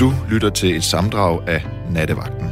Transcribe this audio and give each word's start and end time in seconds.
Du 0.00 0.12
lytter 0.30 0.50
til 0.50 0.76
et 0.76 0.84
samdrag 0.84 1.48
af 1.48 1.66
Nattevagten. 1.90 2.48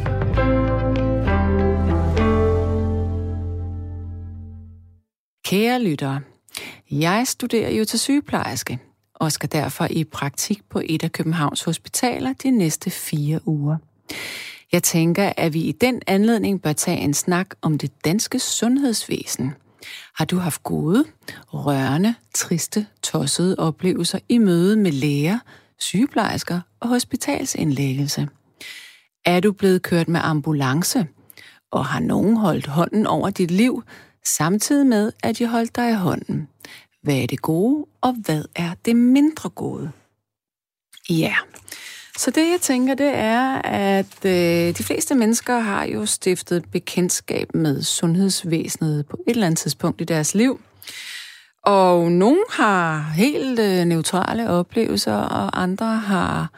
Kære 5.44 5.82
lyttere, 5.82 6.20
jeg 6.90 7.22
studerer 7.26 7.70
jo 7.70 7.84
til 7.84 7.98
sygeplejerske 7.98 8.78
og 9.14 9.32
skal 9.32 9.52
derfor 9.52 9.86
i 9.90 10.04
praktik 10.04 10.60
på 10.70 10.82
et 10.84 11.04
af 11.04 11.12
Københavns 11.12 11.62
hospitaler 11.62 12.32
de 12.32 12.50
næste 12.50 12.90
fire 12.90 13.40
uger. 13.48 13.76
Jeg 14.72 14.82
tænker, 14.82 15.32
at 15.36 15.54
vi 15.54 15.60
i 15.60 15.72
den 15.72 16.02
anledning 16.06 16.62
bør 16.62 16.72
tage 16.72 16.98
en 16.98 17.14
snak 17.14 17.48
om 17.62 17.78
det 17.78 18.04
danske 18.04 18.38
sundhedsvæsen. 18.38 19.52
Har 20.14 20.24
du 20.24 20.36
haft 20.36 20.62
gode, 20.62 21.04
rørende, 21.48 22.14
triste, 22.34 22.86
tossede 23.02 23.56
oplevelser 23.58 24.18
i 24.28 24.38
møde 24.38 24.76
med 24.76 24.92
læger, 24.92 25.38
sygeplejersker 25.78 26.60
hospitalsindlæggelse? 26.88 28.28
Er 29.24 29.40
du 29.40 29.52
blevet 29.52 29.82
kørt 29.82 30.08
med 30.08 30.20
ambulance, 30.24 31.06
og 31.72 31.86
har 31.86 32.00
nogen 32.00 32.36
holdt 32.36 32.66
hånden 32.66 33.06
over 33.06 33.30
dit 33.30 33.50
liv, 33.50 33.82
samtidig 34.26 34.86
med, 34.86 35.12
at 35.22 35.38
de 35.38 35.46
holdt 35.46 35.76
dig 35.76 35.90
i 35.90 35.94
hånden? 35.94 36.48
Hvad 37.02 37.16
er 37.16 37.26
det 37.26 37.42
gode, 37.42 37.86
og 38.00 38.16
hvad 38.24 38.44
er 38.56 38.70
det 38.84 38.96
mindre 38.96 39.48
gode? 39.50 39.90
Ja, 41.10 41.34
så 42.18 42.30
det 42.30 42.50
jeg 42.50 42.60
tænker, 42.60 42.94
det 42.94 43.12
er, 43.14 43.62
at 43.62 44.24
øh, 44.24 44.76
de 44.78 44.84
fleste 44.84 45.14
mennesker 45.14 45.58
har 45.58 45.84
jo 45.84 46.06
stiftet 46.06 46.70
bekendtskab 46.70 47.54
med 47.54 47.82
sundhedsvæsenet 47.82 49.06
på 49.06 49.16
et 49.26 49.30
eller 49.30 49.46
andet 49.46 49.58
tidspunkt 49.58 50.00
i 50.00 50.04
deres 50.04 50.34
liv. 50.34 50.60
Og 51.64 52.12
nogle 52.12 52.44
har 52.50 53.00
helt 53.00 53.58
øh, 53.58 53.84
neutrale 53.84 54.50
oplevelser, 54.50 55.14
og 55.14 55.62
andre 55.62 55.96
har 55.96 56.50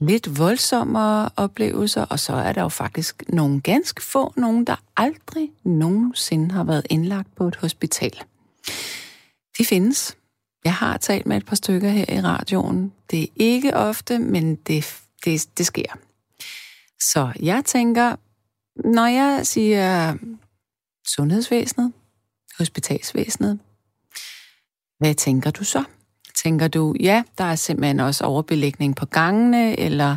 lidt 0.00 0.38
voldsommere 0.38 1.30
oplevelser, 1.36 2.04
og 2.04 2.20
så 2.20 2.32
er 2.32 2.52
der 2.52 2.62
jo 2.62 2.68
faktisk 2.68 3.22
nogle 3.28 3.60
ganske 3.60 4.02
få, 4.02 4.32
nogen 4.36 4.64
der 4.64 4.76
aldrig 4.96 5.50
nogensinde 5.64 6.54
har 6.54 6.64
været 6.64 6.86
indlagt 6.90 7.34
på 7.36 7.48
et 7.48 7.56
hospital. 7.56 8.22
De 9.58 9.64
findes. 9.64 10.16
Jeg 10.64 10.74
har 10.74 10.96
talt 10.96 11.26
med 11.26 11.36
et 11.36 11.46
par 11.46 11.56
stykker 11.56 11.88
her 11.88 12.14
i 12.14 12.20
radioen. 12.20 12.92
Det 13.10 13.22
er 13.22 13.26
ikke 13.36 13.76
ofte, 13.76 14.18
men 14.18 14.54
det, 14.56 15.02
det, 15.24 15.58
det 15.58 15.66
sker. 15.66 15.98
Så 17.00 17.32
jeg 17.40 17.64
tænker, 17.64 18.16
når 18.88 19.06
jeg 19.06 19.46
siger 19.46 20.16
sundhedsvæsenet, 21.06 21.92
hospitalsvæsenet, 22.58 23.58
hvad 24.98 25.14
tænker 25.14 25.50
du 25.50 25.64
så? 25.64 25.84
Tænker 26.42 26.68
du, 26.68 26.94
ja, 27.00 27.22
der 27.38 27.44
er 27.44 27.54
simpelthen 27.54 28.00
også 28.00 28.24
overbelægning 28.24 28.96
på 28.96 29.06
gangene, 29.06 29.80
eller 29.80 30.16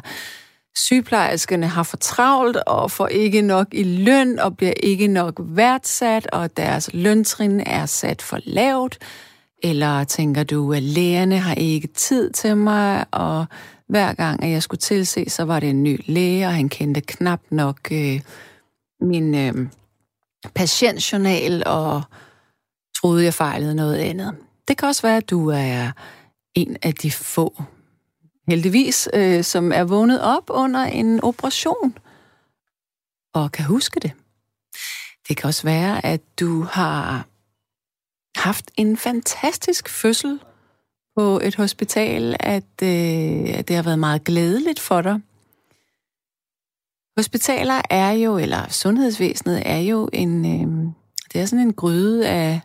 sygeplejerskerne 0.76 1.68
har 1.68 1.84
for 1.84 1.98
travlt 1.98 2.58
og 2.58 2.92
får 2.92 3.08
ikke 3.08 3.42
nok 3.42 3.68
i 3.72 3.84
løn 3.84 4.40
og 4.40 4.58
bliver 4.58 4.74
ikke 4.84 5.08
nok 5.08 5.34
værdsat, 5.40 6.28
og 6.28 6.58
deres 6.58 6.90
løntrin 6.94 7.60
er 7.60 7.86
sat 7.86 8.22
for 8.22 8.40
lavt, 8.46 8.98
eller 9.64 10.04
tænker 10.04 10.44
du, 10.44 10.74
at 10.74 10.84
lægerne 10.84 11.40
har 11.40 11.56
ikke 11.56 11.88
tid 11.88 12.32
til 12.32 12.58
mig, 12.58 13.06
og 13.12 13.46
hver 13.88 14.14
gang, 14.14 14.44
at 14.44 14.52
jeg 14.52 14.64
skulle 14.64 14.80
tilse, 14.80 15.30
så 15.30 15.44
var 15.44 15.60
det 15.60 15.70
en 15.70 15.84
ny 15.84 16.00
læge, 16.06 16.46
og 16.46 16.54
han 16.54 16.70
kendte 16.70 17.02
knap 17.02 17.42
nok 17.50 17.80
øh, 17.92 18.22
min 19.02 19.36
øh, 19.36 19.68
patientjournal, 20.56 21.64
og 21.66 22.02
troede, 22.98 23.24
jeg 23.24 23.34
fejlede 23.34 23.76
noget 23.76 23.96
andet. 23.96 24.36
Det 24.72 24.78
kan 24.78 24.88
også 24.88 25.02
være, 25.02 25.18
at 25.18 25.30
du 25.30 25.50
er 25.50 25.92
en 26.54 26.78
af 26.82 26.94
de 26.94 27.12
få, 27.12 27.64
heldigvis, 28.48 29.10
øh, 29.14 29.44
som 29.44 29.72
er 29.72 29.84
vågnet 29.84 30.22
op 30.22 30.44
under 30.50 30.80
en 30.80 31.24
operation, 31.24 31.98
og 33.34 33.52
kan 33.52 33.66
huske 33.66 34.00
det. 34.00 34.12
Det 35.28 35.38
kan 35.38 35.48
også 35.48 35.64
være, 35.64 36.06
at 36.06 36.22
du 36.40 36.62
har 36.62 37.28
haft 38.36 38.72
en 38.78 38.98
fantastisk 38.98 39.90
fødsel 39.90 40.40
på 41.18 41.40
et 41.44 41.56
hospital, 41.56 42.36
at, 42.40 42.74
øh, 42.84 43.58
at 43.60 43.68
det 43.68 43.76
har 43.76 43.84
været 43.84 44.00
meget 44.00 44.24
glædeligt 44.24 44.80
for 44.80 45.02
dig. 45.02 45.22
Hospitaler 47.18 47.82
er 47.90 48.12
jo, 48.12 48.38
eller 48.38 48.70
sundhedsvæsenet 48.70 49.64
er 49.66 49.80
jo 49.80 50.10
en, 50.14 50.46
øh, 50.46 50.94
det 51.34 51.42
er 51.42 51.46
sådan 51.46 51.68
en 51.68 51.74
gryde 51.74 52.30
af, 52.30 52.62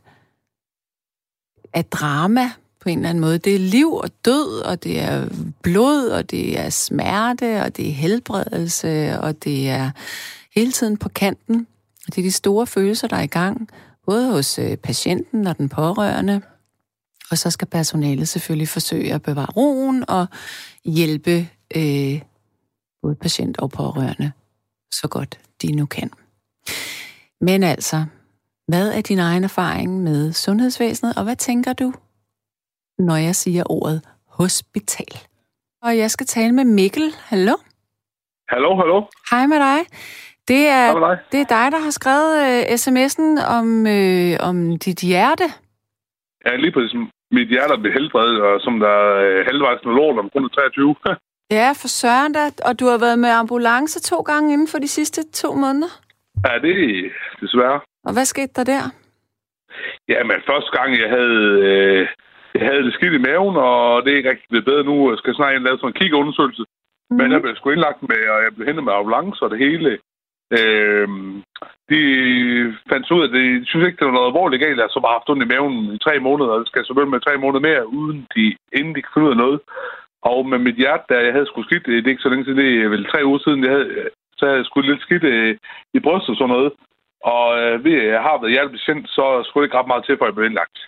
af 1.76 1.84
drama 1.84 2.50
på 2.80 2.88
en 2.88 2.98
eller 2.98 3.10
anden 3.10 3.20
måde. 3.20 3.38
Det 3.38 3.54
er 3.54 3.58
liv 3.58 3.92
og 3.92 4.10
død, 4.24 4.62
og 4.64 4.84
det 4.84 5.00
er 5.00 5.28
blod, 5.62 6.08
og 6.08 6.30
det 6.30 6.58
er 6.58 6.70
smerte, 6.70 7.62
og 7.62 7.76
det 7.76 7.88
er 7.88 7.92
helbredelse, 7.92 9.20
og 9.20 9.44
det 9.44 9.68
er 9.68 9.90
hele 10.54 10.72
tiden 10.72 10.96
på 10.96 11.08
kanten. 11.08 11.66
Og 12.06 12.14
det 12.14 12.18
er 12.18 12.26
de 12.26 12.32
store 12.32 12.66
følelser, 12.66 13.08
der 13.08 13.16
er 13.16 13.22
i 13.22 13.26
gang 13.26 13.68
både 14.06 14.32
hos 14.32 14.58
øh, 14.58 14.76
patienten 14.76 15.46
og 15.46 15.58
den 15.58 15.68
pårørende, 15.68 16.40
og 17.30 17.38
så 17.38 17.50
skal 17.50 17.68
personalet 17.68 18.28
selvfølgelig 18.28 18.68
forsøge 18.68 19.14
at 19.14 19.22
bevare 19.22 19.52
roen 19.56 20.04
og 20.08 20.26
hjælpe 20.84 21.48
øh, 21.76 22.20
både 23.02 23.14
patient 23.14 23.58
og 23.58 23.70
pårørende 23.70 24.32
så 24.92 25.08
godt 25.08 25.38
de 25.62 25.72
nu 25.72 25.86
kan. 25.86 26.10
Men 27.40 27.62
altså, 27.62 28.04
hvad 28.68 28.86
er 28.96 29.00
din 29.00 29.18
egen 29.18 29.44
erfaring 29.44 30.02
med 30.02 30.32
sundhedsvæsenet, 30.32 31.12
og 31.18 31.24
hvad 31.24 31.36
tænker 31.36 31.72
du, 31.72 31.92
når 32.98 33.16
jeg 33.16 33.34
siger 33.34 33.64
ordet 33.70 34.00
hospital? 34.38 35.14
Og 35.82 35.98
jeg 35.98 36.10
skal 36.10 36.26
tale 36.26 36.52
med 36.52 36.64
Mikkel. 36.64 37.08
Hallo? 37.30 37.56
Hallo, 38.48 38.70
hallo. 38.80 38.98
Hej 39.30 39.46
med 39.46 39.60
dig. 39.68 39.80
Det 40.48 40.62
er, 40.80 40.86
det 41.32 41.40
er 41.44 41.48
dig, 41.56 41.66
der 41.74 41.80
har 41.86 41.94
skrevet 42.00 42.32
uh, 42.46 42.62
sms'en 42.82 43.28
om, 43.58 43.68
uh, 43.96 44.48
om 44.48 44.56
dit 44.84 45.00
hjerte. 45.10 45.46
Ja, 46.46 46.56
lige 46.56 46.72
præcis. 46.72 46.94
Mit 47.30 47.48
hjerte 47.48 47.72
er 47.74 47.92
helbredet, 47.98 48.38
og 48.48 48.60
som 48.60 48.74
der 48.84 48.88
er 48.88 49.40
uh, 49.40 49.46
halvvejs 49.48 49.80
med 49.84 49.92
lort 49.98 50.18
om 50.18 50.26
123. 50.26 50.94
ja, 51.58 51.68
for 51.80 51.88
søren 52.00 52.32
da. 52.32 52.44
Og 52.68 52.80
du 52.80 52.84
har 52.92 52.98
været 52.98 53.18
med 53.18 53.30
ambulance 53.30 54.00
to 54.10 54.18
gange 54.30 54.52
inden 54.52 54.68
for 54.72 54.78
de 54.78 54.88
sidste 54.88 55.20
to 55.42 55.48
måneder? 55.54 55.92
Ja, 56.46 56.52
det 56.64 56.72
er 56.72 57.10
desværre. 57.40 57.80
Og 58.06 58.12
hvad 58.14 58.24
skete 58.24 58.52
der 58.56 58.64
der? 58.74 58.84
Ja, 60.12 60.20
men 60.28 60.36
første 60.50 60.70
gang, 60.76 60.88
jeg 61.02 61.10
havde, 61.16 61.42
øh, 61.70 62.02
jeg 62.54 62.62
havde 62.68 62.84
det 62.86 62.94
skidt 62.94 63.14
i 63.18 63.24
maven, 63.28 63.56
og 63.56 64.02
det 64.02 64.10
er 64.12 64.16
ikke 64.16 64.30
rigtig 64.30 64.48
blevet 64.50 64.68
bedre 64.70 64.84
nu. 64.84 65.10
Jeg 65.10 65.18
skal 65.18 65.34
snart 65.34 65.62
lave 65.62 65.78
sådan 65.78 65.92
en 65.92 66.00
kiggeundersøgelse. 66.00 66.64
Mm. 67.10 67.16
Men 67.18 67.32
jeg 67.32 67.42
blev 67.42 67.56
sgu 67.56 67.70
indlagt 67.70 68.02
med, 68.02 68.22
og 68.34 68.38
jeg 68.44 68.50
blev 68.54 68.66
hentet 68.66 68.84
med 68.84 68.92
ambulance 68.92 69.42
og 69.44 69.50
det 69.50 69.58
hele. 69.66 69.90
Øh, 70.58 71.08
de 71.90 72.00
fandt 72.90 73.10
ud 73.16 73.22
af, 73.22 73.28
at 73.28 73.34
de 73.38 73.66
synes 73.66 73.86
ikke, 73.86 73.98
det 73.98 74.06
var 74.06 74.16
noget 74.16 74.30
alvorligt 74.30 74.62
galt, 74.64 74.80
at 74.80 74.90
så 74.92 75.00
bare 75.00 75.16
haft 75.18 75.30
ondt 75.30 75.44
i 75.44 75.52
maven 75.52 75.76
i 75.96 75.98
tre 76.06 76.14
måneder, 76.28 76.50
og 76.52 76.60
det 76.60 76.68
skal 76.68 76.84
selvfølgelig 76.84 77.14
med 77.14 77.24
tre 77.26 77.34
måneder 77.42 77.66
mere, 77.68 77.92
uden 77.98 78.18
de, 78.34 78.44
inden 78.78 78.94
de 78.94 79.02
kan 79.02 79.12
finde 79.12 79.26
ud 79.28 79.36
af 79.36 79.42
noget. 79.44 79.60
Og 80.30 80.38
med 80.50 80.58
mit 80.58 80.78
hjerte, 80.82 81.04
da 81.10 81.16
jeg 81.24 81.32
havde 81.32 81.50
skulle 81.50 81.68
skidt, 81.68 81.86
det 81.86 82.06
er 82.06 82.12
ikke 82.12 82.26
så 82.26 82.28
længe 82.28 82.44
siden, 82.44 82.58
det 82.58 82.70
er 82.84 82.88
vel 82.94 83.06
tre 83.12 83.20
uger 83.28 83.40
siden, 83.42 83.64
jeg 83.64 83.72
havde, 83.76 83.88
så 84.38 84.42
havde 84.46 84.58
jeg 84.60 84.66
skulle 84.66 84.88
lidt 84.90 85.02
skidt 85.06 85.24
øh, 85.24 85.56
i 85.98 86.00
brystet 86.06 86.32
og 86.34 86.36
sådan 86.36 86.54
noget. 86.56 86.72
Og 87.34 87.46
øh, 87.60 87.84
ved 87.84 87.96
jeg 88.12 88.20
har 88.26 88.40
været 88.40 88.52
hjertepatient, 88.54 89.04
så 89.08 89.24
skulle 89.44 89.62
det 89.62 89.68
ikke 89.68 89.78
ret 89.78 89.92
meget 89.92 90.04
til, 90.04 90.16
for 90.18 90.24
at 90.24 90.28
jeg 90.28 90.34
blev 90.34 90.46
indlagt. 90.46 90.78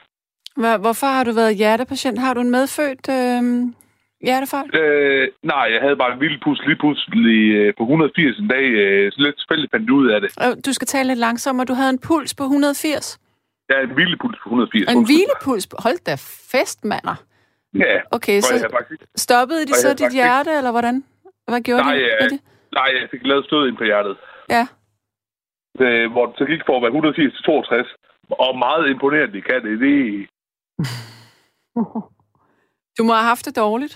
Hvorfor 0.85 1.07
har 1.17 1.25
du 1.25 1.33
været 1.33 1.57
hjertepatient? 1.57 2.19
Har 2.19 2.35
du 2.35 2.41
en 2.41 2.51
medfødt 2.51 3.05
øh, 3.19 3.43
Hjertefejl? 4.27 4.77
Øh, 4.81 5.29
nej, 5.43 5.67
jeg 5.75 5.81
havde 5.81 5.97
bare 5.97 6.13
en 6.13 6.21
vild 6.21 6.39
puls 6.45 6.61
lige 6.67 6.77
pludselig 6.77 7.41
øh, 7.59 7.75
på 7.79 7.83
180 7.83 8.39
en 8.39 8.49
dag. 8.49 8.67
Øh, 8.83 9.13
så 9.13 9.19
lidt 9.21 9.37
tilfældigt 9.39 9.71
fandt 9.71 9.91
ud 9.91 10.07
af 10.11 10.21
det. 10.21 10.31
Du 10.67 10.73
skal 10.73 10.87
tale 10.87 11.09
lidt 11.09 11.19
langsommere. 11.19 11.65
Du 11.67 11.75
havde 11.75 11.91
en 11.91 11.99
puls 11.99 12.35
på 12.35 12.43
180? 12.43 13.19
Ja, 13.71 13.81
en 13.83 13.91
hvilepuls 13.91 14.39
på 14.43 14.47
180. 14.49 14.93
En 14.93 15.05
hvilepuls? 15.11 15.67
På... 15.67 15.77
Hold 15.87 15.99
da 16.07 16.15
fest, 16.53 16.85
mander. 16.85 17.17
Ja. 17.75 17.97
Okay, 18.11 18.41
så 18.41 18.69
faktisk... 18.79 19.03
stoppede 19.17 19.67
de 19.67 19.75
så 19.75 19.95
dit 19.95 20.13
hjerte, 20.13 20.51
eller 20.59 20.71
hvordan? 20.71 21.05
Hvad 21.49 21.61
gjorde 21.61 21.83
nej, 21.83 21.95
de 21.95 22.29
det? 22.31 22.41
Nej, 22.73 22.89
jeg 23.01 23.09
fik 23.11 23.21
lavet 23.25 23.45
stød 23.45 23.69
ind 23.69 23.77
på 23.77 23.85
hjertet. 23.85 24.17
Ja. 24.51 24.67
Det, 25.79 26.11
hvor 26.11 26.27
det 26.27 26.49
gik 26.49 26.63
for 26.67 26.77
at 26.77 26.83
være 26.83 26.91
180 26.91 27.35
til 27.35 27.45
62. 27.45 27.89
Og 28.31 28.59
meget 28.59 28.91
imponerende, 28.91 29.37
de 29.37 29.43
kan 29.43 29.61
det. 29.65 29.81
det... 29.85 30.29
du 32.97 33.03
må 33.05 33.13
have 33.19 33.31
haft 33.33 33.45
det 33.47 33.57
dårligt. 33.57 33.95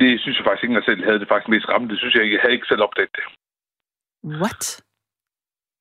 Det 0.00 0.20
synes 0.20 0.36
jeg 0.36 0.44
faktisk 0.44 0.64
ikke, 0.64 0.74
jeg 0.74 0.88
selv 0.88 1.04
havde 1.04 1.20
det 1.20 1.28
faktisk 1.28 1.48
mest 1.48 1.68
ramt. 1.68 1.90
Det 1.90 1.98
synes 1.98 2.14
jeg 2.14 2.22
ikke. 2.22 2.34
Jeg 2.34 2.42
havde 2.42 2.54
ikke 2.54 2.70
selv 2.70 2.82
opdaget 2.82 3.16
det. 3.16 3.24
What? 4.42 4.62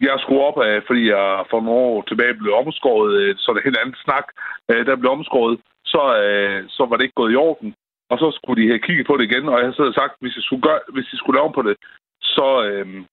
Jeg 0.01 0.17
skulle 0.19 0.41
op 0.49 0.59
af, 0.69 0.83
fordi 0.87 1.03
jeg 1.15 1.45
for 1.49 1.59
nogle 1.61 1.81
år 1.91 2.01
tilbage 2.01 2.33
blev 2.33 2.53
omskåret, 2.53 3.11
øh, 3.21 3.35
så 3.37 3.47
det 3.51 3.57
er 3.57 3.61
en 3.61 3.69
helt 3.69 3.81
anden 3.83 3.99
snak. 4.05 4.27
Øh, 4.69 4.85
der 4.85 4.95
blev 4.95 5.11
omskåret, 5.11 5.59
så, 5.85 6.01
øh, 6.23 6.59
så 6.69 6.85
var 6.85 6.95
det 6.95 7.03
ikke 7.03 7.21
gået 7.21 7.33
i 7.33 7.41
orden. 7.49 7.75
Og 8.11 8.17
så 8.19 8.27
skulle 8.31 8.61
de 8.61 8.67
have 8.67 8.85
kigget 8.87 9.07
på 9.07 9.17
det 9.17 9.23
igen, 9.29 9.45
og 9.49 9.55
jeg 9.57 9.73
havde 9.77 9.99
sagt, 10.01 10.13
hvis 10.21 10.35
jeg 10.35 10.43
skulle, 10.43 10.65
gøre, 10.67 10.79
hvis 10.93 11.07
de 11.11 11.17
skulle 11.17 11.39
lave 11.39 11.53
på 11.53 11.61
det, 11.61 11.75
så, 12.21 12.47
øhm, 12.69 13.05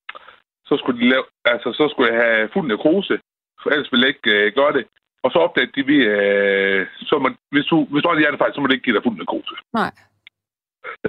så, 0.68 0.76
skulle 0.80 1.00
de 1.00 1.08
lave, 1.12 1.24
altså, 1.44 1.68
så 1.78 1.84
skulle 1.90 2.08
jeg 2.12 2.20
have 2.24 2.50
fuld 2.54 2.66
nekrose, 2.68 3.14
for 3.62 3.70
ellers 3.70 3.92
ville 3.92 4.04
jeg 4.04 4.12
ikke 4.14 4.30
øh, 4.36 4.52
gøre 4.58 4.72
det. 4.78 4.84
Og 5.24 5.28
så 5.32 5.38
opdagede 5.38 5.72
de, 5.76 5.82
vi, 5.90 5.96
øh, 6.14 6.86
så 7.08 7.14
man, 7.24 7.32
hvis, 7.54 7.66
du, 7.70 7.76
hvis 7.90 8.02
du 8.02 8.08
har 8.08 8.14
en 8.14 8.24
hjertefejl, 8.24 8.54
så 8.54 8.60
må 8.60 8.66
det 8.66 8.74
ikke 8.74 8.86
give 8.86 8.96
dig 8.96 9.06
fuld 9.06 9.18
nekrose. 9.18 9.54
Nej. 9.80 9.92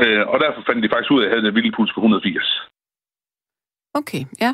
Øh, 0.01 0.23
og 0.31 0.37
derfor 0.43 0.61
fandt 0.67 0.83
de 0.83 0.93
faktisk 0.93 1.11
ud 1.11 1.21
af, 1.21 1.25
at 1.25 1.31
jeg 1.31 1.33
havde 1.33 1.47
en 1.47 1.55
vildt 1.55 1.75
puls 1.75 1.93
på 1.93 1.99
180. 1.99 2.61
Okay, 3.99 4.23
ja. 4.45 4.51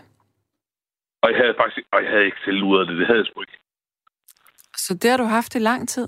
Og 1.22 1.28
jeg 1.32 1.38
havde 1.42 1.56
faktisk 1.62 1.88
og 1.94 2.04
jeg 2.04 2.12
havde 2.12 2.26
ikke 2.26 2.44
selv 2.46 2.64
ud 2.64 2.80
af 2.80 2.86
det. 2.86 2.98
Det 2.98 3.08
havde 3.08 3.20
jeg 3.20 3.28
sgu 3.28 3.42
ikke. 3.42 3.58
Så 4.86 4.92
det 5.02 5.10
har 5.12 5.18
du 5.18 5.24
haft 5.24 5.56
i 5.56 5.60
lang 5.60 5.90
tid? 5.90 6.08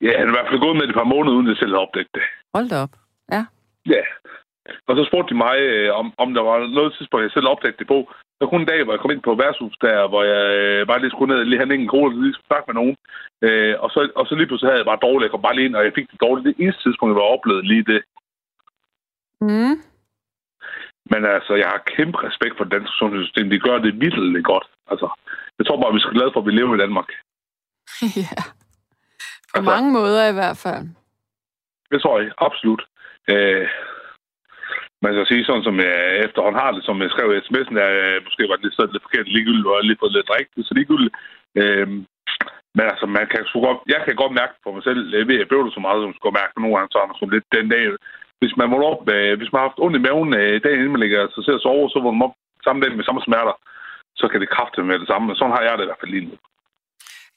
Ja, 0.00 0.12
han 0.18 0.26
er 0.28 0.32
i 0.32 0.36
hvert 0.36 0.48
fald 0.50 0.60
gået 0.60 0.76
med 0.76 0.82
det 0.82 0.94
et 0.94 1.00
par 1.00 1.12
måneder, 1.14 1.36
uden 1.36 1.46
at 1.46 1.50
jeg 1.52 1.58
selv 1.58 1.72
havde 1.72 1.84
opdaget 1.86 2.08
det. 2.14 2.22
Hold 2.54 2.68
da 2.68 2.76
op. 2.84 2.94
Ja. 3.32 3.42
Ja. 3.86 4.02
Og 4.88 4.92
så 4.96 5.02
spurgte 5.08 5.30
de 5.32 5.42
mig, 5.46 5.56
øh, 5.58 5.90
om, 6.00 6.06
om 6.22 6.28
der 6.34 6.42
var 6.42 6.56
noget 6.78 6.94
tidspunkt, 6.94 7.24
jeg 7.24 7.36
selv 7.36 7.48
opdagede 7.52 7.80
det 7.80 7.86
på. 7.94 7.98
Der 8.38 8.46
kunne 8.46 8.60
en 8.60 8.72
dag, 8.72 8.84
hvor 8.84 8.92
jeg 8.92 9.00
kom 9.00 9.10
ind 9.14 9.22
på 9.22 9.34
værtshus 9.34 9.76
der, 9.86 10.08
hvor 10.08 10.22
jeg 10.32 10.44
øh, 10.58 10.86
bare 10.86 11.00
lige 11.00 11.10
skulle 11.10 11.30
ned 11.30 11.40
og 11.40 11.46
lige 11.46 11.60
have 11.60 11.74
en 11.74 11.90
og 11.90 12.10
lige 12.10 12.34
skulle 12.34 12.50
snakke 12.50 12.66
med 12.68 12.76
nogen. 12.80 12.96
Øh, 13.46 13.74
og, 13.82 13.88
så, 13.94 14.00
og 14.18 14.24
så 14.26 14.34
lige 14.34 14.48
pludselig 14.48 14.68
havde 14.70 14.82
jeg 14.82 14.90
bare 14.92 15.04
dårligt. 15.06 15.26
Jeg 15.26 15.32
kom 15.32 15.46
bare 15.46 15.56
lige 15.56 15.68
ind, 15.68 15.76
og 15.76 15.84
jeg 15.84 15.92
fik 15.94 16.10
det 16.10 16.20
dårligt. 16.26 16.46
Det 16.48 16.62
eneste 16.62 16.82
tidspunkt, 16.82 17.10
jeg 17.10 17.20
var 17.22 17.34
oplevet 17.36 17.64
lige 17.72 17.84
det. 17.92 18.00
Mm. 19.46 19.76
Men 21.12 21.20
altså, 21.36 21.52
jeg 21.62 21.68
har 21.74 21.88
kæmpe 21.96 22.18
respekt 22.28 22.54
for 22.56 22.64
det 22.64 22.72
danske 22.76 22.94
sundhedssystem. 22.98 23.50
De 23.50 23.64
gør 23.66 23.78
det 23.78 24.00
vildt 24.00 24.44
godt. 24.52 24.66
Altså, 24.90 25.08
jeg 25.58 25.64
tror 25.66 25.80
bare, 25.80 25.96
vi 25.96 26.00
skal 26.00 26.16
glade 26.18 26.32
for, 26.32 26.40
at 26.40 26.46
vi 26.46 26.52
lever 26.52 26.74
i 26.74 26.82
Danmark. 26.84 27.08
ja. 28.22 28.36
På 29.50 29.58
altså, 29.58 29.70
mange 29.74 29.90
måder 29.98 30.22
i 30.28 30.32
hvert 30.32 30.58
fald. 30.64 30.84
Det 31.90 32.02
tror 32.02 32.20
jeg, 32.20 32.32
absolut. 32.38 32.82
Øh, 33.30 33.68
man 35.04 35.12
skal 35.12 35.26
sige 35.30 35.44
sådan, 35.44 35.66
som 35.68 35.76
jeg 35.86 35.94
efterhånden 36.26 36.62
har 36.62 36.70
det, 36.72 36.82
som 36.84 36.96
jeg 37.02 37.10
skrev 37.10 37.28
i 37.32 37.44
sms'en, 37.48 37.76
at 37.86 37.92
øh, 38.04 38.16
måske 38.26 38.42
var 38.50 38.56
det 38.56 38.64
lidt 38.64 38.92
lidt 38.92 39.06
forkert 39.06 39.34
ligegyldigt, 39.34 39.70
og 39.70 39.84
lige 39.84 40.00
fået 40.02 40.16
lidt 40.16 40.30
rigtigt, 40.38 40.66
så 40.68 40.72
ligegyldigt. 40.74 41.14
Øhm, 41.60 41.98
men 42.76 42.84
altså, 42.92 43.06
man 43.16 43.26
kan 43.32 43.42
sgu 43.44 43.56
godt, 43.68 43.80
jeg 43.94 44.00
kan 44.06 44.16
godt 44.22 44.34
mærke 44.40 44.54
på 44.64 44.68
mig 44.74 44.82
selv, 44.88 45.00
jeg 45.18 45.28
ved, 45.28 45.36
jeg 45.38 45.50
bøvler 45.50 45.72
så 45.72 45.82
meget, 45.84 45.98
som 46.00 46.10
jeg 46.12 46.18
skal 46.18 46.38
mærke, 46.40 46.52
på 46.54 46.60
nogle 46.60 46.76
gange 46.76 46.90
så 46.92 46.98
man 47.08 47.18
sådan 47.18 47.34
lidt 47.34 47.54
den 47.56 47.66
dag, 47.74 47.84
hvis 48.40 48.54
man 48.58 48.70
vågner 48.72 48.88
op, 48.92 49.02
øh, 49.14 49.32
hvis 49.38 49.50
man 49.50 49.58
har 49.60 49.68
haft 49.68 49.82
ondt 49.84 49.96
i 49.98 50.04
maven 50.06 50.30
øh, 50.40 50.54
dagen 50.64 50.80
inden 50.80 50.94
man 50.96 51.04
ligger 51.04 51.20
sig 51.34 51.42
til 51.44 51.56
at 51.58 51.64
sove, 51.64 51.90
så 51.92 51.98
vågner 52.04 52.18
man 52.18 52.28
op 52.28 52.36
samme 52.66 52.80
dag 52.82 52.90
med 52.96 53.06
samme 53.08 53.22
smerter, 53.28 53.54
så 54.20 54.24
kan 54.30 54.40
det 54.40 54.54
kræfte 54.54 54.78
med 54.90 54.98
det 55.02 55.08
samme. 55.10 55.24
Men 55.26 55.36
sådan 55.36 55.56
har 55.56 55.62
jeg 55.66 55.74
det 55.76 55.84
i 55.84 55.90
hvert 55.90 56.02
fald 56.02 56.14
lige 56.14 56.26
nu. 56.28 56.36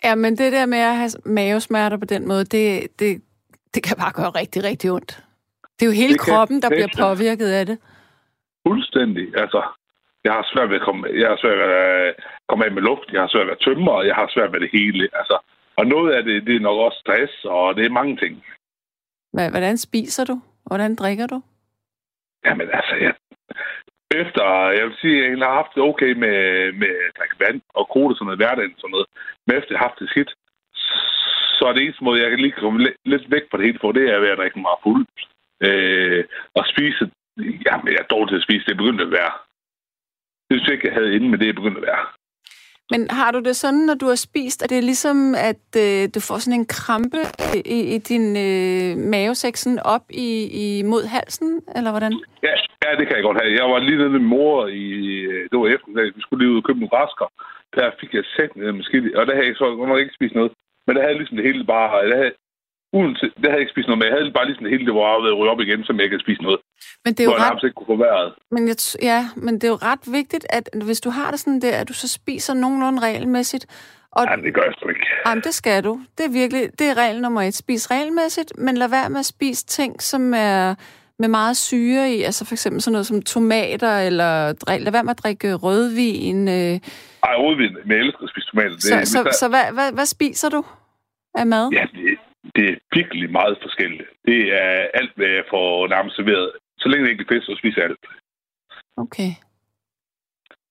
Ja, 0.06 0.16
men 0.24 0.32
det 0.40 0.50
der 0.58 0.66
med 0.66 0.82
at 0.92 0.96
have 1.02 1.12
mavesmerter 1.26 1.98
på 1.98 2.06
den 2.14 2.28
måde, 2.28 2.46
det, 2.56 2.68
det, 3.00 3.12
det 3.74 3.82
kan 3.84 3.98
bare 4.04 4.14
gøre 4.20 4.32
rigtig, 4.42 4.64
rigtig 4.64 4.92
ondt. 4.92 5.12
Det 5.76 5.84
er 5.86 5.90
jo 5.92 5.98
hele 6.04 6.14
det 6.14 6.22
kroppen, 6.22 6.62
der 6.62 6.70
bliver 6.70 6.92
påvirket 7.04 7.50
af 7.60 7.66
det. 7.66 7.78
Fuldstændig. 8.68 9.26
Altså, 9.44 9.62
jeg 10.24 10.34
har 10.34 10.46
svært 10.54 10.70
ved 10.70 10.76
at 10.76 10.86
komme, 10.88 11.08
jeg 11.22 11.28
har 11.30 11.38
svært 11.42 11.58
ved 11.58 11.66
at 11.66 12.16
komme 12.50 12.66
af 12.66 12.72
med 12.72 12.82
luft, 12.82 13.08
jeg 13.14 13.22
har 13.22 13.28
svært 13.28 13.48
ved 13.48 13.58
at 13.58 13.64
tømme, 13.66 13.92
og 13.92 14.08
jeg 14.08 14.16
har 14.16 14.28
svært 14.34 14.54
ved 14.54 14.60
det 14.60 14.70
hele. 14.74 15.04
Altså, 15.20 15.38
og 15.76 15.86
noget 15.88 16.14
af 16.14 16.24
det, 16.24 16.48
det 16.48 16.56
er 16.56 16.60
nok 16.60 16.80
også 16.86 17.00
stress, 17.00 17.34
og 17.46 17.76
det 17.76 17.86
er 17.86 18.00
mange 18.00 18.18
ting. 18.18 18.44
Hvordan 19.32 19.78
spiser 19.78 20.26
du? 20.26 20.42
Hvordan 20.66 20.96
drikker 20.96 21.28
du? 21.28 21.42
Jamen 22.46 22.68
altså, 22.74 22.96
jeg, 23.06 23.14
efter, 24.22 24.44
jeg 24.78 24.86
vil 24.86 24.98
sige, 25.02 25.26
at 25.26 25.40
jeg 25.40 25.48
har 25.48 25.60
haft 25.62 25.76
det 25.76 25.84
okay 25.84 26.12
med, 26.24 26.38
med 26.82 26.94
drikke 27.18 27.40
vand 27.46 27.62
og 27.74 27.90
kode 27.94 28.16
sådan 28.16 28.26
noget 28.26 28.40
hverdagen, 28.40 28.76
sådan 28.78 28.92
noget. 28.96 29.08
Men 29.46 29.58
efter 29.58 29.72
jeg 29.72 29.80
har 29.80 29.88
haft 29.88 30.00
det 30.00 30.10
skidt, 30.10 30.32
så 31.58 31.64
er 31.68 31.74
det 31.74 31.84
eneste 31.84 32.04
måde, 32.04 32.22
jeg 32.22 32.30
kan 32.30 32.40
lige 32.40 32.60
komme 32.64 32.80
lidt 33.06 33.32
væk 33.32 33.46
fra 33.50 33.58
det 33.58 33.66
hele 33.66 33.80
for, 33.82 33.92
det 33.92 34.06
er 34.10 34.20
ved 34.20 34.30
at 34.34 34.38
drikke 34.38 34.60
mig 34.60 34.78
fuld. 34.84 35.06
Øh, 35.68 36.24
og 36.58 36.64
spise, 36.72 37.04
jamen 37.66 37.88
jeg 37.94 38.02
er 38.04 38.12
dårlig 38.14 38.30
til 38.30 38.42
at 38.42 38.48
spise, 38.48 38.66
det 38.66 38.74
er 38.74 38.84
begyndt 38.84 39.02
at 39.02 39.12
være. 39.20 39.34
Det 40.48 40.54
synes 40.54 40.68
jeg 40.68 40.76
ikke, 40.76 40.88
jeg 40.88 40.98
havde 40.98 41.16
inden, 41.16 41.30
men 41.32 41.40
det 41.40 41.50
er 41.50 41.60
begyndt 41.62 41.78
at 41.78 41.88
være. 41.92 42.06
Men 42.94 43.02
har 43.20 43.32
du 43.32 43.40
det 43.40 43.56
sådan, 43.56 43.84
når 43.90 43.98
du 44.02 44.08
har 44.14 44.20
spist, 44.30 44.64
at 44.64 44.70
det 44.70 44.78
er 44.78 44.90
ligesom, 44.92 45.18
at 45.52 45.66
øh, 45.86 46.02
du 46.16 46.20
får 46.28 46.38
sådan 46.38 46.60
en 46.60 46.72
krampe 46.78 47.22
i, 47.78 47.80
i 47.96 47.98
din 48.12 48.26
øh, 48.48 48.92
mavesæk 49.14 49.56
op 49.94 50.06
i, 50.28 50.30
i, 50.64 50.66
mod 50.92 51.04
halsen, 51.16 51.52
eller 51.76 51.92
hvordan? 51.94 52.14
Ja, 52.48 52.56
ja, 52.84 52.90
det 53.00 53.06
kan 53.08 53.16
jeg 53.16 53.24
godt 53.28 53.42
have. 53.42 53.60
Jeg 53.60 53.66
var 53.74 53.80
lige 53.80 53.98
nede 53.98 54.14
med 54.16 54.20
min 54.20 54.30
i, 54.84 54.86
øh, 55.32 55.44
det 55.50 55.56
var 55.60 55.68
eftermiddag, 55.68 56.16
vi 56.16 56.22
skulle 56.22 56.42
lige 56.42 56.54
ud 56.54 56.62
og 56.62 56.66
købe 56.68 56.80
nogle 56.80 56.98
rasker. 57.00 57.28
Der 57.78 57.98
fik 58.00 58.12
jeg 58.14 58.26
sæt 58.36 58.52
ned 58.56 58.84
skidt, 58.84 59.16
og 59.16 59.28
der 59.28 59.34
havde 59.36 59.48
jeg 59.48 59.56
så 59.56 59.68
nok 59.92 60.00
ikke 60.00 60.18
spist 60.18 60.36
noget. 60.36 60.52
Men 60.86 60.96
der 60.96 61.02
havde 61.04 61.18
ligesom 61.20 61.38
det 61.38 61.46
hele 61.46 61.64
bare, 61.74 61.88
der 62.10 62.16
havde, 62.22 62.34
uden 62.98 63.14
til, 63.20 63.28
det 63.40 63.46
havde 63.46 63.58
jeg 63.58 63.64
ikke 63.66 63.76
spist 63.76 63.88
noget 63.88 64.00
med. 64.00 64.08
Jeg 64.08 64.16
havde 64.16 64.38
bare 64.40 64.48
ligesom 64.50 64.64
det 64.64 64.74
hele, 64.74 64.86
det 64.90 64.96
var 65.00 65.22
ved 65.24 65.32
at 65.34 65.38
ryge 65.40 65.52
op 65.54 65.62
igen, 65.66 65.84
så 65.84 65.90
jeg 65.94 66.04
ikke 66.04 66.16
havde 66.16 66.28
spist 66.28 66.42
noget. 66.48 66.60
Men 67.06 67.12
det 67.14 67.22
er 67.24 67.30
jo 67.32 67.36
ret... 67.44 67.64
ikke 67.64 67.78
kunne 67.80 67.92
få 67.96 68.00
været. 68.10 68.30
Men 68.56 68.62
jeg, 68.70 68.78
ja, 69.12 69.22
men 69.46 69.54
det 69.56 69.64
er 69.64 69.74
jo 69.76 69.80
ret 69.92 70.06
vigtigt, 70.20 70.46
at 70.50 70.66
hvis 70.88 71.02
du 71.06 71.10
har 71.10 71.32
det 71.32 71.40
sådan 71.40 71.62
der, 71.62 71.76
at 71.82 71.88
du 71.90 71.94
så 71.94 72.08
spiser 72.08 72.54
nogenlunde 72.54 73.00
regelmæssigt. 73.08 73.66
Og... 74.12 74.26
Nej, 74.26 74.36
det 74.36 74.54
gør 74.54 74.64
jeg 74.70 74.74
sgu 74.78 74.90
ikke. 74.90 75.08
Jamen, 75.26 75.44
det 75.48 75.54
skal 75.54 75.84
du. 75.84 75.94
Det 76.18 76.26
er 76.26 76.34
virkelig, 76.42 76.64
det 76.80 76.88
er 76.88 76.98
regel 76.98 77.22
nummer 77.22 77.42
et. 77.42 77.54
Spis 77.54 77.92
regelmæssigt, 77.92 78.52
men 78.58 78.78
lad 78.78 78.90
være 78.90 79.10
med 79.10 79.20
at 79.20 79.26
spise 79.26 79.66
ting, 79.66 80.02
som 80.02 80.34
er 80.34 80.76
med 81.20 81.28
meget 81.28 81.58
syre 81.58 82.12
i, 82.12 82.22
altså 82.22 82.46
for 82.46 82.54
eksempel 82.54 82.82
sådan 82.82 82.92
noget 82.92 83.08
som 83.08 83.22
tomater, 83.22 83.98
eller 83.98 84.54
lad 84.86 84.92
være 84.92 85.04
med 85.04 85.12
at 85.12 85.24
drikke 85.24 85.54
rødvin. 85.54 86.48
Øh... 86.48 86.80
Ej, 87.24 87.36
rødvin, 87.44 87.78
men 87.86 87.92
jeg 87.98 88.06
elsker 88.06 88.24
at 88.24 88.30
spise 88.30 88.48
tomater. 88.52 88.76
Det, 88.76 88.84
så 88.84 89.12
så, 89.12 89.24
der... 89.24 89.32
så 89.32 89.48
hvad, 89.48 89.66
hvad, 89.74 89.92
hvad 89.94 90.06
spiser 90.06 90.50
du 90.50 90.66
af 91.36 91.48
mad? 91.48 91.70
Ja, 91.72 91.86
det, 91.94 92.13
det 92.56 92.66
er 92.72 92.76
virkelig 93.00 93.32
meget 93.32 93.58
forskelligt. 93.62 94.10
Det 94.30 94.40
er 94.64 94.74
alt, 95.00 95.14
hvad 95.16 95.28
jeg 95.38 95.46
får 95.50 95.88
nærmest 95.88 96.16
serveret. 96.16 96.52
Så 96.82 96.86
længe 96.90 97.04
det 97.04 97.12
ikke 97.12 97.26
er 97.28 97.34
fisk, 97.34 97.46
så 97.46 97.56
spiser 97.62 97.82
jeg 97.82 97.90
alt. 97.90 98.06
Okay. 99.04 99.32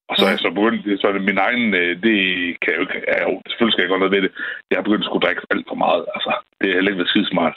Og 0.08 0.14
så 0.16 0.24
er 0.26 0.30
jeg 0.34 0.44
så 0.46 0.50
begyndt, 0.58 1.00
så 1.00 1.06
er 1.08 1.12
det 1.12 1.28
min 1.30 1.42
egen, 1.48 1.66
øh, 1.80 1.92
det 2.06 2.18
kan 2.60 2.68
jeg 2.70 2.78
jo 2.78 2.84
ikke, 2.86 2.98
ja, 3.10 3.16
jo, 3.26 3.32
selvfølgelig 3.48 3.74
skal 3.74 3.82
jeg 3.84 3.92
godt 3.92 4.02
noget 4.02 4.16
ved 4.16 4.22
det. 4.26 4.32
Jeg 4.70 4.76
har 4.78 4.86
begyndt 4.86 5.04
at 5.04 5.08
skulle 5.08 5.24
drikke 5.26 5.42
alt 5.52 5.66
for 5.70 5.78
meget. 5.84 6.02
Altså, 6.16 6.32
det 6.60 6.66
er 6.68 6.74
heller 6.74 6.90
ikke 6.90 7.02
været 7.02 7.12
skidesmart. 7.14 7.56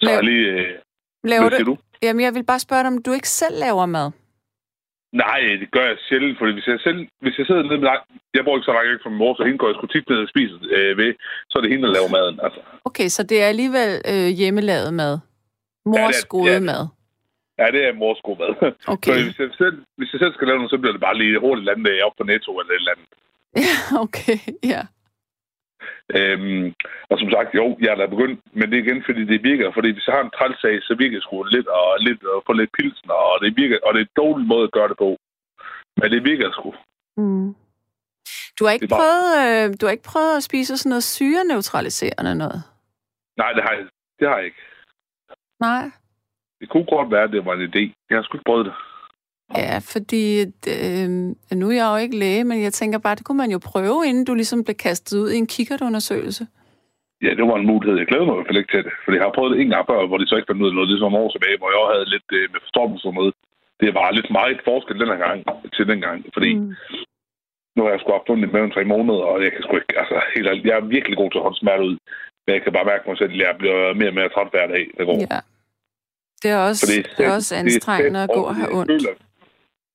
Så 0.00 0.06
Lav... 0.06 0.14
jeg 0.14 0.24
lige... 0.30 0.46
Øh, 0.52 0.78
laver 1.32 1.48
du? 1.48 1.64
du? 1.70 1.76
Jamen, 2.02 2.22
jeg 2.26 2.34
vil 2.34 2.44
bare 2.50 2.64
spørge 2.66 2.82
dig, 2.82 2.90
om 2.94 3.02
du 3.02 3.12
ikke 3.18 3.28
selv 3.28 3.56
laver 3.66 3.86
mad? 3.86 4.08
Nej, 5.12 5.40
det 5.60 5.70
gør 5.70 5.86
jeg 5.90 5.96
sjældent, 6.08 6.38
fordi 6.38 6.52
hvis 6.52 6.66
jeg, 6.66 6.80
selv, 6.80 6.98
hvis 7.20 7.38
jeg 7.38 7.46
sidder 7.46 7.62
nede 7.62 7.78
med 7.80 7.88
dig, 7.90 7.98
jeg 8.34 8.44
bor 8.44 8.56
ikke 8.56 8.64
så 8.64 8.72
langt 8.72 8.90
ikke 8.90 9.02
fra 9.02 9.10
min 9.10 9.18
mor, 9.18 9.34
så 9.34 9.42
hende 9.44 9.58
går 9.58 9.68
jeg 9.68 9.76
sgu 9.76 9.86
tit 9.86 10.08
ned 10.08 10.18
og 10.24 10.28
spiser 10.28 10.56
øh, 10.76 10.96
ved, 11.00 11.10
så 11.50 11.54
er 11.58 11.62
det 11.62 11.70
hende, 11.70 11.86
der 11.86 11.94
laver 11.96 12.10
maden. 12.16 12.36
Altså. 12.46 12.60
Okay, 12.88 13.08
så 13.16 13.22
det 13.22 13.36
er 13.42 13.48
alligevel 13.54 13.90
øh, 14.12 14.28
hjemmelavet 14.40 14.94
mad? 14.94 15.14
Mors 15.86 16.18
ja, 16.22 16.28
gode 16.34 16.52
ja, 16.52 16.60
mad? 16.70 16.82
Ja, 17.60 17.66
det 17.74 17.80
er 17.88 17.92
mors 18.02 18.20
gode 18.26 18.38
mad. 18.42 18.52
Okay. 18.94 19.16
Så 19.18 19.24
hvis 19.24 19.38
jeg, 19.42 19.50
selv, 19.62 19.76
hvis 19.98 20.12
jeg 20.12 20.20
selv 20.22 20.34
skal 20.34 20.46
lave 20.46 20.58
noget, 20.58 20.74
så 20.74 20.78
bliver 20.78 20.94
det 20.96 21.06
bare 21.06 21.18
lige 21.18 21.40
hurtigt 21.46 21.66
landet 21.68 22.02
op 22.06 22.14
på 22.18 22.24
Netto 22.30 22.50
eller 22.60 22.72
et 22.72 22.82
eller 22.82 22.94
andet. 22.94 23.08
Ja, 23.66 23.76
okay, 24.04 24.38
ja. 24.74 24.82
Øhm, 26.16 26.74
og 27.10 27.18
som 27.18 27.30
sagt, 27.30 27.54
jo, 27.54 27.76
jeg 27.80 27.90
er 27.90 27.98
da 27.98 28.06
begyndt, 28.06 28.40
men 28.58 28.66
det 28.70 28.76
er 28.78 28.84
igen, 28.84 29.02
fordi 29.06 29.22
det 29.24 29.42
virker. 29.50 29.72
Fordi 29.76 29.88
hvis 29.92 30.06
jeg 30.06 30.14
har 30.14 30.24
en 30.24 30.36
trælsag, 30.38 30.82
så 30.82 30.94
virker 30.98 31.16
det 31.16 31.22
sgu 31.24 31.42
lidt 31.42 31.66
og 31.66 31.86
lidt 32.06 32.24
og 32.24 32.42
få 32.46 32.52
lidt 32.52 32.72
pilsen, 32.78 33.10
og 33.10 33.34
det 33.42 33.56
virker, 33.56 33.78
og 33.86 33.94
det 33.94 34.00
er 34.00 34.04
en 34.04 34.20
dårlig 34.24 34.46
måde 34.46 34.64
at 34.64 34.72
gøre 34.72 34.88
det 34.88 34.98
på. 35.04 35.10
Men 35.98 36.10
det 36.12 36.24
virker 36.24 36.50
sgu. 36.52 36.74
Mm. 37.16 37.54
Du 38.58 38.64
har 38.64 38.72
ikke 38.72 38.88
bare... 38.88 39.00
prøvet, 39.00 39.28
øh, 39.44 39.66
du 39.80 39.86
har 39.86 39.92
ikke 39.96 40.10
prøvet 40.12 40.36
at 40.36 40.42
spise 40.42 40.76
sådan 40.76 40.90
noget 40.90 41.04
syreneutraliserende 41.04 42.34
noget? 42.34 42.62
Nej, 43.36 43.52
det 43.52 43.62
har 43.62 43.72
jeg, 43.72 43.84
det 44.18 44.28
har 44.28 44.36
jeg 44.36 44.44
ikke. 44.44 44.62
Nej. 45.60 45.84
Det 46.60 46.68
kunne 46.68 46.84
godt 46.84 47.10
være, 47.10 47.22
at 47.22 47.32
det 47.32 47.44
var 47.44 47.54
en 47.54 47.68
idé. 47.70 47.82
Jeg 48.10 48.16
har 48.18 48.22
sgu 48.22 48.36
ikke 48.36 48.50
prøvet 48.50 48.66
det. 48.66 48.74
Ja, 49.56 49.78
fordi 49.92 50.24
øh, 50.74 51.08
nu 51.60 51.66
er 51.70 51.76
jeg 51.80 51.88
jo 51.92 51.96
ikke 52.04 52.18
læge, 52.18 52.44
men 52.44 52.62
jeg 52.62 52.72
tænker 52.72 52.98
bare, 52.98 53.14
det 53.14 53.24
kunne 53.24 53.42
man 53.44 53.50
jo 53.50 53.60
prøve, 53.72 54.06
inden 54.08 54.24
du 54.24 54.34
ligesom 54.34 54.64
blev 54.64 54.76
kastet 54.86 55.18
ud 55.18 55.30
i 55.30 55.36
en 55.36 55.46
kikkertundersøgelse. 55.46 56.46
Ja, 57.24 57.30
det 57.38 57.44
var 57.50 57.56
en 57.58 57.70
mulighed. 57.72 57.94
Jeg 57.98 58.08
glæder 58.10 58.24
mig 58.26 58.34
i 58.34 58.38
hvert 58.38 58.50
fald 58.50 58.62
ikke 58.62 58.72
til 58.74 58.84
det. 58.86 58.94
Fordi 59.04 59.16
jeg 59.18 59.26
har 59.26 59.36
prøvet 59.36 59.52
det 59.52 59.60
en 59.60 59.72
gang 59.74 59.84
før, 59.90 60.06
hvor 60.08 60.18
de 60.18 60.26
så 60.28 60.36
ikke 60.36 60.50
fandt 60.50 60.62
ud 60.62 60.70
af 60.70 60.74
noget. 60.74 60.88
Det 60.88 60.96
er 60.96 61.02
sådan 61.02 61.22
år 61.22 61.30
tilbage, 61.32 61.58
hvor 61.60 61.70
jeg 61.74 61.82
havde 61.92 62.12
lidt 62.14 62.28
øh, 62.38 62.44
med 62.54 62.62
og 63.08 63.14
noget. 63.18 63.34
Det 63.82 63.90
var 63.98 64.16
lidt 64.18 64.30
meget 64.38 64.60
forskel 64.70 65.00
den 65.02 65.12
her 65.12 65.20
gang 65.26 65.38
til 65.76 65.84
den 65.90 66.00
gang. 66.06 66.18
Fordi 66.36 66.50
mm. 66.54 66.70
nu 67.74 67.80
har 67.82 67.90
jeg 67.90 68.00
sgu 68.00 68.08
haft 68.12 68.30
ondt 68.32 68.46
i 68.46 68.52
maven 68.54 68.74
tre 68.76 68.84
måneder, 68.94 69.24
og 69.30 69.36
jeg 69.44 69.50
kan 69.52 69.62
sgu 69.62 69.72
ikke, 69.80 69.94
altså 70.02 70.16
helt 70.34 70.66
jeg 70.68 70.76
er 70.80 70.92
virkelig 70.96 71.16
god 71.20 71.30
til 71.30 71.40
at 71.40 71.46
holde 71.46 71.62
smerte 71.62 71.82
ud. 71.88 71.96
Men 72.44 72.50
jeg 72.56 72.62
kan 72.62 72.72
bare 72.76 72.90
mærke 72.92 73.04
mig 73.06 73.18
selv, 73.18 73.32
at 73.34 73.42
jeg 73.44 73.52
bliver 73.60 73.80
mere 74.00 74.12
og 74.12 74.18
mere 74.18 74.32
træt 74.34 74.52
hver 74.54 74.66
dag, 74.74 74.84
det 74.96 75.04
går. 75.08 75.18
Ja. 75.34 75.40
Det 76.42 76.50
er 76.56 76.60
også, 76.68 76.84
det, 76.90 76.98
det 77.16 77.22
er 77.26 77.32
også 77.38 77.52
anstrengende 77.62 78.20
at 78.26 78.30
gå 78.38 78.42
og 78.50 78.54
have 78.60 78.70
ondt. 78.78 78.90
Føler, 78.92 79.14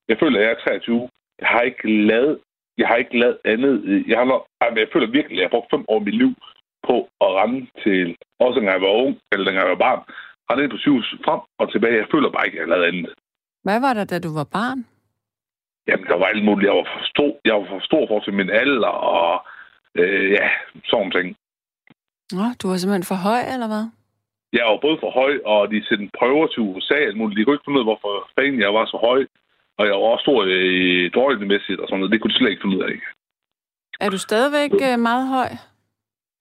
jeg 0.09 0.17
føler, 0.19 0.39
at 0.39 0.45
jeg 0.45 0.51
er 0.51 0.59
23. 0.59 1.09
Jeg 1.39 1.47
har 1.47 1.61
ikke 1.61 2.05
lavet, 2.11 2.39
jeg 2.77 2.87
har 2.87 2.95
ikke 2.95 3.19
lavet 3.19 3.37
andet. 3.45 4.03
Jeg, 4.07 4.17
har 4.17 4.25
nok, 4.25 4.47
jeg 4.61 4.87
føler 4.93 5.07
virkelig, 5.07 5.35
at 5.35 5.39
jeg 5.41 5.45
har 5.47 5.55
brugt 5.55 5.73
fem 5.73 5.85
år 5.87 5.99
af 5.99 6.05
mit 6.05 6.17
liv 6.23 6.31
på 6.87 6.95
at 7.25 7.29
rende 7.39 7.67
til, 7.83 8.17
også 8.39 8.59
når 8.59 8.71
jeg 8.71 8.81
var 8.81 8.93
ung, 9.03 9.19
eller 9.31 9.51
når 9.51 9.61
jeg 9.61 9.69
var 9.69 9.83
barn, 9.87 10.01
rende 10.47 10.63
ind 10.63 10.71
på 10.71 10.77
syvhus 10.77 11.15
frem 11.25 11.41
og 11.59 11.71
tilbage. 11.71 12.01
Jeg 12.01 12.11
føler 12.13 12.29
bare 12.31 12.45
ikke, 12.45 12.55
at 12.55 12.59
jeg 12.59 12.67
har 12.67 12.75
lavet 12.75 12.91
andet. 12.91 13.13
Hvad 13.63 13.79
var 13.85 13.93
der, 13.93 14.05
da 14.05 14.19
du 14.19 14.31
var 14.39 14.47
barn? 14.59 14.79
Jamen, 15.87 16.07
der 16.11 16.17
var 16.17 16.25
alt 16.25 16.45
muligt. 16.45 16.67
Jeg 16.69 16.77
var 16.79 16.87
for 16.93 17.03
stor, 17.13 17.31
jeg 17.45 17.53
var 17.55 17.65
for 17.69 17.79
stor 17.89 18.07
for 18.07 18.19
til 18.19 18.33
min 18.33 18.49
alder, 18.49 18.93
og 19.17 19.45
øh, 19.95 20.31
ja, 20.31 20.49
sådan 20.85 21.11
ting. 21.11 21.27
Nå, 22.37 22.45
du 22.59 22.65
var 22.69 22.77
simpelthen 22.77 23.11
for 23.11 23.19
høj, 23.29 23.41
eller 23.53 23.67
hvad? 23.73 23.85
Jeg 24.53 24.65
var 24.65 24.79
både 24.85 24.97
for 25.03 25.11
høj, 25.21 25.33
og 25.53 25.71
de 25.71 25.85
sendte 25.87 26.17
prøver 26.19 26.47
til 26.47 26.61
USA. 26.69 26.97
Alt 27.07 27.17
muligt. 27.17 27.37
De 27.37 27.43
kunne 27.43 27.55
ikke 27.55 27.65
finde 27.65 27.79
ud 27.79 27.85
af, 27.85 27.91
hvorfor 27.91 28.13
fanden 28.35 28.61
jeg 28.65 28.73
var 28.73 28.85
så 28.85 28.97
høj. 29.07 29.21
Og 29.77 29.83
jeg 29.85 29.93
var 29.93 30.09
også 30.13 30.23
stor 30.27 30.39
i 30.45 31.09
drøjdemæssigt 31.15 31.79
og 31.79 31.87
sådan 31.87 31.99
noget. 31.99 32.11
Det 32.11 32.21
kunne 32.21 32.33
de 32.33 32.37
slet 32.37 32.49
ikke 32.49 32.63
finde 32.63 32.77
ud 32.77 32.83
af. 32.83 32.95
Er 33.99 34.09
du 34.09 34.17
stadigvæk 34.17 34.71
øh, 34.87 34.99
meget 35.09 35.27
høj? 35.35 35.51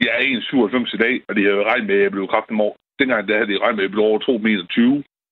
Jeg 0.00 0.12
er 0.16 0.20
1,97 0.20 0.94
i 0.96 1.00
dag, 1.04 1.14
og 1.28 1.36
de 1.36 1.42
har 1.44 1.64
regnet 1.70 1.86
med, 1.86 1.96
at 1.96 2.02
jeg 2.02 2.10
blev 2.10 2.28
kraftig 2.28 2.60
år. 2.60 2.76
Dengang 2.98 3.28
der 3.28 3.34
havde 3.38 3.50
de 3.52 3.58
regnet 3.58 3.76
med, 3.76 3.84
at 3.84 3.88
jeg 3.88 3.94
blev 3.96 4.04
over 4.04 4.18
2,20 4.18 4.38
meter. 4.46 4.64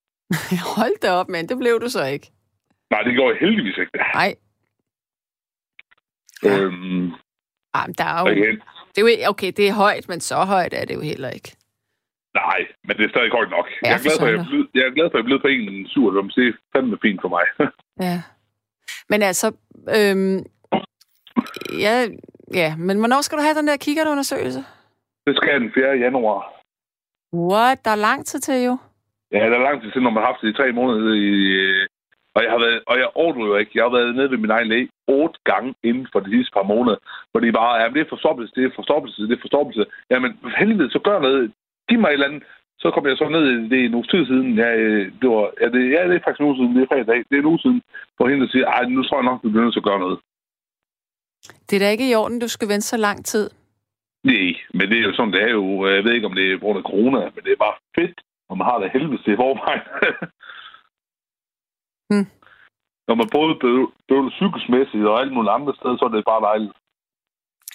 Hold 0.76 0.96
da 1.02 1.10
op, 1.20 1.28
men 1.28 1.48
det 1.48 1.56
blev 1.58 1.80
du 1.80 1.88
så 1.88 2.04
ikke. 2.14 2.26
Nej, 2.90 3.02
det 3.02 3.16
går 3.16 3.30
jeg 3.30 3.38
heldigvis 3.40 3.78
ikke. 3.78 3.92
Nej. 4.14 4.30
Øhm, 6.48 7.06
ah, 7.78 7.86
der 7.98 8.06
er 8.14 8.20
jo... 8.20 8.26
Igen. 8.26 8.56
Det 8.92 8.98
er 8.98 9.06
jo, 9.06 9.30
okay, 9.32 9.50
det 9.56 9.68
er 9.68 9.74
højt, 9.84 10.08
men 10.08 10.20
så 10.20 10.36
højt 10.54 10.74
er 10.74 10.84
det 10.84 10.94
jo 10.94 11.00
heller 11.00 11.30
ikke. 11.30 11.50
Nej, 12.34 12.60
men 12.84 12.96
det 12.96 13.04
er 13.04 13.08
stadig 13.14 13.30
højt 13.30 13.50
nok. 13.50 13.66
Ja, 13.70 13.88
jeg, 13.88 13.96
er 13.98 14.02
glad 14.02 14.18
for, 14.20 14.26
jeg, 14.26 14.66
jeg 14.74 14.84
er 14.88 14.94
glad 14.96 15.06
for, 15.10 15.18
at 15.18 15.20
jeg 15.20 15.24
er 15.24 15.30
blevet 15.30 15.42
på 15.42 15.48
1,97. 15.48 16.34
Det 16.36 16.48
er 16.48 16.52
fandme 16.72 16.98
fint 17.02 17.20
for 17.24 17.28
mig. 17.36 17.44
ja. 18.00 18.22
Men 19.08 19.22
altså, 19.22 19.46
øhm, 19.96 20.38
ja, 21.84 21.94
ja, 22.54 22.76
men 22.76 22.98
hvornår 22.98 23.20
skal 23.20 23.38
du 23.38 23.42
have 23.42 23.58
den 23.58 23.68
der 23.68 23.76
kikkertundersøgelse? 23.76 24.64
Det 25.26 25.36
skal 25.36 25.50
jeg 25.52 25.60
den 25.60 25.72
4. 25.74 25.86
januar. 25.86 26.40
What? 27.34 27.84
Der 27.84 27.90
er 27.90 28.04
lang 28.08 28.26
tid 28.26 28.40
til 28.40 28.64
jo. 28.64 28.78
Ja, 29.32 29.38
der 29.50 29.58
er 29.58 29.68
lang 29.68 29.82
tid 29.82 29.90
til, 29.92 30.02
når 30.02 30.10
man 30.10 30.22
har 30.22 30.30
haft 30.30 30.42
det 30.42 30.48
i 30.48 30.58
tre 30.60 30.72
måneder 30.72 31.14
i... 31.14 31.30
Og 32.36 32.42
jeg 32.44 32.50
har 32.50 32.58
været, 32.58 32.80
og 32.86 32.94
jeg 32.98 33.08
overdriver 33.14 33.58
ikke. 33.58 33.72
Jeg 33.74 33.84
har 33.84 33.96
været 33.96 34.16
nede 34.16 34.30
ved 34.30 34.38
min 34.38 34.50
egen 34.50 34.68
læge 34.68 34.88
otte 35.08 35.38
gange 35.44 35.74
inden 35.82 36.06
for 36.12 36.20
de 36.20 36.30
sidste 36.30 36.52
par 36.56 36.62
måneder. 36.72 36.96
Hvor 37.30 37.40
de 37.40 37.52
bare, 37.52 37.74
ja, 37.80 37.88
det 37.88 38.00
er 38.00 38.14
forstoppelse, 38.14 38.54
det 38.56 38.64
er 38.64 38.70
forstoppelse, 38.74 39.22
det 39.22 39.36
er 39.36 39.44
forstoppelse. 39.46 39.84
Jamen, 40.10 40.30
helvede, 40.58 40.90
så 40.90 40.98
gør 40.98 41.18
noget. 41.20 41.52
Giv 41.88 41.98
mig 41.98 42.08
et 42.08 42.12
eller 42.12 42.26
andet. 42.26 42.42
Så 42.84 42.90
kom 42.90 43.06
jeg 43.06 43.16
så 43.18 43.28
ned, 43.28 43.44
det 43.70 43.78
er 43.80 43.86
en 43.86 43.98
uge 43.98 44.08
tid 44.12 44.22
siden. 44.26 44.50
Ja, 44.62 44.68
det 45.20 45.28
var, 45.34 45.44
ja, 45.60 45.66
det, 45.74 45.80
ja, 45.94 46.00
det 46.08 46.14
er 46.16 46.24
faktisk 46.24 46.40
en 46.40 46.50
uge 46.50 46.58
siden. 46.58 46.76
Det 46.76 46.82
er 46.82 46.92
fredag. 46.92 47.18
Det 47.28 47.34
er 47.36 47.42
en 47.42 47.52
uge 47.52 47.62
siden. 47.64 47.82
For 48.16 48.28
hende 48.28 48.44
at 48.44 48.50
sige, 48.50 48.64
ej, 48.64 48.84
nu 48.84 49.02
tror 49.02 49.18
jeg 49.18 49.28
nok, 49.30 49.42
du 49.42 49.50
bliver 49.50 49.64
nødt 49.64 49.74
til 49.74 49.84
at 49.84 49.90
gøre 49.90 50.04
noget. 50.04 50.18
Det 51.66 51.74
er 51.76 51.82
da 51.82 51.90
ikke 51.90 52.10
i 52.10 52.14
orden, 52.14 52.42
du 52.44 52.48
skal 52.48 52.68
vente 52.68 52.86
så 52.86 52.96
lang 52.96 53.24
tid. 53.24 53.50
Nej, 54.30 54.48
men 54.76 54.84
det 54.90 54.96
er 54.98 55.06
jo 55.08 55.14
sådan, 55.14 55.32
det 55.32 55.42
er 55.42 55.52
jo. 55.60 55.64
Jeg 55.86 56.04
ved 56.04 56.12
ikke, 56.12 56.30
om 56.30 56.36
det 56.38 56.44
er 56.44 56.58
på 56.58 56.64
grund 56.66 56.78
af 56.78 56.88
corona, 56.90 57.20
men 57.34 57.42
det 57.44 57.52
er 57.52 57.64
bare 57.66 57.76
fedt, 57.98 58.18
når 58.48 58.56
man 58.56 58.66
har 58.70 58.78
det 58.78 58.90
helvede 58.94 59.22
til 59.22 59.36
forvejen. 59.36 59.84
hmm. 62.10 62.26
Når 63.08 63.14
man 63.20 63.28
både 63.38 63.52
bøvler 64.08 64.32
psykisk 64.36 64.66
og 65.10 65.20
alt 65.20 65.32
muligt 65.32 65.56
andre 65.56 65.72
steder, 65.78 65.96
så 65.96 66.04
er 66.04 66.08
det 66.08 66.30
bare 66.32 66.46
dejligt. 66.50 66.74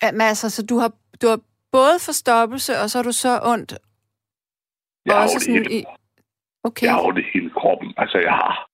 Ja, 0.01 0.11
men 0.11 0.25
altså, 0.31 0.49
så 0.49 0.65
du 0.65 0.75
har, 0.83 0.91
du 1.21 1.27
har 1.27 1.39
både 1.71 1.95
forstoppelse, 2.07 2.71
og 2.81 2.89
så 2.89 2.97
har 2.97 3.03
du 3.03 3.11
så 3.11 3.33
ondt? 3.53 3.73
Jeg 5.09 5.17
har 5.21 5.27
det 5.27 5.47
hele. 5.47 5.71
I... 5.77 5.79
Okay. 6.63 6.85
Jeg 6.87 6.93
har 6.93 7.11
det 7.19 7.25
hele 7.33 7.49
kroppen. 7.59 7.89
Altså, 7.97 8.17
jeg 8.27 8.35
har 8.41 8.69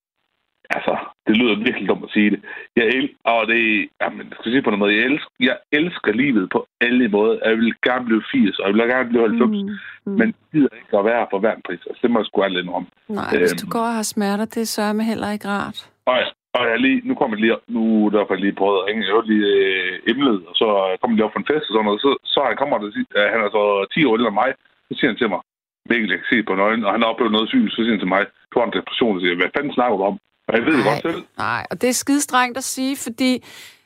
altså, 0.69 0.93
det 1.27 1.37
lyder 1.37 1.63
virkelig 1.67 1.87
dumt 1.89 2.03
at 2.03 2.11
sige 2.15 2.29
det. 2.33 2.39
Jeg 2.75 2.85
el 2.97 3.09
og 3.23 3.47
det, 3.47 3.89
jamen, 4.01 4.25
skal 4.39 4.51
sige 4.51 4.61
på 4.61 4.69
noget 4.69 4.79
måde, 4.79 4.95
jeg 4.95 5.05
elsker, 5.11 5.31
jeg 5.39 5.57
elsker 5.71 6.11
livet 6.11 6.49
på 6.55 6.59
alle 6.81 7.07
måder. 7.07 7.35
Jeg 7.45 7.57
vil 7.57 7.73
gerne 7.87 8.05
blive 8.05 8.23
80, 8.31 8.59
og 8.59 8.65
jeg 8.67 8.73
vil 8.73 8.87
gerne 8.95 9.09
blive 9.09 9.29
90, 9.29 9.49
mm, 9.49 9.69
mm. 10.05 10.17
men 10.19 10.27
gider 10.51 10.73
ikke 10.79 10.97
at 10.97 11.05
være 11.05 11.27
for 11.31 11.39
hver 11.39 11.55
pris. 11.65 11.83
Altså, 11.89 11.99
det 12.03 12.11
må 12.11 12.19
jeg 12.19 12.25
sgu 12.25 12.41
aldrig 12.41 12.69
om. 12.79 12.87
Nej, 13.07 13.29
øhm, 13.33 13.41
hvis 13.41 13.61
du 13.61 13.67
går 13.75 13.85
og 13.91 13.95
har 13.99 14.07
smerter, 14.13 14.45
det 14.45 14.67
sørger 14.67 14.93
mig 14.93 15.05
heller 15.11 15.29
ikke 15.35 15.47
rart. 15.47 15.77
Og, 16.11 16.17
og 16.57 16.63
jeg 16.69 16.79
lige, 16.79 17.01
nu 17.07 17.13
kommer 17.15 17.37
jeg 17.37 17.43
lige, 17.45 17.57
nu 17.75 17.83
der 18.13 18.25
jeg 18.29 18.39
lige 18.39 18.59
prøvet 18.61 18.77
at 18.79 18.85
ringe, 18.87 19.03
jeg 19.07 19.23
lige 19.33 19.49
øh, 19.63 20.11
emnet, 20.11 20.37
og 20.49 20.53
så 20.61 20.67
kommer 20.99 21.13
jeg 21.13 21.17
lige 21.17 21.27
op 21.27 21.33
for 21.35 21.41
en 21.41 21.51
fest 21.51 21.65
og 21.69 21.73
sådan 21.73 21.85
noget, 21.89 22.01
så, 22.05 22.11
så 22.33 22.39
han 22.49 22.57
kommer 22.61 22.77
der, 22.77 22.89
øh, 23.17 23.27
han 23.33 23.39
er 23.45 23.49
så 23.57 23.63
10 23.93 24.05
år 24.05 24.15
ældre 24.17 24.31
end 24.31 24.39
mig, 24.43 24.51
så 24.87 24.93
siger 24.97 25.09
han 25.11 25.19
til 25.21 25.29
mig, 25.33 25.41
Mikkel, 25.89 26.09
jeg 26.09 26.19
kan 26.19 26.29
se 26.33 26.43
på 26.49 26.55
nøgen, 26.55 26.83
og 26.85 26.91
han 26.91 27.01
har 27.01 27.09
oplevet 27.13 27.31
noget 27.31 27.49
sygt, 27.49 27.71
så 27.71 27.75
siger 27.75 27.95
han 27.95 27.99
til 27.99 28.13
mig, 28.15 28.21
du 28.51 28.59
har 28.59 28.65
en 28.67 28.73
depression, 28.79 29.15
og 29.15 29.21
siger, 29.21 29.35
hvad 29.35 29.51
fanden 29.55 29.73
snakker 29.73 29.97
du 29.97 30.03
om? 30.03 30.15
Og 30.47 30.51
jeg 30.57 30.63
ved 30.65 30.73
det 30.77 30.85
godt 30.89 31.01
selv. 31.07 31.23
Nej, 31.37 31.61
og 31.71 31.81
det 31.81 31.89
er 31.89 31.97
skidestrengt 32.03 32.57
at 32.57 32.63
sige, 32.63 32.97
fordi 33.05 33.31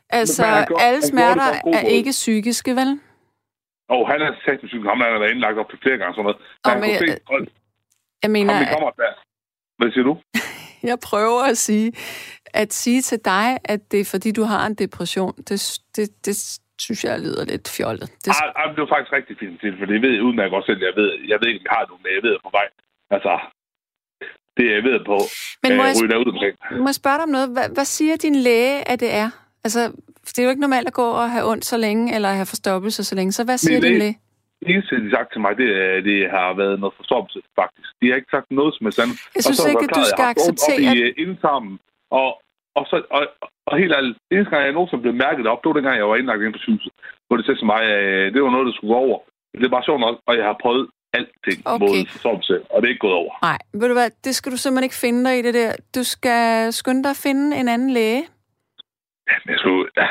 altså, 0.09 0.43
gør, 0.67 0.75
alle 0.87 1.01
smerter 1.01 1.49
er 1.73 1.85
ikke 1.97 2.11
psykiske, 2.11 2.71
vel? 2.75 2.91
Og 3.89 4.01
han 4.11 4.21
er 4.21 4.31
sagt 4.45 4.61
psykisk. 4.63 4.87
Ham 4.93 5.01
er 5.01 5.19
der 5.21 5.27
indlagt 5.33 5.57
op 5.57 5.69
til 5.69 5.79
flere 5.83 5.97
gange 5.97 6.13
sådan 6.13 6.23
noget. 6.23 6.39
Oh, 6.67 6.81
men, 6.81 6.89
jeg, 6.89 7.17
og, 7.31 7.39
jeg 8.23 8.31
mener... 8.31 8.53
Ham, 8.53 8.65
kommer 8.75 8.91
der. 8.91 9.13
Hvad 9.77 9.91
siger 9.91 10.03
du? 10.03 10.17
jeg 10.89 10.97
prøver 11.09 11.41
at 11.51 11.57
sige, 11.57 11.91
at 12.53 12.73
sige 12.73 13.01
til 13.01 13.19
dig, 13.25 13.57
at 13.63 13.91
det 13.91 13.99
er 13.99 14.05
fordi, 14.05 14.31
du 14.31 14.43
har 14.43 14.65
en 14.65 14.75
depression, 14.75 15.33
det, 15.49 15.79
det, 15.95 16.25
det 16.25 16.59
synes 16.85 17.01
jeg 17.07 17.19
lyder 17.25 17.43
lidt 17.51 17.65
fjollet. 17.77 18.07
Det, 18.23 18.29
Ej, 18.29 18.47
ah, 18.59 18.67
det 18.75 18.81
er 18.81 18.91
faktisk 18.95 19.13
rigtig 19.19 19.35
fint 19.41 19.55
til, 19.61 19.71
for 19.79 19.85
det 19.91 20.01
ved 20.03 20.11
jeg 20.15 20.23
udmærket 20.27 20.51
godt 20.55 20.65
selv. 20.65 20.79
Jeg 20.89 20.95
ved, 21.01 21.09
jeg 21.31 21.37
ved 21.39 21.47
ikke, 21.49 21.61
om 21.61 21.65
jeg 21.67 21.75
har 21.77 21.83
det, 21.85 21.95
men 22.03 22.11
jeg 22.17 22.23
ved 22.27 22.35
på 22.45 22.51
vej. 22.57 22.67
Altså, 23.15 23.33
det 24.55 24.65
er 24.69 24.73
jeg 24.79 24.83
ved 24.89 24.97
på. 25.11 25.17
Men 25.63 25.69
må, 25.77 25.83
jeg, 25.83 25.95
ud 26.23 26.31
omkring. 26.33 26.55
må 26.83 26.87
jeg 26.91 26.99
spørge 27.01 27.17
dig 27.19 27.25
om 27.29 27.33
noget? 27.37 27.49
Hvad, 27.55 27.67
hvad 27.77 27.87
siger 27.95 28.15
din 28.25 28.35
læge, 28.35 28.75
at 28.91 28.99
det 29.03 29.11
er? 29.23 29.29
Altså, 29.65 29.81
det 30.33 30.39
er 30.39 30.43
jo 30.43 30.49
ikke 30.53 30.65
normalt 30.67 30.87
at 30.87 30.93
gå 30.93 31.07
og 31.21 31.27
have 31.35 31.45
ondt 31.51 31.65
så 31.65 31.77
længe, 31.77 32.15
eller 32.15 32.29
have 32.39 32.45
forstoppelse 32.45 33.03
så 33.03 33.15
længe. 33.15 33.31
Så 33.31 33.43
hvad 33.43 33.57
siger 33.57 33.81
din 33.81 33.97
læge? 34.03 34.17
Det 34.59 34.69
eneste, 34.75 34.95
de 34.95 35.09
har 35.09 35.17
sagt 35.17 35.31
til 35.33 35.41
mig, 35.41 35.57
det, 35.61 35.69
det 36.09 36.17
har 36.35 36.47
været 36.61 36.79
noget 36.79 36.93
forstoppelse, 36.99 37.39
faktisk. 37.61 37.89
De 38.01 38.05
har 38.09 38.15
ikke 38.15 38.31
sagt 38.35 38.47
noget 38.59 38.71
som 38.77 38.87
er 38.87 38.93
sandt. 38.99 39.13
Jeg 39.35 39.43
synes 39.43 39.65
ikke, 39.71 39.85
at 39.89 39.95
du 39.99 40.03
skal 40.13 40.25
acceptere... 40.33 40.89
Op 40.91 40.97
i 40.97 41.03
uh, 41.03 41.23
indtarmen, 41.23 41.75
og, 42.19 42.29
og, 42.79 42.85
så, 42.91 42.97
og, 43.17 43.23
og 43.69 43.73
helt 43.81 43.93
ærligt, 43.97 44.17
eneste 44.31 44.51
gang, 44.51 44.63
jeg 44.65 44.73
nogensinde 44.77 45.05
blev 45.05 45.15
mærket 45.25 45.47
op, 45.51 45.59
det 45.59 45.69
var 45.69 45.77
dengang, 45.79 45.97
jeg 45.97 46.09
var 46.09 46.19
indlagt 46.19 46.43
ind 46.43 46.53
på 46.55 46.63
sygehuset, 46.63 46.93
hvor 47.25 47.35
det 47.37 47.45
sagde 47.45 47.59
til 47.59 47.71
mig, 47.73 47.81
at 47.95 48.03
øh, 48.03 48.25
det 48.33 48.39
var 48.43 48.51
noget, 48.55 48.67
der 48.67 48.73
skulle 48.75 48.93
gå 48.93 48.99
over. 49.07 49.17
Det 49.59 49.65
er 49.65 49.75
bare 49.77 49.87
sjovt 49.89 50.01
nok, 50.05 50.15
og 50.27 50.33
jeg 50.39 50.45
har 50.49 50.57
prøvet 50.63 50.85
alting 51.17 51.59
okay. 51.65 51.79
mod 51.81 52.07
forsovelse, 52.15 52.53
og 52.71 52.75
det 52.77 52.85
er 52.87 52.93
ikke 52.93 53.05
gået 53.07 53.19
over. 53.23 53.33
Nej, 53.49 53.59
ved 53.79 53.87
du 53.87 53.95
hvad, 53.99 54.09
det 54.25 54.33
skal 54.35 54.51
du 54.51 54.57
simpelthen 54.57 54.87
ikke 54.89 55.03
finde 55.05 55.21
dig 55.25 55.35
i 55.39 55.41
det 55.47 55.53
der. 55.53 55.71
Du 55.95 56.03
skal 56.03 56.73
skynde 56.73 57.03
dig 57.03 57.09
at 57.15 57.23
finde 57.27 57.57
en 57.59 57.67
anden 57.67 57.89
læge. 57.89 58.23
Jamen, 59.29 59.49
jeg 59.53 59.59
skulle, 59.63 59.83
ja, 59.97 60.07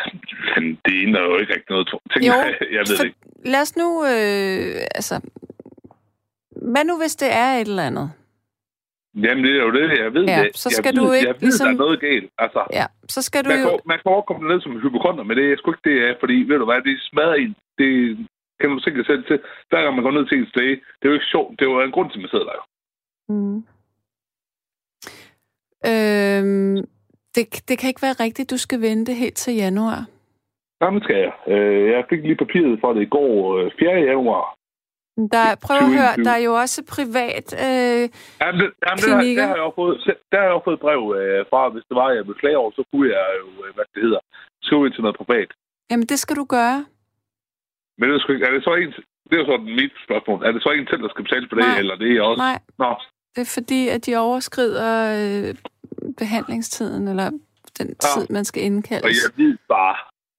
det 0.84 0.92
ene 1.02 1.18
er 1.18 1.22
jo 1.22 1.36
ikke 1.42 1.52
rigtig 1.54 1.70
noget, 1.70 1.88
ting, 2.12 2.26
jo, 2.26 2.32
jeg, 2.32 2.54
jeg 2.76 2.82
ved 2.88 3.04
ikke. 3.06 3.18
Lad 3.44 3.60
os 3.60 3.76
nu, 3.76 3.88
øh, 4.04 4.98
altså, 4.98 5.14
hvad 6.72 6.84
nu 6.84 6.98
hvis 6.98 7.16
det 7.16 7.30
er 7.32 7.50
et 7.60 7.68
eller 7.68 7.82
andet? 7.82 8.12
Jamen, 9.14 9.44
det 9.44 9.52
er 9.58 9.62
jo 9.68 9.72
det, 9.78 9.98
jeg 10.04 10.14
ved 10.14 10.24
ja, 10.24 10.42
det. 10.42 10.56
så 10.62 10.68
skal 10.70 10.90
jeg 10.94 10.96
du 11.00 11.04
ved, 11.04 11.14
ikke 11.14 11.28
jeg 11.28 11.34
ved, 11.34 11.40
ligesom... 11.40 11.66
der 11.66 11.74
er 11.74 11.84
noget 11.84 12.00
galt. 12.00 12.30
Altså, 12.38 12.60
ja, 12.72 12.86
så 13.14 13.20
skal 13.22 13.44
du 13.44 13.48
man, 13.50 13.60
jo... 13.62 13.68
Kan, 13.68 13.78
man 13.92 13.98
kan 14.00 14.12
også 14.12 14.28
komme 14.28 14.48
ned 14.50 14.60
som 14.60 14.72
en 14.72 14.80
hypokonter, 14.84 15.24
men 15.24 15.36
det 15.36 15.44
er 15.44 15.56
sgu 15.56 15.70
ikke 15.72 15.88
det, 15.90 15.96
er, 16.08 16.14
fordi, 16.22 16.36
ved 16.48 16.58
du 16.58 16.64
hvad, 16.64 16.80
det 16.88 16.94
smadrer 17.10 17.34
en. 17.34 17.54
Det, 17.78 17.90
kan 18.60 18.70
du 18.70 18.78
sikkert 18.78 19.06
selv 19.06 19.24
til, 19.24 19.38
hver 19.68 19.82
gang 19.82 19.94
man 19.94 20.04
går 20.04 20.10
ned 20.10 20.26
til 20.28 20.38
en 20.38 20.50
stage. 20.54 20.76
Det 20.98 21.04
er 21.04 21.12
jo 21.12 21.18
ikke 21.18 21.32
sjovt. 21.34 21.50
Det 21.58 21.64
er 21.64 21.70
jo 21.70 21.80
en 21.80 21.96
grund 21.96 22.10
til, 22.10 22.18
at 22.18 22.22
man 22.22 22.32
sidder 22.34 22.48
der. 22.52 22.60
Mm. 23.32 23.58
Øhm, 25.90 26.76
det, 27.34 27.44
det 27.68 27.78
kan 27.78 27.88
ikke 27.88 28.06
være 28.06 28.22
rigtigt, 28.24 28.50
du 28.50 28.58
skal 28.58 28.80
vente 28.80 29.12
helt 29.14 29.36
til 29.36 29.54
januar. 29.54 30.06
Jamen 30.80 31.02
skal 31.02 31.16
jeg. 31.16 31.32
Øh, 31.54 31.88
jeg 31.90 32.04
fik 32.10 32.22
lige 32.22 32.36
papiret 32.36 32.80
for 32.80 32.92
det 32.92 33.02
i 33.02 33.12
går, 33.16 33.70
4. 33.78 33.94
Øh, 33.94 34.06
januar. 34.06 34.57
Der, 35.34 35.46
prøv 35.66 35.76
at 35.86 35.92
høre, 35.98 36.12
der 36.26 36.34
er 36.38 36.42
jo 36.48 36.52
også 36.62 36.78
privat 36.94 37.46
øh, 37.66 38.02
jamen, 38.42 38.58
det, 38.60 38.68
jamen. 38.86 39.00
Der, 39.04 39.40
der, 39.40 39.46
har 39.50 39.56
jeg 39.58 39.64
også 39.68 39.78
fået, 39.82 39.96
der 40.30 40.36
har 40.38 40.46
jeg 40.46 40.54
også 40.56 40.68
fået 40.70 40.80
brev 40.86 41.00
øh, 41.18 41.40
fra, 41.50 41.60
hvis 41.74 41.84
det 41.88 41.96
var, 42.00 42.06
jeg 42.10 42.24
blev 42.24 42.36
klage 42.42 42.58
over, 42.62 42.70
så 42.78 42.82
kunne 42.90 43.08
jeg 43.16 43.24
jo, 43.42 43.48
øh, 43.64 43.70
hvad 43.74 43.84
det 43.94 44.02
hedder, 44.06 44.22
skrive 44.66 44.86
ind 44.86 44.94
til 44.94 45.02
noget 45.02 45.16
privat. 45.22 45.50
Jamen, 45.90 46.06
det 46.12 46.18
skal 46.24 46.36
du 46.36 46.44
gøre. 46.56 46.78
Men 47.98 48.04
det 48.10 48.14
er, 48.14 48.46
er 48.48 48.52
det 48.56 48.64
så 48.64 48.74
en... 48.82 48.92
Det 49.28 49.34
er 49.36 49.42
jo 49.44 49.50
sådan 49.52 49.70
mit 49.80 49.94
spørgsmål. 50.06 50.38
Er 50.46 50.52
det 50.52 50.62
så 50.62 50.70
en 50.70 50.86
selv, 50.90 51.02
der 51.02 51.10
skal 51.12 51.24
betale 51.24 51.46
for 51.48 51.56
det, 51.56 51.64
nej, 51.64 51.78
eller 51.78 51.96
det 52.02 52.08
er 52.16 52.22
også... 52.22 52.40
Nej, 52.48 52.58
Nå. 52.78 52.90
det 53.34 53.40
er 53.46 53.50
fordi, 53.58 53.88
at 53.88 54.06
de 54.06 54.16
overskrider 54.16 54.92
øh, 55.18 55.54
behandlingstiden, 56.22 57.08
eller 57.08 57.30
den 57.78 57.88
ja. 57.88 58.08
tid, 58.12 58.26
man 58.30 58.44
skal 58.44 58.62
indkaldes. 58.62 59.04
Og 59.04 59.10
jeg 59.22 59.30
ved 59.44 59.56
bare, 59.68 59.96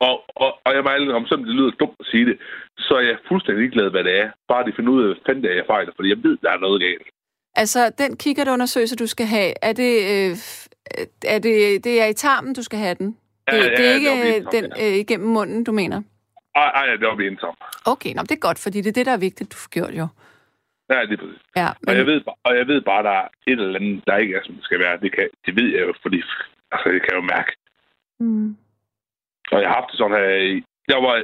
og, 0.07 0.15
og, 0.43 0.51
og 0.65 0.71
jeg 0.75 0.83
må 0.83 0.89
aldrig, 0.89 1.15
om 1.15 1.27
selvom 1.27 1.45
det 1.45 1.55
lyder 1.55 1.71
dumt 1.71 1.97
at 1.99 2.05
sige 2.11 2.25
det, 2.25 2.37
så 2.77 2.93
er 2.99 3.01
jeg 3.01 3.17
fuldstændig 3.27 3.61
ligeglad, 3.61 3.89
hvad 3.89 4.03
det 4.03 4.19
er. 4.19 4.29
Bare 4.47 4.65
de 4.65 4.73
finder 4.75 4.91
ud 4.91 5.01
af, 5.01 5.07
hvad 5.07 5.23
fanden 5.25 5.43
det 5.43 5.51
er, 5.51 5.55
jeg 5.55 5.69
fejler, 5.73 5.91
fordi 5.95 6.09
jeg 6.09 6.23
ved, 6.23 6.37
der 6.43 6.51
er 6.51 6.59
noget 6.59 6.81
galt. 6.81 7.07
Altså, 7.55 7.91
den 7.97 8.17
kikkertundersøgelse, 8.17 8.95
du 8.95 9.07
skal 9.07 9.25
have, 9.25 9.53
er 9.61 9.73
det, 9.73 9.93
øh, 10.11 10.31
er 11.25 11.39
det, 11.39 11.83
det 11.83 12.01
er 12.01 12.05
i 12.05 12.13
tarmen, 12.13 12.53
du 12.53 12.63
skal 12.63 12.79
have 12.79 12.95
den? 12.95 13.07
Det, 13.07 13.57
ja, 13.57 13.63
ja, 13.63 13.69
det 13.77 13.85
er 13.89 13.93
ikke 13.93 14.35
det 14.35 14.51
den 14.51 14.65
øh, 14.81 14.95
igennem 15.03 15.29
munden, 15.29 15.63
du 15.63 15.71
mener? 15.71 16.01
Ej, 16.55 16.69
ej, 16.75 16.95
det 16.95 17.07
var 17.07 17.15
vi 17.15 17.27
ensom. 17.27 17.55
Okay, 17.85 18.13
nå, 18.13 18.21
det 18.21 18.31
er 18.31 18.47
godt, 18.47 18.59
fordi 18.59 18.77
det 18.81 18.89
er 18.89 18.93
det, 18.99 19.05
der 19.05 19.11
er 19.11 19.25
vigtigt, 19.27 19.51
du 19.51 19.57
får 19.57 19.69
gjort 19.69 19.93
jo. 20.01 20.07
Ja, 20.89 20.99
det 21.09 21.13
er 21.13 21.21
præcis. 21.23 21.41
Ja, 21.55 21.69
men... 21.81 21.89
og, 21.89 21.97
jeg 21.97 22.05
ved, 22.05 22.21
og 22.43 22.57
jeg 22.57 22.67
ved 22.67 22.81
bare, 22.81 23.03
der 23.03 23.09
er 23.21 23.27
et 23.47 23.59
eller 23.59 23.79
andet, 23.79 24.03
der 24.07 24.17
ikke 24.17 24.35
er, 24.35 24.41
som 24.45 24.55
det 24.55 24.63
skal 24.63 24.79
være. 24.79 24.99
Det, 24.99 25.11
kan, 25.15 25.29
det 25.45 25.55
ved 25.55 25.69
jeg 25.75 25.81
jo, 25.87 25.93
fordi 26.01 26.19
altså, 26.71 26.89
det 26.93 27.01
kan 27.01 27.11
jeg 27.11 27.21
jo 27.21 27.31
mærke. 27.35 27.51
Mm. 28.19 28.57
Og 29.51 29.61
jeg 29.61 29.69
har 29.69 29.75
haft 29.79 29.91
det 29.91 29.97
sådan 29.97 30.17
her... 30.17 30.27
Jeg 30.93 30.99
var 31.05 31.15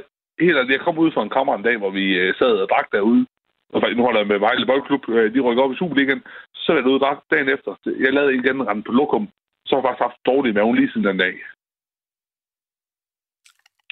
helt 0.44 0.70
jeg 0.70 0.80
kom 0.80 0.98
ud 0.98 1.12
fra 1.12 1.22
en 1.22 1.34
kammer 1.36 1.54
en 1.54 1.66
dag, 1.68 1.76
hvor 1.78 1.90
vi 1.90 2.04
øh, 2.22 2.34
sad 2.38 2.52
og 2.62 2.68
drak 2.68 2.88
derude. 2.92 3.26
Og 3.72 3.80
nu 3.96 4.02
holder 4.02 4.20
jeg 4.20 4.28
med 4.28 4.38
Vejle 4.38 4.66
Boldklub. 4.66 5.08
Øh, 5.08 5.34
de 5.34 5.40
rykker 5.40 5.62
op 5.62 5.72
i 5.72 5.76
Superligaen. 5.76 6.22
Så 6.54 6.72
er 6.72 6.76
jeg 6.76 6.86
ude 6.86 7.00
og 7.00 7.04
drak 7.06 7.18
dagen 7.30 7.48
efter. 7.48 7.70
Jeg 8.04 8.12
lavede 8.12 8.32
en 8.32 8.44
igen 8.44 8.68
rende 8.68 8.82
på 8.82 8.92
lokum. 8.92 9.28
Så 9.66 9.70
har 9.74 9.80
jeg 9.80 9.86
faktisk 9.88 10.06
haft 10.06 10.26
dårlig 10.26 10.54
mave 10.54 10.76
lige 10.76 10.90
siden 10.92 11.06
den 11.06 11.18
dag. 11.18 11.34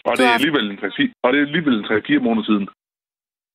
Og 0.09 0.13
det, 0.17 0.27
er 0.27 0.35
alligevel 0.39 0.71
en 0.71 0.77
3, 0.77 0.87
og 1.23 1.33
det 1.33 1.39
er 1.41 1.47
alligevel 1.47 1.79
en 1.79 1.85
3-4 1.85 2.19
måneder 2.27 2.47
siden. 2.51 2.69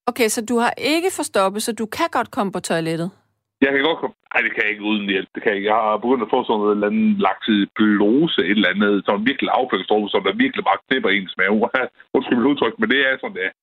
Okay, 0.09 0.27
så 0.27 0.45
du 0.45 0.55
har 0.57 0.73
ikke 0.77 1.09
forstoppet, 1.15 1.63
så 1.63 1.71
du 1.73 1.85
kan 1.85 2.09
godt 2.11 2.31
komme 2.31 2.51
på 2.51 2.59
toilettet? 2.59 3.11
Jeg 3.61 3.69
kan 3.73 3.83
godt 3.89 3.99
komme... 4.01 4.15
Nej, 4.33 4.41
det 4.45 4.51
kan 4.53 4.63
jeg 4.63 4.71
ikke 4.73 4.87
uden 4.91 5.05
hjælp. 5.13 5.29
Det 5.33 5.39
kan 5.41 5.49
jeg 5.51 5.57
ikke. 5.57 5.69
Jeg 5.71 5.79
har 5.85 5.97
begyndt 6.03 6.25
at 6.25 6.33
få 6.35 6.39
sådan 6.43 6.59
noget 6.61 6.75
eller 6.75 6.87
andet 6.91 7.19
laktiblose, 7.27 8.39
et 8.49 8.57
eller 8.57 8.69
andet, 8.73 8.91
sådan 9.05 9.25
virkelig 9.31 9.49
afføringsstråle, 9.59 10.09
som 10.09 10.23
der 10.27 10.41
virkelig 10.45 10.63
bare 10.69 10.79
knipper 10.87 11.09
ens 11.09 11.33
mave. 11.41 11.55
Undskyld 12.15 12.37
mit 12.39 12.49
udtryk, 12.51 12.75
men 12.79 12.87
det 12.91 12.99
er 13.07 13.13
sådan, 13.21 13.37
det 13.37 13.45
er. 13.49 13.53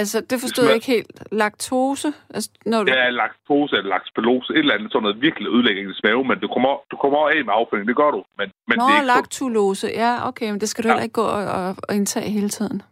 Altså, 0.00 0.16
det 0.30 0.36
forstod 0.44 0.64
jeg 0.66 0.74
ikke 0.78 0.92
helt. 0.96 1.12
Laktose? 1.42 2.08
Altså, 2.36 2.50
når 2.66 2.78
du... 2.82 2.86
Det 2.90 2.98
er 3.06 3.10
laktose 3.10 3.76
eller 3.76 3.90
laktspelose, 3.94 4.52
et 4.52 4.58
eller 4.58 4.74
andet 4.74 4.92
sådan 4.92 5.02
noget 5.02 5.22
virkelig 5.26 5.48
ødelæggende 5.54 5.94
smave, 6.02 6.24
men 6.30 6.36
du 6.44 6.48
kommer, 6.54 6.72
du 6.90 6.96
kommer 6.96 7.18
af 7.34 7.44
med 7.44 7.54
afføring, 7.60 7.88
det 7.88 7.96
gør 7.96 8.10
du. 8.16 8.20
Men, 8.38 8.48
men 8.68 8.76
Nå, 8.78 8.84
det 8.84 8.92
er 8.94 9.00
ikke 9.00 9.06
laktulose. 9.16 9.86
Ja, 10.02 10.12
okay, 10.28 10.50
men 10.50 10.60
det 10.60 10.68
skal 10.68 10.84
du 10.84 10.88
Ja. 10.88 10.92
heller 10.92 11.02
ikke 11.08 11.18
gå 11.22 11.26
og, 11.38 11.44
og, 11.58 11.76
og 11.88 11.92
indtage 11.98 12.30
hele 12.30 12.48
tiden. 12.48 12.82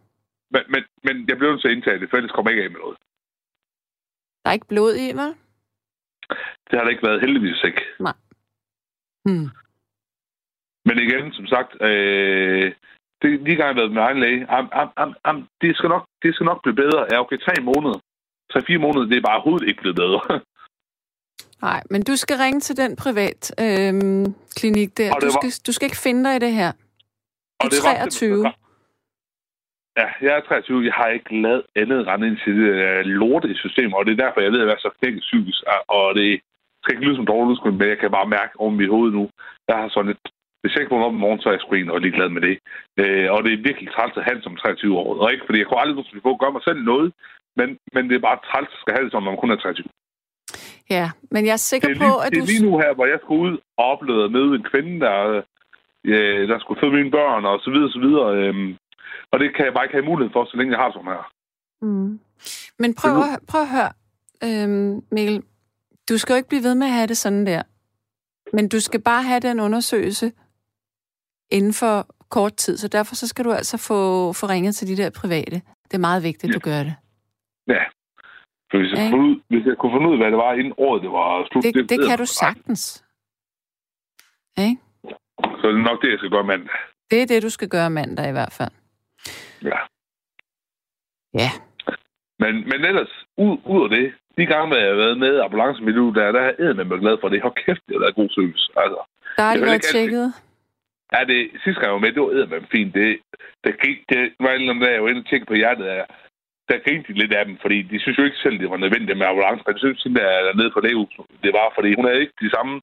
Men, 0.53 0.61
men, 0.73 0.81
men 1.05 1.15
jeg 1.29 1.35
bliver 1.37 1.51
nødt 1.51 1.61
til 1.61 1.67
at 1.71 1.75
indtage 1.77 1.99
det, 1.99 2.09
for 2.09 2.17
ellers 2.17 2.31
kommer 2.35 2.49
jeg 2.51 2.57
ikke 2.57 2.65
af 2.67 2.71
med 2.71 2.79
noget. 2.85 2.97
Der 4.43 4.49
er 4.49 4.53
ikke 4.57 4.67
blod 4.73 4.93
i, 5.05 5.07
vel? 5.21 5.31
Det 6.67 6.73
har 6.77 6.83
der 6.83 6.89
ikke 6.89 7.07
været 7.07 7.21
heldigvis 7.21 7.63
ikke. 7.63 7.81
Hmm. 9.25 9.47
Men 10.85 10.95
igen, 11.05 11.33
som 11.33 11.47
sagt, 11.47 11.71
øh, 11.81 12.73
det, 13.21 13.29
lige 13.45 13.55
gang 13.55 13.67
jeg 13.67 13.73
har 13.75 13.79
været 13.81 13.91
med 13.91 14.01
egen 14.01 14.19
læge, 14.19 14.49
am, 14.57 14.69
am, 14.71 14.89
am, 14.97 15.13
am, 15.23 15.47
det, 15.61 15.75
skal 15.77 15.89
nok, 15.89 16.05
det 16.23 16.35
skal 16.35 16.45
nok 16.45 16.61
blive 16.63 16.75
bedre. 16.75 17.05
Ja, 17.11 17.19
okay, 17.19 17.37
tre 17.37 17.53
måneder. 17.61 17.99
Tre-fire 18.51 18.77
måneder, 18.77 19.05
det 19.05 19.17
er 19.17 19.21
bare 19.21 19.35
overhovedet 19.37 19.67
ikke 19.69 19.81
blevet 19.81 19.95
bedre. 19.95 20.21
Nej, 21.67 21.81
men 21.89 22.03
du 22.03 22.15
skal 22.15 22.37
ringe 22.37 22.59
til 22.59 22.77
den 22.77 22.95
privat 22.95 23.41
øhm, 23.59 24.25
klinik 24.55 24.97
der. 24.97 25.13
Du 25.13 25.25
var- 25.25 25.31
skal, 25.41 25.51
du 25.67 25.71
skal 25.73 25.85
ikke 25.85 25.97
finde 26.07 26.23
dig 26.29 26.35
i 26.35 26.39
det 26.39 26.53
her. 26.53 26.71
Du 26.71 27.65
er 27.65 27.69
det 27.69 27.79
var 27.83 27.95
23. 27.95 28.53
Ja, 29.99 30.07
jeg 30.25 30.33
er 30.37 30.41
23. 30.41 30.85
Jeg 30.89 30.93
har 30.99 31.07
ikke 31.07 31.41
lavet 31.41 31.63
andet 31.81 32.07
rende 32.07 32.27
ind 32.27 32.37
til 32.43 32.53
det 32.61 32.69
uh, 32.87 33.05
lorte 33.21 33.55
system, 33.55 33.93
og 33.93 34.01
det 34.05 34.11
er 34.13 34.23
derfor, 34.23 34.41
jeg 34.41 34.51
ved 34.51 34.61
at 34.65 34.71
være 34.71 34.83
så 34.85 34.89
knækket 34.99 35.21
psykisk. 35.27 35.59
Og- 35.87 36.15
det 36.15 36.27
skal 36.81 36.93
ikke 36.93 37.05
lyde 37.05 37.15
som 37.19 37.25
dårligt 37.33 37.65
men 37.65 37.89
jeg 37.93 37.99
kan 37.99 38.11
bare 38.17 38.33
mærke 38.37 38.53
over 38.61 38.71
mit 38.71 38.89
hoved 38.95 39.11
nu. 39.11 39.23
Jeg 39.67 39.75
har 39.81 39.89
sådan 39.89 40.11
et... 40.15 40.23
Hvis 40.61 40.73
jeg 40.73 40.81
ikke 40.81 40.93
vågner 40.93 41.07
op 41.07 41.17
i 41.19 41.23
morgen, 41.25 41.39
så 41.41 41.49
er 41.49 41.53
jeg 41.53 41.61
egentlig 41.73 41.93
og 41.93 42.01
ligeglad 42.01 42.29
med 42.29 42.41
det. 42.47 42.55
Uh, 43.01 43.27
og 43.33 43.39
det 43.43 43.51
er 43.53 43.67
virkelig 43.69 43.89
træls 43.91 44.17
at 44.17 44.23
have 44.27 44.35
det 44.37 44.43
som 44.43 44.55
23 44.55 44.97
år. 45.01 45.09
Og 45.23 45.31
ikke 45.33 45.45
fordi 45.45 45.59
jeg 45.59 45.67
kunne 45.67 45.81
aldrig 45.81 45.95
nogensinde 45.95 46.25
få 46.27 46.33
at 46.35 46.41
gøre 46.43 46.55
mig 46.57 46.63
selv 46.67 46.79
noget, 46.91 47.07
men, 47.59 47.67
men 47.93 48.03
det 48.09 48.15
er 48.15 48.27
bare 48.29 48.39
træls 48.49 48.71
at 48.75 48.81
skal 48.81 48.93
have 48.95 49.05
det 49.05 49.11
som, 49.11 49.23
når 49.23 49.31
man 49.31 49.41
kun 49.43 49.51
er 49.51 49.55
23. 49.55 49.85
Ja, 50.97 51.05
men 51.33 51.41
jeg 51.47 51.53
er 51.59 51.63
sikker 51.69 51.87
Det 51.87 51.95
er, 51.95 51.99
på, 51.99 52.09
lige, 52.09 52.23
at 52.25 52.31
det 52.31 52.39
du... 52.39 52.43
er 52.45 52.51
lige 52.53 52.65
nu 52.67 52.73
her, 52.83 52.91
hvor 52.97 53.05
jeg 53.13 53.19
skulle 53.21 53.41
ud 53.47 53.55
og 53.79 53.85
opleve 53.93 54.29
møde 54.35 54.51
en 54.55 54.65
kvinde, 54.71 54.93
der, 55.05 55.15
øh, 56.11 56.41
der 56.51 56.57
skulle 56.59 56.79
føde 56.81 56.97
mine 56.99 57.11
børn, 57.17 57.45
og 57.51 57.55
så 57.65 57.69
videre, 57.73 57.91
så 57.95 57.99
videre. 58.05 58.27
Øhm, 58.41 58.69
og 59.31 59.39
det 59.39 59.55
kan 59.55 59.65
jeg 59.65 59.73
bare 59.73 59.85
ikke 59.85 59.95
have 59.95 60.05
mulighed 60.05 60.31
for, 60.33 60.45
så 60.45 60.57
længe 60.57 60.71
jeg 60.73 60.79
har 60.83 60.91
sådan 60.91 61.07
her. 61.07 61.31
Mm. 61.81 62.19
Men 62.79 62.93
prøv, 62.95 63.13
nu- 63.13 63.21
at, 63.33 63.39
prøv 63.47 63.61
at 63.61 63.69
høre, 63.69 63.91
øhm, 64.43 65.03
Mikkel. 65.11 65.43
Du 66.09 66.17
skal 66.17 66.33
jo 66.33 66.37
ikke 66.37 66.49
blive 66.49 66.63
ved 66.63 66.75
med 66.75 66.87
at 66.87 66.93
have 66.93 67.07
det 67.07 67.17
sådan 67.17 67.45
der. 67.45 67.63
Men 68.53 68.69
du 68.69 68.79
skal 68.79 69.01
bare 69.01 69.23
have 69.23 69.39
den 69.39 69.59
undersøgelse 69.59 70.31
inden 71.51 71.73
for 71.73 72.07
kort 72.29 72.55
tid, 72.55 72.77
så 72.77 72.87
derfor 72.87 73.15
så 73.15 73.27
skal 73.27 73.45
du 73.45 73.51
altså 73.51 73.77
få, 73.77 74.33
få 74.33 74.45
ringet 74.45 74.75
til 74.75 74.87
de 74.87 74.97
der 75.03 75.09
private. 75.09 75.61
Det 75.83 75.93
er 75.93 75.97
meget 76.09 76.23
vigtigt, 76.23 76.49
at 76.49 76.53
du 76.55 76.59
gør 76.69 76.83
det. 76.83 76.95
Ja. 77.67 77.83
For 78.71 78.77
hvis 78.77 78.91
jeg, 78.91 78.97
Ja. 78.97 79.03
ja. 79.03 79.15
ud, 79.15 79.41
hvis 79.49 79.65
jeg 79.65 79.75
kunne 79.79 79.93
finde 79.95 80.07
ud 80.07 80.13
af, 80.13 80.19
hvad 80.19 80.27
det 80.31 80.37
var, 80.37 80.53
inden 80.53 80.73
året 80.77 81.01
det 81.03 81.11
var 81.11 81.47
slut... 81.51 81.63
Det, 81.63 81.73
det 81.89 81.97
ved 81.99 82.07
kan 82.09 82.17
du 82.17 82.25
sagtens. 82.25 83.03
Ikke? 84.57 84.77
Så 85.59 85.63
det 85.67 85.75
er 85.79 85.89
nok 85.91 86.01
det, 86.01 86.09
jeg 86.11 86.17
skal 86.19 86.29
gøre 86.29 86.43
mandag. 86.43 86.75
Det 87.11 87.21
er 87.21 87.25
det, 87.27 87.43
du 87.43 87.49
skal 87.49 87.69
gøre 87.69 87.89
mandag 87.89 88.29
i 88.29 88.31
hvert 88.31 88.53
fald. 88.53 88.71
Ja. 89.63 89.79
Ja. 91.33 91.51
Men, 92.39 92.53
men 92.69 92.79
ellers, 92.89 93.13
ud, 93.37 93.57
ud 93.65 93.83
af 93.83 93.89
det, 93.89 94.13
de 94.37 94.45
gange, 94.45 94.67
hvor 94.67 94.77
jeg 94.77 94.89
har 94.93 95.03
været 95.03 95.17
med 95.23 95.33
i 95.87 95.91
liv, 95.99 96.07
der, 96.15 96.31
der 96.31 96.41
har 96.41 96.53
jeg 96.59 96.75
med 96.75 96.99
glad 96.99 97.17
for 97.21 97.29
det. 97.29 97.41
Hold 97.41 97.55
kæft, 97.65 97.83
det 97.87 97.95
har 97.95 98.03
været 98.05 98.19
god 98.21 98.29
service. 98.29 98.65
Altså, 98.83 98.99
Der 99.37 99.43
har 99.43 99.55
de 99.55 99.61
været 99.61 99.81
tjekket. 99.81 100.27
Ja, 101.13 101.19
det, 101.31 101.39
sidste 101.63 101.79
gang 101.79 101.89
jeg 101.89 101.97
var 101.97 102.05
med, 102.05 102.11
det 102.15 102.21
var 102.21 102.35
eddermame 102.35 102.67
fint. 102.75 102.93
Det, 102.99 103.19
det, 103.63 103.71
gik, 103.83 103.97
det 104.11 104.21
var 104.43 104.51
en 104.51 104.61
eller 104.61 104.73
anden 104.73 104.85
dag, 104.85 104.93
jeg 104.93 105.03
var 105.03 105.09
inde 105.09 105.25
og 105.25 105.29
tjekke 105.29 105.45
på 105.49 105.53
hjertet 105.61 105.85
af, 105.85 106.05
der 106.69 106.83
grinte 106.85 107.13
de 107.13 107.19
lidt 107.19 107.33
af 107.33 107.45
dem, 107.45 107.55
fordi 107.63 107.77
de 107.91 107.99
synes 107.99 108.17
jo 108.17 108.23
ikke 108.23 108.43
selv, 108.43 108.59
det 108.59 108.69
var 108.69 108.77
nødvendigt 108.77 109.17
med 109.17 109.27
ambulance. 109.27 109.63
De 109.73 109.79
synes, 109.79 110.05
at 110.05 110.11
der 110.19 110.27
er 110.49 110.57
nede 110.59 110.71
på 110.73 110.79
lægehuset. 110.79 111.25
Det 111.43 111.51
var, 111.59 111.67
fordi 111.75 111.89
hun 111.97 112.05
havde 112.05 112.21
ikke 112.21 112.37
de 112.45 112.49
samme 112.55 112.81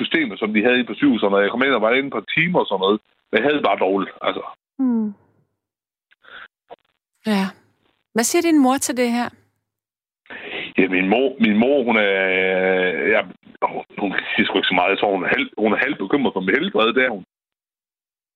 systemer, 0.00 0.36
som 0.36 0.50
de 0.54 0.62
havde 0.64 0.78
inde 0.78 0.90
på 0.90 0.98
sygehusene. 1.00 1.30
Når 1.30 1.40
jeg 1.40 1.50
kom 1.50 1.62
ind 1.62 1.78
og 1.78 1.82
var 1.82 1.92
inde 1.92 2.10
på 2.10 2.20
timer 2.34 2.58
og 2.60 2.66
sådan 2.68 2.82
noget, 2.84 2.98
men 3.30 3.36
jeg 3.38 3.46
havde 3.48 3.68
bare 3.68 3.82
dårligt. 3.86 4.12
Altså, 4.28 4.42
Hmm. 4.78 5.08
Ja. 7.34 7.44
Hvad 8.14 8.24
siger 8.24 8.42
din 8.42 8.58
mor 8.64 8.76
til 8.86 8.96
det 8.96 9.10
her? 9.18 9.28
ja, 10.78 10.88
min 10.88 11.08
mor, 11.08 11.28
min 11.44 11.56
mor 11.62 11.78
hun 11.88 11.96
er... 11.96 12.12
Ja, 13.14 13.20
hun 14.02 14.10
siger 14.34 14.44
sgu 14.46 14.54
ikke 14.58 14.72
så 14.72 14.74
meget. 14.78 14.90
Jeg 14.90 14.98
tror, 14.98 15.12
hun 15.16 15.24
er 15.24 15.28
halv, 15.36 15.48
hun 15.58 15.72
er 15.72 15.76
halv 15.76 15.96
bekymret 16.02 16.32
for 16.34 16.40
mit 16.40 16.58
helbred, 16.58 16.88
det 16.94 17.04
er 17.04 17.10
hun. 17.16 17.24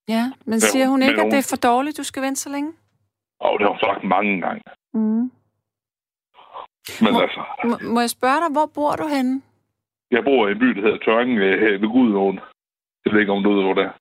Ja, 0.08 0.24
men 0.44 0.54
Ja, 0.58 0.66
siger 0.72 0.86
hun 0.92 1.02
ikke, 1.02 1.14
at 1.20 1.22
hun- 1.22 1.30
det 1.30 1.38
er 1.38 1.48
for 1.52 1.56
dårligt, 1.70 1.96
du 1.98 2.02
skal 2.02 2.22
vente 2.22 2.40
så 2.40 2.50
længe? 2.50 2.72
Og 3.40 3.52
det 3.58 3.64
har 3.66 3.72
hun 3.74 3.84
sagt 3.88 4.04
mange 4.16 4.40
gange. 4.40 4.62
Mm. 4.94 5.24
Men 7.02 7.12
Må- 7.14 7.20
altså, 7.20 7.42
Må, 7.64 7.74
må 7.94 8.00
jeg 8.00 8.10
spørge 8.10 8.40
dig, 8.44 8.50
hvor 8.56 8.66
bor 8.74 8.92
du 9.02 9.06
henne? 9.16 9.42
jeg 10.10 10.24
bor 10.24 10.48
i 10.48 10.52
en 10.52 10.58
by, 10.58 10.66
der 10.76 10.82
hedder 10.82 10.98
Tørring 11.04 11.30
øh, 11.38 11.82
ved 11.82 11.88
Gudnåen. 11.88 12.40
Jeg 13.04 13.12
ved 13.12 13.20
ikke, 13.20 13.32
om 13.32 13.42
du 13.42 13.52
ved, 13.54 13.62
hvor 13.62 13.74
det 13.74 13.84
er. 13.84 13.92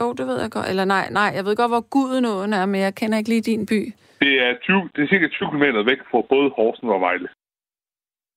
Jo, 0.00 0.08
oh, 0.08 0.14
det 0.18 0.26
ved 0.26 0.40
jeg 0.40 0.50
godt. 0.50 0.68
Eller 0.68 0.84
nej, 0.84 1.10
nej, 1.10 1.30
jeg 1.36 1.44
ved 1.44 1.56
godt, 1.56 1.70
hvor 1.70 1.80
Gudenåen 1.80 2.52
er, 2.52 2.66
men 2.66 2.80
jeg 2.80 2.94
kender 2.94 3.18
ikke 3.18 3.30
lige 3.30 3.40
din 3.42 3.66
by. 3.66 3.92
Det 4.20 4.32
er, 4.46 4.52
20, 4.62 4.90
det 4.96 5.04
er 5.04 5.08
cirka 5.08 5.28
20 5.28 5.50
km 5.50 5.62
væk 5.90 6.00
fra 6.10 6.20
både 6.32 6.50
Horsens 6.56 6.90
og 6.96 7.00
Vejle. 7.00 7.28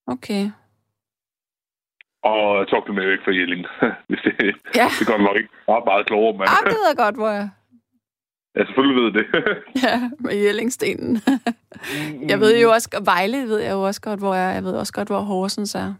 Okay. 0.07 0.43
Og 2.23 2.67
12 2.67 2.83
km 2.85 2.99
væk 3.13 3.21
fra 3.25 3.31
Jelling. 3.39 3.65
Hvis 4.07 4.19
det, 4.23 4.33
Ja, 4.79 4.87
det 4.99 5.07
går 5.07 5.17
nok 5.17 5.37
ikke 5.37 5.49
meget, 5.67 5.85
meget 5.85 6.05
klogere, 6.05 6.33
men 6.37 6.41
ah, 6.41 6.61
det 6.65 6.75
ved 6.79 6.85
jeg 6.91 6.97
godt, 7.05 7.15
hvor 7.15 7.29
jeg... 7.29 7.49
jeg 8.55 8.65
selvfølgelig 8.67 9.03
ved 9.03 9.11
det. 9.19 9.25
Ja, 9.85 9.95
med 10.19 10.35
Jellingstenen. 10.43 11.13
jeg 12.31 12.39
ved 12.39 12.61
jo 12.61 12.69
også, 12.71 13.01
Vejle 13.05 13.37
ved 13.51 13.59
jeg 13.59 13.71
jo 13.71 13.81
også 13.81 14.01
godt, 14.01 14.19
hvor 14.19 14.33
jeg 14.33 14.49
er. 14.49 14.53
Jeg 14.53 14.63
ved 14.63 14.73
også 14.73 14.93
godt, 14.93 15.07
hvor 15.07 15.19
Horsens 15.19 15.75
er. 15.75 15.93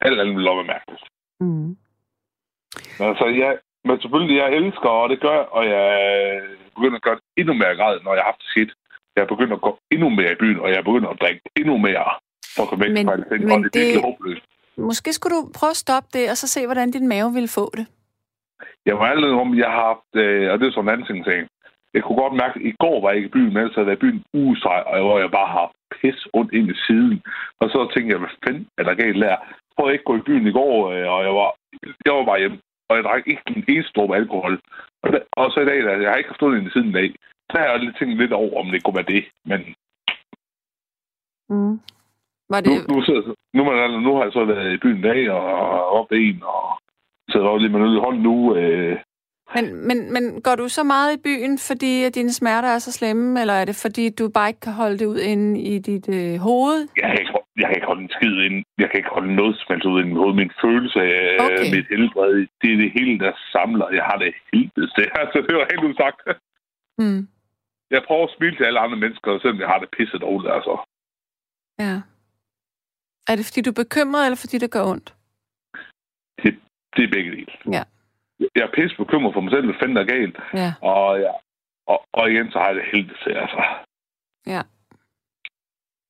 Alt 0.00 0.20
andet 0.20 0.36
vil 0.36 0.44
være 0.44 0.64
mærkeligt. 0.74 1.04
Mm. 1.40 1.76
Altså, 3.00 3.26
jeg, 3.26 3.58
men 3.84 4.00
selvfølgelig, 4.00 4.36
jeg 4.36 4.52
elsker, 4.52 4.88
og 4.88 5.08
det 5.10 5.20
gør, 5.20 5.38
og 5.38 5.64
jeg 5.66 5.86
begynder 6.76 6.96
at 7.00 7.06
gøre 7.08 7.18
det 7.20 7.24
endnu 7.40 7.54
mere 7.62 7.74
grad, 7.80 7.94
når 8.04 8.12
jeg 8.14 8.22
har 8.22 8.30
haft 8.32 8.42
det 8.44 8.50
skidt. 8.54 8.72
Jeg 9.14 9.22
er 9.22 9.30
begyndt 9.34 9.52
at 9.58 9.60
gå 9.66 9.70
endnu 9.94 10.08
mere 10.18 10.32
i 10.32 10.38
byen, 10.42 10.58
og 10.62 10.68
jeg 10.70 10.78
er 10.78 10.86
begyndt 10.88 11.08
at 11.12 11.20
drikke 11.22 11.40
endnu 11.60 11.76
mere 11.86 12.04
for 12.54 12.62
at 12.62 12.68
komme 12.68 12.84
væk 12.84 12.92
Men- 12.92 13.06
fra 13.08 13.16
det 13.16 13.26
men 13.40 13.50
og 13.52 13.58
det 13.74 13.76
er 13.76 13.84
virkelig 13.84 14.02
håbløst. 14.08 14.44
Måske 14.90 15.12
skulle 15.12 15.34
du 15.38 15.42
prøve 15.58 15.70
at 15.76 15.82
stoppe 15.84 16.08
det, 16.16 16.24
og 16.32 16.36
så 16.36 16.46
se, 16.54 16.60
hvordan 16.66 16.90
din 16.96 17.08
mave 17.14 17.30
ville 17.38 17.48
få 17.58 17.66
det. 17.78 17.86
Jeg 18.88 18.94
var 19.00 19.06
allerede 19.12 19.40
om, 19.44 19.58
jeg 19.62 19.70
har 19.76 19.84
haft, 19.92 20.10
øh, 20.24 20.52
og 20.52 20.54
det 20.58 20.64
er 20.66 20.70
sådan 20.72 20.84
en 20.88 20.92
anden 20.94 21.06
ting, 21.06 21.18
ting. 21.30 21.42
Jeg 21.94 22.02
kunne 22.02 22.20
godt 22.24 22.34
mærke, 22.42 22.54
at 22.60 22.66
i 22.70 22.72
går 22.84 22.96
var 23.02 23.08
jeg 23.10 23.16
ikke 23.16 23.30
i 23.32 23.36
byen, 23.36 23.50
men 23.52 23.56
ellers 23.56 23.74
havde 23.74 23.88
jeg 23.88 23.92
været 24.02 24.02
i 24.02 24.06
byen 24.32 24.56
streg, 24.60 24.82
og 24.86 24.94
hvor 25.06 25.18
jeg 25.24 25.30
bare 25.40 25.50
har 25.56 25.66
pis 26.00 26.20
ondt 26.38 26.52
ind 26.58 26.68
i 26.74 26.76
siden. 26.86 27.16
Og 27.60 27.66
så 27.74 27.78
tænkte 27.94 28.10
jeg, 28.12 28.18
hvad 28.22 28.34
fanden 28.44 28.66
er 28.78 28.84
der 28.88 28.94
galt 29.02 29.20
der? 29.22 29.28
Jeg 29.28 29.38
prøvede 29.76 29.94
ikke 29.94 30.02
at 30.06 30.10
gå 30.10 30.16
i 30.16 30.26
byen 30.28 30.46
i 30.50 30.52
går, 30.60 30.74
øh, 30.94 31.06
og 31.14 31.20
jeg 31.26 31.34
var, 31.40 31.48
jeg 32.06 32.12
var 32.18 32.24
bare 32.30 32.38
hjemme. 32.42 32.58
Og 32.88 32.96
jeg 32.96 33.04
drak 33.04 33.26
ikke 33.26 33.42
en 33.46 33.64
eneste 33.68 33.92
dråbe 33.96 34.16
alkohol. 34.16 34.60
Og, 35.02 35.12
da, 35.12 35.18
og 35.32 35.50
så 35.50 35.60
i 35.60 35.64
dag, 35.64 35.78
der, 35.82 35.96
jeg 35.96 36.10
har 36.10 36.16
ikke 36.16 36.56
ind 36.58 36.66
i 36.66 36.70
siden 36.70 36.88
i 36.88 36.92
dag. 36.92 37.14
Så 37.50 37.58
har 37.58 37.64
jeg 37.64 37.80
lidt 37.80 37.96
tænkt 37.98 38.18
lidt 38.18 38.32
over, 38.32 38.60
om 38.60 38.70
det 38.70 38.84
kunne 38.84 38.96
være 38.96 39.12
det. 39.14 39.24
Men 39.44 39.60
Mm. 41.48 41.80
Var 42.50 42.60
nu, 42.60 42.72
det... 42.72 42.88
nu, 42.88 42.94
nu, 43.54 43.62
nu, 43.64 44.00
nu 44.00 44.14
har 44.16 44.22
jeg 44.24 44.32
så 44.32 44.44
været 44.44 44.72
i 44.72 44.76
byen 44.76 44.98
i 44.98 45.02
dag, 45.02 45.30
og 45.30 45.88
op 45.88 46.12
en, 46.12 46.42
og 46.42 46.80
sidder 47.30 47.46
også 47.46 47.62
lige 47.62 47.72
med 47.72 47.80
noget 47.80 48.00
hånden 48.00 48.22
nu. 48.22 48.56
Øh, 48.56 48.98
Men, 49.54 49.64
men, 49.88 50.12
men 50.12 50.42
går 50.42 50.54
du 50.54 50.68
så 50.68 50.82
meget 50.82 51.10
i 51.16 51.22
byen, 51.26 51.58
fordi 51.58 52.04
at 52.04 52.14
dine 52.14 52.32
smerter 52.32 52.68
er 52.68 52.78
så 52.78 52.92
slemme, 52.92 53.40
eller 53.40 53.54
er 53.54 53.64
det 53.64 53.76
fordi, 53.76 54.10
du 54.10 54.28
bare 54.28 54.48
ikke 54.48 54.60
kan 54.60 54.72
holde 54.72 54.98
det 54.98 55.06
ud 55.06 55.18
inde 55.18 55.60
i 55.60 55.78
dit 55.78 56.08
øh, 56.08 56.36
hoved? 56.48 56.78
jeg 57.02 57.08
kan, 57.10 57.18
ikke, 57.20 57.32
jeg 57.60 57.66
kan 57.66 57.76
ikke 57.76 57.90
holde 57.92 58.02
en 58.02 58.14
skid 58.16 58.36
ind. 58.46 58.64
Jeg 58.78 58.88
kan 58.90 58.98
ikke 59.00 59.14
holde 59.16 59.34
noget 59.40 59.54
som 59.56 59.66
helst 59.70 59.86
ud 59.86 60.00
i 60.00 60.06
mit 60.08 60.20
hoved. 60.22 60.34
Min 60.34 60.52
følelse 60.64 60.98
af 61.00 61.36
Okay. 61.44 61.58
okay. 61.58 61.76
mit 61.76 61.86
helbred, 61.92 62.34
det 62.60 62.68
er 62.72 62.78
det 62.82 62.90
hele, 62.98 63.18
der 63.24 63.32
samler. 63.52 63.88
Jeg 63.98 64.04
har 64.10 64.18
det 64.22 64.30
helvedes. 64.52 64.92
Det, 64.96 65.04
altså, 65.22 65.38
det 65.46 65.54
var 65.58 65.66
helt 65.72 65.84
udsagt. 65.90 66.18
Mm. 66.98 67.22
Jeg 67.94 68.02
prøver 68.06 68.24
at 68.28 68.34
smile 68.36 68.56
til 68.56 68.64
alle 68.64 68.80
andre 68.84 68.98
mennesker, 69.04 69.38
selvom 69.42 69.60
jeg 69.60 69.68
har 69.68 69.78
det 69.78 69.88
pisset 69.96 70.20
dårligt. 70.20 70.52
Altså. 70.56 70.74
Ja. 71.84 71.94
Er 73.28 73.34
det 73.36 73.44
fordi, 73.48 73.60
du 73.60 73.70
er 73.70 73.82
bekymret, 73.84 74.24
eller 74.26 74.40
fordi 74.44 74.56
det 74.58 74.70
gør 74.76 74.84
ondt? 74.92 75.08
Det, 76.42 76.50
det 76.96 77.02
er 77.04 77.12
begge 77.16 77.30
dele. 77.36 77.52
Ja. 77.76 77.82
Jeg 78.40 78.62
er 78.62 78.74
pisse 78.74 78.96
bekymret 78.96 79.34
for 79.34 79.40
mig 79.40 79.52
selv, 79.52 79.64
hvad 79.64 79.74
fanden 79.80 79.96
er 79.96 80.04
galt. 80.04 80.36
Ja. 80.54 80.72
Og, 80.80 81.20
ja, 81.20 81.32
og, 81.86 81.98
og 82.12 82.30
igen, 82.30 82.50
så 82.50 82.58
har 82.58 82.66
jeg 82.66 82.76
det 82.76 82.84
helvedes. 82.92 83.26
Altså. 83.26 83.62
Ja. 84.46 84.62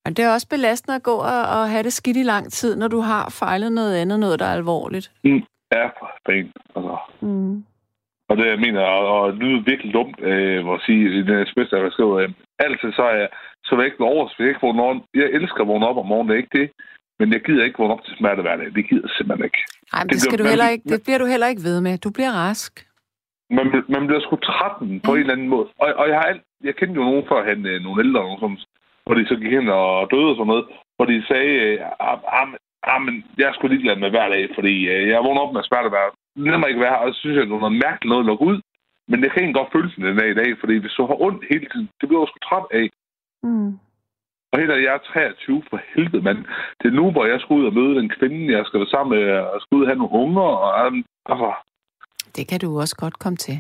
Og 0.05 0.17
det 0.17 0.25
er 0.25 0.33
også 0.33 0.49
belastende 0.49 0.97
at 0.97 1.03
gå 1.03 1.17
og, 1.35 1.41
og 1.57 1.71
have 1.71 1.83
det 1.83 1.93
skidt 1.93 2.17
i 2.17 2.23
lang 2.23 2.53
tid, 2.53 2.77
når 2.77 2.89
du 2.89 3.01
har 3.01 3.35
fejlet 3.41 3.73
noget 3.73 3.97
andet, 3.97 4.21
noget 4.21 4.41
der 4.41 4.47
er 4.47 4.57
alvorligt. 4.61 5.13
Ja, 5.73 5.87
for 5.99 6.11
fanden. 6.27 6.53
Altså. 6.77 6.97
Mm. 7.21 7.65
Og 8.29 8.37
det, 8.37 8.47
jeg 8.47 8.59
mener, 8.59 8.81
og, 8.81 9.21
og 9.21 9.33
det 9.33 9.43
lyder 9.43 9.71
virkelig 9.71 9.95
dumt, 9.95 10.21
øh, 10.21 10.69
at 10.75 10.81
sige, 10.87 11.19
i 11.19 11.23
den 11.23 11.47
sms, 11.47 11.69
der 11.71 11.91
skriver, 11.91 12.17
øh, 12.19 12.29
altid 12.59 12.93
så 12.93 13.03
er 13.03 13.17
jeg, 13.23 13.29
så 13.65 13.71
vil 13.75 13.83
jeg 13.83 13.93
ikke 13.93 14.05
over, 14.05 14.35
jeg 14.39 14.49
ikke 14.49 14.61
vågne. 14.61 15.03
Jeg 15.15 15.29
elsker 15.39 15.61
at 15.63 15.69
vågne 15.69 15.87
op 15.87 15.97
om 15.97 16.07
morgenen, 16.07 16.29
det 16.29 16.35
er 16.35 16.43
ikke 16.45 16.59
det. 16.61 16.71
Men 17.19 17.33
jeg 17.33 17.41
gider 17.41 17.65
ikke 17.65 17.79
vågne 17.79 17.95
op 17.95 18.05
til 18.05 18.17
smerte 18.17 18.43
hver 18.43 18.57
dag. 18.57 18.67
Det 18.75 18.89
gider 18.89 19.07
jeg 19.07 19.15
simpelthen 19.17 19.45
ikke. 19.45 19.61
Nej, 19.95 20.03
men 20.03 20.09
Det 20.09 20.15
det, 20.15 20.21
skal 20.23 20.37
bliver- 20.39 20.47
du 20.47 20.53
heller 20.55 20.69
ikke, 20.75 20.87
det 20.93 21.01
bliver 21.05 21.19
du 21.23 21.27
heller 21.33 21.49
ikke 21.53 21.65
ved 21.71 21.79
med. 21.87 21.95
Du 22.07 22.11
bliver 22.17 22.33
rask. 22.45 22.73
Man, 23.59 23.67
man 23.97 24.03
bliver 24.07 24.23
sgu 24.25 24.35
træt 24.37 24.75
på 25.07 25.11
Mm. 25.11 25.17
en 25.17 25.21
eller 25.25 25.35
anden 25.37 25.49
måde. 25.55 25.67
Og, 25.83 25.89
og 26.01 26.05
jeg 26.11 26.17
har 26.21 26.27
alt, 26.33 26.43
jeg 26.69 26.75
kendte 26.77 26.97
jo 27.01 27.05
nogen 27.11 27.25
før, 27.31 27.41
han, 27.51 27.59
øh, 27.71 27.77
nogle 27.85 27.99
ældre, 28.05 28.21
nogen, 28.27 28.41
som, 28.45 28.53
hvor 29.05 29.15
de 29.15 29.29
så 29.31 29.35
gik 29.41 29.53
hen 29.57 29.67
og 29.81 29.87
døde 30.13 30.31
og 30.33 30.37
sådan 30.37 30.51
noget, 30.53 30.67
hvor 30.97 31.07
de 31.11 31.17
sagde, 31.31 31.53
øh, 31.65 31.77
ah, 32.09 32.19
ah, 32.41 32.49
ah, 32.93 33.01
men 33.07 33.15
jeg 33.43 33.51
skulle 33.53 33.73
lige 33.75 33.85
glad 33.85 33.97
med 34.05 34.11
hver 34.15 34.29
dag, 34.35 34.45
fordi 34.57 34.75
øh, 34.93 35.03
jeg 35.13 35.25
vågner 35.27 35.41
op 35.45 35.53
med 35.55 35.63
smertevejr. 35.69 36.11
Det 36.37 36.45
nemmer 36.53 36.67
ikke 36.71 36.81
være 36.85 36.95
her, 36.97 37.03
og 37.05 37.15
så 37.15 37.19
synes 37.21 37.35
jeg, 37.37 37.43
at 37.45 37.49
det 37.51 37.55
er 37.57 37.65
noget 37.67 37.83
mærkeligt 37.87 38.11
noget 38.13 38.25
at 38.25 38.31
lukke 38.31 38.45
ud. 38.51 38.59
Men 39.11 39.17
det 39.23 39.29
kan 39.31 39.41
egentlig 39.41 39.61
godt 39.61 39.73
føle 39.75 39.89
den 40.09 40.19
dag 40.21 40.31
i 40.31 40.39
dag, 40.43 40.51
fordi 40.63 40.75
hvis 40.83 40.97
du 40.99 41.03
har 41.11 41.17
ondt 41.27 41.43
hele 41.53 41.67
tiden, 41.73 41.87
det 41.99 42.05
bliver 42.09 42.21
du 42.23 42.29
sgu 42.31 42.39
træt 42.49 42.67
af. 42.81 42.87
Mm. 43.49 43.71
Og 44.55 44.61
helt 44.61 44.71
jeg 44.71 44.95
er 44.95 44.99
23 44.99 45.63
for 45.71 45.81
helvede, 45.95 46.23
mand. 46.23 46.39
Det 46.81 46.87
er 46.89 46.97
nu, 47.01 47.11
hvor 47.11 47.25
jeg 47.27 47.41
skal 47.41 47.55
ud 47.59 47.65
og 47.71 47.75
møde 47.75 47.95
den 48.01 48.09
kvinde, 48.19 48.53
jeg 48.57 48.63
skal 48.67 48.81
være 48.81 48.89
sammen 48.97 49.11
med, 49.19 49.25
og 49.53 49.61
skal 49.61 49.77
ud 49.77 49.83
og 49.85 49.89
have 49.89 49.99
nogle 50.03 50.15
unger. 50.23 50.49
Og, 50.65 50.71
altså, 51.33 51.49
Det 52.37 52.45
kan 52.51 52.61
du 52.65 52.69
også 52.81 52.97
godt 52.97 53.19
komme 53.19 53.37
til. 53.37 53.57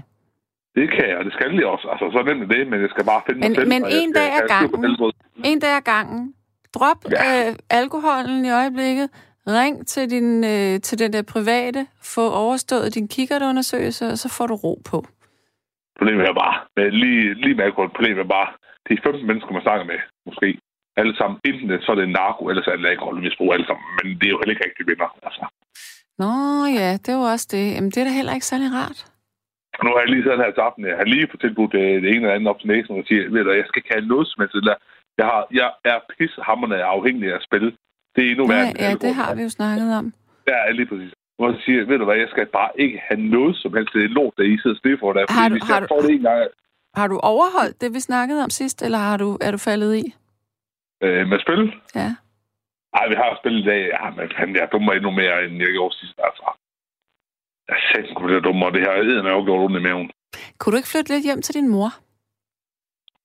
det 0.78 0.86
kan 0.94 1.04
jeg, 1.10 1.16
og 1.18 1.24
det 1.24 1.32
skal 1.32 1.54
jeg 1.54 1.66
også. 1.74 1.86
Altså, 1.92 2.06
så 2.14 2.18
nemt 2.22 2.42
er 2.42 2.50
det, 2.56 2.66
men 2.70 2.80
jeg 2.84 2.90
skal 2.90 3.04
bare 3.12 3.22
finde 3.26 3.40
Men- 3.40 3.50
mig 3.50 3.56
selv. 3.56 3.68
men 3.74 3.82
en 4.00 4.10
dag 4.18 4.28
ad 4.40 4.48
gangen. 4.54 4.84
En 5.50 5.58
dag 5.64 5.74
ad 5.80 5.84
gangen. 5.94 6.34
Drop 6.76 7.00
Ja. 7.10 7.22
øh, 7.50 7.54
alkoholen 7.80 8.44
i 8.44 8.50
øjeblikket. 8.60 9.08
Ring 9.58 9.86
til, 9.86 10.10
din, 10.10 10.44
øh, 10.44 10.74
til 10.86 10.96
den 11.02 11.12
der 11.12 11.22
private. 11.34 11.86
Få 12.16 12.24
overstået 12.44 12.94
din 12.94 13.08
kikkertundersøgelse, 13.08 14.04
og 14.12 14.18
så 14.22 14.28
får 14.36 14.46
du 14.46 14.54
ro 14.54 14.74
på. 14.90 14.98
Problemet 15.98 16.28
er 16.28 16.34
bare, 16.44 16.56
med 16.76 16.90
lige, 16.90 17.34
lige 17.34 17.54
med 17.54 17.64
alkohol, 17.64 17.90
problemet 17.96 18.20
er 18.24 18.28
bare, 18.38 18.48
det 18.88 18.98
er 18.98 19.02
15 19.02 19.26
mennesker, 19.26 19.52
man 19.52 19.62
snakker 19.62 19.84
med, 19.92 19.98
måske. 20.26 20.58
Alle 21.00 21.14
sammen, 21.20 21.36
enten 21.48 21.82
så 21.84 21.88
er 21.92 21.98
det 22.00 22.08
narko, 22.18 22.42
eller 22.50 22.62
så 22.62 22.70
er 22.70 22.76
det 22.76 22.86
alkoholmisbrug 22.94 23.48
alle 23.54 23.66
sammen. 23.68 23.84
Men 23.98 24.06
det 24.18 24.26
er 24.26 24.34
jo 24.34 24.40
heller 24.40 24.54
ikke 24.54 24.66
rigtig 24.68 24.86
venner. 24.90 25.08
Altså. 25.26 25.44
Nå 26.22 26.30
ja, 26.80 26.88
det 27.02 27.08
er 27.12 27.18
jo 27.22 27.26
også 27.34 27.46
det. 27.54 27.64
Jamen, 27.74 27.90
det 27.92 27.98
er 28.00 28.06
da 28.08 28.12
heller 28.18 28.34
ikke 28.38 28.50
særlig 28.52 28.68
rart. 28.80 28.98
Nu 29.84 29.88
har 29.92 30.00
jeg 30.02 30.10
lige 30.12 30.22
siddet 30.24 30.42
her 30.44 30.52
til 30.54 30.66
aften, 30.68 30.82
jeg 30.90 30.96
har 31.00 31.08
lige 31.14 31.28
fået 31.30 31.40
tilbudt 31.44 31.74
øh, 31.82 31.94
det 32.02 32.08
ene 32.12 32.22
eller 32.24 32.36
andet 32.36 32.50
op 32.52 32.58
til 32.60 32.68
næsen, 32.72 32.92
og 33.00 33.04
siger, 33.08 33.22
ved 33.34 33.42
du, 33.44 33.50
jeg 33.60 33.66
skal 33.68 33.80
ikke 33.80 33.94
have 33.96 34.06
noget 34.12 34.26
som 34.30 34.38
helst. 34.42 34.54
Jeg, 35.20 35.26
har, 35.32 35.40
jeg 35.60 35.68
er 35.92 35.98
pissehammerende 36.18 36.78
afhængig 36.96 37.24
af 37.32 37.36
at 37.38 37.46
spille. 37.48 37.70
Det 38.14 38.20
er 38.24 38.30
endnu 38.32 38.44
værre. 38.52 38.70
Ja, 38.78 38.84
ja, 38.88 38.90
det 39.04 39.12
har 39.20 39.30
vi 39.36 39.42
jo 39.46 39.50
snakket 39.58 39.88
om. 40.00 40.06
Ja, 40.52 40.58
lige 40.78 40.88
præcis. 40.90 41.12
Hvor 41.38 41.48
jeg 41.52 41.58
siger, 41.64 41.80
ved 41.90 41.98
du 41.98 42.04
hvad, 42.08 42.18
jeg 42.24 42.30
skal 42.34 42.46
bare 42.60 42.70
ikke 42.84 42.98
have 43.08 43.20
noget 43.36 43.54
som 43.62 43.70
helst. 43.76 43.92
Det 43.94 44.04
er 44.04 44.08
lort, 44.18 44.34
der 44.38 44.44
I 44.52 44.58
sidder 44.62 44.76
stille 44.82 44.98
for. 45.02 45.12
Der, 45.12 45.20
Har 45.38 45.48
du- 45.48 45.58
har 45.70 45.80
du- 45.80 46.06
det 46.06 46.10
en 46.18 46.22
gang 46.30 46.40
Har 47.00 47.06
du 47.12 47.16
overholdt 47.32 47.80
det, 47.80 47.94
vi 47.94 48.00
snakkede 48.10 48.40
om 48.46 48.50
sidst, 48.50 48.82
eller 48.82 48.98
har 48.98 49.16
du, 49.16 49.38
er 49.46 49.50
du 49.50 49.58
faldet 49.58 49.92
i? 50.02 50.04
Øh, 51.04 51.22
med 51.30 51.38
spil, 51.44 51.62
Ja. 52.00 52.10
Ej, 52.98 53.04
vi 53.12 53.14
har 53.22 53.38
spillet 53.40 53.60
i 53.64 53.68
dag. 53.72 53.82
Ja, 53.94 54.10
men 54.10 54.30
fanden, 54.36 54.56
jeg 54.56 54.68
dummer 54.72 54.92
endnu 54.92 55.10
mere, 55.10 55.44
end 55.44 55.54
jeg 55.62 55.72
gjorde 55.76 55.94
sidst. 56.00 56.18
Altså. 56.28 56.46
Jeg 57.68 57.76
sagde, 57.88 58.08
at 58.10 58.28
det 58.30 58.36
er 58.36 58.40
dummere. 58.48 58.72
Det 58.72 58.80
her 58.86 58.94
æden 59.02 59.26
er 59.26 59.34
jo 59.38 59.44
gjort 59.44 59.64
ondt 59.64 59.78
i 59.80 59.82
maven. 59.82 60.10
Kunne 60.58 60.72
du 60.72 60.76
ikke 60.76 60.92
flytte 60.92 61.10
lidt 61.14 61.24
hjem 61.28 61.42
til 61.42 61.54
din 61.54 61.68
mor? 61.74 61.90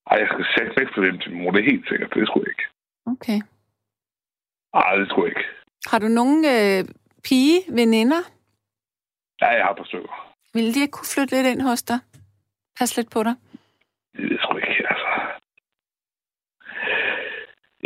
Ej, 0.10 0.16
jeg 0.22 0.28
skal 0.32 0.46
sætte 0.56 0.74
væk 0.80 0.88
fra 0.94 1.02
dem 1.08 1.20
til 1.20 1.32
min 1.32 1.42
mor. 1.44 1.52
Det 1.52 1.60
er 1.62 1.72
helt 1.72 1.88
sikkert. 1.90 2.14
Det 2.14 2.28
skulle 2.28 2.46
jeg 2.46 2.54
ikke. 2.56 2.68
Okay. 3.14 3.40
Ej, 4.74 4.96
det 5.00 5.08
skulle 5.10 5.26
jeg 5.28 5.34
ikke. 5.38 5.50
Har 5.92 6.00
du 6.00 6.08
nogen 6.20 6.40
øh, 6.56 6.80
pige, 7.28 7.60
veninder? 7.80 8.22
Ja, 9.42 9.48
jeg 9.58 9.64
har 9.66 9.72
et 9.72 9.78
par 9.78 9.90
stykker. 9.92 10.14
Ville 10.54 10.74
de 10.74 10.80
ikke 10.82 10.92
kunne 10.98 11.14
flytte 11.16 11.36
lidt 11.36 11.48
ind 11.48 11.62
hos 11.62 11.82
dig? 11.84 12.00
Pas 12.78 12.98
lidt 12.98 13.12
på 13.12 13.24
dig. 13.24 13.36
Det 14.14 14.20
ved 14.24 14.30
jeg 14.32 14.40
sgu 14.44 14.58
ikke, 14.58 14.84
altså. 14.94 15.10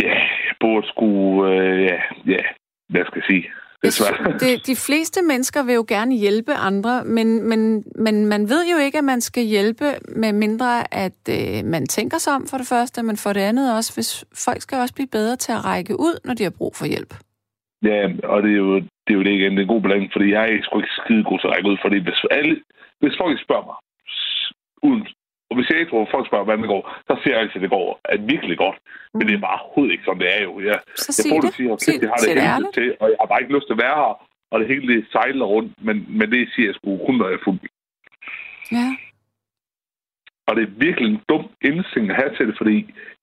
Ja, 0.03 0.15
jeg 0.47 0.53
burde 0.63 0.88
sgu... 0.91 1.10
Øh, 1.47 1.84
ja, 1.89 1.97
ja, 2.34 2.43
hvad 2.89 3.04
skal 3.06 3.21
jeg 3.21 3.30
sige? 3.32 3.45
Det 3.84 4.67
de 4.71 4.76
fleste 4.88 5.19
mennesker 5.32 5.62
vil 5.63 5.76
jo 5.76 5.86
gerne 5.88 6.15
hjælpe 6.15 6.54
andre, 6.69 7.04
men, 7.17 7.49
men, 7.49 7.84
men 8.06 8.15
man 8.26 8.41
ved 8.52 8.63
jo 8.71 8.78
ikke, 8.86 8.97
at 8.97 9.04
man 9.04 9.21
skal 9.21 9.43
hjælpe, 9.43 9.86
med 10.15 10.34
mindre 10.34 10.93
at 11.06 11.21
øh, 11.38 11.65
man 11.65 11.86
tænker 11.86 12.17
sig 12.17 12.34
om 12.34 12.43
for 12.49 12.58
det 12.58 12.67
første, 12.73 13.04
men 13.04 13.17
for 13.23 13.34
det 13.34 13.41
andet 13.41 13.76
også, 13.78 13.91
hvis 13.95 14.26
folk 14.45 14.62
skal 14.62 14.78
også 14.78 14.95
blive 14.95 15.15
bedre 15.17 15.36
til 15.36 15.52
at 15.52 15.65
række 15.65 15.93
ud, 15.99 16.15
når 16.26 16.34
de 16.34 16.43
har 16.43 16.54
brug 16.60 16.73
for 16.76 16.86
hjælp. 16.86 17.13
Ja, 17.89 18.02
og 18.23 18.43
det 18.43 18.52
er 18.52 18.62
jo 18.65 18.76
det, 19.06 19.12
er 19.13 19.19
jo 19.19 19.23
det 19.23 19.34
igen. 19.39 19.52
Det 19.52 19.60
er 19.60 19.67
en 19.67 19.76
god 19.76 19.82
blanding, 19.82 20.12
fordi 20.13 20.28
jeg 20.32 20.43
er 20.43 20.63
sgu 20.63 20.80
ikke 20.80 20.99
skide 21.04 21.23
god 21.23 21.39
til 21.39 21.47
at 21.47 21.54
række 21.54 21.69
ud, 21.71 21.78
fordi 21.84 21.97
hvis, 22.08 22.21
alle, 22.32 22.56
hvis 23.02 23.15
folk 23.21 23.38
spørger 23.45 23.65
mig, 23.69 23.78
uden, 24.88 25.04
og 25.53 25.57
hvis 25.57 25.69
jeg 25.69 25.79
ikke 25.79 25.91
tror, 25.91 26.13
folk 26.15 26.25
spørger, 26.27 26.45
hvordan 26.47 26.63
det 26.63 26.71
går, 26.75 26.83
så 27.07 27.13
siger 27.21 27.33
jeg 27.35 27.41
altid, 27.43 27.59
at 27.59 27.65
det 27.65 27.73
går 27.77 27.87
at 28.13 28.19
virkelig 28.33 28.57
godt. 28.65 28.77
Mm. 28.83 29.17
Men 29.17 29.23
det 29.27 29.33
er 29.35 29.43
bare 29.49 29.59
overhovedet 29.63 29.91
ikke, 29.93 30.07
som 30.09 30.19
det 30.21 30.29
er 30.37 30.41
jo. 30.47 30.51
Jeg, 30.69 30.77
Så 31.01 31.05
jeg 31.09 31.13
sig 31.17 31.29
får 31.31 31.41
det. 31.45 31.53
sige, 31.57 31.71
at 31.73 31.81
Sig- 31.81 32.01
jeg 32.01 32.09
har 32.13 32.21
det 32.27 32.35
det 32.39 32.45
ærligt. 32.53 32.73
til, 32.79 32.87
og 33.01 33.05
jeg 33.11 33.17
har 33.21 33.27
bare 33.31 33.41
ikke 33.43 33.55
lyst 33.55 33.67
til 33.67 33.77
at 33.77 33.83
være 33.85 33.97
her, 34.03 34.13
og 34.51 34.55
det 34.59 34.67
hele 34.71 34.85
det 34.93 34.99
sejler 35.15 35.45
rundt, 35.53 35.71
men, 35.87 35.95
men 36.19 36.27
det 36.33 36.41
siger 36.53 36.67
jeg 36.69 36.75
sgu 36.75 36.89
kun, 37.05 37.15
når 37.19 37.27
jeg 37.29 37.37
er 37.39 37.45
fuld. 37.47 37.59
Ja. 38.77 38.87
Og 40.47 40.51
det 40.55 40.63
er 40.63 40.71
virkelig 40.87 41.07
en 41.11 41.21
dum 41.29 41.43
indstilling 41.69 42.11
at 42.11 42.19
have 42.21 42.35
til 42.37 42.47
det, 42.47 42.55
fordi 42.61 42.75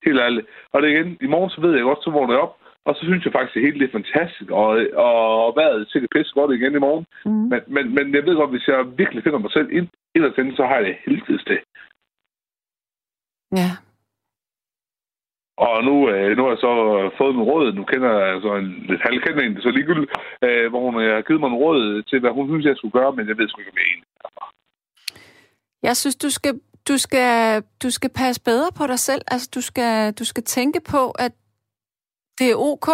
helt 0.05 0.19
ærligt. 0.25 0.45
Og 0.73 0.77
det 0.81 0.87
er 0.87 0.93
igen, 0.95 1.17
i 1.25 1.27
morgen 1.35 1.49
så 1.49 1.61
ved 1.61 1.73
jeg 1.75 1.83
godt, 1.89 2.03
så 2.03 2.09
vågner 2.17 2.33
jeg 2.33 2.41
op, 2.47 2.55
og 2.85 2.95
så 2.95 3.01
synes 3.05 3.25
jeg 3.25 3.33
faktisk, 3.33 3.53
det 3.55 3.61
hele 3.65 3.79
det 3.79 3.87
er 3.87 3.97
fantastisk, 3.99 4.49
og, 4.51 4.67
og 5.07 5.53
vejret 5.57 5.81
er 5.81 5.85
sikkert 5.91 6.13
pisse 6.15 6.33
godt 6.39 6.51
igen 6.57 6.75
i 6.75 6.85
morgen. 6.87 7.05
Mm. 7.25 7.31
Men, 7.51 7.61
men, 7.75 7.85
men 7.95 8.05
jeg 8.15 8.23
ved 8.25 8.35
godt, 8.35 8.49
hvis 8.55 8.67
jeg 8.67 8.97
virkelig 9.01 9.23
finder 9.23 9.39
mig 9.39 9.51
selv 9.51 9.69
ind, 9.77 9.87
inderst 10.15 10.37
inde, 10.37 10.55
så 10.55 10.63
har 10.65 10.75
jeg 10.75 10.85
det 10.85 10.95
helvedes 11.05 11.43
det. 11.51 11.59
Ja. 13.51 13.71
Og 15.57 15.83
nu, 15.83 16.09
øh, 16.09 16.37
nu 16.37 16.43
har 16.43 16.49
jeg 16.49 16.57
så 16.67 16.73
fået 17.17 17.35
nogle 17.35 17.51
råd. 17.51 17.73
Nu 17.73 17.83
kender 17.83 18.09
jeg 18.25 18.41
så 18.41 18.55
en 18.55 18.69
lidt 18.89 19.01
halvkendt 19.01 19.41
en, 19.43 19.61
så 19.61 19.69
ligegyldigt, 19.69 20.11
øh, 20.45 20.69
hvor 20.69 20.81
hun 20.85 21.01
øh, 21.01 21.15
har 21.15 21.21
givet 21.21 21.39
mig 21.41 21.49
nogle 21.49 21.65
råd 21.65 22.03
til, 22.09 22.19
hvad 22.19 22.31
hun 22.31 22.47
synes, 22.49 22.65
jeg 22.65 22.77
skulle 22.77 22.97
gøre, 22.99 23.11
men 23.15 23.27
jeg 23.27 23.37
ved 23.37 23.49
sgu 23.49 23.59
ikke, 23.59 23.71
om 23.71 23.77
jeg 23.77 23.83
er 23.87 23.93
enig. 23.93 24.07
Jeg 25.83 25.97
synes, 25.97 26.15
du 26.15 26.29
skal, 26.29 26.53
du 26.87 26.97
skal, 26.97 27.63
du 27.83 27.89
skal 27.89 28.09
passe 28.15 28.41
bedre 28.43 28.69
på 28.77 28.87
dig 28.87 28.99
selv. 28.99 29.21
Altså, 29.27 29.49
du 29.55 29.61
skal, 29.61 30.13
du 30.13 30.25
skal 30.25 30.43
tænke 30.43 30.79
på, 30.93 31.11
at 31.11 31.31
det 32.39 32.51
er 32.51 32.55
ok 32.55 32.87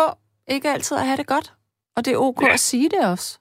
ikke 0.48 0.70
altid 0.70 0.98
at 0.98 1.06
have 1.06 1.18
det 1.18 1.28
godt. 1.28 1.54
Og 1.96 2.06
det 2.06 2.14
er 2.14 2.18
ok 2.18 2.42
Ja. 2.42 2.54
at 2.54 2.60
sige 2.60 2.90
det 2.90 3.12
også. 3.12 3.40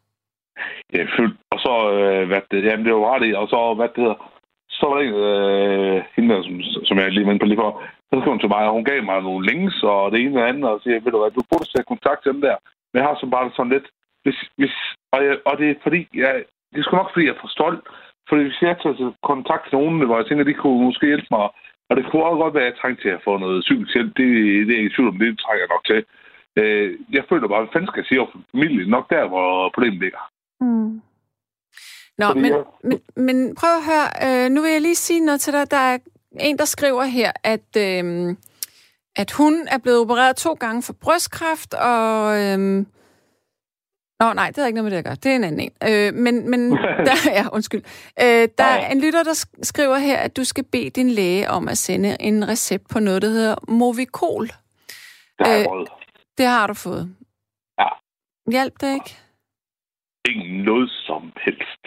Ja, 0.92 1.02
fyldt. 1.16 1.36
Og 1.52 1.58
så, 1.58 1.74
øh, 1.92 2.26
hvad 2.28 2.40
det, 2.50 2.64
jamen 2.64 2.84
det 2.86 2.94
var 2.94 3.14
ret 3.14 3.28
i, 3.28 3.32
og 3.34 3.48
så, 3.48 3.74
hvad 3.76 3.88
det 3.88 3.96
hedder, 3.96 4.32
så 4.78 4.82
var 4.86 4.96
der 4.96 5.04
en, 5.08 5.14
øh, 5.30 5.98
hende 6.14 6.28
der, 6.34 6.42
som, 6.42 6.54
som 6.88 6.96
jeg 6.98 7.12
lige 7.12 7.26
var 7.26 7.32
inde 7.32 7.42
på 7.42 7.48
lige 7.50 7.62
for, 7.64 7.72
så 8.08 8.14
skrev 8.20 8.32
hun 8.34 8.42
til 8.42 8.54
mig, 8.54 8.62
og 8.66 8.72
hun 8.78 8.88
gav 8.90 8.98
mig 9.02 9.22
nogle 9.22 9.46
links, 9.50 9.76
og 9.82 10.12
det 10.12 10.18
ene 10.20 10.42
og 10.42 10.48
andet, 10.48 10.70
og 10.72 10.80
siger, 10.80 11.00
ved 11.04 11.12
du 11.12 11.20
hvad, 11.20 11.30
du 11.30 11.42
burde 11.50 11.68
tage 11.70 11.90
kontakt 11.92 12.20
til 12.22 12.32
dem 12.32 12.40
der. 12.46 12.56
Men 12.90 12.96
jeg 12.98 13.06
har 13.08 13.16
så 13.16 13.26
bare 13.34 13.50
sådan 13.56 13.74
lidt, 13.76 13.88
hvis, 14.24 14.38
hvis, 14.58 14.74
og, 15.14 15.20
jeg, 15.26 15.34
og 15.48 15.54
det 15.58 15.66
er 15.70 15.74
fordi, 15.86 16.00
jeg, 16.22 16.32
det 16.72 16.78
er 16.78 16.84
sgu 16.84 16.96
nok 16.96 17.12
fordi, 17.12 17.26
jeg 17.26 17.34
er 17.36 17.44
for 17.44 17.52
stolt. 17.58 17.82
Fordi 18.28 18.42
hvis 18.42 18.62
jeg 18.62 18.76
tager 18.82 18.96
til 18.96 19.10
kontakt 19.30 19.64
til 19.64 19.78
nogen, 19.78 20.06
hvor 20.06 20.18
jeg 20.18 20.26
tænker, 20.26 20.44
de 20.44 20.54
kunne 20.54 20.84
måske 20.88 21.06
hjælpe 21.12 21.30
mig, 21.36 21.48
og 21.88 21.92
det 21.96 22.04
kunne 22.04 22.24
også 22.24 22.42
godt 22.42 22.54
være, 22.54 22.66
at 22.66 22.70
jeg 22.70 22.78
trængte 22.80 23.02
til 23.02 23.12
at 23.16 23.24
få 23.26 23.32
noget 23.38 23.64
psykisk 23.66 23.94
hjælp, 23.94 24.12
det, 24.18 24.28
det 24.66 24.72
er 24.72 24.78
jeg 24.78 24.84
ikke 24.84 24.90
i 24.90 24.94
tvivl 24.94 25.08
om, 25.08 25.18
det 25.18 25.38
trænger 25.38 25.62
jeg 25.64 25.74
nok 25.74 25.84
til. 25.90 26.00
Øh, 26.60 26.88
jeg 27.16 27.24
føler 27.28 27.48
bare, 27.48 27.62
hvad 27.62 27.72
fanden 27.72 27.88
skal 27.88 28.00
jeg 28.00 28.08
sige 28.08 28.20
over 28.20 28.30
familien? 28.52 28.88
Nok 28.96 29.06
der, 29.14 29.24
hvor 29.32 29.70
problemet 29.74 30.00
ligger. 30.04 30.22
Mm. 30.60 31.00
Nå, 32.18 32.26
Fordi 32.26 32.40
men, 32.40 32.52
jeg- 32.52 32.64
men, 32.84 33.00
men 33.16 33.54
prøv 33.54 33.70
at 33.76 33.84
høre. 33.84 34.44
Øh, 34.44 34.50
nu 34.50 34.62
vil 34.62 34.70
jeg 34.72 34.80
lige 34.80 34.94
sige 34.94 35.20
noget 35.20 35.40
til 35.40 35.52
dig. 35.52 35.70
Der 35.70 35.76
er 35.76 35.98
en, 36.40 36.58
der 36.58 36.64
skriver 36.64 37.04
her, 37.04 37.32
at, 37.44 37.76
øh, 37.76 38.36
at 39.16 39.30
hun 39.32 39.68
er 39.68 39.78
blevet 39.78 40.00
opereret 40.00 40.36
to 40.36 40.52
gange 40.54 40.82
for 40.82 40.92
brystkræft, 40.92 41.74
og... 41.74 42.38
Øh, 42.42 42.84
Nå, 44.20 44.32
nej, 44.32 44.46
det 44.46 44.56
har 44.56 44.66
ikke 44.66 44.74
noget 44.76 44.84
med 44.84 44.90
det 44.90 44.98
at 44.98 45.04
gøre. 45.04 45.14
Det 45.14 45.32
er 45.32 45.36
en 45.36 45.44
anden 45.44 45.60
en. 45.60 45.72
Øh, 45.88 46.14
men, 46.14 46.50
men 46.50 46.70
der, 47.06 47.16
ja, 47.26 47.46
undskyld. 47.52 47.82
Øh, 48.22 48.48
der 48.58 48.64
er 48.64 48.90
en 48.90 49.00
lytter, 49.00 49.22
der 49.22 49.32
sk- 49.32 49.58
skriver 49.62 49.96
her, 49.98 50.16
at 50.18 50.36
du 50.36 50.44
skal 50.44 50.64
bede 50.64 50.90
din 50.90 51.10
læge 51.10 51.50
om 51.50 51.68
at 51.68 51.78
sende 51.78 52.16
en 52.20 52.48
recept 52.48 52.88
på 52.88 53.00
noget, 53.00 53.22
der 53.22 53.28
hedder 53.28 53.54
Movicol. 53.68 54.46
Det 54.46 55.46
har 55.46 55.52
jeg 55.52 55.66
Øh. 55.80 55.86
Det 56.38 56.46
har 56.46 56.66
du 56.66 56.74
fået. 56.74 57.14
Ja. 57.78 57.88
Hjælp 58.50 58.74
det 58.80 58.94
ikke? 58.94 59.16
Ikke 60.28 60.62
noget 60.64 60.90
som 60.90 61.32
helst. 61.44 61.86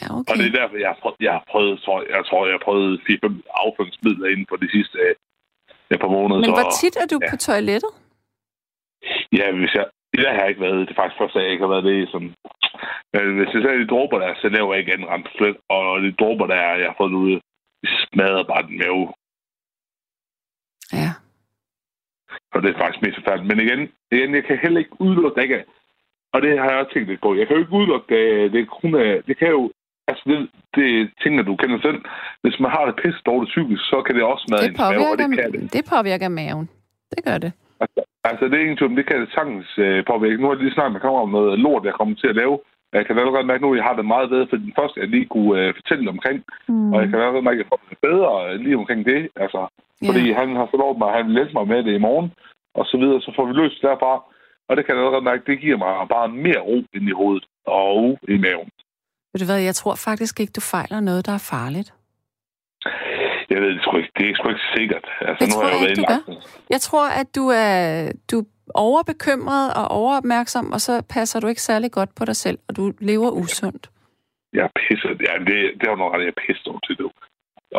Ja, 0.00 0.06
Og 0.10 0.18
okay. 0.18 0.34
det 0.38 0.46
er 0.50 0.56
derfor, 0.60 0.76
jeg 0.84 0.90
har 0.92 0.98
prøvet, 1.02 1.16
jeg 1.26 1.32
har 1.38 1.44
prøvet, 1.52 1.74
tror, 1.84 1.96
jeg, 2.02 2.10
jeg 2.16 2.24
tror, 2.28 2.40
jeg 2.46 2.54
har 2.58 2.64
prøvet 2.68 3.00
4-5 3.00 3.62
afføringsmidler 3.62 4.26
inden 4.32 4.46
for 4.50 4.56
de 4.56 4.68
sidste 4.76 4.98
øh, 5.90 5.98
par 6.02 6.12
måneder. 6.16 6.40
Men 6.40 6.56
hvor 6.58 6.70
tit 6.80 6.96
er 7.02 7.06
du 7.12 7.18
ja. 7.22 7.30
på 7.30 7.36
toilettet? 7.48 7.92
Ja, 9.38 9.46
hvis 9.60 9.74
jeg... 9.78 9.86
Det 10.16 10.26
har 10.26 10.40
jeg 10.40 10.48
ikke 10.48 10.64
været. 10.66 10.88
Det 10.88 10.92
er 10.94 11.00
faktisk 11.00 11.18
første 11.20 11.38
dag, 11.38 11.44
jeg 11.44 11.52
ikke 11.52 11.66
har 11.66 11.74
været 11.74 11.88
det 11.90 12.08
sådan... 12.12 12.32
Men 13.12 13.22
hvis 13.36 13.54
jeg 13.54 13.62
ser 13.62 13.82
de 13.82 13.92
dråber 13.94 14.18
der, 14.18 14.34
så 14.34 14.48
laver 14.48 14.70
jeg 14.72 14.80
ikke 14.80 14.92
anden 14.92 15.08
rent. 15.12 15.28
Og 15.68 16.02
de 16.04 16.12
dråber 16.20 16.46
der, 16.46 16.80
jeg 16.82 16.88
har 16.90 16.96
fået 17.00 17.20
ude, 17.22 17.36
de 17.82 17.88
smadrer 18.04 18.44
bare 18.52 18.66
den 18.68 18.78
mave. 18.82 19.04
Ja. 21.00 21.10
Og 22.54 22.58
det 22.62 22.68
er 22.70 22.78
faktisk 22.82 23.02
mest 23.02 23.18
forfærdeligt. 23.18 23.50
Men 23.50 23.60
igen, 23.66 23.80
igen, 24.14 24.34
jeg 24.34 24.44
kan 24.44 24.58
heller 24.58 24.78
ikke 24.78 25.00
udelukke, 25.00 25.40
at. 25.40 25.64
Og 26.34 26.42
det 26.42 26.58
har 26.58 26.70
jeg 26.70 26.78
også 26.80 26.92
tænkt 26.92 27.08
lidt 27.08 27.20
på. 27.20 27.34
Jeg 27.34 27.46
kan 27.46 27.56
jo 27.56 27.62
ikke 27.62 27.78
udelukke, 27.78 28.06
det, 28.14 28.52
det, 28.52 28.68
kun 28.68 28.94
er, 28.94 29.22
det 29.28 29.36
kan 29.38 29.48
jo... 29.48 29.72
Altså, 30.08 30.22
det, 30.30 30.38
det 30.76 30.86
er 31.00 31.06
ting, 31.22 31.32
du 31.46 31.56
kender 31.62 31.78
selv. 31.86 31.98
Hvis 32.42 32.56
man 32.62 32.70
har 32.76 32.84
det 32.88 32.94
pisse 33.02 33.20
dårligt 33.30 33.50
psykisk, 33.52 33.82
så 33.92 33.96
kan 34.06 34.14
det 34.16 34.22
også 34.32 34.44
smadre 34.46 34.62
Det 34.62 34.70
ens 34.70 34.78
mave, 34.92 35.10
og 35.12 35.18
det 35.18 35.28
kan 35.38 35.52
det. 35.52 35.72
det 35.76 35.82
påvirker 35.94 36.28
maven. 36.28 36.66
Det 37.14 37.20
gør 37.28 37.38
det. 37.44 37.52
Altså, 37.82 38.00
altså 38.30 38.44
det 38.48 38.54
er 38.56 38.64
ingen 38.64 38.76
tvivl, 38.76 38.90
om, 38.90 38.96
det 38.96 39.06
kan 39.10 39.20
det 39.20 39.28
sagtens 39.36 39.68
øh, 39.78 39.98
påvirke. 40.10 40.40
Nu 40.40 40.46
har 40.46 40.54
jeg 40.54 40.62
lige 40.62 40.74
snakket 40.74 40.92
med 40.92 41.00
kammerat 41.00 41.26
om 41.28 41.34
noget 41.38 41.58
lort, 41.64 41.84
jeg 41.88 41.94
kommer 41.98 42.14
til 42.14 42.28
at 42.32 42.36
lave. 42.42 42.56
Jeg 42.96 43.06
kan 43.06 43.18
allerede 43.18 43.46
mærke 43.50 43.62
nu, 43.62 43.70
at 43.72 43.76
jeg 43.78 43.84
har 43.88 43.96
det 43.96 44.12
meget 44.14 44.30
bedre, 44.30 44.46
for 44.50 44.56
den 44.56 44.72
første, 44.78 45.00
jeg 45.00 45.08
lige 45.08 45.26
kunne 45.34 45.52
øh, 45.60 45.74
fortælle 45.78 46.10
omkring. 46.14 46.38
Mm. 46.68 46.92
Og 46.92 46.96
jeg 47.00 47.08
kan 47.08 47.18
allerede 47.18 47.46
mærke, 47.48 47.58
at 47.58 47.64
jeg 47.64 47.70
får 47.72 47.80
det 47.90 47.98
bedre 48.08 48.30
øh, 48.48 48.54
lige 48.64 48.76
omkring 48.80 49.00
det. 49.12 49.20
Altså, 49.44 49.62
Ja. 50.02 50.08
Fordi 50.08 50.24
han 50.40 50.48
har 50.58 50.66
fået 50.70 50.82
lov 50.84 50.98
mig, 50.98 51.08
at 51.08 51.16
han 51.16 51.26
vil 51.26 51.34
hjælpe 51.38 51.52
mig 51.58 51.66
med 51.72 51.80
det 51.86 51.94
i 51.94 52.04
morgen, 52.08 52.28
og 52.78 52.84
så 52.90 52.96
videre, 53.02 53.20
så 53.20 53.30
får 53.36 53.44
vi 53.46 53.52
løst 53.52 53.82
derfra. 53.82 54.12
Og 54.68 54.72
det 54.76 54.82
kan 54.84 54.94
jeg 54.94 55.02
allerede 55.02 55.24
mærke, 55.30 55.46
det 55.50 55.60
giver 55.60 55.78
mig 55.84 55.92
bare 56.14 56.28
mere 56.46 56.62
ro 56.68 56.78
ind 56.96 57.06
i 57.12 57.18
hovedet 57.20 57.44
og 57.66 58.18
i 58.34 58.36
maven. 58.44 58.68
Ved 59.34 59.40
du 59.42 59.48
hvad, 59.52 59.62
jeg 59.70 59.74
tror 59.74 59.94
faktisk 60.08 60.34
ikke, 60.40 60.52
du 60.58 60.60
fejler 60.74 61.00
noget, 61.00 61.26
der 61.26 61.34
er 61.40 61.44
farligt. 61.54 61.90
Jeg 63.50 63.58
ved 63.62 63.70
det 63.74 63.82
sgu 63.82 63.96
ikke. 63.96 64.12
Det 64.18 64.24
er 64.30 64.34
sgu 64.38 64.48
ikke 64.48 64.68
sikkert. 64.76 65.06
Altså, 65.28 65.40
det 65.40 65.48
nu 65.48 65.54
tror 65.54 65.68
jeg, 65.68 65.80
jeg 65.80 65.90
ikke, 65.90 66.02
du 66.02 66.06
gør. 66.12 66.20
Jeg 66.74 66.80
tror, 66.86 67.06
at 67.20 67.28
du 67.38 67.44
er, 67.64 67.74
du 68.30 68.36
er 68.40 68.46
overbekymret 68.88 69.66
og 69.80 69.86
overopmærksom, 70.00 70.66
og 70.76 70.80
så 70.86 70.94
passer 71.14 71.40
du 71.40 71.46
ikke 71.52 71.62
særlig 71.70 71.90
godt 71.98 72.10
på 72.18 72.24
dig 72.30 72.36
selv, 72.44 72.58
og 72.68 72.76
du 72.76 72.84
lever 73.10 73.30
usundt. 73.30 73.84
Jeg 74.56 74.64
er 74.68 74.72
pisset. 74.80 75.16
Ja, 75.28 75.32
det, 75.48 75.56
det 75.78 75.84
er 75.86 75.92
jo 75.94 76.00
noget 76.00 76.12
ret, 76.12 76.24
jeg 76.26 76.32
er 76.36 76.42
pisset 76.46 76.76
til 76.86 76.96
det. 76.98 77.06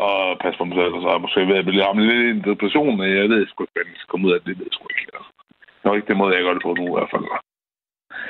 Og 0.05 0.15
pas 0.43 0.55
på 0.57 0.63
mig 0.65 0.75
selv, 0.79 0.93
og 0.97 1.01
så 1.01 1.07
er 1.07 1.15
jeg 1.17 1.25
måske 1.25 1.47
ved 1.51 1.61
at 1.61 1.65
blive 1.65 2.07
lidt 2.07 2.25
i 2.27 2.29
en 2.35 2.43
depression, 2.49 2.93
men 2.99 3.07
jeg 3.19 3.29
ved 3.33 3.41
sgu 3.47 3.59
ikke, 3.63 3.73
hvordan 3.75 3.91
jeg 3.93 3.99
skal 3.99 4.11
komme 4.11 4.27
ud 4.27 4.33
af 4.35 4.39
det. 4.39 4.47
Det 4.47 4.57
ved 4.59 4.67
jeg 4.69 4.75
sgu 4.77 4.85
ikke. 4.99 5.11
Altså. 5.17 5.31
Det 5.79 5.85
er 5.87 5.95
ikke 5.99 6.11
det 6.11 6.17
måde, 6.21 6.35
jeg 6.35 6.43
gør 6.45 6.55
det 6.57 6.65
på 6.67 6.73
nu 6.79 6.85
i 6.87 6.95
hvert 6.97 7.11
fald. 7.13 7.25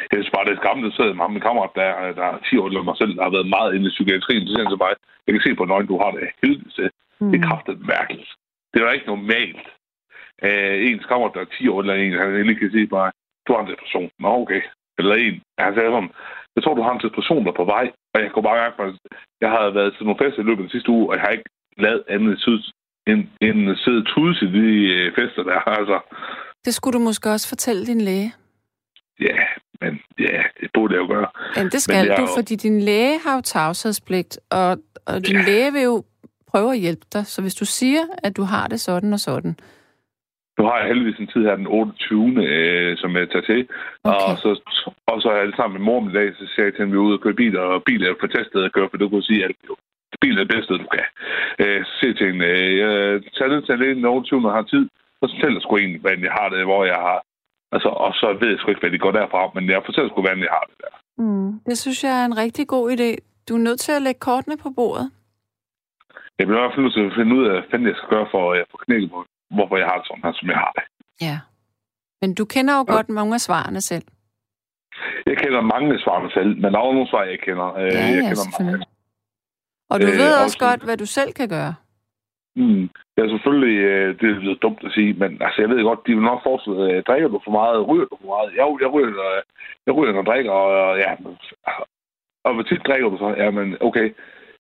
Jeg 0.09 0.17
synes 0.17 0.35
bare, 0.35 0.45
det 0.45 0.53
er 0.53 0.61
skræmmende, 0.61 0.89
at 0.91 0.97
sidde 0.97 1.13
med 1.13 1.33
min 1.35 1.45
kammerat, 1.47 1.73
der, 1.79 1.89
der 2.19 2.25
er 2.31 2.37
10 2.49 2.57
år 2.61 2.67
eller 2.67 2.89
mig 2.89 2.97
selv, 3.01 3.13
der 3.17 3.23
har 3.27 3.35
været 3.37 3.53
meget 3.57 3.71
inde 3.75 3.87
i 3.89 3.95
psykiatrien. 3.95 4.43
Så 4.43 4.51
siger 4.51 4.63
han 4.63 4.73
til 4.73 4.83
mig, 4.83 4.93
jeg 5.25 5.33
kan 5.33 5.45
se 5.45 5.59
på 5.59 5.65
nøgen, 5.65 5.87
du 5.91 5.97
har 6.03 6.11
det 6.11 6.21
helvede. 6.41 6.89
Mm. 7.19 7.31
Det 7.31 7.37
er 7.37 7.47
kraftigt 7.49 7.79
mærkeligt. 7.93 8.31
Det 8.71 8.77
er 8.79 8.97
ikke 8.97 9.13
normalt. 9.15 9.67
Uh, 10.47 10.75
ens 10.87 11.05
kammerat, 11.09 11.35
der 11.35 11.41
er 11.41 11.55
10 11.57 11.67
år 11.71 11.79
eller 11.81 11.95
en, 11.95 12.13
han 12.19 12.47
lige 12.47 12.61
kan 12.61 12.71
sige 12.75 12.87
bare, 12.97 13.11
du 13.45 13.49
har 13.53 13.61
en 13.61 13.71
depression. 13.73 14.09
Nå, 14.19 14.29
okay. 14.43 14.61
Eller 14.99 15.15
en. 15.15 15.35
Han 15.65 15.73
sagde 15.73 15.91
sådan, 15.95 16.13
jeg 16.55 16.63
tror, 16.63 16.73
du 16.75 16.85
har 16.87 16.93
en 16.93 17.05
depression, 17.07 17.43
der 17.45 17.51
er 17.51 17.61
på 17.61 17.69
vej. 17.75 17.85
Og 18.13 18.17
jeg 18.21 18.31
kunne 18.31 18.47
bare 18.49 18.61
mærke, 18.63 18.83
at 18.83 18.93
jeg 19.43 19.49
har 19.49 19.69
været 19.77 19.93
til 19.93 20.05
nogle 20.05 20.21
fester 20.23 20.41
i 20.41 20.45
løbet 20.45 20.61
af 20.61 20.65
den 20.67 20.75
sidste 20.75 20.89
uge, 20.95 21.09
og 21.09 21.13
jeg 21.15 21.21
har 21.21 21.31
ikke 21.37 21.49
lavet 21.77 22.03
andet 22.09 22.35
end, 23.07 23.21
end 23.41 23.75
sidde 23.75 24.03
tudes 24.03 24.41
i 24.41 24.47
de 24.57 24.67
øh, 24.95 25.15
fester 25.15 25.43
der. 25.43 25.59
Altså. 25.79 25.99
Det 26.65 26.73
skulle 26.73 26.93
du 26.99 27.03
måske 27.03 27.29
også 27.29 27.49
fortælle 27.49 27.85
din 27.85 28.01
læge. 28.01 28.33
Ja, 29.19 29.37
men 29.81 29.99
ja, 30.19 30.41
det 30.61 30.69
burde 30.73 30.93
jeg 30.93 31.01
jo 31.01 31.07
gøre. 31.07 31.27
Jamen, 31.57 31.71
det 31.71 31.81
skal 31.81 32.07
men 32.07 32.17
du, 32.17 32.21
jo... 32.21 32.27
fordi 32.37 32.55
din 32.55 32.81
læge 32.81 33.19
har 33.25 33.35
jo 33.35 33.41
tavshedspligt, 33.41 34.39
og, 34.51 34.77
og 35.05 35.27
din 35.27 35.35
ja. 35.35 35.45
læge 35.45 35.71
vil 35.73 35.83
jo 35.83 36.03
prøve 36.51 36.71
at 36.71 36.79
hjælpe 36.79 37.05
dig. 37.13 37.25
Så 37.25 37.41
hvis 37.41 37.55
du 37.55 37.65
siger, 37.65 38.03
at 38.23 38.37
du 38.37 38.43
har 38.43 38.67
det 38.67 38.79
sådan 38.79 39.13
og 39.13 39.19
sådan, 39.19 39.55
nu 40.57 40.63
har 40.65 40.77
jeg 40.77 40.87
heldigvis 40.87 41.19
en 41.19 41.31
tid 41.33 41.41
her 41.47 41.55
den 41.55 41.67
28. 41.67 42.45
Øh, 42.47 42.97
som 42.97 43.15
jeg 43.15 43.29
tager 43.29 43.45
til. 43.51 43.61
Okay. 44.03 44.31
Og, 44.31 44.37
så, 44.43 44.49
og 45.11 45.21
så 45.21 45.27
er 45.29 45.37
jeg 45.37 45.53
sammen 45.55 45.75
med 45.77 45.85
mor 45.85 46.09
i 46.09 46.13
dag, 46.19 46.27
så 46.39 46.45
siger 46.51 46.65
jeg 46.65 46.73
til 46.73 46.85
at 46.85 46.91
vi 46.91 46.97
er 46.97 47.05
ude 47.07 47.17
og 47.17 47.21
køre 47.21 47.39
bil, 47.41 47.57
og 47.57 47.83
bil 47.83 48.03
er 48.03 48.07
jo 48.07 48.23
fantastisk 48.25 48.55
at 48.55 48.73
køre, 48.73 48.89
for 48.89 48.97
du 48.97 49.09
kan 49.09 49.21
sige 49.21 49.43
alt. 49.43 49.57
Jo. 49.69 49.75
Bil 50.21 50.37
er 50.37 50.43
det 50.43 50.53
bedste, 50.55 50.73
du 50.83 50.87
kan. 50.97 51.07
Øh, 51.63 51.79
så 51.85 51.91
siger 51.97 52.11
jeg 52.11 52.17
til 52.17 52.27
hende, 52.31 52.45
øh, 52.45 52.77
jeg 52.79 53.33
tager 53.37 53.51
ned 53.53 53.61
til 53.61 53.95
den 53.95 54.05
28. 54.05 54.41
når 54.41 54.49
jeg 54.49 54.59
har 54.59 54.71
tid, 54.73 54.85
så 55.19 55.25
fortæller 55.33 55.59
sgu 55.59 55.77
egentlig, 55.77 56.01
hvordan 56.01 56.23
jeg 56.27 56.33
har 56.39 56.47
det, 56.49 56.63
hvor 56.71 56.83
jeg 56.93 56.99
har 57.07 57.19
Altså, 57.73 57.89
og 57.89 58.11
så 58.13 58.27
ved 58.39 58.49
jeg 58.49 58.59
sgu 58.59 58.69
ikke, 58.69 58.83
hvad 58.83 58.91
de 58.91 59.03
går 59.05 59.11
derfra, 59.11 59.51
men 59.55 59.69
jeg 59.69 59.81
fortæller 59.85 60.09
sgu, 60.09 60.21
hvordan 60.21 60.45
jeg 60.47 60.53
har 60.57 60.65
det 60.69 60.77
der. 60.83 60.91
Mm, 61.23 61.51
det 61.69 61.77
synes 61.77 62.03
jeg 62.03 62.21
er 62.21 62.25
en 62.25 62.37
rigtig 62.37 62.67
god 62.67 62.85
idé. 62.95 63.09
Du 63.47 63.53
er 63.55 63.63
nødt 63.67 63.79
til 63.79 63.91
at 63.91 64.01
lægge 64.01 64.19
kortene 64.19 64.57
på 64.57 64.69
bordet. 64.75 65.11
Jeg 66.37 66.47
bliver 66.47 66.59
i 66.59 66.63
hvert 66.63 66.73
fald 66.73 66.85
nødt 66.85 66.93
til 66.93 67.09
at 67.09 67.15
finde 67.19 67.35
ud 67.37 67.45
af, 67.53 67.57
hvad 67.69 67.79
jeg 67.89 67.95
skal 67.97 68.09
gøre 68.15 68.27
for 68.31 68.53
at 68.53 68.65
få 68.71 68.77
knækket 68.85 69.09
på, 69.11 69.19
hvorfor 69.57 69.77
jeg 69.77 69.87
har 69.89 69.97
det 69.97 70.07
sådan 70.07 70.23
her, 70.25 70.33
som 70.39 70.47
jeg 70.53 70.59
har 70.65 70.71
det. 70.77 70.83
Ja. 71.27 71.37
Men 72.21 72.29
du 72.39 72.45
kender 72.45 72.73
jo 72.79 72.85
ja. 72.87 72.93
godt 72.95 73.09
mange 73.09 73.33
af 73.33 73.41
svarene 73.47 73.81
selv. 73.81 74.05
Jeg 75.25 75.37
kender 75.37 75.61
mange 75.61 75.93
af 75.93 75.99
svarene 75.99 76.31
selv, 76.37 76.51
men 76.61 76.69
der 76.73 76.79
er 76.79 76.93
nogle 76.93 77.09
svar, 77.09 77.23
jeg 77.23 77.39
kender. 77.39 77.67
Øh, 77.73 77.93
ja, 77.93 77.99
jeg 77.99 78.15
ja, 78.15 78.29
kender 78.29 78.47
mange. 78.59 78.85
Og 79.91 80.01
du 80.01 80.07
øh, 80.07 80.17
ved 80.21 80.31
også, 80.33 80.43
også 80.43 80.59
godt, 80.67 80.81
hvad 80.83 80.97
du 80.97 81.05
selv 81.05 81.31
kan 81.33 81.49
gøre. 81.49 81.75
Mm. 82.55 82.89
Selvfølgelig, 83.17 83.77
øh, 83.91 84.19
det 84.19 84.25
er 84.29 84.39
lidt 84.39 84.61
dumt 84.61 84.83
at 84.87 84.91
sige, 84.97 85.13
men 85.13 85.31
altså, 85.45 85.57
jeg 85.61 85.69
ved 85.69 85.83
godt, 85.83 86.07
de 86.07 86.15
vil 86.15 86.29
nok 86.31 86.43
forestille, 86.43 86.83
øh, 86.91 87.03
drikker 87.07 87.27
du 87.27 87.39
for 87.43 87.51
meget, 87.59 87.87
ryger 87.89 88.07
du 88.11 88.15
for 88.21 88.29
meget? 88.33 88.49
Jeg, 88.59 88.65
jeg 88.83 88.89
ryger, 88.95 89.09
øh, 89.29 89.41
jeg 89.85 89.93
ryger, 89.95 90.11
når 90.11 90.21
jeg 90.21 90.31
drikker, 90.31 90.51
og 90.51 90.97
ja, 91.03 91.11
og 92.45 92.53
hvor 92.53 92.63
tit 92.63 92.87
drikker 92.87 93.09
du 93.09 93.17
så? 93.17 93.29
Ja, 93.41 93.47
men 93.57 93.67
okay, 93.87 94.07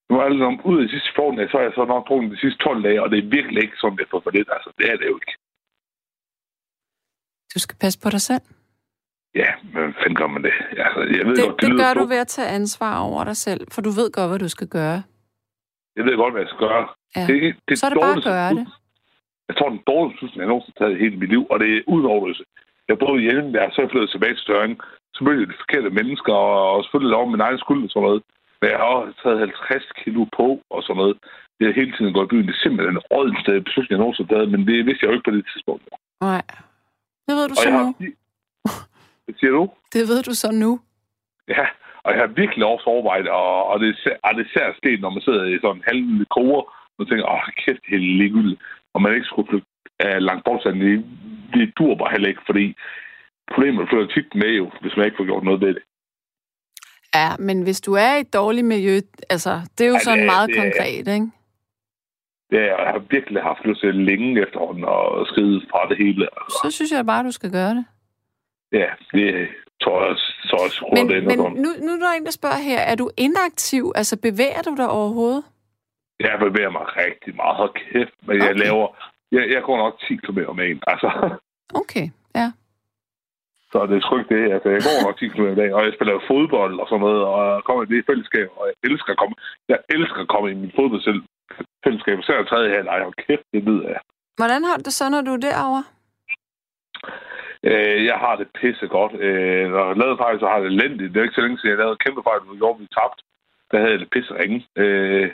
nu 0.09 0.13
er 0.19 0.29
det 0.29 0.41
om 0.41 0.65
ud 0.69 0.77
af 0.77 0.83
de 0.85 0.93
sidste 0.93 1.11
14 1.15 1.37
dage, 1.37 1.49
så 1.49 1.57
har 1.57 1.63
jeg 1.63 1.73
så 1.75 1.85
nok 1.85 2.07
drukket 2.07 2.31
de 2.31 2.43
sidste 2.43 2.63
12 2.63 2.83
dage, 2.83 3.01
og 3.03 3.07
det 3.11 3.17
er 3.19 3.33
virkelig 3.37 3.59
ikke 3.63 3.77
sådan, 3.77 3.97
det 3.97 4.03
er 4.05 4.11
for 4.11 4.31
lidt. 4.37 4.49
Altså, 4.55 4.69
det 4.77 4.85
er 4.91 4.97
det 4.97 5.07
jo 5.11 5.15
ikke. 5.21 5.35
Du 7.53 7.59
skal 7.65 7.77
passe 7.83 7.99
på 8.03 8.09
dig 8.15 8.21
selv. 8.21 8.45
Ja, 9.41 9.49
men 9.73 9.93
fanden 9.99 10.15
gør 10.15 10.27
man 10.27 10.43
det? 10.43 10.55
Altså, 10.85 10.99
jeg 11.17 11.23
ved 11.27 11.35
det, 11.35 11.45
godt, 11.45 11.61
det, 11.61 11.69
det 11.69 11.77
gør 11.81 11.93
du 12.01 12.05
ved 12.13 12.19
at 12.25 12.27
tage 12.27 12.49
ansvar 12.59 12.93
over 13.09 13.23
dig 13.23 13.37
selv, 13.37 13.61
for 13.73 13.81
du 13.81 13.89
ved 13.99 14.07
godt, 14.11 14.29
hvad 14.29 14.39
du 14.39 14.49
skal 14.49 14.67
gøre. 14.67 14.99
Jeg 15.95 16.03
ved 16.05 16.15
godt, 16.17 16.33
hvad 16.33 16.41
jeg 16.41 16.49
skal 16.49 16.67
gøre. 16.67 16.87
Ja. 17.15 17.25
Det, 17.29 17.55
det 17.67 17.73
så 17.79 17.85
er 17.85 17.89
det 17.89 17.99
bare 18.05 18.17
at 18.17 18.23
gøre 18.33 18.49
det. 18.59 18.67
Jeg 19.47 19.55
tror, 19.55 19.69
den 19.69 19.83
dårligste 19.91 20.15
beslutning, 20.15 20.41
jeg 20.41 20.51
nogensinde 20.51 20.75
har 20.77 20.81
taget 20.81 20.95
i 20.97 21.03
hele 21.03 21.17
mit 21.21 21.29
liv, 21.35 21.43
og 21.51 21.57
det 21.61 21.67
er 21.69 21.87
udenoverløse. 21.93 22.43
Jeg 22.89 22.97
boede 22.99 23.21
hjemme 23.25 23.53
der, 23.57 23.65
så 23.69 23.77
er 23.77 23.85
jeg 23.85 23.91
flyttet 23.91 24.11
tilbage 24.11 24.35
til 24.35 25.23
mødte 25.25 25.41
jeg 25.41 25.49
de 25.51 25.61
forkerte 25.63 25.89
mennesker, 25.99 26.33
og, 26.33 26.83
selvfølgelig 26.83 27.15
lov 27.17 27.23
min 27.31 27.45
egen 27.47 27.59
skyld 27.63 27.83
og 27.85 27.91
sådan 27.91 28.05
noget. 28.07 28.21
Men 28.59 28.67
jeg 28.71 28.79
har 28.81 28.91
også 28.99 29.13
taget 29.23 29.39
50 29.39 29.91
kilo 30.01 30.21
på 30.37 30.47
og 30.75 30.79
sådan 30.83 30.99
noget. 31.01 31.15
Det 31.57 31.63
er 31.65 31.79
hele 31.79 31.91
tiden 31.95 32.13
gået 32.13 32.27
i 32.27 32.31
byen. 32.31 32.47
Det 32.47 32.55
er 32.55 32.63
simpelthen 32.63 32.95
den 32.95 33.07
rådeste 33.13 33.51
beslutning, 33.67 33.93
jeg 33.95 34.03
nogensinde 34.03 34.29
har 34.29 34.35
taget, 34.35 34.51
men 34.53 34.61
det 34.67 34.75
vidste 34.87 35.01
jeg 35.01 35.09
jo 35.09 35.15
ikke 35.15 35.27
på 35.29 35.35
det 35.37 35.45
tidspunkt. 35.53 35.83
Nej. 36.27 36.43
Det 37.27 37.33
ved 37.37 37.45
du 37.51 37.55
og 37.57 37.63
så 37.65 37.69
nu. 37.79 37.85
Har... 37.85 37.93
Hvad 39.25 39.35
siger 39.39 39.53
du? 39.59 39.63
Det 39.95 40.03
ved 40.11 40.19
du 40.29 40.33
så 40.43 40.49
nu. 40.63 40.71
Ja, 41.55 41.65
og 42.03 42.09
jeg 42.13 42.19
har 42.23 42.31
virkelig 42.41 42.65
også 42.73 42.85
overvejet, 42.93 43.27
og, 43.27 43.65
og 43.71 43.75
det, 43.81 43.89
er, 43.89 44.15
og 44.27 44.31
det 44.35 44.43
er 44.45 44.53
særligt 44.57 44.77
sket, 44.81 44.99
når 45.01 45.11
man 45.15 45.21
sidder 45.21 45.43
i 45.43 45.59
sådan 45.63 45.77
en 45.77 45.87
halv 45.89 46.25
koger, 46.35 46.63
og 46.99 47.07
tænker, 47.07 47.25
åh, 47.33 47.47
kæft, 47.61 47.81
det 47.87 47.95
er 47.95 48.07
ligegyldigt. 48.21 48.61
Og 48.93 49.01
man 49.01 49.13
ikke 49.15 49.29
skulle 49.31 49.49
flytte 49.49 49.67
uh, 50.05 50.19
langt 50.27 50.43
bort, 50.45 50.63
så 50.63 50.69
det, 50.71 51.05
det 51.53 51.77
dur 51.77 51.95
bare 51.95 52.11
heller 52.11 52.29
ikke, 52.29 52.45
fordi 52.49 52.65
problemet 53.53 53.89
flytter 53.89 54.07
tit 54.07 54.29
med 54.35 54.51
jo, 54.61 54.65
hvis 54.81 54.95
man 54.97 55.05
ikke 55.05 55.17
får 55.19 55.29
gjort 55.31 55.43
noget 55.43 55.61
ved 55.61 55.73
det. 55.77 55.83
Ja, 57.15 57.29
men 57.39 57.57
hvis 57.63 57.81
du 57.81 57.93
er 57.93 58.15
i 58.15 58.19
et 58.19 58.33
dårligt 58.33 58.67
miljø, 58.67 58.95
altså, 59.29 59.53
det 59.77 59.83
er 59.83 59.87
jo 59.87 59.99
ja, 60.01 60.05
sådan 60.07 60.19
det, 60.19 60.25
meget 60.33 60.49
det, 60.49 60.57
konkret, 60.57 61.07
ikke? 61.15 61.27
Det 62.49 62.59
er, 62.59 62.65
jeg 62.83 62.91
har 62.93 63.01
virkelig 63.09 63.41
haft 63.41 63.65
lyst 63.65 63.79
til 63.81 63.95
længe 63.95 64.41
efterhånden 64.41 64.83
og 64.83 65.27
skride 65.27 65.61
fra 65.71 65.89
det 65.89 65.97
hele. 65.97 66.27
Så 66.49 66.67
synes 66.71 66.91
jeg 66.91 67.05
bare, 67.05 67.23
du 67.23 67.31
skal 67.31 67.51
gøre 67.51 67.73
det. 67.75 67.85
Ja, 68.71 68.89
det, 69.13 69.47
tror 69.83 70.05
jeg, 70.05 70.15
så 70.17 70.55
også 70.65 70.89
men, 70.93 71.09
det 71.09 71.23
men 71.23 71.37
nu, 71.39 71.69
nu 71.85 71.91
er 71.95 71.99
der 71.99 72.11
en, 72.17 72.25
der 72.25 72.31
spørger 72.31 72.61
her, 72.69 72.79
er 72.79 72.95
du 72.95 73.09
inaktiv? 73.17 73.91
Altså, 73.95 74.17
bevæger 74.21 74.61
du 74.61 74.75
dig 74.77 74.89
overhovedet? 74.89 75.43
Jeg 76.19 76.39
bevæger 76.45 76.71
mig 76.77 76.85
rigtig 77.03 77.35
meget. 77.35 77.55
Hold 77.61 77.73
kæft, 77.73 78.15
men 78.27 78.35
okay. 78.35 78.47
jeg 78.47 78.55
laver... 78.65 78.87
Jeg, 79.31 79.43
jeg 79.55 79.61
går 79.63 79.77
nok 79.77 79.93
10 79.99 80.15
km 80.15 80.39
om 80.47 80.59
en, 80.59 80.79
altså. 80.87 81.09
Okay, 81.81 82.05
ja. 82.35 82.47
Så 83.71 83.77
det 83.89 83.95
er 83.95 84.19
ikke 84.19 84.35
det. 84.35 84.45
Altså, 84.55 84.69
jeg 84.75 84.81
går 84.87 84.95
nok 85.05 85.17
10 85.19 85.27
km 85.33 85.47
i 85.55 85.59
dag, 85.61 85.69
og 85.75 85.81
jeg 85.85 85.93
spiller 85.95 86.27
fodbold 86.31 86.75
og 86.81 86.87
sådan 86.87 87.03
noget, 87.05 87.21
og 87.31 87.39
jeg 87.55 87.63
kommer 87.67 87.81
i 87.83 87.91
det 87.93 88.07
fællesskab, 88.09 88.47
og 88.57 88.63
jeg 88.69 88.75
elsker 88.89 89.11
at 89.13 89.19
komme, 89.21 89.35
jeg 89.71 89.79
elsker 89.95 90.19
at 90.21 90.31
komme 90.33 90.47
i 90.51 90.59
min 90.61 90.71
fodbold 90.75 91.01
fællesskab. 91.83 92.17
Så 92.21 92.29
er 92.31 92.37
jeg 92.37 92.47
tredje 92.47 92.75
halvleg, 92.75 93.01
og 93.09 93.13
kæft, 93.23 93.45
det 93.53 93.63
lyder 93.63 93.87
af. 93.93 93.99
Hvordan 94.39 94.61
har 94.67 94.75
du 94.77 94.83
det 94.87 94.93
så, 94.99 95.05
når 95.09 95.21
du 95.27 95.31
er 95.37 95.41
derovre? 95.47 95.83
Øh, 97.69 97.99
jeg 98.09 98.17
har 98.23 98.35
det 98.35 98.47
pisse 98.59 98.87
godt. 98.97 99.13
Øh, 99.25 99.65
når 99.71 99.83
jeg 99.87 99.97
lavede 100.01 100.21
fejl, 100.23 100.39
så 100.39 100.47
har 100.51 100.59
det 100.59 100.69
elendigt. 100.71 101.11
Det 101.11 101.19
er 101.19 101.27
ikke 101.27 101.39
så 101.39 101.45
længe 101.45 101.57
siden, 101.57 101.73
jeg 101.73 101.81
lavede 101.83 102.03
kæmpe 102.05 102.21
fejl, 102.27 102.39
hvor 102.41 102.73
vi 102.79 102.95
tabt. 102.99 103.19
Der 103.71 103.77
havde 103.79 103.91
jeg 103.93 103.99
det 103.99 104.13
pisse 104.15 104.33
ringe. 104.39 104.59
Øh, 104.81 105.27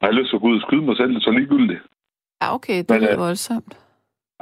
jeg 0.00 0.06
har 0.08 0.18
lyst 0.18 0.28
til 0.28 0.36
at 0.38 0.42
gå 0.42 0.48
ud 0.48 0.60
og 0.60 0.64
skyde 0.66 0.86
mig 0.88 0.96
selv, 0.96 1.12
så 1.20 1.30
ligegyldigt. 1.30 1.82
Ja, 2.42 2.46
okay. 2.56 2.78
Det 2.88 3.02
er 3.02 3.16
øh, 3.16 3.24
voldsomt. 3.26 3.72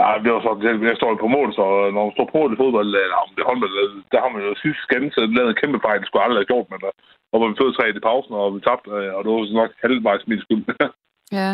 Ja, 0.00 0.08
det 0.22 0.30
var 0.32 0.40
sådan, 0.42 0.88
jeg 0.90 0.96
står 1.00 1.10
på 1.24 1.30
mål, 1.36 1.48
så 1.58 1.64
når 1.94 2.02
man 2.04 2.14
står 2.16 2.28
på 2.30 2.38
mål 2.38 2.52
i 2.52 2.60
fodbold, 2.62 2.88
eller 3.04 3.18
om 3.24 3.30
det 3.36 3.48
håndbold, 3.48 3.74
der 4.12 4.20
har 4.24 4.30
man 4.34 4.42
jo 4.46 4.52
sidst 4.64 4.80
scannet, 4.84 5.14
så 5.14 5.20
lavet 5.36 5.50
en 5.50 5.60
kæmpe 5.62 5.78
fejl, 5.86 6.00
det 6.00 6.08
skulle 6.08 6.24
aldrig 6.24 6.40
have 6.42 6.52
gjort, 6.52 6.66
men 6.70 6.78
der, 6.82 6.90
og 7.32 7.36
vi 7.40 7.60
fået 7.60 7.76
tre 7.76 7.84
i 7.88 8.06
pausen, 8.08 8.34
og 8.42 8.48
vi 8.54 8.60
tabte, 8.60 8.90
øh, 8.98 9.10
og 9.16 9.20
det 9.24 9.30
var 9.32 9.40
nok 9.60 9.70
halvvejs 9.82 10.24
min 10.30 10.40
skyld. 10.44 10.64
ja. 11.40 11.52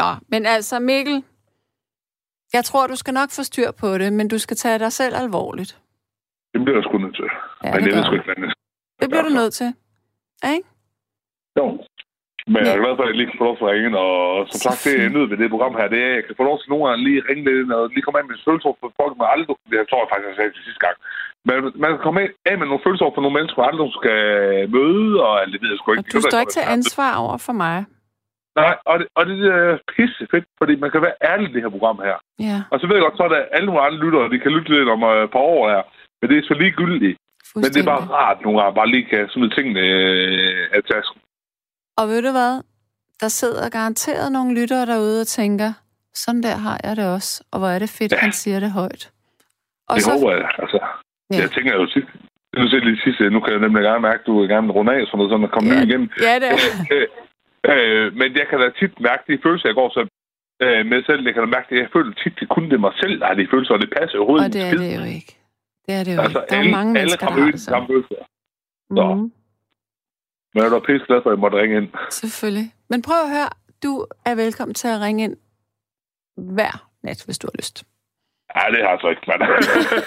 Nå, 0.00 0.08
men 0.32 0.42
altså 0.56 0.76
Mikkel, 0.90 1.18
jeg 2.56 2.64
tror, 2.64 2.86
du 2.86 2.96
skal 3.02 3.14
nok 3.14 3.30
få 3.38 3.42
styr 3.50 3.70
på 3.82 3.88
det, 4.00 4.12
men 4.12 4.28
du 4.28 4.38
skal 4.38 4.56
tage 4.56 4.78
dig 4.78 4.92
selv 4.92 5.14
alvorligt. 5.24 5.72
Det 6.52 6.60
bliver 6.64 6.76
jeg 6.78 6.84
sgu 6.84 6.98
nødt 6.98 7.16
til. 7.16 7.28
Ja, 7.64 7.74
men 7.74 7.84
det, 7.84 7.94
det, 7.94 8.04
sgu 8.04 8.14
ikke, 8.14 8.52
det 9.00 9.08
bliver 9.10 9.22
du 9.28 9.32
nødt 9.40 9.54
til. 9.60 9.70
Ja, 10.42 10.48
ikke? 10.56 10.68
Jo. 11.58 11.64
Men 12.52 12.60
jeg 12.64 12.74
er 12.74 12.82
glad 12.84 12.96
for, 12.96 13.04
at 13.04 13.10
jeg 13.10 13.18
lige 13.18 13.30
kan 13.30 13.40
få 13.40 13.46
lov 13.48 13.56
til 13.56 13.66
at 13.66 13.72
ringe, 13.74 13.90
og 14.06 14.14
som 14.50 14.58
sagt, 14.66 14.80
det 14.84 14.94
er 15.04 15.14
nødt 15.16 15.30
ved 15.30 15.38
det 15.42 15.54
program 15.54 15.74
her, 15.78 15.92
det 15.94 16.00
er, 16.04 16.10
at 16.10 16.18
jeg 16.18 16.24
kan 16.26 16.38
få 16.40 16.44
lov 16.50 16.56
til 16.58 16.70
nogle 16.70 16.84
gange 16.84 17.04
lige 17.06 17.26
ringe 17.28 17.44
lidt, 17.48 17.72
og 17.78 17.82
lige 17.94 18.04
komme 18.04 18.18
af 18.20 18.26
med 18.26 18.44
følelser 18.48 18.72
for 18.80 18.88
folk, 19.00 19.12
man 19.20 19.28
aldrig, 19.34 19.56
det 19.70 19.78
tror 19.90 20.00
jeg 20.02 20.10
faktisk, 20.12 20.28
jeg 20.30 20.38
sagde 20.38 20.52
til 20.54 20.66
sidste 20.68 20.82
gang. 20.86 20.96
Men 21.48 21.56
man 21.82 21.90
kan 21.92 22.02
komme 22.06 22.20
af 22.50 22.56
med 22.58 22.66
nogle 22.68 22.84
følelser 22.86 23.14
for 23.14 23.22
nogle 23.24 23.36
mennesker, 23.38 23.58
man 23.60 23.70
aldrig 23.72 23.90
skal 24.00 24.20
møde, 24.76 25.10
og 25.26 25.32
det 25.52 25.58
ved 25.62 25.70
jeg 25.72 25.78
sgu 25.78 25.88
ikke. 25.90 26.08
Og 26.08 26.12
du 26.14 26.20
står 26.30 26.42
ikke 26.44 26.56
til 26.58 26.66
ansvar 26.76 27.12
over 27.24 27.38
for 27.46 27.56
mig. 27.64 27.76
Nej, 28.60 28.74
og 28.90 28.94
det, 28.98 29.06
og 29.18 29.22
det 29.28 29.36
er 29.58 29.78
pisse 29.92 30.26
fedt, 30.32 30.46
fordi 30.60 30.74
man 30.82 30.90
kan 30.90 31.02
være 31.06 31.16
ærlig 31.30 31.46
i 31.48 31.52
det 31.54 31.62
her 31.64 31.74
program 31.76 31.98
her. 32.08 32.16
Ja. 32.48 32.58
Og 32.72 32.76
så 32.80 32.84
ved 32.86 32.96
jeg 32.96 33.04
godt, 33.06 33.16
så 33.16 33.24
er 33.28 33.32
der 33.34 33.52
alle 33.54 33.66
nogle 33.66 33.84
andre 33.86 33.98
lyttere, 34.04 34.30
de 34.32 34.38
kan 34.38 34.52
lytte 34.56 34.70
lidt 34.74 34.88
om 34.96 35.02
øh, 35.02 35.24
et 35.24 35.30
par 35.34 35.44
år 35.54 35.62
her. 35.72 35.82
Men 36.18 36.26
det 36.30 36.36
er 36.36 36.48
så 36.50 36.54
ligegyldigt. 36.62 37.16
Men 37.54 37.64
det 37.74 37.80
er 37.80 37.92
bare 37.94 38.06
rart 38.18 38.38
nogle 38.42 38.60
gange, 38.60 38.78
bare 38.80 38.92
lige 38.94 39.06
kan 39.12 39.28
smide 39.34 39.54
tingene 39.56 39.80
øh, 39.80 40.76
af 40.76 40.80
tasken. 40.92 41.20
Og 41.98 42.08
ved 42.08 42.22
du 42.22 42.30
hvad? 42.38 42.54
Der 43.20 43.28
sidder 43.28 43.68
garanteret 43.68 44.32
nogle 44.32 44.60
lyttere 44.60 44.86
derude 44.86 45.20
og 45.20 45.26
tænker, 45.26 45.72
sådan 46.14 46.42
der 46.42 46.56
har 46.56 46.80
jeg 46.84 46.96
det 46.96 47.06
også. 47.16 47.44
Og 47.52 47.58
hvor 47.58 47.68
er 47.68 47.78
det 47.78 47.90
fedt, 47.98 48.12
ja. 48.12 48.16
han 48.16 48.32
siger 48.32 48.60
det 48.60 48.70
højt. 48.70 49.12
Og 49.88 49.94
det 49.96 50.04
så... 50.04 50.12
håber 50.12 50.30
jeg. 50.36 50.50
Altså, 50.58 50.78
ja. 51.30 51.36
Jeg 51.42 51.50
tænker 51.50 51.72
jo 51.74 51.86
tit, 51.86 52.08
nu 52.58 52.68
ser 52.68 52.80
lige 52.88 53.00
sidste, 53.04 53.30
nu 53.30 53.40
kan 53.40 53.52
jeg 53.52 53.60
nemlig 53.60 53.82
gerne 53.82 54.02
mærke, 54.08 54.20
at 54.20 54.26
du 54.26 54.42
er 54.42 54.46
gerne 54.46 54.72
runde 54.72 54.92
af, 54.92 55.00
sådan 55.06 55.18
noget, 55.18 55.30
sådan 55.32 55.48
at 55.48 55.54
komme 55.54 55.68
ja. 55.70 55.76
ny 55.76 55.86
igen. 55.88 56.02
Ja, 56.26 56.34
det 56.42 56.48
er. 56.54 56.58
Øh, 56.94 57.06
øh, 57.72 58.06
men 58.20 58.28
jeg 58.40 58.46
kan 58.50 58.58
da 58.60 58.68
tit 58.80 58.94
mærke 59.08 59.22
de 59.28 59.42
følelser, 59.44 59.68
jeg 59.68 59.78
går 59.80 59.88
så 59.96 60.02
øh, 60.64 60.86
med 60.90 61.00
selv. 61.08 61.20
Jeg 61.26 61.34
kan 61.34 61.42
da 61.46 61.48
mærke, 61.56 61.68
at 61.70 61.78
jeg 61.82 61.88
føler 61.96 62.12
tit, 62.22 62.34
det 62.40 62.48
kun 62.48 62.64
det 62.70 62.80
mig 62.86 62.94
selv, 63.02 63.14
der 63.20 63.26
har 63.26 63.34
de 63.40 63.46
følelser, 63.52 63.74
og 63.74 63.80
det 63.84 63.90
passer 63.98 64.18
overhovedet 64.18 64.46
Og 64.46 64.52
det 64.56 64.62
er 64.70 64.74
det 64.82 64.90
jo 65.00 65.04
ikke. 65.16 65.32
Det 65.86 65.92
er 65.98 66.02
det 66.06 66.12
jo 66.16 66.20
altså, 66.24 66.40
ikke. 66.40 66.50
Der 66.50 66.58
alle, 66.58 66.70
er 66.70 66.76
mange 66.78 66.90
alle 66.90 66.98
mennesker, 66.98 67.26
der 67.26 67.34
har 67.34 67.50
det 67.50 67.60
samme 67.70 67.86
følelser. 67.92 68.20
Så. 68.98 69.04
Mm. 69.14 69.32
Men 70.54 70.62
jeg 70.62 70.66
er 70.66 70.78
da 70.78 70.86
pisse 70.86 71.06
glad 71.06 71.22
for, 71.22 71.30
at 71.30 71.34
jeg 71.34 71.40
måtte 71.40 71.58
ringe 71.58 71.76
ind. 71.76 71.88
Selvfølgelig. 72.10 72.74
Men 72.90 73.02
prøv 73.02 73.16
at 73.26 73.30
høre, 73.36 73.50
du 73.82 74.06
er 74.24 74.34
velkommen 74.34 74.74
til 74.74 74.88
at 74.88 75.00
ringe 75.00 75.24
ind 75.24 75.36
hver 76.36 76.88
nat, 77.02 77.24
hvis 77.24 77.38
du 77.38 77.46
har 77.46 77.56
lyst. 77.58 77.84
Ja, 78.56 78.60
det 78.72 78.80
har 78.84 78.90
jeg 78.90 78.98
så 79.00 79.08
ikke, 79.08 79.22
men... 79.30 79.38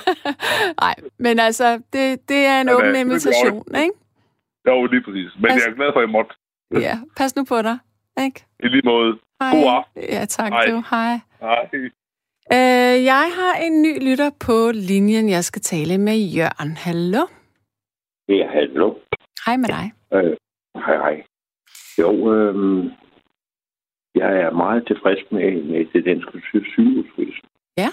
Nej, 0.84 0.96
men 1.18 1.40
altså, 1.40 1.82
det, 1.94 2.30
det 2.30 2.46
er 2.46 2.62
en 2.62 2.70
åben 2.70 2.96
invitation, 2.96 3.76
ikke? 3.76 3.94
Jo, 4.68 4.86
lige 4.86 5.04
præcis. 5.04 5.32
Men 5.36 5.50
pas... 5.52 5.56
jeg 5.56 5.72
er 5.72 5.76
glad 5.76 5.90
for, 5.94 6.00
at 6.00 6.06
jeg 6.08 6.10
måtte. 6.18 6.32
ja, 6.88 6.96
pas 7.18 7.36
nu 7.36 7.44
på 7.46 7.62
dig, 7.62 7.78
ikke? 8.26 8.46
I 8.60 8.68
lige 8.68 8.82
måde. 8.86 9.20
Hej. 9.42 9.52
God 9.52 9.66
aften. 9.78 10.04
Ja, 10.16 10.26
tak 10.26 10.52
Hej. 10.52 10.66
du. 10.66 10.84
Hej. 10.90 11.20
Hej. 11.42 11.70
Øh, 12.54 13.04
jeg 13.04 13.26
har 13.40 13.54
en 13.66 13.82
ny 13.82 14.10
lytter 14.10 14.30
på 14.46 14.72
linjen. 14.74 15.30
Jeg 15.30 15.44
skal 15.44 15.62
tale 15.62 15.98
med 15.98 16.18
Jørgen. 16.18 16.78
Hallo? 16.78 17.24
Ja, 18.30 18.48
hallo. 18.52 18.94
Hej 19.46 19.58
med 19.58 19.70
dig. 19.70 19.97
Øh, 20.14 20.38
hej, 20.76 20.98
hej. 20.98 21.24
Jo, 22.00 22.34
øh, 22.34 22.86
jeg 24.16 24.42
er 24.42 24.52
meget 24.52 24.88
tilfreds 24.88 25.32
med, 25.32 25.64
med 25.64 25.86
det 25.94 26.06
danske 26.06 26.42
sygehusvæsen. 26.42 27.48
Ja. 27.78 27.90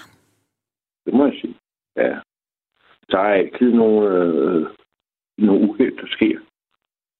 Det 1.05 1.13
må 1.13 1.25
jeg 1.25 1.37
sige. 1.41 1.55
Ja. 1.95 2.19
Der 3.11 3.19
er 3.19 3.33
altid 3.33 3.73
nogle, 3.73 4.09
øh, 4.09 4.67
nogle 5.37 5.69
uheld, 5.69 5.97
der 5.97 6.07
sker. 6.07 6.39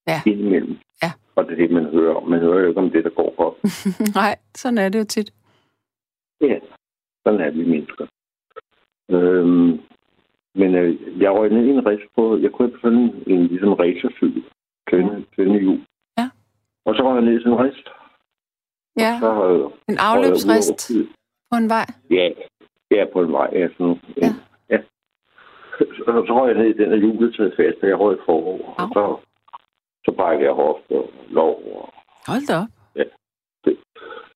Ja. 0.07 0.21
Indimellem. 0.25 0.77
Ja. 1.03 1.11
Og 1.35 1.45
det 1.45 1.51
er 1.51 1.55
det, 1.55 1.71
man 1.71 1.85
hører 1.85 2.15
om. 2.15 2.29
Man 2.29 2.39
hører 2.39 2.59
jo 2.59 2.67
ikke 2.67 2.81
om 2.81 2.91
det, 2.91 3.03
der 3.03 3.09
går 3.09 3.35
godt. 3.35 3.55
Nej, 4.21 4.35
sådan 4.55 4.77
er 4.77 4.89
det 4.89 4.99
jo 4.99 5.03
tit. 5.03 5.33
Ja, 6.41 6.59
sådan 7.23 7.41
er 7.41 7.51
vi 7.51 7.63
mennesker. 7.65 8.05
Øhm, 9.09 9.81
men 10.55 10.75
øh, 10.75 11.21
jeg 11.21 11.31
røg 11.31 11.49
ned 11.49 11.65
i 11.65 11.69
en 11.69 11.85
rest 11.85 12.03
på, 12.15 12.37
jeg 12.37 12.51
kunne 12.51 12.69
have 12.69 12.79
sådan 12.81 13.23
en 13.27 13.47
ligesom 13.47 13.73
racercykel, 13.73 14.43
tynde, 14.89 15.25
tynde 15.35 15.59
hjul. 15.59 15.79
Ja. 16.17 16.29
Og 16.85 16.95
så 16.95 17.03
var 17.03 17.13
jeg 17.13 17.23
ned 17.23 17.39
sådan 17.39 17.53
en 17.53 17.59
rest. 17.65 17.87
Ja, 18.97 19.17
så, 19.19 19.31
øh, 19.49 19.71
en 19.89 19.97
afløbsrest 19.97 20.91
på 21.51 21.55
en 21.57 21.69
vej. 21.69 21.85
Ja, 22.09 22.29
ja 22.91 23.05
på 23.13 23.21
en 23.21 23.31
vej. 23.31 23.49
Ja, 23.53 23.67
sådan, 23.77 23.99
Ja. 24.17 24.29
ja. 24.69 24.79
Så, 25.79 26.23
så 26.27 26.31
røg 26.39 26.47
jeg 26.55 26.57
ned 26.63 26.69
i 26.75 26.77
den, 26.83 26.91
og 26.91 26.97
hjulet 26.97 27.53
fast, 27.57 27.83
og 27.83 27.87
jeg 27.89 27.99
røg 27.99 28.17
forover. 28.25 28.67
Og 28.81 28.87
så, 28.93 29.03
så 30.05 30.11
brækkede 30.17 30.47
jeg 30.47 30.55
hofte 30.55 30.91
og 30.91 31.09
lov. 31.29 31.55
Og, 31.75 31.93
Hold 32.27 32.47
da 32.47 32.55
op. 32.63 32.69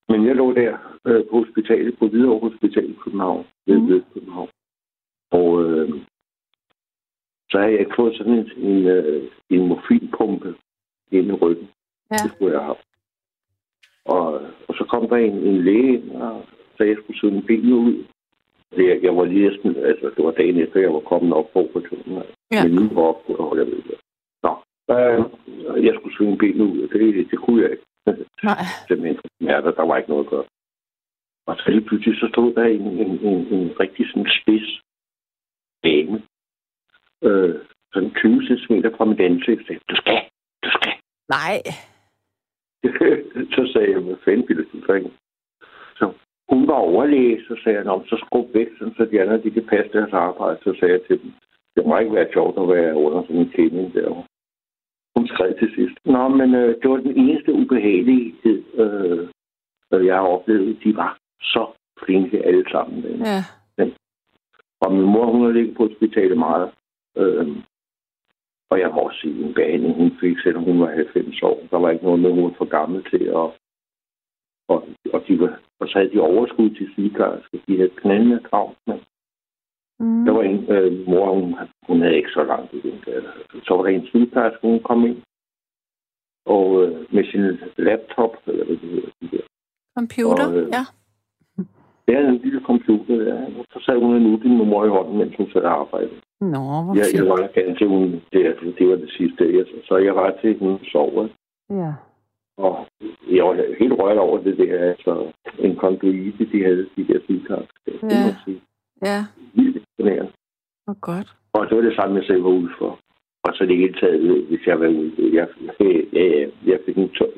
men 0.09 0.25
jeg 0.27 0.35
lå 0.35 0.53
der 0.53 0.77
øh, 1.05 1.23
på 1.29 1.37
hospitalet, 1.43 1.99
på 1.99 2.07
Hvidovre 2.07 2.49
Hospital 2.49 2.89
i 2.89 2.97
København, 3.03 3.45
ved 3.67 3.77
mm. 3.77 4.03
København. 4.13 4.49
Og 5.31 5.63
øh, 5.63 5.89
så 7.51 7.59
havde 7.59 7.71
jeg 7.71 7.79
ikke 7.79 7.95
fået 7.95 8.17
sådan 8.17 8.33
en, 8.33 8.51
en, 8.57 8.87
øh, 8.87 9.23
en 9.49 9.67
morfinpumpe 9.67 10.55
ind 11.11 11.27
i 11.27 11.31
ryggen. 11.31 11.69
Ja. 12.11 12.15
Det 12.23 12.31
skulle 12.31 12.53
jeg 12.57 12.65
have. 12.65 12.75
Og, 14.05 14.41
og 14.67 14.73
så 14.77 14.85
kom 14.89 15.09
der 15.09 15.15
en, 15.15 15.37
en 15.37 15.63
læge 15.63 16.03
og 16.15 16.45
så 16.77 16.83
jeg 16.83 16.97
skulle 16.97 17.19
sidde 17.19 17.41
benene 17.41 17.75
ud. 17.75 18.05
Jeg, 18.77 18.99
jeg 19.03 19.15
var 19.17 19.25
lige 19.25 19.49
næsten, 19.49 19.75
altså 19.75 20.11
det 20.15 20.25
var 20.25 20.31
dagen 20.31 20.57
efter, 20.57 20.79
jeg 20.79 20.93
var 20.93 20.99
kommet 20.99 21.33
op 21.33 21.49
på 21.53 21.59
operationen. 21.59 22.23
Ja. 22.51 22.63
Men 22.63 22.71
nu 22.75 22.83
var 22.95 23.01
op 23.01 23.25
på, 23.27 23.33
og 23.33 23.57
jeg 23.57 23.65
ved 23.65 23.81
det. 23.89 23.97
Nå, 24.43 24.51
øh, 24.93 25.85
jeg 25.85 25.93
skulle 25.95 26.15
svinge 26.17 26.37
benene 26.37 26.63
ud, 26.63 26.81
og 26.83 26.89
det, 26.93 27.31
det 27.31 27.39
kunne 27.39 27.61
jeg 27.61 27.71
ikke. 27.71 27.85
Nej. 28.43 28.63
Simpelthen 28.87 29.19
smerter, 29.41 29.71
der 29.71 29.85
var 29.85 29.97
ikke 29.97 30.09
noget 30.09 30.25
at 30.25 30.29
gøre. 30.29 30.45
Og 31.45 31.55
så 31.57 31.71
lige 31.71 31.85
pludselig 31.87 32.19
så 32.19 32.27
stod 32.33 32.53
der 32.53 32.63
en, 32.63 32.81
en, 32.81 33.11
en, 33.29 33.39
en 33.53 33.79
rigtig 33.79 34.07
sådan 34.09 34.31
spids 34.41 34.81
dame. 35.83 36.21
Øh, 37.23 37.55
sådan 37.93 38.11
20 38.11 38.41
cm 38.47 38.73
fra 38.97 39.05
mit 39.05 39.19
ansigt. 39.19 39.67
Sagde, 39.67 39.81
du 39.89 39.95
skal, 39.95 40.19
du 40.63 40.69
skal. 40.77 40.93
Nej. 41.29 41.55
så 43.55 43.69
sagde 43.73 43.91
jeg, 43.91 43.99
hvad 43.99 44.15
fanden 44.25 44.45
vil 44.47 44.57
du 44.57 44.65
for 44.85 45.11
Så 45.99 46.13
hun 46.49 46.67
var 46.67 46.73
overlæge, 46.73 47.43
så 47.47 47.55
sagde 47.63 47.77
jeg, 47.77 47.85
"Nå, 47.85 48.03
så 48.09 48.15
skub 48.25 48.53
væk, 48.53 48.67
sådan, 48.77 48.93
så 48.97 49.05
de 49.05 49.21
andre 49.21 49.41
de 49.43 49.51
kan 49.51 49.65
passe 49.65 49.91
deres 49.97 50.13
arbejde. 50.13 50.59
Så 50.63 50.75
sagde 50.79 50.93
jeg 50.93 51.01
til 51.07 51.21
dem, 51.21 51.31
det 51.75 51.85
må 51.85 51.97
ikke 51.97 52.15
være 52.15 52.33
sjovt 52.33 52.57
at 52.61 52.69
være 52.75 52.95
under 52.95 53.21
sådan 53.21 53.37
en 53.37 53.49
kæmning 53.55 53.93
der. 53.93 54.09
Hun 55.15 55.27
skrev 55.27 55.57
til 55.59 55.71
sidst, 55.75 55.95
Nå, 56.05 56.27
men 56.27 56.55
øh, 56.55 56.75
det 56.81 56.89
var 56.89 56.97
den 56.97 57.17
eneste 57.17 57.53
ubehagelighed, 57.53 58.63
øh, 58.81 59.27
jeg 60.05 60.15
har 60.15 60.27
oplevet. 60.27 60.83
De 60.83 60.95
var 60.95 61.17
så 61.41 61.67
flinke 62.05 62.45
alle 62.45 62.65
sammen. 62.71 63.05
Øh. 63.05 63.19
Ja. 63.19 63.41
Og 64.81 64.93
min 64.93 65.05
mor, 65.13 65.25
hun 65.25 65.45
har 65.45 65.51
ligget 65.51 65.77
på 65.77 65.87
hospitalet 65.87 66.37
meget. 66.37 66.71
Øh, 67.17 67.47
og 68.71 68.79
jeg 68.79 68.89
må 68.91 68.99
også 69.01 69.19
sige, 69.21 69.45
en 69.45 69.53
behandling, 69.53 69.95
hun 69.95 70.11
fik, 70.21 70.37
selvom 70.43 70.63
hun 70.63 70.79
var 70.81 70.89
90 70.91 71.41
år. 71.41 71.67
Der 71.71 71.77
var 71.77 71.89
ikke 71.89 72.05
noget 72.05 72.19
med, 72.19 72.31
hun 72.31 72.43
var 72.43 72.55
for 72.57 72.65
gammel 72.65 73.09
til. 73.11 73.33
Og, 73.33 73.53
og, 74.67 74.87
og, 75.13 75.23
de 75.27 75.39
var, 75.39 75.59
og 75.79 75.87
så 75.87 75.93
havde 75.97 76.11
de 76.13 76.19
overskud 76.19 76.69
til 76.69 76.89
sygeplejersker. 76.93 77.57
De 77.67 77.77
havde 77.77 77.97
knaldende 78.01 78.39
travlt 78.49 78.77
med. 78.87 78.99
Mm. 79.99 80.25
Der 80.25 80.31
var 80.31 80.43
en 80.43 80.71
øh, 80.75 81.07
mor, 81.07 81.33
hun, 81.33 81.55
hun 81.87 82.01
havde 82.01 82.15
ikke 82.17 82.29
så 82.29 82.43
langt 82.43 82.73
igen. 82.73 83.03
Så 83.65 83.73
var 83.75 83.83
der 83.83 83.89
en 83.89 84.07
sygeplejerske, 84.07 84.67
hun 84.67 84.83
kom 84.83 85.05
ind. 85.05 85.21
Og 86.45 86.83
øh, 86.83 87.13
med 87.13 87.23
sin 87.31 87.43
laptop, 87.77 88.33
eller 88.47 88.65
hvad 88.65 88.77
det 88.77 88.89
hedder. 88.89 89.09
de 89.21 89.27
der. 89.31 89.43
Computer, 89.97 90.47
Og, 90.47 90.57
øh, 90.57 90.69
ja. 90.73 90.83
Det 92.09 92.17
er 92.17 92.27
en 92.29 92.37
lille 92.43 92.61
computer, 92.61 93.15
der. 93.17 93.63
Så 93.73 93.79
sad 93.85 93.97
hun 93.99 94.15
en 94.15 94.25
uge 94.25 94.49
med 94.57 94.65
mor 94.65 94.85
i 94.85 94.89
hånden, 94.89 95.17
mens 95.17 95.35
hun 95.37 95.49
sad 95.51 95.61
og 95.61 95.79
arbejdede. 95.79 96.19
Nå, 96.41 96.63
hvor 96.83 96.95
Jeg, 96.95 97.05
jeg 97.13 97.19
fint. 97.19 97.29
var 97.29 97.49
gerne 97.57 97.75
til, 97.77 97.87
hun, 97.87 98.01
det, 98.33 98.41
det 98.79 98.87
var 98.89 98.95
det 98.95 99.11
sidste. 99.17 99.57
Jeg, 99.57 99.65
så 99.87 99.97
jeg 99.97 100.15
var 100.15 100.35
til, 100.41 100.57
hun 100.59 100.79
sov. 100.91 101.29
Ja. 101.69 101.91
Og 102.57 102.75
jeg 103.31 103.43
var 103.45 103.53
helt 103.79 103.93
rørt 103.99 104.17
over 104.17 104.37
det 104.37 104.57
der, 104.57 104.89
altså 104.89 105.31
en 105.59 105.75
konduite, 105.75 106.45
de 106.51 106.63
havde, 106.63 106.85
de 106.97 107.03
der 107.07 107.19
må 108.01 108.09
Ja. 108.09 108.17
jeg. 108.47 108.55
Ja, 109.01 109.19
Vildt 109.53 109.77
imponerende. 109.77 110.31
hvor 110.85 110.99
godt. 110.99 111.27
Og 111.53 111.69
det 111.69 111.77
var 111.77 111.83
det 111.83 111.95
samme, 111.95 112.15
jeg 112.15 112.25
selv 112.25 112.43
var 112.43 112.49
ude 112.49 112.69
for. 112.79 112.99
Og 113.43 113.51
så 113.55 113.65
det 113.65 113.77
hele 113.77 113.93
taget, 114.01 114.45
hvis 114.49 114.67
jeg 114.67 114.79
var 114.79 114.87
ude, 114.87 115.11
jeg, 115.33 115.47
jeg, 115.79 116.05
jeg, 116.13 116.49
jeg 116.65 116.79
fik 116.85 116.97
en, 116.97 117.09
tog, 117.09 117.29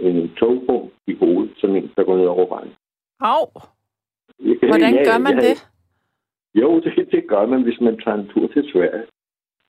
en 0.00 0.28
togbom 0.40 0.88
i 1.06 1.14
hovedet, 1.14 1.52
sådan 1.56 1.76
en, 1.76 1.90
der 1.96 2.04
går 2.04 2.16
ned 2.16 2.26
over 2.26 2.48
vejen. 2.48 2.72
Au! 3.20 3.46
Hvordan 4.70 4.94
gør 5.08 5.18
man 5.18 5.36
det? 5.36 5.56
Jo, 6.54 6.80
det, 6.80 7.08
det 7.12 7.26
gør 7.28 7.46
man, 7.46 7.62
hvis 7.62 7.80
man 7.80 8.00
tager 8.00 8.18
en 8.18 8.28
tur 8.28 8.46
til 8.46 8.70
Sverige. 8.72 9.04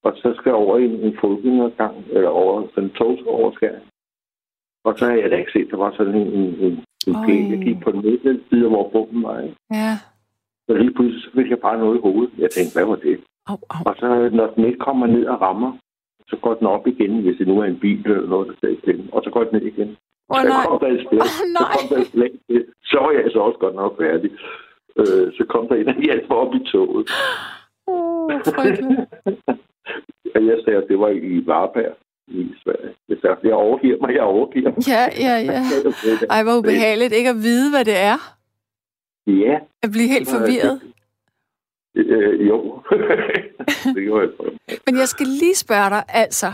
Og 0.03 0.13
så 0.15 0.33
skal 0.39 0.51
over 0.51 0.77
en, 0.77 0.91
en 0.91 1.17
fodgængergang, 1.21 1.95
eller 2.09 2.29
over 2.29 2.67
sådan 2.69 2.83
en 2.83 2.89
togsoverskæring. 2.89 3.85
Og 4.83 4.99
så 4.99 5.05
har 5.05 5.13
jeg 5.13 5.31
da 5.31 5.35
ikke 5.35 5.51
set, 5.51 5.71
der 5.71 5.77
var 5.77 5.93
sådan 5.97 6.15
en, 6.15 6.27
en, 6.27 6.49
en, 6.65 6.73
en 7.07 7.15
pæl, 7.25 7.49
jeg 7.53 7.59
gik 7.59 7.79
på 7.83 7.91
den 7.91 8.01
midten 8.01 8.69
hvor 8.69 8.89
bomben 8.89 9.23
var. 9.23 9.39
ikke? 9.39 9.55
Ja. 9.71 9.93
Så 10.67 10.73
lige 10.73 10.93
pludselig 10.93 11.23
så 11.23 11.29
fik 11.35 11.49
jeg 11.49 11.59
bare 11.59 11.79
noget 11.79 11.97
i 11.97 12.01
hovedet. 12.01 12.33
Jeg 12.37 12.49
tænkte, 12.49 12.73
hvad 12.75 12.85
var 12.85 12.95
det? 12.95 13.19
Au, 13.47 13.57
au. 13.69 13.83
Og 13.85 13.95
så 13.99 14.29
når 14.33 14.47
den 14.55 14.65
ikke 14.65 14.79
kommer 14.79 15.07
ned 15.07 15.25
og 15.25 15.41
rammer, 15.41 15.71
så 16.27 16.35
går 16.41 16.53
den 16.53 16.67
op 16.67 16.87
igen, 16.87 17.21
hvis 17.21 17.37
det 17.37 17.47
nu 17.47 17.59
er 17.59 17.65
en 17.65 17.79
bil 17.79 18.05
eller 18.05 18.27
noget, 18.27 18.47
der 18.47 18.53
sidder 18.59 18.75
igen. 18.83 19.09
Og 19.11 19.23
så 19.23 19.29
går 19.29 19.43
den 19.43 19.53
ned 19.53 19.61
igen. 19.61 19.89
Åh, 20.29 20.41
så 20.41 20.47
nej. 20.47 20.65
kom 20.67 20.79
der 20.79 20.87
et 20.87 21.05
spil. 21.07 21.19
Så 21.21 21.43
nej. 21.59 21.71
kom 21.75 21.85
der 21.89 21.97
et 22.01 22.07
spil. 22.07 22.65
Så 22.83 22.97
var 23.03 23.11
jeg 23.11 23.31
så 23.31 23.39
også 23.39 23.59
godt 23.59 23.75
nok 23.75 23.97
færdig. 24.01 24.31
Øh, 24.99 25.33
så 25.37 25.45
kom 25.49 25.67
der 25.67 25.75
en 25.75 25.87
og 25.87 26.01
hjalp 26.05 26.29
mig 26.29 26.37
op 26.37 26.53
i 26.55 26.63
toget. 26.71 27.09
Åh, 27.87 28.31
frygteligt. 28.55 28.99
og 30.35 30.45
jeg 30.49 30.57
sagde, 30.63 30.77
at 30.77 30.87
det 30.89 30.99
var 30.99 31.09
i 31.09 31.43
Varberg 31.45 31.95
i 32.27 32.53
Sverige. 32.63 32.95
Jeg 33.09 33.17
sagde, 33.21 33.35
jeg 33.43 33.53
overgiver 33.53 33.97
mig, 34.01 34.15
jeg 34.15 34.23
overgiver 34.23 34.69
mig. 34.69 34.87
Ja, 34.87 35.03
ja, 35.25 35.35
ja. 35.51 35.61
Ej, 36.29 36.43
hvor 36.43 36.57
ubehageligt 36.57 37.13
ikke 37.13 37.29
at 37.29 37.35
vide, 37.35 37.69
hvad 37.71 37.85
det 37.85 37.97
er. 37.97 38.17
Ja. 39.27 39.59
At 39.83 39.89
blive 39.91 40.07
helt 40.07 40.29
forvirret. 40.29 40.81
Øh, 41.95 42.47
jo. 42.47 42.81
det 43.95 44.03
gjorde 44.03 44.29
jeg. 44.39 44.77
Men 44.85 44.97
jeg 44.97 45.07
skal 45.07 45.27
lige 45.27 45.55
spørge 45.55 45.89
dig, 45.89 46.03
altså. 46.09 46.47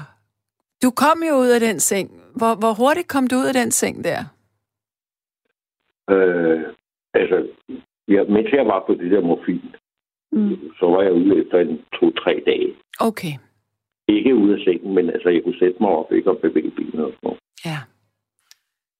Du 0.83 0.89
kom 0.91 1.23
jo 1.29 1.35
ud 1.35 1.49
af 1.49 1.59
den 1.59 1.79
seng. 1.79 2.09
Hvor, 2.35 2.55
hvor 2.55 2.73
hurtigt 2.73 3.07
kom 3.07 3.27
du 3.27 3.35
ud 3.35 3.45
af 3.45 3.53
den 3.53 3.71
seng 3.71 4.03
der? 4.03 4.19
Øh, 6.13 6.61
altså, 7.13 7.47
ja, 8.09 8.23
mens 8.23 8.49
jeg 8.51 8.65
var 8.65 8.83
på 8.87 8.93
det 8.93 9.11
der 9.11 9.21
morfin, 9.21 9.61
Mm. 10.31 10.57
så 10.79 10.85
var 10.93 11.01
jeg 11.01 11.13
ude 11.13 11.37
efter 11.41 11.59
en 11.59 11.81
to-tre 11.99 12.43
dage. 12.45 12.75
Okay, 12.99 13.33
Ikke 14.07 14.35
ude 14.35 14.53
af 14.57 14.59
sengen, 14.65 14.93
men 14.95 15.09
altså, 15.09 15.29
jeg 15.29 15.43
kunne 15.43 15.59
sætte 15.59 15.77
mig 15.81 15.89
op, 15.89 16.11
ikke 16.11 16.29
og 16.31 16.37
bevæge 16.37 16.71
benene 16.71 17.05
og 17.05 17.11
sådan 17.11 17.19
noget. 17.23 17.39
ja. 17.65 17.77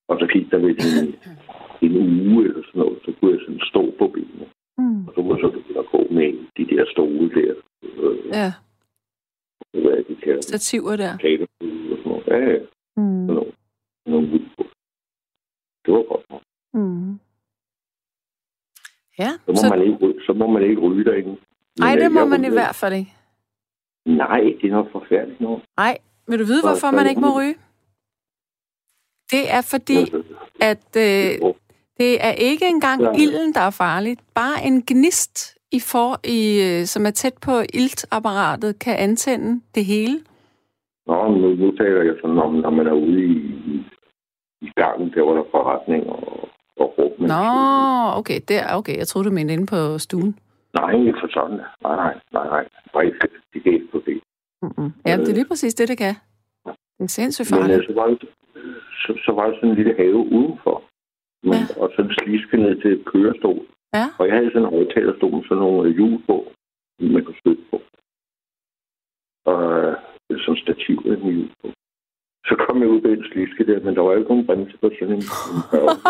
Og 0.08 0.16
så 0.20 0.26
gik 0.34 0.52
der 0.52 0.58
vel 0.58 0.70
en 0.70 1.16
en 1.86 1.94
uge 2.32 2.46
eller 2.46 2.64
sådan 2.68 2.80
noget, 2.82 3.00
så 3.06 3.12
kunne 3.20 3.32
jeg 3.34 3.40
sådan 3.46 3.62
stå 3.72 3.84
på 4.00 4.08
benene. 4.08 4.46
Mm. 4.78 5.08
Og 5.08 5.12
så 5.16 5.20
kunne 5.22 5.34
jeg 5.36 5.42
så 5.46 5.50
begynde 5.58 5.80
at 5.80 5.92
gå 5.96 6.02
med 6.18 6.30
de 6.58 6.64
der 6.76 6.86
stole 6.94 7.30
der. 7.38 7.54
Øh, 7.84 8.18
Ja, 8.40 8.50
hvad 9.82 9.92
er 9.98 10.04
de 10.10 10.16
kalder 10.16 10.42
stativer 10.42 10.96
der. 10.96 11.18
Teaterstole 11.18 11.92
og 11.94 11.98
sådan 11.98 12.12
noget. 12.12 12.28
Ja, 12.28 12.38
ja. 12.54 12.60
Mm. 12.98 13.28
Sådan 13.28 14.50
på. 14.58 14.64
Det 15.86 15.94
var 15.94 16.04
godt. 16.12 16.44
Mm. 16.74 17.20
Ja, 19.20 19.30
Så 19.46 19.52
må, 19.52 19.56
så, 19.56 19.70
man 19.70 19.82
ikke, 19.88 20.14
så 20.26 20.34
må 20.34 20.48
man 20.48 20.64
ikke 20.64 20.82
ryge 20.82 21.06
derinde. 21.06 21.30
Men, 21.30 21.84
ej, 21.88 21.96
øh, 21.96 22.02
det 22.02 22.12
må 22.12 22.26
man 22.26 22.46
i 22.46 22.50
hvert 22.50 22.76
fald 22.76 22.94
ikke. 22.94 23.14
Nej, 24.06 24.40
det 24.62 24.68
er 24.68 24.72
noget 24.72 24.92
forfærdeligt 24.92 25.42
noget. 25.42 25.62
Nej, 25.78 25.98
vil 26.28 26.40
du 26.40 26.46
vide, 26.46 26.62
hvorfor 26.68 26.92
man 26.92 27.08
ikke 27.10 27.22
må 27.22 27.40
ryge? 27.40 27.56
Det 29.32 29.44
er 29.58 29.62
fordi, 29.74 30.02
at 30.62 30.88
øh, 30.98 31.32
det 32.00 32.12
er 32.28 32.32
ikke 32.32 32.66
engang 32.66 33.02
Ja. 33.02 33.12
ilden, 33.24 33.54
der 33.54 33.62
er 33.62 33.70
farligt. 33.86 34.22
Bare 34.36 34.58
en 34.68 34.84
gnist, 34.88 35.58
i 35.72 35.80
for, 35.80 36.10
i, 36.38 36.40
øh, 36.68 36.86
som 36.86 37.06
er 37.06 37.12
tæt 37.12 37.34
på 37.42 37.52
iltapparatet, 37.74 38.80
kan 38.80 38.96
antænde 38.98 39.62
det 39.76 39.86
hele. 39.86 40.18
Nå, 41.08 41.28
nu, 41.42 41.48
nu 41.56 41.72
taler 41.78 42.02
jeg 42.04 42.16
sådan 42.22 42.38
om, 42.38 42.54
når 42.54 42.70
man 42.70 42.88
er 42.88 42.94
ude 42.94 43.26
i, 43.26 43.32
i, 44.62 44.70
gangen, 44.76 45.12
der 45.14 45.24
hvor 45.24 45.34
der 45.34 45.42
er 45.42 45.52
forretning 45.52 46.08
og, 46.10 46.50
og 46.80 46.90
rum. 46.98 47.12
Nå, 47.34 47.44
okay, 48.20 48.40
der, 48.48 48.62
okay. 48.80 48.98
Jeg 48.98 49.08
troede, 49.08 49.30
du 49.30 49.34
mente 49.34 49.54
inde 49.54 49.66
på 49.66 49.98
stuen. 49.98 50.40
Nej, 50.74 50.92
ikke 51.00 51.20
for 51.22 51.30
sådan. 51.38 51.58
Nej, 51.86 51.96
nej, 51.96 52.14
nej, 52.34 52.48
nej. 52.94 53.04
Ikke, 53.04 53.18
det 53.54 53.64
kan 53.64 53.74
ikke 53.74 53.92
på 53.92 54.02
det. 54.06 54.20
Mm-mm. 54.62 54.92
Ja, 55.06 55.18
det 55.18 55.30
er 55.30 55.34
lige 55.40 55.48
præcis 55.48 55.74
det, 55.74 55.88
det 55.88 55.98
kan. 55.98 56.16
Det 56.98 57.04
er 57.04 57.08
sindssygt 57.08 57.52
Men 57.52 57.60
farligt. 57.60 57.80
øh, 57.80 57.88
så 57.88 57.94
var, 57.94 58.08
det, 58.08 58.20
så, 59.04 59.12
så 59.26 59.32
var 59.38 59.46
der 59.48 59.56
sådan 59.56 59.70
en 59.70 59.76
lille 59.76 59.96
have 59.98 60.16
udenfor. 60.38 60.84
Men, 61.44 61.54
Ja. 61.54 61.82
Og 61.82 61.88
så 61.96 62.02
en 62.02 62.14
sliske 62.20 62.58
ned 62.58 62.82
til 62.82 62.92
et 63.00 63.06
kørestol. 63.06 63.62
Ja. 63.94 64.06
Og 64.20 64.28
jeg 64.28 64.36
havde 64.36 64.52
sådan 64.54 64.68
en 64.68 64.74
højtalerstol 64.76 65.32
med 65.36 65.44
sådan 65.44 65.58
nogle 65.64 65.90
øh, 65.90 65.96
hjul 65.96 66.24
på, 66.28 66.36
man 67.00 67.24
kunne 67.26 67.40
støtte 67.44 67.64
på. 67.72 67.78
Og 69.52 69.62
øh, 70.30 70.40
som 70.46 70.56
stativ 70.56 70.98
med 71.06 71.18
hjul 71.18 71.50
på. 71.62 71.68
Så 72.50 72.56
kom 72.66 72.82
jeg 72.82 72.90
ud 72.90 73.02
på 73.02 73.08
en 73.08 73.24
sliske 73.32 73.66
der, 73.70 73.80
men 73.86 73.96
der 73.96 74.02
var 74.02 74.12
jo 74.12 74.18
ikke 74.20 74.30
nogen 74.34 74.46
bremse 74.48 74.78
på 74.78 74.90
sådan 75.00 75.14
en. 75.16 75.24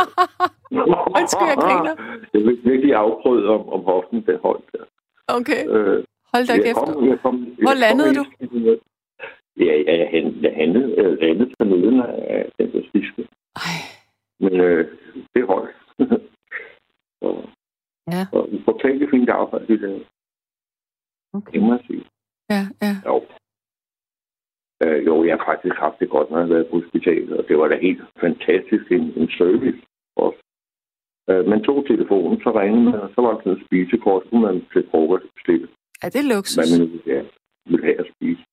Undskyld, 1.19 1.47
jeg 1.53 1.57
griner. 1.65 1.93
Jeg 2.33 2.41
blev 2.43 2.57
virkelig 2.71 2.93
afprøvet 2.95 3.45
om, 3.55 3.69
om 3.75 3.81
hoften 3.83 4.25
den 4.25 4.39
holdt 4.45 4.65
der. 4.73 4.83
Okay, 5.27 5.61
Øh, 5.75 6.03
hold 6.33 6.45
da 6.47 6.53
jeg 6.53 6.63
kæft. 6.63 6.77
kom, 6.77 7.07
jeg 7.09 7.19
kom, 7.21 7.35
Hvor 7.63 7.69
jeg 7.71 7.79
landede 7.85 8.15
kom 8.15 8.25
ind- 8.39 8.79
Ja, 9.65 9.75
ja, 9.87 9.93
jeg, 10.01 10.09
hand, 10.13 10.27
jeg 10.45 10.53
handlede, 10.55 10.89
jeg 11.01 11.17
landede 11.23 11.53
på 11.59 11.63
neden 11.65 11.99
af 12.35 12.49
den 12.59 12.71
der 12.73 12.81
sliske. 12.91 13.27
Ej, 13.55 13.77
Men 14.39 14.53
øh, 14.59 14.97
det 15.35 15.45
holdt. 15.47 15.75
og, 17.25 17.35
Ja. 18.15 18.23
og 18.31 18.49
fortælle 18.65 19.07
fint 19.11 19.29
arbejde, 19.29 19.67
det 19.67 19.81
der. 19.81 19.99
okay. 21.33 21.53
Det 21.53 21.61
må 21.61 21.73
jeg 21.73 21.83
sige. 21.87 22.03
Ja, 22.49 22.61
ja. 22.81 22.93
Jo. 23.05 23.23
Øh, 24.83 25.05
jo, 25.05 25.13
jeg 25.27 25.35
har 25.37 25.45
faktisk 25.51 25.75
haft 25.85 25.99
det 25.99 26.09
godt, 26.09 26.29
når 26.29 26.37
jeg 26.37 26.47
har 26.47 26.53
været 26.53 26.67
på 26.69 26.75
hospitalet, 26.79 27.33
og 27.39 27.43
det 27.47 27.57
var 27.59 27.67
da 27.67 27.75
helt 27.87 28.01
fantastisk 28.25 28.85
en, 28.91 29.05
en 29.21 29.29
service 29.39 29.79
også. 30.25 30.39
Øh, 31.29 31.45
man 31.51 31.63
tog 31.63 31.85
telefonen, 31.87 32.37
så 32.43 32.49
ringede 32.59 32.83
man, 32.83 32.99
og 33.05 33.09
så 33.15 33.21
var 33.21 33.31
der 33.31 33.39
sådan 33.41 33.57
en 33.57 33.65
spisekort, 33.65 34.23
så 34.29 34.35
man 34.35 34.55
til 34.73 34.87
frokost 34.91 35.25
bestille, 35.35 35.67
Ja, 36.03 36.07
det 36.09 36.15
er 36.19 36.25
hvad 36.27 36.35
luksus. 36.35 36.57
man 36.71 36.79
nu 36.79 36.85
ville 36.93 37.13
have, 37.15 37.27
ville 37.71 37.85
have 37.85 37.99
at 38.03 38.07
spise. 38.15 38.43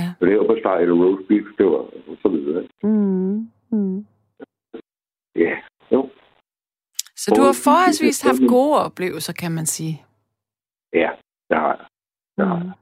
Ja. 0.00 0.08
Så 0.18 0.22
det 0.26 0.38
var 0.38 0.46
på 0.46 0.56
steg 0.60 0.76
eller 0.82 0.96
roast 1.04 1.28
beef, 1.28 1.46
det 1.58 1.66
var 1.66 1.82
og 2.10 2.16
så 2.22 2.28
videre. 2.34 2.62
Mm. 2.82 3.36
Mm. 3.74 4.06
Ja, 5.44 5.54
jo. 5.92 6.00
Så 7.22 7.26
du 7.36 7.42
har 7.42 7.56
forholdsvis 7.64 8.20
haft 8.22 8.42
gode 8.48 8.74
oplevelser, 8.86 9.32
kan 9.32 9.52
man 9.52 9.66
sige. 9.66 9.94
Ja, 10.92 11.10
det 11.50 11.56
har 11.58 11.72
jeg. 11.76 11.86
Det 12.36 12.46
har 12.46 12.56
jeg. 12.58 12.72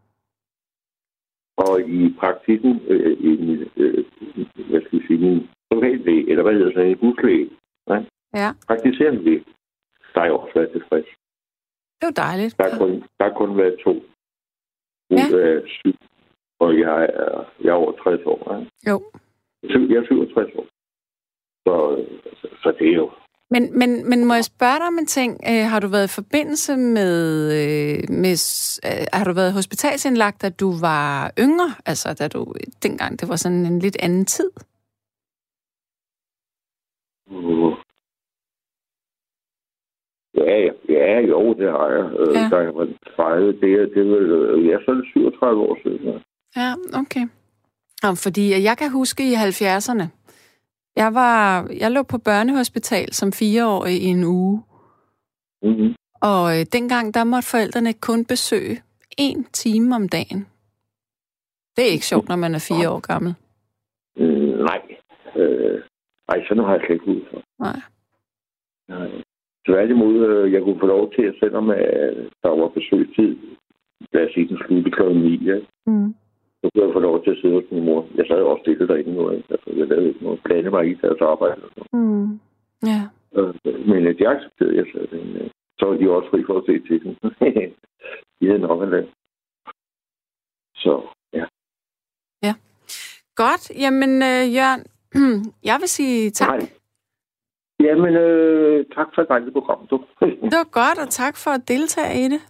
Og 1.67 1.81
i 1.99 2.15
praktikken, 2.21 2.81
øh, 2.89 3.13
i 3.21 3.31
min, 3.47 3.61
øh, 3.77 4.05
hvad 4.71 4.81
skal 4.81 4.99
jeg 4.99 5.07
sige, 5.07 5.19
min 5.19 5.49
privatlæge, 5.71 6.31
eller 6.31 6.43
hvad 6.43 6.53
hedder 6.53 6.73
sådan 6.73 6.91
en 6.91 6.99
huslæge, 7.03 7.51
Ja, 8.35 8.51
praktiserende 8.67 9.23
læge, 9.23 9.45
der 10.15 10.21
har 10.21 10.25
jeg 10.25 10.33
også 10.33 10.53
været 10.55 10.73
tilfreds. 10.73 11.07
det 12.01 12.05
var 12.11 12.17
dejligt. 12.27 12.59
Der 12.59 12.71
har 12.71 12.79
kun, 12.79 12.91
der 13.19 13.25
har 13.29 13.35
kun 13.41 13.57
været 13.57 13.77
to 13.85 13.93
ud 15.11 15.33
af 15.49 15.63
syv, 15.67 15.95
og 16.61 16.79
jeg 16.79 17.05
er, 17.05 17.45
jeg 17.65 17.69
er 17.71 17.81
over 17.83 17.93
60 17.93 18.21
år. 18.27 18.59
Ikke? 18.59 18.71
Jo. 18.89 18.97
Jeg 19.91 19.97
er 20.03 20.07
67 20.07 20.55
år. 20.55 20.67
Så, 21.67 21.75
så, 22.41 22.49
så 22.63 22.75
det 22.79 22.89
er 22.89 22.95
jo... 23.03 23.11
Men, 23.53 23.79
men, 23.79 23.91
men 24.11 24.25
må 24.25 24.35
jeg 24.35 24.45
spørge 24.45 24.79
dig 24.79 24.87
om 24.87 24.99
en 24.99 25.07
ting? 25.07 25.31
Øh, 25.51 25.65
har 25.73 25.81
du 25.81 25.89
været 25.89 26.09
i 26.11 26.15
forbindelse 26.21 26.77
med... 26.77 27.15
Øh, 27.61 27.99
med 28.23 28.37
øh, 28.89 29.07
har 29.13 29.25
du 29.25 29.33
været 29.33 29.53
hospitalsindlagt, 29.53 30.43
da 30.43 30.49
du 30.49 30.71
var 30.81 31.33
yngre? 31.39 31.71
Altså, 31.87 32.15
da 32.21 32.29
du 32.29 32.55
dengang 32.83 33.21
det 33.21 33.29
var 33.29 33.37
sådan 33.37 33.67
en 33.67 33.79
lidt 33.79 33.97
anden 34.03 34.25
tid? 34.25 34.51
Uh, 37.31 37.73
ja, 40.35 40.55
ja, 40.89 41.21
jo, 41.33 41.55
det 41.55 41.69
har 41.77 41.89
jeg. 41.97 42.05
Øh, 42.21 42.35
Ja. 42.35 42.49
Da 42.53 42.57
jeg 42.67 42.75
var 42.75 42.89
30, 43.17 43.53
det 43.61 43.71
er, 43.81 43.85
det 43.95 44.03
er 44.07 44.19
øh, 44.55 44.67
ja, 44.67 44.77
så 44.85 44.91
er 44.91 44.95
det 44.95 45.07
37 45.13 45.61
år 45.63 45.79
siden. 45.83 46.03
Ja. 46.09 46.19
Ja, 46.57 46.75
okay. 47.01 47.25
Jamen, 48.03 48.17
fordi 48.17 48.45
jeg 48.69 48.77
kan 48.79 48.91
huske 48.91 49.23
i 49.31 49.35
70'erne, 49.35 50.05
jeg, 50.97 51.15
var, 51.15 51.67
jeg 51.81 51.91
lå 51.91 52.03
på 52.03 52.19
børnehospital 52.19 53.13
som 53.13 53.33
fireårig 53.33 54.03
i 54.03 54.07
en 54.07 54.25
uge, 54.25 54.63
Mm-hmm. 55.65 55.95
og 56.23 56.59
øh, 56.61 56.67
dengang 56.73 57.15
der 57.15 57.25
måtte 57.25 57.49
forældrene 57.49 57.93
kun 57.93 58.25
besøge 58.25 58.77
en 59.19 59.45
time 59.45 59.95
om 59.97 60.09
dagen. 60.09 60.47
Det 61.77 61.83
er 61.85 61.93
ikke 61.93 62.07
sjovt, 62.07 62.29
når 62.29 62.37
man 62.37 62.55
er 62.55 62.67
fire 62.71 62.91
år 62.91 63.01
gammel. 63.01 63.35
Mm, 64.17 64.55
nej. 64.69 64.81
Øh, 65.37 65.81
ej, 66.29 66.39
sådan 66.49 66.65
har 66.65 66.73
jeg 66.73 66.83
slet 66.87 66.95
ikke 66.95 67.09
ud 67.15 67.21
for. 67.31 67.43
Nej. 67.67 67.81
Nej. 68.89 69.11
Tværtimod, 69.69 70.17
øh, 70.29 70.53
jeg 70.53 70.63
kunne 70.63 70.81
få 70.81 70.87
lov 70.87 71.13
til, 71.15 71.23
at 71.23 71.35
selvom 71.41 71.71
øh, 71.71 72.31
der 72.43 72.49
var 72.61 72.69
besøgstid, 72.69 73.37
lad 74.13 74.27
os 74.27 74.33
sige, 74.35 74.49
den 74.49 74.59
slutte 74.67 74.91
kl. 74.91 75.03
9, 75.03 75.45
ja, 75.51 75.59
Mm. 75.87 76.15
Så 76.63 76.71
kunne 76.71 76.85
jeg 76.87 76.93
få 76.93 76.99
lov 77.01 77.25
til 77.25 77.31
at 77.31 77.39
sidde 77.41 77.55
hos 77.55 77.65
min 77.71 77.85
mor. 77.85 78.01
Jeg 78.15 78.25
sad 78.27 78.37
også 78.43 78.63
stille 78.63 78.89
derinde 78.89 79.15
nu, 79.15 79.31
ikke? 79.31 79.49
Altså, 79.55 79.71
jeg 79.79 79.87
lavede 79.89 80.09
ikke 80.09 80.25
noget. 80.25 80.43
Plane 80.45 80.71
mig 80.71 80.85
i 80.91 80.95
deres 80.95 81.21
arbejde. 81.21 81.63
og 81.65 81.71
sådan 81.75 82.01
Mm. 82.03 82.41
Ja. 82.93 83.01
Øh, 83.37 83.55
men 83.91 84.01
øh, 84.07 84.19
de 84.19 84.29
accepterede, 84.29 84.77
jeg 84.77 84.87
sad 84.93 85.07
derinde. 85.07 85.41
øh. 85.41 85.51
Så 85.79 85.87
var 85.87 85.97
de 85.97 86.11
også 86.11 86.31
fri 86.31 86.41
for 86.47 86.57
at 86.59 86.65
se 86.67 86.75
til 86.89 86.99
den. 87.05 87.13
de 88.41 88.47
havde 88.47 88.59
nok 88.69 88.89
lave. 88.91 89.09
Så, 90.75 90.93
ja. 91.33 91.45
Godt. 93.37 93.71
Jamen, 93.85 94.13
øh, 94.31 94.45
Jørgen, 94.57 94.83
jeg 95.69 95.77
vil 95.81 95.89
sige 95.89 96.31
tak. 96.31 96.49
Nej. 96.49 96.69
Jamen, 97.81 98.15
øh, 98.17 98.87
tak 98.97 99.09
for 99.15 99.23
et 99.23 99.29
dejligt 99.29 99.53
program, 99.53 99.87
du. 99.87 99.97
Det 100.53 100.59
var 100.63 100.71
godt, 100.81 100.99
og 100.99 101.09
tak 101.09 101.37
for 101.37 101.51
at 101.51 101.69
deltage 101.69 102.21
i 102.25 102.29
det. 102.35 102.41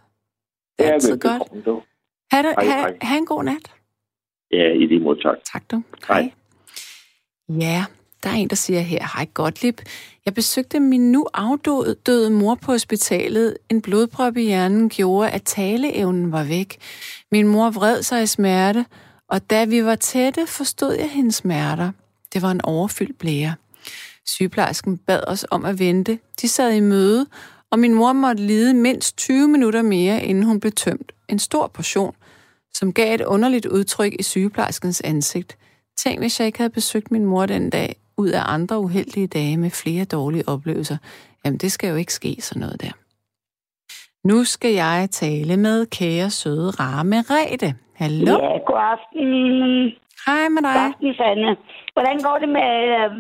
Det 0.79 0.87
er 0.87 0.93
altid 0.93 1.19
godt. 1.21 1.43
Ha, 2.33 2.39
det, 2.43 2.55
Hej, 2.59 2.65
ha, 2.65 2.81
hej. 2.81 2.99
ha 3.03 3.17
en 3.19 3.27
god 3.27 3.45
nat. 3.45 3.75
Ja, 4.53 4.73
i 4.73 4.87
lige 4.87 5.01
måde 5.01 5.21
tak. 5.23 5.37
Tak 5.53 5.63
du. 5.71 5.83
Hej. 6.09 6.33
Ja, 7.49 7.85
der 8.23 8.31
er 8.31 8.35
en, 8.35 8.49
der 8.49 8.57
siger 8.57 8.81
her, 8.81 9.03
hej 9.15 9.27
Gottlieb. 9.35 9.81
Jeg 10.27 10.35
besøgte 10.35 10.81
min 10.81 11.13
nu 11.13 11.27
afdøde 11.35 11.97
døde 12.07 12.31
mor 12.31 12.55
på 12.55 12.73
hospitalet. 12.73 13.57
En 13.69 13.83
blodprop 13.83 14.37
i 14.37 14.43
hjernen 14.43 14.89
gjorde, 14.89 15.31
at 15.31 15.43
taleevnen 15.43 16.33
var 16.33 16.45
væk. 16.45 16.77
Min 17.33 17.49
mor 17.49 17.71
vred 17.71 18.03
sig 18.03 18.23
i 18.23 18.27
smerte, 18.27 18.87
og 19.29 19.51
da 19.51 19.65
vi 19.65 19.85
var 19.85 19.95
tætte, 19.95 20.47
forstod 20.47 20.95
jeg 20.95 21.11
hendes 21.11 21.35
smerter. 21.35 21.91
Det 22.33 22.43
var 22.43 22.51
en 22.51 22.65
overfyldt 22.65 23.19
blære. 23.19 23.55
Sygeplejersken 24.27 24.99
bad 24.99 25.21
os 25.27 25.47
om 25.51 25.65
at 25.65 25.79
vente. 25.79 26.19
De 26.41 26.49
sad 26.49 26.73
i 26.73 26.81
møde, 26.81 27.27
og 27.71 27.79
min 27.79 27.95
mor 27.95 28.13
måtte 28.13 28.43
lide 28.43 28.75
mindst 28.75 29.17
20 29.17 29.49
minutter 29.49 29.83
mere, 29.83 30.25
inden 30.25 30.45
hun 30.45 30.61
blev 30.61 30.73
tømt. 30.73 31.13
En 31.29 31.39
stor 31.39 31.67
portion, 31.67 32.15
som 32.75 32.93
gav 32.93 33.15
et 33.15 33.21
underligt 33.21 33.67
udtryk 33.67 34.13
i 34.19 34.23
sygeplejerskens 34.23 35.01
ansigt. 35.01 35.59
Tænk, 35.97 36.19
hvis 36.21 36.41
jeg 36.41 36.47
ikke 36.47 36.59
havde 36.59 36.73
besøgt 36.73 37.11
min 37.11 37.25
mor 37.25 37.47
den 37.47 37.71
dag, 37.71 37.97
ud 38.17 38.29
af 38.29 38.43
andre 38.47 38.79
uheldige 38.79 39.27
dage 39.27 39.57
med 39.57 39.71
flere 39.71 40.05
dårlige 40.05 40.49
oplevelser. 40.49 40.97
Jamen, 41.45 41.59
det 41.59 41.73
skal 41.73 41.91
jo 41.91 41.97
ikke 41.97 42.13
ske 42.13 42.37
sådan 42.41 42.61
noget 42.61 42.81
der. 42.81 42.93
Nu 44.29 44.45
skal 44.45 44.73
jeg 44.73 45.09
tale 45.11 45.57
med 45.57 45.87
kære, 45.87 46.31
søde, 46.31 46.71
rare 46.71 47.05
Merete. 47.05 47.75
Hallo? 47.95 48.33
Ja, 48.33 48.59
god 48.67 48.81
aften. 48.95 49.27
Hej 50.27 50.49
med 50.49 50.63
God 50.63 50.73
dig. 50.73 50.87
aften, 50.87 51.15
Sanne. 51.15 51.57
Hvordan 51.93 52.19
går 52.27 52.39
det 52.43 52.49
med, 52.49 52.73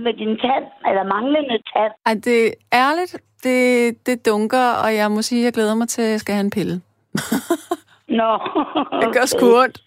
med 0.05 0.13
din 0.15 0.35
tand, 0.45 0.65
eller 0.89 1.05
manglende 1.15 1.59
tand? 1.73 1.93
Ej, 2.07 2.15
det 2.15 2.47
er 2.47 2.53
ærligt. 2.73 3.13
Det, 3.45 4.07
det 4.07 4.27
dunker, 4.27 4.67
og 4.85 4.95
jeg 4.95 5.11
må 5.11 5.23
sige, 5.23 5.41
at 5.41 5.45
jeg 5.45 5.53
glæder 5.53 5.75
mig 5.75 5.89
til, 5.89 6.03
at 6.03 6.11
jeg 6.11 6.21
skal 6.21 6.35
have 6.35 6.45
en 6.45 6.51
pille. 6.51 6.81
Nå. 8.21 8.33
Det 9.01 9.15
gør 9.15 9.27
sgu 9.27 9.47
ondt. 9.63 9.79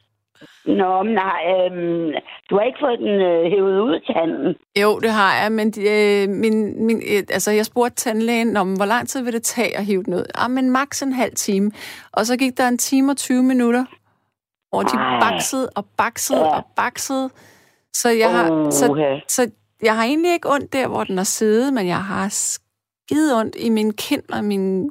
Nå, 0.66 1.04
men 1.04 1.14
nej, 1.14 1.42
øhm, 1.56 2.12
du 2.50 2.56
har 2.58 2.64
ikke 2.64 2.80
fået 2.82 3.00
den 3.00 3.08
øh, 3.30 3.52
hævet 3.52 3.80
ud 3.82 4.00
til 4.06 4.14
handen. 4.16 4.56
Jo, 4.82 5.00
det 5.00 5.10
har 5.12 5.42
jeg, 5.42 5.52
men 5.52 5.74
øh, 5.92 6.30
min, 6.30 6.86
min, 6.86 6.98
øh, 6.98 7.24
altså, 7.30 7.52
jeg 7.52 7.66
spurgte 7.66 7.96
tandlægen 7.96 8.58
om, 8.58 8.74
hvor 8.74 8.86
lang 8.86 9.08
tid 9.08 9.22
vil 9.24 9.34
det 9.34 9.44
tage 9.44 9.78
at 9.78 9.86
hive 9.86 10.04
den 10.04 10.14
ud? 10.14 10.26
Ah, 10.36 10.52
men 10.52 10.70
maks 10.70 11.02
en 11.04 11.14
halv 11.14 11.36
time. 11.36 11.72
Og 12.12 12.26
så 12.26 12.38
gik 12.38 12.58
der 12.58 12.68
en 12.68 12.78
time 12.78 13.12
og 13.12 13.18
20 13.18 13.44
minutter, 13.44 13.86
hvor 14.70 14.82
de 14.82 14.98
Ej. 14.98 15.20
baksede 15.20 15.70
og 15.76 15.86
baksede 15.98 16.40
Ja. 16.40 16.56
og 16.58 16.64
baksede. 16.76 17.30
Så 17.94 18.10
jeg, 18.10 18.32
har, 18.32 18.70
så, 18.70 18.88
Uha. 18.92 19.16
så 19.28 19.52
jeg 19.84 19.96
har 19.96 20.04
egentlig 20.04 20.34
ikke 20.34 20.50
ondt 20.52 20.74
der, 20.74 20.88
hvor 20.88 21.04
den 21.04 21.18
har 21.18 21.24
siddet, 21.26 21.74
men 21.74 21.88
jeg 21.88 22.04
har 22.04 22.28
skide 22.30 23.40
ondt 23.40 23.56
i 23.60 23.70
min 23.70 23.94
kind 23.94 24.24
og 24.34 24.44
min 24.44 24.90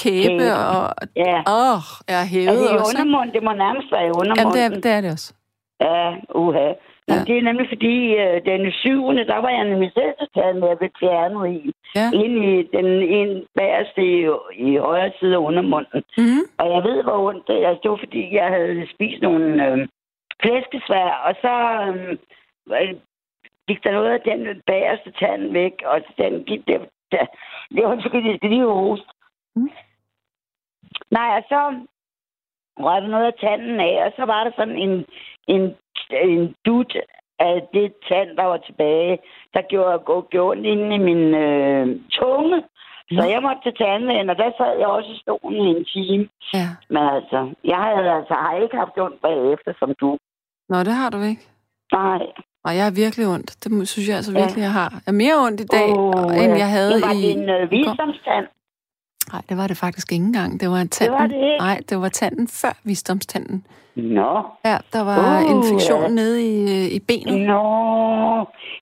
kæbe, 0.00 0.28
Kæbe. 0.28 0.46
og 0.74 0.82
Ja. 1.26 1.36
åh, 1.60 1.82
jeg 2.10 2.18
er 2.24 2.28
hævet 2.34 2.48
Altså 2.48 2.64
i 2.74 2.78
også. 2.78 2.90
ikke? 2.92 3.00
undermunden, 3.00 3.34
det 3.36 3.42
må 3.48 3.52
nærmest 3.64 3.88
være 3.94 4.04
i 4.06 4.10
Jamen, 4.10 4.20
undermunden. 4.20 4.52
det 4.54 4.62
er, 4.64 4.80
det 4.84 4.90
er 4.96 5.00
det 5.04 5.10
også. 5.16 5.28
Ja, 5.86 6.04
uha. 6.44 6.68
Men 7.08 7.16
Ja. 7.18 7.24
det 7.28 7.34
er 7.38 7.42
nemlig 7.50 7.66
fordi, 7.74 7.96
øh, 8.22 8.36
den 8.50 8.72
syvende, 8.82 9.26
der 9.32 9.38
var 9.44 9.48
jeg 9.56 9.64
nemlig 9.72 9.90
selv 9.98 10.12
til 10.18 10.28
tanden 10.36 10.60
med 10.62 10.68
at 10.74 10.78
blive 10.78 10.98
fjernet 11.00 11.44
i. 11.58 11.60
Ja. 11.98 12.06
Ind 12.22 12.34
i 12.50 12.52
den 12.76 12.88
en 13.18 13.30
bagerste 13.58 14.02
i, 14.16 14.18
i 14.66 14.76
højre 14.76 15.12
side 15.18 15.34
af 15.38 15.44
undermunden. 15.48 16.02
Mm-hmm. 16.18 16.42
Og 16.60 16.66
jeg 16.74 16.82
ved, 16.88 16.98
hvor 17.02 17.18
ondt 17.28 17.46
det 17.48 17.56
er. 17.62 17.68
Altså, 17.68 17.80
det 17.82 17.90
var, 17.90 18.00
fordi 18.06 18.22
jeg 18.40 18.46
havde 18.56 18.86
spist 18.94 19.22
nogle 19.22 19.66
øh, 19.66 19.78
flæskesvær, 20.42 21.08
og 21.26 21.32
så 21.44 21.52
øh, 22.76 22.94
gik 23.68 23.84
der 23.84 23.92
noget 23.92 24.10
af 24.16 24.20
den 24.30 24.40
bagerste 24.66 25.10
tand 25.20 25.52
væk, 25.52 25.74
og 25.92 25.96
den 26.18 26.44
gik 26.44 26.62
der. 26.68 26.78
der 27.12 27.24
det 27.74 27.84
var 27.84 27.98
fordi, 28.02 28.28
jeg 28.28 28.36
skal 28.38 28.50
lige 28.50 28.66
hoste. 28.66 29.06
Mm. 29.56 29.70
Nej, 31.10 31.28
og 31.38 31.42
så 31.48 31.60
røg 32.78 33.08
noget 33.08 33.26
af 33.26 33.34
tanden 33.40 33.80
af, 33.80 34.06
og 34.06 34.12
så 34.16 34.24
var 34.24 34.44
der 34.44 34.50
sådan 34.56 34.78
en, 34.86 34.94
en, 35.54 35.62
en 36.28 36.54
dut 36.66 36.96
af 37.38 37.54
det 37.74 37.92
tand, 38.08 38.36
der 38.36 38.44
var 38.44 38.56
tilbage, 38.56 39.18
der 39.54 39.62
gjorde, 39.62 39.98
gjorde, 40.06 40.26
gjorde 40.30 40.50
ondt 40.50 40.66
inde 40.66 40.94
i 40.94 40.98
min 40.98 41.22
øh, 41.46 41.86
tunge. 42.10 42.62
Så 43.16 43.20
Nå. 43.22 43.30
jeg 43.34 43.42
måtte 43.42 43.62
til 43.64 43.74
tandlægen, 43.82 44.30
og 44.30 44.36
der 44.36 44.50
sad 44.58 44.78
jeg 44.78 44.86
også 44.86 45.10
i 45.16 45.18
stolen 45.24 45.60
i 45.66 45.70
en 45.76 45.84
time. 45.84 46.28
Ja. 46.54 46.68
Men 46.94 47.02
altså, 47.16 47.38
jeg 47.64 47.80
havde 47.86 48.10
altså 48.18 48.34
har 48.34 48.52
ikke 48.62 48.76
haft 48.76 48.98
ondt 48.98 49.20
bagefter, 49.22 49.72
som 49.78 49.94
du. 50.00 50.18
Nå, 50.68 50.78
det 50.78 50.92
har 51.00 51.10
du 51.10 51.20
ikke. 51.30 51.42
Nej. 51.92 52.22
Og 52.66 52.70
jeg 52.76 52.84
har 52.84 52.94
virkelig 53.02 53.26
ondt. 53.34 53.50
Det 53.64 53.88
synes 53.88 54.08
jeg 54.08 54.16
altså 54.16 54.32
Ja. 54.32 54.38
virkelig, 54.42 54.62
jeg 54.62 54.72
har. 54.80 54.90
Jeg 54.92 55.10
har 55.12 55.18
mere 55.24 55.36
ondt 55.46 55.60
i 55.60 55.68
dag, 55.76 55.88
Åh, 55.98 56.36
end 56.42 56.52
ja. 56.54 56.58
jeg 56.62 56.70
havde 56.76 56.92
det 56.94 57.02
var 57.08 57.14
i... 57.20 57.22
din 57.32 57.48
øh, 57.56 57.70
visdomstand. 57.70 58.46
Nej, 59.32 59.42
det 59.48 59.56
var 59.56 59.66
det 59.66 59.76
faktisk 59.76 60.12
ikke 60.12 60.24
engang. 60.24 60.60
Det 60.60 60.70
var 60.70 60.84
tanden. 60.90 61.18
var 61.18 61.26
det 61.26 61.36
ikke? 61.36 61.58
Nej, 61.58 61.78
det 61.88 62.00
var 62.00 62.08
tanden 62.08 62.48
før 62.48 62.74
visdomstanden. 62.84 63.66
Nå. 63.96 64.32
Ja, 64.64 64.76
der 64.92 65.02
var 65.04 65.24
Uh, 65.44 65.50
infektion 65.54 66.02
ja. 66.02 66.08
nede 66.08 66.36
i, 66.52 66.54
øh, 66.76 66.86
i 66.96 67.00
benet. 67.08 67.36
Nå. 67.50 67.64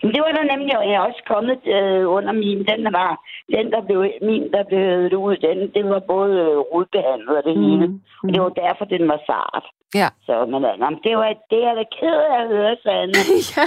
Men 0.02 0.10
det 0.14 0.20
var 0.24 0.32
der 0.38 0.44
nemlig, 0.52 0.78
og 0.78 0.84
jeg 0.88 0.96
er 1.00 1.06
også 1.10 1.22
kommet 1.32 1.60
øh, 1.76 2.04
under 2.16 2.32
min. 2.32 2.58
Den 2.70 2.80
der 2.86 2.92
var, 3.02 3.12
den 3.56 3.66
der 3.72 3.80
blev, 3.86 3.98
min 4.28 4.44
der 4.54 4.62
blev 4.68 4.78
hævet 4.78 5.12
ud, 5.12 5.36
den, 5.46 5.58
det 5.74 5.84
var 5.92 6.02
både 6.14 6.34
øh, 6.46 6.58
rodbehandlet 6.72 7.36
og 7.40 7.44
det 7.48 7.54
hele. 7.64 7.86
Mm. 7.86 8.00
Og 8.24 8.28
det 8.34 8.40
var 8.42 8.52
derfor, 8.62 8.84
den 8.84 9.08
var 9.12 9.20
sart. 9.30 9.64
Ja. 10.00 10.08
Så, 10.26 10.34
men 10.52 10.60
øh, 10.68 10.74
nå, 10.80 10.86
men 10.90 11.00
det, 11.04 11.16
var, 11.16 11.28
det 11.52 11.60
er 11.68 11.74
da 11.80 11.84
ked 11.98 12.18
af 12.30 12.36
at 12.42 12.48
høre, 12.54 12.76
Sanne. 12.82 13.20
ja. 13.56 13.66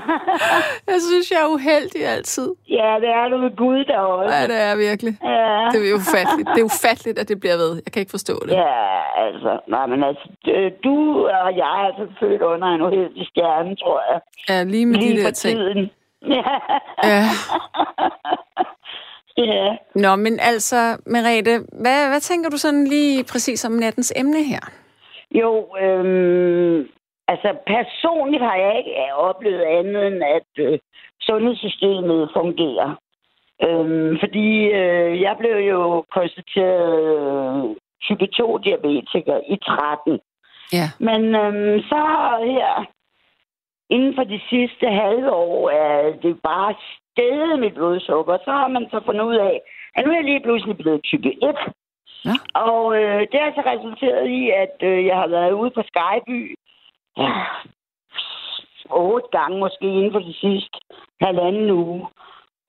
Jeg 0.92 0.98
synes, 1.08 1.30
jeg 1.30 1.40
er 1.42 1.48
uheldig 1.56 2.02
altid. 2.06 2.48
ja, 2.68 2.90
det 3.02 3.08
er 3.08 3.28
du 3.28 3.36
ved 3.44 3.56
Gud 3.56 3.84
der 3.84 3.98
også. 3.98 4.34
Ja, 4.36 4.42
det 4.46 4.58
er 4.68 4.76
virkelig. 4.76 5.14
Ja. 5.24 5.68
Det 5.72 5.90
er 5.90 5.94
ufatteligt. 5.94 6.48
Det 6.54 6.60
er 6.60 6.64
ufatteligt, 6.72 7.18
at 7.18 7.28
det 7.28 7.40
bliver 7.40 7.56
ved. 7.56 7.72
Jeg 7.84 7.92
kan 7.92 8.00
ikke 8.00 8.10
forstå 8.10 8.34
det. 8.46 8.52
Ja, 8.52 8.76
altså, 9.26 9.60
nej, 9.68 9.86
men 9.86 10.04
altså, 10.04 10.26
du 10.84 10.94
og 11.26 11.56
jeg 11.56 11.70
er 11.80 11.86
altså 11.90 12.04
født 12.20 12.42
under 12.42 12.68
en 12.68 12.82
uheldig 12.82 13.26
stjerne, 13.30 13.76
tror 13.76 14.02
jeg. 14.12 14.20
Ja, 14.48 14.62
lige 14.62 14.86
med 14.86 14.94
Lige 14.98 15.16
de 15.16 15.22
der 15.24 15.30
ting. 15.30 15.58
tiden. 15.58 15.90
Ja. 16.28 16.42
Ja. 17.04 17.22
ja. 19.52 19.76
Nå, 19.94 20.16
men 20.16 20.38
altså, 20.40 20.96
Merete, 21.06 21.50
hvad, 21.82 22.08
hvad 22.08 22.20
tænker 22.20 22.50
du 22.50 22.56
sådan 22.56 22.84
lige 22.86 23.24
præcis 23.24 23.64
om 23.64 23.72
nattens 23.72 24.12
emne 24.16 24.42
her? 24.44 24.60
Jo, 25.30 25.66
øhm, 25.82 26.88
altså 27.32 27.50
personligt 27.66 28.44
har 28.48 28.56
jeg 28.56 28.72
ikke 28.78 29.14
oplevet 29.14 29.62
andet 29.78 30.06
end, 30.06 30.22
at 30.38 30.50
øh, 30.66 30.78
sundhedssystemet 31.20 32.30
fungerer. 32.36 32.90
Øhm, 33.66 34.18
fordi 34.22 34.48
øh, 34.80 35.20
jeg 35.20 35.34
blev 35.38 35.56
jo 35.72 36.04
konstateret 36.16 36.94
øh, 37.12 37.76
type 38.06 38.26
2-diabetiker 38.38 39.38
i 39.54 39.56
13. 39.56 40.20
Ja. 40.72 40.86
Men 41.08 41.22
øhm, 41.42 41.80
så 41.90 42.00
her, 42.52 42.86
inden 43.90 44.14
for 44.14 44.24
de 44.24 44.40
sidste 44.50 44.86
halve 44.86 45.30
år, 45.32 45.70
er 45.70 46.12
det 46.22 46.40
bare 46.42 46.74
steget 47.10 47.58
mit 47.58 47.74
blodsukker. 47.74 48.36
Så 48.44 48.50
har 48.50 48.68
man 48.68 48.86
så 48.90 49.00
fundet 49.06 49.24
ud 49.24 49.36
af, 49.36 49.60
at 49.94 50.04
nu 50.04 50.10
er 50.10 50.16
jeg 50.16 50.24
lige 50.24 50.42
pludselig 50.42 50.76
blevet 50.76 51.00
type 51.04 51.28
1. 51.28 51.56
Ja. 52.24 52.36
Og 52.54 52.84
øh, 52.98 53.20
det 53.32 53.38
har 53.40 53.52
så 53.54 53.62
resulteret 53.72 54.26
i, 54.40 54.50
at 54.50 54.76
øh, 54.90 55.06
jeg 55.06 55.16
har 55.16 55.26
været 55.26 55.52
ude 55.52 55.70
på 55.70 55.82
Skyby 55.90 56.56
ja, 57.16 57.32
otte 58.90 59.28
gange 59.32 59.58
måske 59.58 59.86
inden 59.86 60.12
for 60.12 60.18
de 60.18 60.34
sidste 60.34 60.78
halvanden 61.20 61.70
uge. 61.70 62.06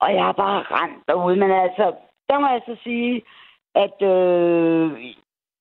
Og 0.00 0.14
jeg 0.14 0.24
har 0.24 0.32
bare 0.32 0.62
rent 0.62 1.02
derude. 1.08 1.36
Men 1.36 1.50
altså, 1.50 1.92
der 2.28 2.38
må 2.38 2.46
jeg 2.48 2.62
så 2.66 2.76
sige, 2.82 3.22
at 3.74 4.02
øh, 4.02 5.14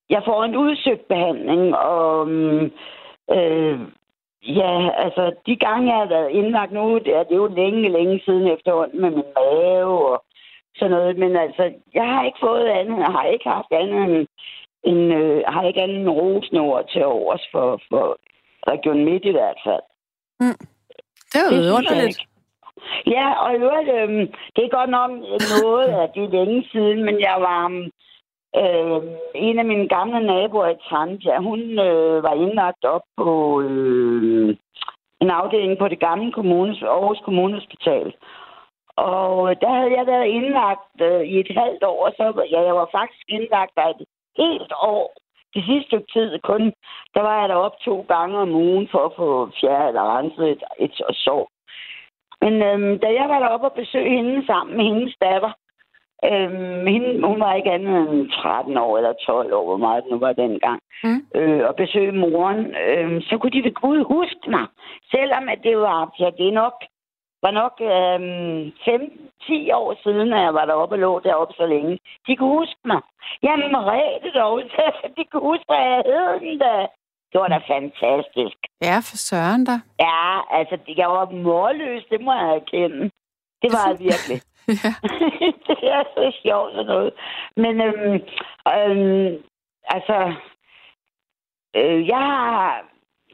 jeg 0.09 0.21
får 0.25 0.43
en 0.43 0.55
udsøgt 0.55 1.07
behandling, 1.07 1.75
og 1.75 2.27
mm, 2.27 2.71
øh, 3.31 3.79
ja, 4.41 4.89
altså 5.03 5.34
de 5.45 5.55
gange, 5.55 5.91
jeg 5.91 5.99
har 5.99 6.07
været 6.07 6.31
indlagt 6.31 6.71
nu, 6.71 6.97
det 6.97 7.15
er, 7.15 7.23
det 7.23 7.31
er 7.31 7.43
jo 7.45 7.55
længe, 7.55 7.89
længe 7.89 8.21
siden 8.25 8.47
efterhånden 8.47 9.01
med 9.01 9.09
min 9.09 9.34
mave 9.36 10.07
og 10.13 10.23
sådan 10.75 10.91
noget, 10.91 11.17
men 11.17 11.36
altså, 11.36 11.73
jeg 11.93 12.07
har 12.07 12.25
ikke 12.25 12.38
fået 12.41 12.65
andet, 12.65 12.97
jeg 12.99 13.11
har 13.17 13.25
ikke 13.25 13.49
haft 13.49 13.71
andet 13.71 14.03
end, 14.03 14.27
en, 14.84 15.11
øh, 15.11 15.43
har 15.47 15.63
ikke 15.63 15.81
andet 15.81 15.97
end 15.97 16.09
rosende 16.09 16.84
til 16.91 17.05
overs 17.05 17.47
for, 17.51 17.81
for 17.89 18.17
Region 18.68 19.05
Midt 19.05 19.26
i 19.26 19.32
hvert 19.32 19.59
fald. 19.66 19.86
Det 21.32 21.39
er 21.41 21.49
Det 21.49 21.68
jo 21.70 21.76
underligt. 21.78 22.20
Ja, 23.07 23.28
og 23.43 23.53
i 23.53 23.57
øvrigt, 23.57 23.89
øhm, 23.99 24.26
det 24.55 24.61
er 24.64 24.78
godt 24.78 24.89
nok 24.89 25.11
noget 25.61 25.88
af 25.99 26.09
det 26.16 26.24
er 26.24 26.36
længe 26.38 26.68
siden, 26.72 27.03
men 27.03 27.20
jeg 27.20 27.36
var... 27.39 27.89
Øh, 28.61 29.01
en 29.36 29.59
af 29.59 29.66
mine 29.66 29.88
gamle 29.88 30.20
naboer 30.26 30.70
i 30.70 30.84
Trantia, 30.89 31.38
hun 31.38 31.59
øh, 31.59 32.24
var 32.24 32.34
indlagt 32.34 32.86
op 32.86 33.01
på 33.18 33.61
øh, 33.61 34.57
en 35.22 35.30
afdeling 35.30 35.80
på 35.80 35.88
det 35.88 35.99
gamle 35.99 36.32
kommunes, 36.32 36.84
Aarhus 36.84 37.22
Kommunehospital. 37.26 38.14
Og 38.95 39.61
der 39.61 39.72
havde 39.78 39.93
jeg 39.97 40.05
været 40.07 40.28
indlagt 40.28 40.95
øh, 41.01 41.22
i 41.22 41.39
et 41.39 41.51
halvt 41.57 41.84
år, 41.84 42.05
og 42.05 42.11
så 42.18 42.26
ja, 42.51 42.61
jeg 42.61 42.76
var 42.76 42.89
faktisk 42.91 43.26
indlagt 43.28 43.72
der 43.76 43.88
et 43.88 44.05
helt 44.38 44.74
år. 44.93 45.22
Det 45.54 45.64
sidste 45.66 45.88
stykke 45.88 46.12
tid 46.14 46.39
kun, 46.39 46.74
der 47.16 47.22
var 47.22 47.47
jeg 47.47 47.56
op 47.56 47.80
to 47.80 48.06
gange 48.08 48.38
om 48.38 48.51
ugen 48.56 48.88
for 48.91 49.06
at 49.06 49.16
få 49.16 49.49
fjernet 49.62 49.88
eller 49.88 50.18
renset 50.18 50.49
et, 50.51 50.64
et, 50.80 50.95
et 51.10 51.16
sår. 51.16 51.49
Men 52.41 52.54
øhm, 52.70 52.99
da 52.99 53.08
jeg 53.20 53.26
var 53.30 53.39
deroppe 53.39 53.68
og 53.68 53.74
besøgte 53.74 54.10
hende 54.10 54.45
sammen 54.45 54.78
med 54.78 54.86
hendes 54.86 55.16
datter, 55.22 55.51
øhm, 56.30 56.88
hende, 56.88 57.28
hun 57.28 57.39
var 57.39 57.54
ikke 57.54 57.72
andet 57.72 58.10
end 58.10 58.32
13 58.32 58.78
år 58.78 58.97
eller 58.97 59.14
12 59.14 59.54
år, 59.54 59.66
hvor 59.66 59.78
meget 59.78 60.04
nu 60.12 60.20
var 60.20 60.34
dengang, 60.34 60.80
Mm. 61.06 61.22
øh, 61.36 61.64
og 61.70 61.76
besøge 61.76 62.12
moren, 62.12 62.76
øhm, 62.88 63.22
så 63.22 63.38
kunne 63.38 63.51
de 63.51 63.64
ved 63.64 63.74
Gud 63.74 64.04
huske 64.16 64.49
mig. 64.49 64.66
Selvom 65.12 65.49
at 65.49 65.60
det 65.64 65.78
var, 65.78 66.16
ja, 66.20 66.30
det 66.38 66.47
er 66.47 66.51
nok, 66.64 66.74
var 67.46 67.52
nok 67.62 67.76
øhm, 67.91 68.62
5-10 68.68 69.76
år 69.82 69.89
siden, 70.04 70.34
at 70.34 70.41
jeg 70.41 70.54
var 70.54 70.66
deroppe 70.66 70.96
og 70.96 71.00
lå 71.00 71.12
deroppe 71.20 71.54
så 71.58 71.66
længe. 71.66 72.00
De 72.28 72.36
kunne 72.36 72.56
huske 72.60 72.82
mig. 72.86 73.02
Jamen, 73.44 73.72
Merete 73.72 74.30
dog, 74.39 74.62
de 75.18 75.24
kunne 75.26 75.48
huske, 75.52 75.66
hvad 75.68 75.84
jeg 75.91 76.04
hed 76.06 76.39
den 76.39 76.58
da. 76.60 76.76
Det 77.32 77.41
var 77.41 77.48
da 77.48 77.60
fantastisk. 77.76 78.58
Ja, 78.88 78.98
for 79.08 79.18
søren 79.28 79.66
da. 79.66 79.76
Ja, 80.00 80.28
altså, 80.58 80.76
jeg 80.98 81.10
var 81.10 81.26
målløs, 81.32 82.04
det 82.12 82.22
må 82.22 82.34
jeg 82.34 82.56
erkende. 82.56 83.12
Det 83.62 83.70
var 83.76 83.86
jeg 83.89 84.00
virkelig. 84.00 84.39
Ja. 84.68 84.94
det 85.68 85.84
er 85.98 86.04
så 86.16 86.38
sjovt 86.44 86.72
sådan 86.72 86.86
noget. 86.86 87.14
Men 87.58 87.82
øhm, 87.82 88.14
øhm, 88.76 89.44
altså, 89.96 90.34
øh, 91.76 92.08
jeg 92.08 92.18
har, 92.18 92.86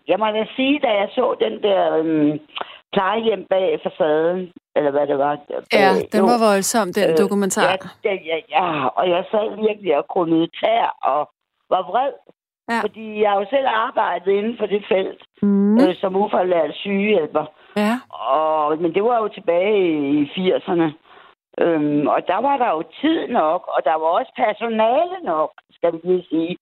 jeg 0.07 0.19
må 0.19 0.25
da 0.25 0.45
sige, 0.55 0.79
da 0.79 0.87
jeg 0.87 1.09
så 1.11 1.35
den 1.39 1.63
der 1.63 1.97
øhm, 1.97 2.39
plejehjem 2.93 3.45
bag 3.49 3.79
facaden, 3.83 4.51
eller 4.75 4.91
hvad 4.91 5.07
det 5.07 5.17
var. 5.17 5.35
Bag, 5.35 5.79
Ja, 5.79 5.89
den 6.11 6.19
jo, 6.19 6.25
var 6.31 6.39
voldsom, 6.49 6.87
den 6.93 7.09
øh, 7.11 7.17
dokumentar. 7.17 7.71
Ja, 8.05 8.13
ja, 8.31 8.37
ja, 8.55 8.85
og 8.87 9.09
jeg 9.09 9.23
sad 9.31 9.47
virkelig 9.67 9.97
og 9.97 10.05
krumede 10.07 10.47
tær 10.61 10.85
og 11.11 11.21
var 11.69 11.83
vred. 11.91 12.13
Ja. 12.71 12.79
Fordi 12.81 13.21
jeg 13.21 13.29
har 13.31 13.39
jo 13.39 13.45
selv 13.49 13.67
arbejdet 13.67 14.31
inden 14.31 14.55
for 14.59 14.65
det 14.65 14.83
felt 14.87 15.21
Mm. 15.41 15.77
øh, 15.81 15.95
som 15.95 16.15
ufaglært 16.15 16.73
sygehjælper. 16.75 17.45
Ja. 17.77 17.93
Og, 18.33 18.77
men 18.81 18.93
det 18.95 19.03
var 19.03 19.17
jo 19.23 19.27
tilbage 19.27 19.77
i 20.19 20.25
80'erne. 20.35 20.87
Øhm, 21.63 22.07
og 22.07 22.19
der 22.27 22.39
var 22.47 22.57
der 22.57 22.69
jo 22.69 22.83
tid 23.01 23.27
nok, 23.27 23.61
og 23.75 23.79
der 23.85 23.95
var 24.01 24.09
også 24.19 24.31
personale 24.35 25.17
nok, 25.23 25.51
skal 25.71 25.93
vi 25.93 25.99
lige 26.03 26.25
sige. 26.29 26.57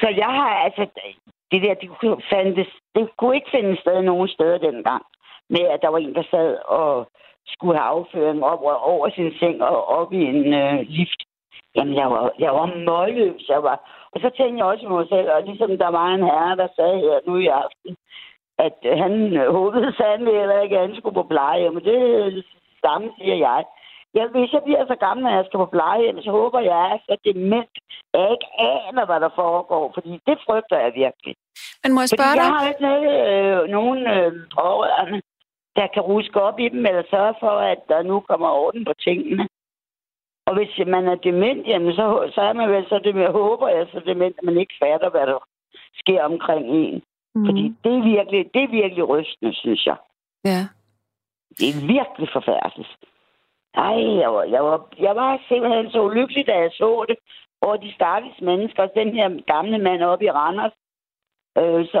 Så 0.00 0.08
jeg 0.16 0.26
har 0.38 0.50
altså, 0.66 0.86
det 1.52 1.62
der, 1.62 1.74
det 1.74 1.88
kunne, 2.00 2.16
fandtes, 2.32 2.68
det 2.94 3.08
kunne 3.18 3.34
ikke 3.36 3.50
finde 3.56 3.80
sted 3.80 4.02
nogen 4.02 4.28
steder 4.28 4.58
dengang, 4.58 5.02
med 5.54 5.64
at 5.74 5.82
der 5.82 5.88
var 5.88 5.98
en, 5.98 6.14
der 6.14 6.26
sad 6.30 6.50
og 6.78 6.90
skulle 7.52 7.78
have 7.78 7.90
afføring 7.94 8.44
op 8.44 8.62
over 8.92 9.10
sin 9.10 9.32
seng 9.40 9.62
og 9.62 9.88
op 9.98 10.12
i 10.12 10.22
en 10.32 10.54
øh, 10.62 10.78
lift. 10.96 11.20
Jamen, 11.76 11.94
jeg 11.94 12.10
var, 12.10 12.32
jeg 12.38 12.52
var 12.58 12.66
målløs. 12.88 13.48
Jeg 13.48 13.62
var. 13.62 13.78
Og 14.12 14.18
så 14.20 14.28
tænkte 14.36 14.58
jeg 14.58 14.66
også 14.66 14.84
på 14.86 14.96
mig 14.98 15.08
selv, 15.08 15.28
og 15.34 15.42
ligesom 15.42 15.70
der 15.84 15.90
var 15.98 16.08
en 16.08 16.24
herre, 16.30 16.56
der 16.56 16.68
sagde 16.76 16.98
her 17.06 17.18
nu 17.26 17.36
i 17.36 17.46
aften, 17.46 17.96
at 18.66 18.78
øh, 18.90 18.98
han 19.04 19.12
håbede 19.58 19.92
sandelig 20.00 20.34
eller 20.42 20.60
ikke, 20.60 20.78
at 20.78 20.86
han 20.86 20.96
skulle 20.96 21.18
på 21.20 21.26
plejehjem. 21.32 21.74
Men 21.74 21.84
det 21.84 22.44
samme 22.84 23.06
siger 23.18 23.36
jeg. 23.48 23.64
Ja, 24.16 24.24
hvis 24.26 24.52
jeg 24.52 24.62
bliver 24.64 24.84
så 24.86 24.96
gammel, 25.06 25.26
at 25.26 25.36
jeg 25.36 25.44
skal 25.46 25.58
på 25.64 25.72
plejehjem, 25.76 26.18
så 26.22 26.30
håber 26.30 26.60
jeg, 26.60 26.84
at 26.94 27.00
jeg 27.08 27.16
er 27.16 27.32
dement, 27.32 27.74
jeg 28.14 28.30
ikke 28.34 28.48
aner, 28.72 29.04
hvad 29.06 29.20
der 29.24 29.32
foregår, 29.42 29.84
fordi 29.96 30.12
det 30.28 30.36
frygter 30.46 30.78
jeg 30.84 30.92
virkelig. 31.02 31.34
Men 31.82 31.90
må 31.94 32.00
jeg 32.02 32.10
spørge 32.14 32.32
fordi 32.32 32.40
dig? 32.40 32.48
jeg 32.48 32.58
har 32.58 32.68
ikke 32.70 32.86
noget, 32.90 33.08
øh, 33.30 33.60
nogen 33.76 34.00
øh, 34.14 34.30
pårørende, 34.58 35.18
der 35.76 35.86
kan 35.94 36.02
ruske 36.02 36.40
op 36.40 36.58
i 36.58 36.68
dem, 36.68 36.86
eller 36.86 37.02
sørge 37.10 37.34
for, 37.40 37.50
at 37.72 37.80
der 37.88 38.02
nu 38.02 38.20
kommer 38.20 38.48
orden 38.48 38.84
på 38.84 38.92
tingene. 39.06 39.48
Og 40.46 40.54
hvis 40.56 40.86
man 40.86 41.08
er 41.08 41.14
dement, 41.14 41.66
jamen, 41.66 41.92
så, 41.92 42.30
så 42.34 42.40
er 42.40 42.52
man 42.52 42.70
vel 42.70 42.86
så 42.88 43.00
det 43.04 43.14
med, 43.14 43.28
håber 43.28 43.68
jeg 43.68 43.86
så 43.92 44.00
dement, 44.06 44.34
at 44.38 44.44
man 44.44 44.58
ikke 44.58 44.74
fatter, 44.82 45.10
hvad 45.10 45.26
der 45.26 45.38
sker 45.94 46.22
omkring 46.22 46.66
en. 46.66 47.02
Mm. 47.34 47.46
Fordi 47.46 47.62
det 47.84 47.92
er, 47.98 48.02
virkelig, 48.02 48.50
det 48.54 48.62
er 48.62 48.76
virkelig 48.80 49.08
rystende, 49.08 49.54
synes 49.54 49.86
jeg. 49.86 49.96
Ja. 50.44 50.60
Det 51.58 51.68
er 51.68 51.86
virkelig 51.96 52.28
forfærdeligt. 52.32 52.96
Ej, 53.74 53.98
jeg 54.22 54.30
var, 54.34 54.42
jeg, 54.42 54.64
var, 54.64 54.88
jeg 54.98 55.16
var 55.16 55.42
simpelthen 55.48 55.90
så 55.90 56.02
ulykkelig, 56.02 56.46
da 56.46 56.54
jeg 56.58 56.70
så 56.72 57.04
det. 57.08 57.16
Over 57.62 57.76
de 57.76 57.94
stakkels 57.94 58.40
mennesker, 58.40 58.86
den 58.86 59.14
her 59.14 59.42
gamle 59.52 59.78
mand 59.78 60.02
oppe 60.02 60.24
i 60.24 60.30
Randers, 60.30 60.72
øh, 61.60 61.80
så, 61.92 62.00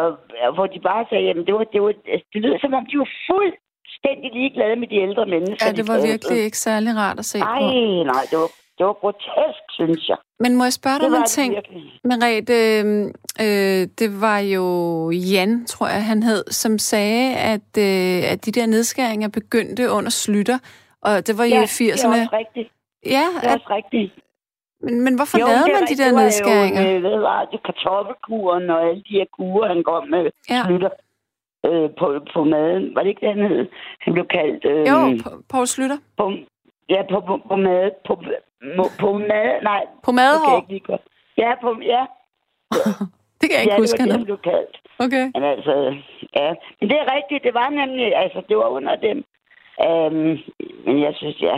hvor 0.56 0.66
de 0.74 0.80
bare 0.90 1.02
sagde, 1.10 1.24
jamen 1.28 1.44
det 1.46 1.54
var, 1.54 1.64
det 1.74 1.80
var, 1.82 1.92
det 2.32 2.40
lød 2.44 2.54
som 2.60 2.74
om, 2.78 2.84
de 2.90 2.98
var 3.02 3.10
fuldstændig 3.30 4.28
ligeglade 4.38 4.76
med 4.80 4.88
de 4.92 4.96
ældre 5.06 5.26
mennesker. 5.34 5.66
Ja, 5.66 5.72
det 5.78 5.88
var 5.88 5.98
virkelig 6.10 6.38
ikke 6.46 6.58
særlig 6.68 6.90
rart 6.96 7.18
at 7.18 7.24
se 7.32 7.38
Ej, 7.38 7.58
på. 7.60 7.64
nej, 8.12 8.22
det 8.30 8.38
var, 8.42 8.50
det 8.78 8.86
var 8.86 8.92
grotesk, 9.02 9.64
synes 9.78 10.08
jeg. 10.08 10.16
Men 10.42 10.54
må 10.58 10.64
jeg 10.64 10.72
spørge 10.72 10.98
dig 10.98 11.06
om 11.06 11.14
en 11.14 11.26
ting? 11.38 11.54
Merete, 12.04 12.56
øh, 12.78 12.84
øh, 13.44 13.82
det 14.00 14.10
var 14.20 14.38
jo 14.38 14.64
Jan, 15.10 15.66
tror 15.66 15.86
jeg, 15.86 16.04
han 16.04 16.22
hed, 16.22 16.44
som 16.62 16.78
sagde, 16.78 17.36
at, 17.36 17.70
øh, 17.78 18.32
at 18.32 18.38
de 18.46 18.52
der 18.52 18.66
nedskæringer 18.66 19.28
begyndte 19.28 19.90
under 19.90 20.10
Slytter, 20.10 20.58
og 21.02 21.26
det 21.26 21.38
var 21.38 21.44
jo 21.44 21.50
Ja, 21.54 21.62
i 21.62 21.64
80'erne. 21.64 22.12
det 22.12 22.18
er 22.18 22.22
også 22.22 22.36
rigtigt. 22.42 22.68
Ja, 23.06 23.26
Det 23.42 23.48
er 23.48 23.52
at, 23.52 23.54
også 23.54 23.74
rigtigt. 23.78 24.12
Men, 24.80 25.00
men 25.04 25.14
hvorfor 25.18 25.38
Jo, 25.38 25.46
lavede 25.46 25.68
man 25.76 25.84
de 25.92 25.96
der 26.02 26.10
nedskæringer? 26.20 26.82
Jo, 26.92 26.98
hvad 27.00 27.18
var 27.30 27.44
det, 27.52 27.60
kartoffelkuren 27.68 28.70
og 28.70 28.80
alle 28.88 29.02
de 29.08 29.14
her 29.18 29.24
kurer, 29.38 29.68
han 29.68 29.82
kom 29.90 30.08
med, 30.14 30.24
Ja. 30.50 30.62
slutter 30.66 30.90
øh, 31.66 31.88
på, 31.98 32.06
på 32.34 32.44
maden. 32.44 32.94
Var 32.94 33.00
det 33.02 33.08
ikke 33.08 33.26
det, 33.26 33.34
han 33.34 33.46
hed? 33.52 33.66
Han 34.00 34.12
blev 34.12 34.26
kaldt... 34.26 34.64
Øh, 34.72 34.80
Jo, 34.90 34.96
Poul 35.50 35.66
Slytter. 35.66 35.98
På, 36.18 36.32
ja, 36.88 37.00
på, 37.10 37.20
på, 37.28 37.34
på 37.48 37.56
mad. 37.56 37.90
På, 38.06 38.14
på, 38.76 38.84
på 39.00 39.08
mad. 39.18 39.48
Nej, 39.62 39.82
På 40.06 40.12
madhår? 40.12 40.80
godt. 40.90 41.02
Ja, 41.42 41.50
på, 41.62 41.68
ja, 41.94 42.02
Det 43.40 43.46
kan 43.48 43.56
jeg 43.56 43.62
ikke 43.64 43.74
ja, 43.74 43.80
huske, 43.82 43.98
det 43.98 44.06
var 44.06 44.12
det, 44.12 44.16
han 44.20 44.24
blev 44.30 44.38
kaldt. 44.50 44.74
Okay. 45.04 45.24
Men 45.34 45.44
altså, 45.54 45.74
ja. 46.40 46.48
Men 46.80 46.86
det 46.90 46.96
er 47.02 47.06
rigtigt. 47.16 47.44
Det 47.46 47.54
var 47.54 47.68
nemlig, 47.80 48.06
altså, 48.16 48.42
det 48.48 48.56
var 48.56 48.68
under 48.78 48.96
dem. 49.06 49.18
Um, 49.88 50.38
men 50.86 50.96
jeg 51.06 51.12
synes, 51.20 51.36
ja, 51.48 51.56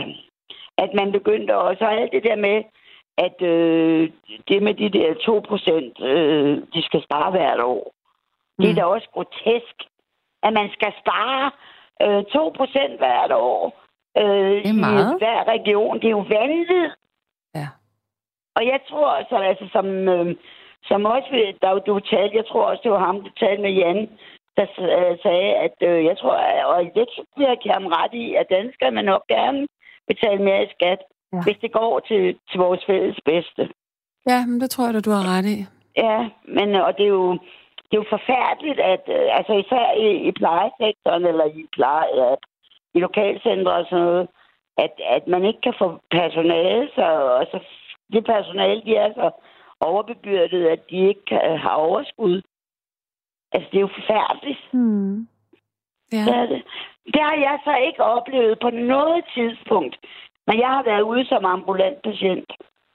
at 0.77 0.89
man 0.99 1.11
begyndte 1.11 1.57
også, 1.57 1.83
og 1.85 1.93
alt 2.01 2.11
det 2.11 2.23
der 2.23 2.35
med, 2.35 2.57
at 3.17 3.41
øh, 3.41 4.09
det 4.47 4.63
med 4.63 4.73
de 4.73 4.89
der 4.89 5.13
2 5.13 5.39
procent, 5.47 6.01
øh, 6.01 6.57
de 6.73 6.81
skal 6.83 7.03
spare 7.03 7.31
hvert 7.31 7.59
år. 7.61 7.93
Det 8.59 8.65
er 8.65 8.69
Mm. 8.73 8.75
da 8.75 8.83
også 8.85 9.07
grotesk, 9.13 9.75
at 10.43 10.53
man 10.53 10.69
skal 10.73 10.93
spare 11.01 11.51
øh, 12.01 12.23
2 12.25 12.49
procent 12.57 12.97
hvert 12.97 13.31
år 13.31 13.61
øh, 14.17 14.55
Det 14.63 14.69
er 14.69 14.73
meget. 14.87 15.13
i 15.13 15.17
hver 15.17 15.47
region. 15.47 15.99
Det 15.99 16.05
er 16.07 16.17
jo 16.19 16.25
vanvittigt. 16.37 16.93
Ja. 17.55 17.67
Og 18.55 18.65
jeg 18.65 18.79
tror 18.89 19.07
også, 19.17 19.35
altså 19.35 19.65
som, 19.71 19.87
øh, 20.15 20.35
som 20.83 21.05
også, 21.05 21.27
ved- 21.31 21.53
der 21.61 21.79
du 21.79 21.99
talte, 21.99 22.37
jeg 22.37 22.45
tror 22.47 22.63
også, 22.65 22.81
det 22.83 22.91
var 22.91 23.05
ham, 23.05 23.21
der 23.23 23.29
talte 23.39 23.61
med 23.61 23.71
Jan, 23.71 24.09
der 24.57 24.65
øh, 24.79 25.17
sagde, 25.23 25.51
at 25.65 25.75
øh, 25.81 26.05
jeg 26.05 26.17
tror, 26.17 26.35
og 26.65 26.83
det 26.95 27.07
vil 27.37 27.47
jeg 27.47 27.73
ham 27.73 27.87
ret 27.87 28.13
i, 28.13 28.35
at 28.35 28.47
man 28.93 29.05
nok 29.05 29.23
gerne 29.27 29.67
betale 30.07 30.43
mere 30.43 30.63
i 30.63 30.69
skat, 30.75 30.99
Ja. 31.33 31.41
hvis 31.45 31.57
det 31.61 31.71
går 31.71 31.99
til, 31.99 32.39
til 32.49 32.57
vores 32.59 32.81
fælles 32.85 33.19
bedste. 33.25 33.69
Ja, 34.29 34.45
men 34.45 34.61
det 34.61 34.69
tror 34.69 34.85
jeg, 34.85 34.93
da, 34.93 34.99
du 34.99 35.11
har 35.11 35.25
ret 35.35 35.45
i. 35.55 35.57
Ja, 35.97 36.29
men 36.57 36.67
øh, 36.75 36.83
og 36.87 36.97
det 36.97 37.05
er 37.05 37.15
jo, 37.19 37.31
det 37.87 37.93
er 37.93 38.03
jo 38.03 38.15
forfærdeligt, 38.17 38.79
at 38.79 39.03
øh, 39.07 39.37
altså 39.37 39.53
især 39.63 39.85
i, 40.05 40.07
i 40.27 40.31
plejesektoren 40.31 41.25
eller 41.25 41.45
i, 41.45 41.65
pleje, 41.71 42.09
ja, 42.21 42.35
i 42.95 42.99
lokalcentre 42.99 43.73
og 43.73 43.85
sådan 43.89 44.05
noget, 44.05 44.27
at, 44.77 44.93
at 45.15 45.27
man 45.27 45.43
ikke 45.45 45.61
kan 45.61 45.75
få 45.81 45.87
personale, 46.11 46.89
så 46.95 47.05
og 47.39 47.45
så 47.51 47.59
det 48.13 48.25
personale, 48.25 48.81
de 48.85 48.95
er 48.95 49.09
så 49.13 49.31
overbebyrdet, 49.79 50.65
at 50.65 50.81
de 50.89 50.97
ikke 51.09 51.25
kan 51.25 51.41
have 51.59 51.75
overskud. 51.75 52.41
Altså, 53.51 53.69
det 53.71 53.77
er 53.77 53.87
jo 53.87 53.97
forfærdeligt. 53.99 54.61
Hmm. 54.73 55.27
Ja. 56.11 56.25
Det, 56.27 56.49
det. 56.49 56.63
det 57.13 57.21
har 57.27 57.37
jeg 57.47 57.59
så 57.63 57.75
ikke 57.87 58.03
oplevet 58.03 58.59
på 58.59 58.69
noget 58.69 59.25
tidspunkt. 59.35 59.95
Men 60.47 60.59
jeg 60.59 60.67
har 60.67 60.83
været 60.83 61.01
ude 61.01 61.25
som 61.25 61.45
ambulant 61.45 62.01
patient. 62.01 62.49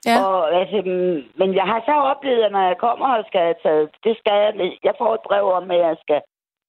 Ja. 0.06 0.16
Og, 0.24 0.54
altså, 0.60 0.76
men 1.40 1.54
jeg 1.54 1.66
har 1.72 1.80
så 1.86 1.92
oplevet, 2.12 2.42
at 2.42 2.52
når 2.52 2.64
jeg 2.70 2.78
kommer 2.78 3.08
og 3.16 3.24
skal 3.26 3.40
have 3.40 3.60
taget, 3.62 3.90
det 4.04 4.16
skal 4.18 4.34
jeg, 4.42 4.78
jeg 4.84 4.94
får 4.98 5.14
et 5.14 5.26
brev 5.28 5.44
om, 5.58 5.70
at 5.70 5.78
jeg 5.78 5.96
skal 6.04 6.20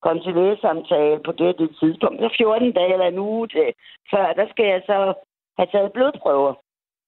komme 0.01 0.21
til 0.23 0.33
lægesamtale 0.35 1.19
på 1.25 1.31
det, 1.31 1.59
det 1.59 1.69
tidspunkt. 1.79 2.19
Så 2.21 2.29
14 2.37 2.71
dage 2.71 2.93
eller 2.93 3.07
en 3.07 3.19
uge 3.19 3.47
til, 3.47 3.67
før, 4.11 4.33
der 4.33 4.45
skal 4.49 4.65
jeg 4.65 4.81
så 4.85 5.13
have 5.57 5.69
taget 5.71 5.93
blodprøver. 5.93 6.53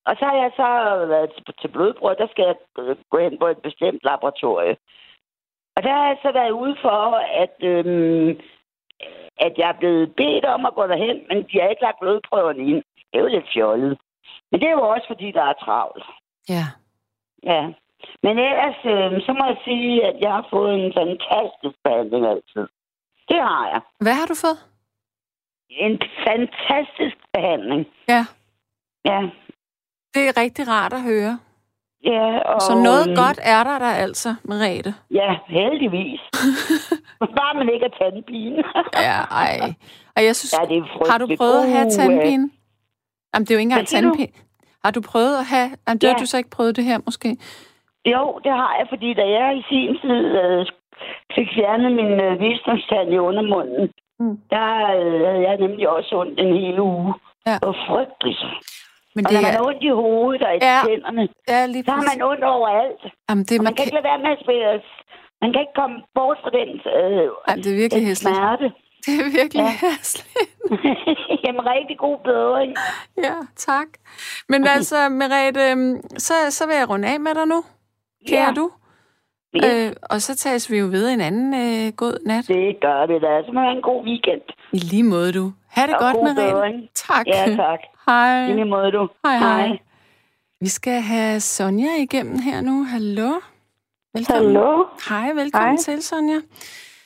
Og 0.07 0.13
så 0.19 0.25
har 0.25 0.35
jeg 0.43 0.51
så 0.55 0.67
været 1.13 1.29
til- 1.61 1.67
blodprøver, 1.75 2.13
der 2.13 2.27
skal 2.31 2.45
jeg 2.45 2.55
øh, 2.79 2.95
gå 3.11 3.17
hen 3.17 3.37
på 3.39 3.47
et 3.47 3.61
bestemt 3.67 4.01
laboratorie. 4.03 4.75
Og 5.75 5.83
der 5.83 5.91
har 5.99 6.07
jeg 6.07 6.17
så 6.21 6.31
været 6.31 6.51
ude 6.51 6.75
for, 6.81 6.99
at, 7.43 7.55
øhm, 7.63 8.29
at 9.45 9.53
jeg 9.57 9.69
er 9.69 9.79
blevet 9.79 10.15
bedt 10.15 10.45
om 10.45 10.65
at 10.65 10.75
gå 10.75 10.87
derhen, 10.87 11.17
men 11.29 11.37
de 11.49 11.59
har 11.61 11.67
ikke 11.69 11.81
lagt 11.81 11.99
blodprøverne 12.01 12.63
ind. 12.71 12.83
Det 13.11 13.17
er 13.19 13.23
jo 13.23 13.27
lidt 13.27 13.45
fjollet. 13.53 13.97
Men 14.51 14.59
det 14.61 14.67
er 14.67 14.71
jo 14.71 14.87
også, 14.89 15.07
fordi 15.07 15.31
der 15.31 15.43
er 15.43 15.53
travlt. 15.65 16.05
ja. 16.49 16.65
Ja. 17.43 17.63
Men 18.23 18.37
ellers, 18.39 18.79
øh, 18.85 19.21
så 19.25 19.31
må 19.39 19.45
jeg 19.45 19.57
sige, 19.65 20.05
at 20.07 20.15
jeg 20.21 20.31
har 20.31 20.47
fået 20.49 20.73
en 20.73 20.93
fantastisk 20.99 21.77
behandling 21.83 22.25
altid. 22.25 22.65
Det 23.29 23.39
har 23.49 23.67
jeg. 23.73 23.81
Hvad 23.99 24.13
har 24.13 24.25
du 24.25 24.35
fået? 24.45 24.59
En 25.69 25.99
fantastisk 26.27 27.17
behandling. 27.33 27.85
Ja. 28.07 28.25
Ja. 29.05 29.21
Det 30.13 30.21
er 30.29 30.41
rigtig 30.41 30.67
rart 30.67 30.93
at 30.93 31.01
høre. 31.01 31.39
Ja, 32.03 32.39
og, 32.39 32.61
Så 32.61 32.73
noget 32.75 33.07
øhm, 33.07 33.15
godt 33.15 33.39
er 33.43 33.63
der 33.63 33.79
der 33.79 33.91
altså, 34.05 34.35
Merete. 34.43 34.93
Ja, 35.11 35.37
heldigvis. 35.47 36.21
Bare 37.39 37.53
man 37.55 37.69
ikke 37.73 37.85
er 37.85 37.95
tandpine. 38.01 38.63
Ja, 39.07 39.17
ej. 39.43 39.73
Og 40.15 40.23
jeg 40.23 40.35
synes, 40.35 40.53
ja, 40.59 40.65
det 40.69 40.77
er 40.77 41.11
har 41.11 41.17
du 41.17 41.27
prøvet 41.37 41.63
at 41.63 41.69
have 41.69 41.85
Uh, 41.85 41.91
tandpine? 41.91 42.49
Jamen, 43.33 43.45
det 43.45 43.51
er 43.51 43.55
jo 43.55 43.59
ikke 43.59 43.69
engang 43.71 43.87
tandpine. 43.87 44.27
Har 44.85 44.91
du 44.91 45.01
prøvet 45.11 45.35
at 45.43 45.45
have... 45.53 45.69
Jamen, 45.87 45.99
det 46.01 46.07
har 46.09 46.17
Ja. 46.17 46.21
du 46.23 46.25
så 46.25 46.37
ikke 46.37 46.49
prøvet 46.57 46.75
det 46.75 46.83
her, 46.89 46.97
måske? 47.05 47.29
Jo, 48.13 48.23
det 48.43 48.51
har 48.61 48.71
jeg, 48.79 48.85
fordi 48.93 49.09
da 49.13 49.25
jeg 49.39 49.47
i 49.59 49.63
sin 49.69 49.91
tid 50.03 50.25
øh, 50.43 50.65
fik 51.35 51.47
fjernet 51.57 51.91
min 51.99 52.11
øh, 52.25 52.33
visdomstand 52.45 53.07
i 53.13 53.17
undermunden, 53.17 53.85
Mm. 54.23 54.37
der 54.55 54.69
øh, 54.99 55.21
havde 55.29 55.43
jeg 55.49 55.55
nemlig 55.65 55.85
også 55.89 56.11
ondt 56.21 56.39
en 56.39 56.53
hel 56.63 56.79
uge. 56.79 57.13
Ja. 57.47 57.55
Var 57.67 57.75
frygteligt. 57.89 58.41
Men 59.15 59.21
Og 59.25 59.29
det 59.29 59.35
når 59.37 59.41
man 59.47 59.53
er... 59.53 59.57
har 59.57 59.65
ondt 59.69 59.83
i 59.89 59.93
hovedet 60.03 60.41
og 60.47 60.51
i 60.55 60.59
Ja. 60.69 60.79
tænderne, 60.87 61.23
Ja, 61.51 61.59
lige 61.73 61.83
så 61.85 61.91
har 61.91 62.05
man 62.11 62.19
ondt 62.31 62.43
overalt. 62.55 63.01
Jamen, 63.29 63.43
det, 63.47 63.55
Og 63.59 63.63
man 63.63 63.67
man 63.67 63.73
kan 63.75 63.83
ikke 63.85 63.97
lade 63.99 64.07
være 64.11 64.21
med 64.25 64.31
at 64.37 64.41
spille. 64.43 64.81
Man 65.41 65.49
kan 65.53 65.59
ikke 65.65 65.77
komme 65.81 65.97
bort 66.17 66.37
fra 66.43 66.51
den, 66.59 66.69
øh, 66.97 67.27
Jamen, 67.47 67.61
det 67.63 67.69
er 67.73 67.79
virkelig 67.83 68.03
den 68.11 68.15
smerte. 68.23 68.67
Det 69.05 69.13
er 69.19 69.23
virkelig 69.39 69.61
Ja. 69.63 69.69
hæsligt. 69.87 70.37
Jamen, 71.45 71.61
rigtig 71.75 71.97
god 71.97 72.17
bedring. 72.23 72.75
Ja, 73.17 73.35
tak. 73.55 73.87
Men 74.49 74.67
altså, 74.67 75.09
Merete, 75.09 75.71
øhm, 75.71 76.01
så, 76.17 76.33
så 76.49 76.67
vil 76.67 76.75
jeg 76.75 76.89
runde 76.89 77.07
af 77.07 77.19
med 77.19 77.35
dig 77.35 77.45
nu. 77.47 77.63
Kære 78.27 78.45
Ja. 78.47 78.53
du. 78.55 78.71
Ja. 79.61 79.87
Øh, 79.87 79.93
og 80.09 80.21
så 80.21 80.35
tages 80.35 80.71
vi 80.71 80.77
jo 80.77 80.85
ved 80.85 81.09
en 81.09 81.21
anden 81.21 81.53
øh, 81.53 81.93
god 81.93 82.17
nat. 82.25 82.47
Det 82.47 82.77
gør 82.81 83.07
vi 83.07 83.13
da. 83.19 83.43
Så 83.45 83.51
må 83.53 83.59
have 83.59 83.75
en 83.75 83.81
god 83.81 84.05
weekend. 84.05 84.41
I 84.73 84.77
lige 84.77 85.03
måde, 85.03 85.31
du. 85.33 85.53
Ha' 85.69 85.81
det 85.87 85.93
Og 85.93 85.99
godt, 85.99 86.15
god 86.15 86.23
Merete. 86.23 86.51
bedring. 86.53 86.89
Tak. 86.95 87.27
Ja, 87.27 87.45
tak. 87.55 87.79
Hej. 88.05 88.45
I 88.47 88.53
lige 88.53 88.65
måde, 88.65 88.91
du. 88.91 89.07
Hej, 89.25 89.37
hej. 89.37 89.77
Vi 90.61 90.67
skal 90.67 91.01
have 91.01 91.39
Sonja 91.39 92.01
igennem 92.01 92.39
her 92.39 92.61
nu. 92.61 92.83
Hallo. 92.83 93.31
Velkommen. 94.13 94.45
Hallo. 94.55 94.85
Hej, 95.09 95.33
velkommen 95.33 95.69
Hej. 95.69 95.77
til, 95.77 96.03
Sonja. 96.03 96.39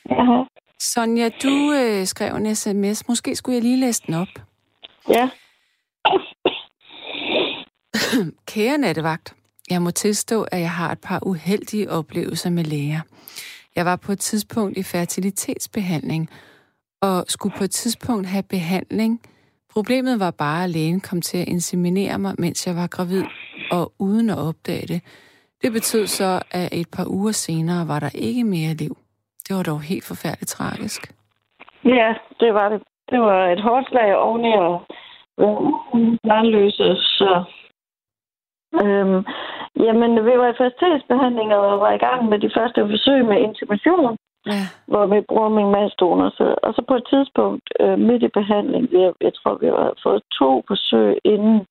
Ja. 0.09 0.43
Sonja, 0.81 1.29
du 1.43 1.71
øh, 1.71 2.05
skrev 2.05 2.35
en 2.35 2.55
sms. 2.55 3.07
Måske 3.07 3.35
skulle 3.35 3.55
jeg 3.55 3.63
lige 3.63 3.79
læse 3.79 4.03
den 4.07 4.13
op. 4.13 4.27
ja. 5.09 5.29
Kære 8.47 8.77
nattevagt, 8.77 9.35
jeg 9.69 9.81
må 9.81 9.91
tilstå, 9.91 10.43
at 10.43 10.59
jeg 10.59 10.71
har 10.71 10.91
et 10.91 10.99
par 10.99 11.19
uheldige 11.27 11.91
oplevelser 11.91 12.49
med 12.49 12.63
læger. 12.63 13.01
Jeg 13.75 13.85
var 13.85 13.95
på 13.95 14.11
et 14.11 14.19
tidspunkt 14.19 14.77
i 14.77 14.83
fertilitetsbehandling, 14.83 16.29
og 17.01 17.25
skulle 17.27 17.55
på 17.57 17.63
et 17.63 17.71
tidspunkt 17.71 18.27
have 18.27 18.43
behandling. 18.43 19.21
Problemet 19.73 20.19
var 20.19 20.31
bare, 20.31 20.63
at 20.63 20.69
lægen 20.69 20.99
kom 21.01 21.21
til 21.21 21.37
at 21.37 21.47
inseminere 21.47 22.19
mig, 22.19 22.35
mens 22.39 22.67
jeg 22.67 22.75
var 22.75 22.87
gravid, 22.87 23.23
og 23.71 23.93
uden 23.99 24.29
at 24.29 24.37
opdage 24.37 24.87
det. 24.87 25.01
Det 25.61 25.71
betød 25.71 26.07
så, 26.07 26.41
at 26.51 26.69
et 26.71 26.89
par 26.89 27.05
uger 27.07 27.31
senere 27.31 27.87
var 27.87 27.99
der 27.99 28.09
ikke 28.13 28.43
mere 28.43 28.73
liv. 28.73 28.97
Det 29.47 29.55
var 29.57 29.63
dog 29.63 29.81
helt 29.81 30.05
forfærdeligt 30.07 30.49
tragisk. 30.49 31.13
Ja, 31.85 32.13
det 32.39 32.53
var 32.53 32.69
det. 32.69 32.81
Det 33.11 33.19
var 33.21 33.47
et 33.47 33.61
hårdt 33.61 33.87
slag 33.89 34.17
oveni 34.17 34.53
at 34.53 34.79
være 35.37 37.01
så... 37.19 37.43
Øhm, 38.81 39.25
jamen, 39.85 40.25
vi 40.25 40.33
var 40.41 40.47
i 40.49 40.57
fertilitetsbehandling 40.57 41.55
og 41.55 41.79
var 41.79 41.91
i 41.91 41.97
gang 41.97 42.29
med 42.29 42.39
de 42.39 42.51
første 42.57 42.81
forsøg 42.89 43.25
med 43.25 43.37
intimation, 43.41 44.17
Ja. 44.53 44.63
hvor 44.87 45.05
vi 45.05 45.21
bruger 45.21 45.49
min 45.49 45.71
mands 45.71 45.95
donor. 45.95 46.29
Og 46.65 46.73
så 46.73 46.81
på 46.87 46.95
et 46.95 47.07
tidspunkt 47.13 47.67
øh, 47.79 47.99
midt 47.99 48.23
i 48.23 48.27
behandling, 48.27 48.83
jeg, 48.91 49.13
jeg 49.21 49.33
tror, 49.33 49.53
vi 49.61 49.67
har 49.67 49.93
fået 50.03 50.21
to 50.39 50.63
forsøg 50.67 51.17
inden, 51.23 51.65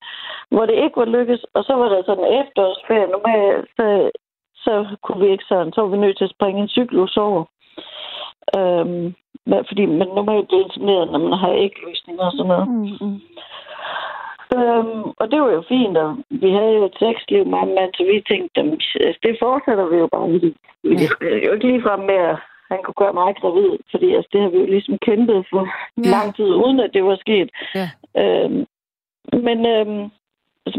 hvor 0.51 0.65
det 0.65 0.75
ikke 0.83 0.97
var 0.97 1.05
lykkes, 1.17 1.43
og 1.53 1.63
så 1.63 1.73
var 1.73 1.87
der 1.89 2.03
sådan 2.05 2.23
en 2.25 2.33
efterårsferie. 2.41 3.07
Normalt, 3.07 3.69
så, 3.77 3.87
så 4.65 4.73
kunne 5.03 5.25
vi 5.25 5.31
ikke 5.31 5.43
sådan, 5.47 5.73
så 5.73 5.81
var 5.81 5.89
vi 5.89 5.97
nødt 5.97 6.17
til 6.17 6.23
at 6.29 6.35
springe 6.37 6.61
en 6.61 6.73
cyklus 6.77 7.17
over. 7.17 7.43
Øhm, 8.57 9.13
fordi 9.69 9.85
man 9.85 10.07
normalt 10.07 10.47
bliver 10.47 10.63
insemineret, 10.63 11.11
når 11.11 11.19
man 11.19 11.39
har 11.39 11.51
ægløsning 11.65 12.19
og 12.21 12.31
sådan 12.31 12.47
noget. 12.47 12.67
Mm-hmm. 12.69 13.21
Øhm, 14.57 15.03
og 15.19 15.25
det 15.31 15.41
var 15.41 15.51
jo 15.51 15.63
fint, 15.67 15.97
og 15.97 16.17
vi 16.29 16.49
havde 16.57 16.73
jo 16.79 16.83
et 16.85 16.97
sexliv, 16.99 17.45
meget 17.45 17.67
mand, 17.67 17.91
så 17.93 18.03
vi 18.03 18.23
tænkte, 18.31 18.51
jamen, 18.57 18.79
altså, 19.07 19.19
det 19.23 19.35
fortsætter 19.43 19.85
vi 19.91 19.97
jo 19.97 20.07
bare. 20.13 20.29
Vi, 20.29 20.39
vi 20.83 20.95
er 21.21 21.45
jo 21.47 21.53
ikke 21.53 21.67
lige 21.67 21.85
frem 21.87 21.99
med, 21.99 22.19
at 22.31 22.37
han 22.71 22.79
kunne 22.83 22.99
gøre 23.03 23.13
mig 23.13 23.35
gravid, 23.41 23.71
fordi 23.91 24.07
altså, 24.15 24.29
det 24.33 24.41
har 24.41 24.49
vi 24.49 24.57
jo 24.57 24.65
ligesom 24.65 24.97
kæmpet 25.07 25.45
for 25.51 25.63
Ja. 26.05 26.09
lang 26.15 26.35
tid, 26.35 26.49
uden 26.63 26.79
at 26.79 26.93
det 26.93 27.03
var 27.03 27.15
sket. 27.25 27.49
Ja. 27.79 27.87
Øhm, 28.21 28.65
men, 29.47 29.57
øhm, 29.75 30.03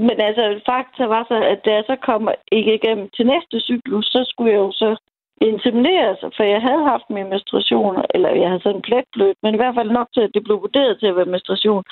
men 0.07 0.17
altså, 0.29 0.61
fakta 0.67 1.05
var 1.07 1.25
så, 1.29 1.37
at 1.53 1.65
da 1.65 1.71
jeg 1.75 1.85
så 1.87 1.97
kom 2.09 2.29
ikke 2.53 2.75
igennem 2.75 3.09
til 3.17 3.27
næste 3.27 3.61
cyklus, 3.61 4.07
så 4.07 4.21
skulle 4.31 4.53
jeg 4.53 4.59
jo 4.59 4.73
så 4.73 4.97
insemineres, 5.41 6.19
for 6.37 6.43
jeg 6.43 6.61
havde 6.63 6.85
haft 6.85 7.11
min 7.11 7.29
menstruation, 7.29 8.05
eller 8.15 8.31
jeg 8.31 8.49
havde 8.49 8.63
sådan 8.63 8.77
en 8.77 8.83
pletblødt, 8.83 9.39
men 9.43 9.55
i 9.55 9.57
hvert 9.57 9.75
fald 9.75 9.91
nok 9.91 10.09
til, 10.15 10.21
at 10.21 10.31
det 10.35 10.45
blev 10.45 10.61
vurderet 10.61 10.99
til 10.99 11.07
at 11.07 11.17
være 11.17 11.33
menstruation. 11.35 11.85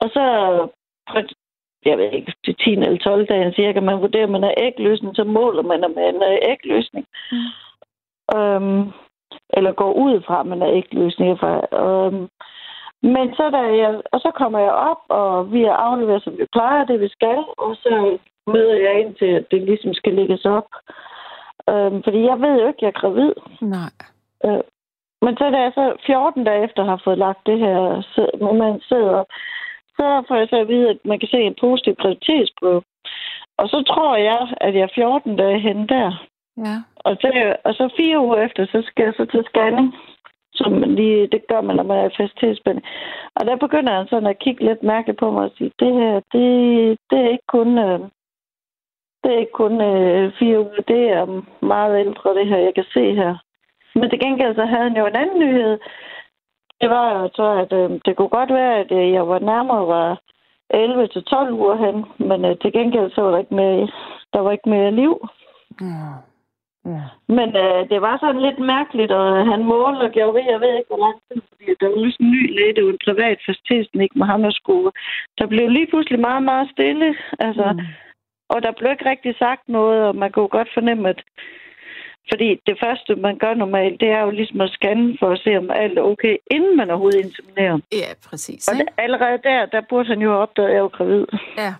Og 0.00 0.08
så 0.14 0.24
jeg 1.86 1.98
ved 1.98 2.10
ikke, 2.12 2.34
til 2.44 2.54
10 2.54 2.72
eller 2.72 2.98
12 2.98 3.26
dage 3.26 3.52
cirka, 3.52 3.80
man 3.80 4.00
vurderer, 4.00 4.24
at 4.24 4.30
man 4.30 4.44
er 4.44 4.54
ægløsning, 4.56 5.16
så 5.16 5.24
måler 5.24 5.62
man, 5.62 5.84
om 5.84 5.90
man 5.90 6.22
er 6.22 6.38
ægløsning. 6.42 7.06
Mm. 7.32 8.38
Øhm, 8.38 8.92
eller 9.56 9.72
går 9.72 9.92
ud 9.92 10.22
fra, 10.26 10.40
at 10.40 10.46
man 10.46 10.62
er 10.62 10.72
ægløsning. 10.72 11.38
Fra, 11.38 11.52
øhm, 11.82 12.28
men 13.02 13.34
så 13.34 13.50
da 13.50 13.62
jeg, 13.82 14.00
og 14.12 14.20
så 14.20 14.30
kommer 14.34 14.58
jeg 14.58 14.72
op, 14.72 15.02
og 15.08 15.52
vi 15.52 15.62
er 15.62 15.72
afleveret, 15.72 16.22
som 16.22 16.38
vi 16.38 16.46
plejer, 16.52 16.84
det 16.84 17.00
vi 17.00 17.08
skal, 17.08 17.38
og 17.58 17.76
så 17.76 18.18
møder 18.46 18.76
jeg 18.76 19.00
ind 19.00 19.14
til, 19.14 19.26
at 19.26 19.44
det 19.50 19.62
ligesom 19.62 19.94
skal 19.94 20.14
lægges 20.14 20.44
op. 20.44 20.68
Øhm, 21.70 22.02
fordi 22.02 22.20
jeg 22.30 22.40
ved 22.40 22.60
jo 22.60 22.66
ikke, 22.68 22.82
jeg 22.84 22.92
er 22.94 23.00
gravid. 23.00 23.32
Nej. 23.60 23.92
Øh, 24.44 24.62
men 25.24 25.36
så 25.36 25.44
da 25.50 25.58
jeg 25.66 25.72
så 25.74 25.96
14 26.06 26.44
dage 26.44 26.64
efter 26.64 26.84
har 26.84 27.00
fået 27.04 27.18
lagt 27.18 27.46
det 27.46 27.58
her, 27.58 27.78
man 28.52 28.80
sidder 28.88 29.10
op, 29.10 29.26
så 29.96 30.24
får 30.28 30.36
jeg 30.36 30.48
så 30.50 30.56
at 30.56 30.68
vide, 30.68 30.90
at 30.90 30.98
man 31.04 31.18
kan 31.18 31.28
se 31.28 31.38
en 31.40 31.56
positiv 31.60 31.94
graviditetsprøve. 31.94 32.82
Og 33.58 33.68
så 33.68 33.78
tror 33.82 34.16
jeg, 34.16 34.40
at 34.60 34.74
jeg 34.74 34.82
er 34.82 34.94
14 34.94 35.36
dage 35.36 35.60
henne 35.60 35.86
der. 35.86 36.10
Ja. 36.56 36.76
Og 36.96 37.16
så, 37.20 37.56
og 37.64 37.74
så 37.74 37.94
fire 37.96 38.20
uger 38.20 38.36
efter, 38.36 38.66
så 38.66 38.82
skal 38.86 39.04
jeg 39.04 39.14
så 39.16 39.24
til 39.24 39.44
scanning. 39.50 39.94
Som 40.54 40.82
lige, 40.82 41.26
det 41.26 41.42
gør 41.48 41.60
man, 41.60 41.76
når 41.76 41.82
man 41.82 41.98
er 41.98 42.08
i 42.08 42.16
facilitetsbehandling. 42.16 42.86
Og 43.34 43.46
der 43.46 43.56
begynder 43.56 43.92
han 43.96 44.06
sådan 44.08 44.26
at 44.26 44.38
kigge 44.38 44.64
lidt 44.64 44.82
mærkeligt 44.82 45.18
på 45.18 45.30
mig 45.30 45.44
og 45.44 45.52
sige, 45.58 45.72
det 45.78 45.92
her, 45.94 46.14
det, 46.32 46.48
det 47.10 47.18
er 47.20 47.28
ikke 47.28 47.48
kun, 47.48 47.78
øh, 47.78 48.00
det 49.26 49.34
er 49.34 49.44
ikke 49.44 49.60
kun 49.62 49.80
øh, 49.80 50.32
fire 50.38 50.58
uger, 50.60 50.82
det 50.88 51.02
er 51.18 51.42
meget 51.72 52.00
ældre, 52.04 52.34
det 52.34 52.46
her, 52.48 52.58
jeg 52.58 52.74
kan 52.74 52.88
se 52.94 53.14
her. 53.14 53.34
Men 53.94 54.10
til 54.10 54.20
gengæld 54.20 54.54
så 54.54 54.64
havde 54.64 54.82
han 54.88 54.96
jo 54.96 55.06
en 55.06 55.16
anden 55.16 55.38
nyhed. 55.38 55.78
Det 56.80 56.88
var 56.90 57.06
jo 57.18 57.28
så, 57.34 57.46
at 57.62 57.72
øh, 57.80 57.90
det 58.04 58.16
kunne 58.16 58.36
godt 58.38 58.52
være, 58.60 58.74
at 58.82 58.90
øh, 58.92 59.12
jeg 59.12 59.28
var 59.28 59.38
nærmere 59.38 59.86
var 59.86 60.20
11 60.70 61.06
til 61.06 61.22
12 61.24 61.52
uger 61.52 61.76
hen, 61.84 61.96
men 62.28 62.44
øh, 62.44 62.56
til 62.62 62.72
gengæld 62.72 63.10
så 63.10 63.22
var 63.22 63.30
der 63.30 63.38
ikke 63.38 63.54
mere, 63.54 63.88
der 64.32 64.40
var 64.40 64.52
ikke 64.52 64.68
mere 64.68 64.90
liv. 64.90 65.28
Ja. 66.92 67.06
Men 67.38 67.48
øh, 67.64 67.80
det 67.90 68.00
var 68.06 68.16
sådan 68.18 68.42
lidt 68.46 68.58
mærkeligt, 68.58 69.12
og 69.12 69.46
han 69.52 69.64
målte 69.64 70.02
og 70.06 70.10
gjorde 70.10 70.34
ved, 70.34 70.44
jeg 70.52 70.60
ved 70.60 70.72
ikke, 70.76 70.92
hvor 70.92 71.04
lang 71.06 71.16
tid, 71.26 71.42
fordi 71.48 71.64
der 71.80 71.88
var 71.88 71.96
en 71.96 72.30
ny 72.34 72.42
læge, 72.56 72.74
det 72.74 72.84
var 72.84 72.92
en 72.92 73.06
privat 73.08 73.38
facilitetsnik 73.46 74.12
med 74.16 74.26
ham, 74.26 74.42
der 74.42 74.50
skulle. 74.50 74.90
Der 75.38 75.46
blev 75.46 75.68
lige 75.68 75.86
pludselig 75.86 76.20
meget, 76.20 76.42
meget 76.42 76.70
stille, 76.74 77.08
altså, 77.38 77.66
mm. 77.72 77.80
Og 78.48 78.62
der 78.62 78.72
blev 78.78 78.90
ikke 78.90 79.10
rigtig 79.10 79.34
sagt 79.38 79.68
noget, 79.68 80.02
og 80.08 80.16
man 80.16 80.32
kunne 80.32 80.48
godt 80.48 80.68
fornemme, 80.74 81.08
at 81.08 81.22
fordi 82.30 82.60
det 82.66 82.76
første, 82.84 83.14
man 83.14 83.38
gør 83.38 83.54
normalt, 83.54 84.00
det 84.00 84.08
er 84.08 84.22
jo 84.22 84.30
ligesom 84.30 84.60
at 84.60 84.70
scanne 84.70 85.16
for 85.20 85.30
at 85.30 85.40
se, 85.44 85.56
om 85.56 85.70
alt 85.70 85.98
er 85.98 86.02
okay, 86.02 86.36
inden 86.50 86.76
man 86.76 86.90
overhovedet 86.90 87.24
inseminerer. 87.24 87.78
Ja, 87.92 88.10
præcis. 88.28 88.68
Og 88.68 88.74
Ikke? 88.74 88.84
der, 88.84 89.02
allerede 89.02 89.38
der, 89.42 89.66
der 89.66 89.80
burde 89.88 90.08
han 90.08 90.20
jo 90.20 90.30
have 90.30 90.42
opdaget, 90.42 90.68
at 90.68 90.74
jeg 90.74 90.82
var 90.82 90.88
gravid. 90.88 91.26
Ja. 91.58 91.74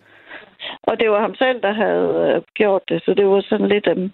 Og 0.83 1.01
det 1.01 1.11
var 1.11 1.21
ham 1.21 1.35
selv, 1.35 1.63
der 1.63 1.73
havde 1.73 2.35
øh, 2.37 2.43
gjort 2.55 2.83
det, 2.89 3.03
så 3.05 3.15
det 3.15 3.27
var 3.27 3.41
sådan 3.41 3.69
lidt... 3.69 3.87
Øh, 3.87 4.11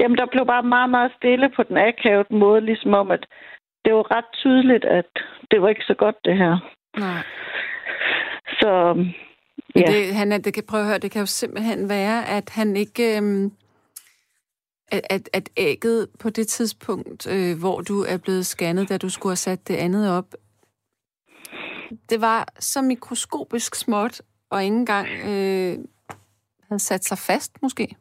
jamen, 0.00 0.18
der 0.18 0.26
blev 0.26 0.46
bare 0.46 0.62
meget, 0.62 0.90
meget 0.90 1.12
stille 1.16 1.48
på 1.56 1.62
den 1.62 1.76
akavet 1.76 2.30
måde, 2.30 2.60
ligesom 2.60 2.94
om, 2.94 3.10
at 3.10 3.26
det 3.84 3.94
var 3.94 4.16
ret 4.16 4.30
tydeligt, 4.32 4.84
at 4.84 5.10
det 5.50 5.62
var 5.62 5.68
ikke 5.68 5.84
så 5.84 5.94
godt, 5.94 6.16
det 6.24 6.36
her. 6.36 6.56
Nej. 6.98 7.22
Så 8.60 8.70
Ja. 9.74 9.80
ja, 9.80 9.92
Det, 9.92 10.14
han, 10.14 10.32
er- 10.32 10.38
det 10.38 10.54
kan 10.54 10.64
prøve 10.64 10.80
at 10.80 10.86
høre, 10.88 10.98
det 10.98 11.10
kan 11.10 11.20
jo 11.20 11.26
simpelthen 11.26 11.88
være, 11.88 12.28
at 12.28 12.50
han 12.50 12.76
ikke... 12.76 13.16
Øhm, 13.16 13.52
at, 15.10 15.28
at, 15.32 15.48
ægget 15.56 16.08
på 16.20 16.30
det 16.30 16.48
tidspunkt, 16.48 17.26
øh, 17.26 17.58
hvor 17.60 17.80
du 17.80 18.02
er 18.02 18.18
blevet 18.18 18.46
scannet, 18.46 18.88
da 18.88 18.98
du 18.98 19.08
skulle 19.08 19.30
have 19.30 19.36
sat 19.36 19.68
det 19.68 19.76
andet 19.76 20.10
op, 20.18 20.24
det 22.10 22.20
var 22.20 22.48
så 22.58 22.82
mikroskopisk 22.82 23.74
småt, 23.74 24.22
og 24.50 24.64
ikke 24.64 24.76
engang 24.76 25.08
øh, 25.08 25.74
havde 26.68 26.78
sat 26.90 27.04
sig 27.04 27.18
fast, 27.18 27.62
måske. 27.62 27.96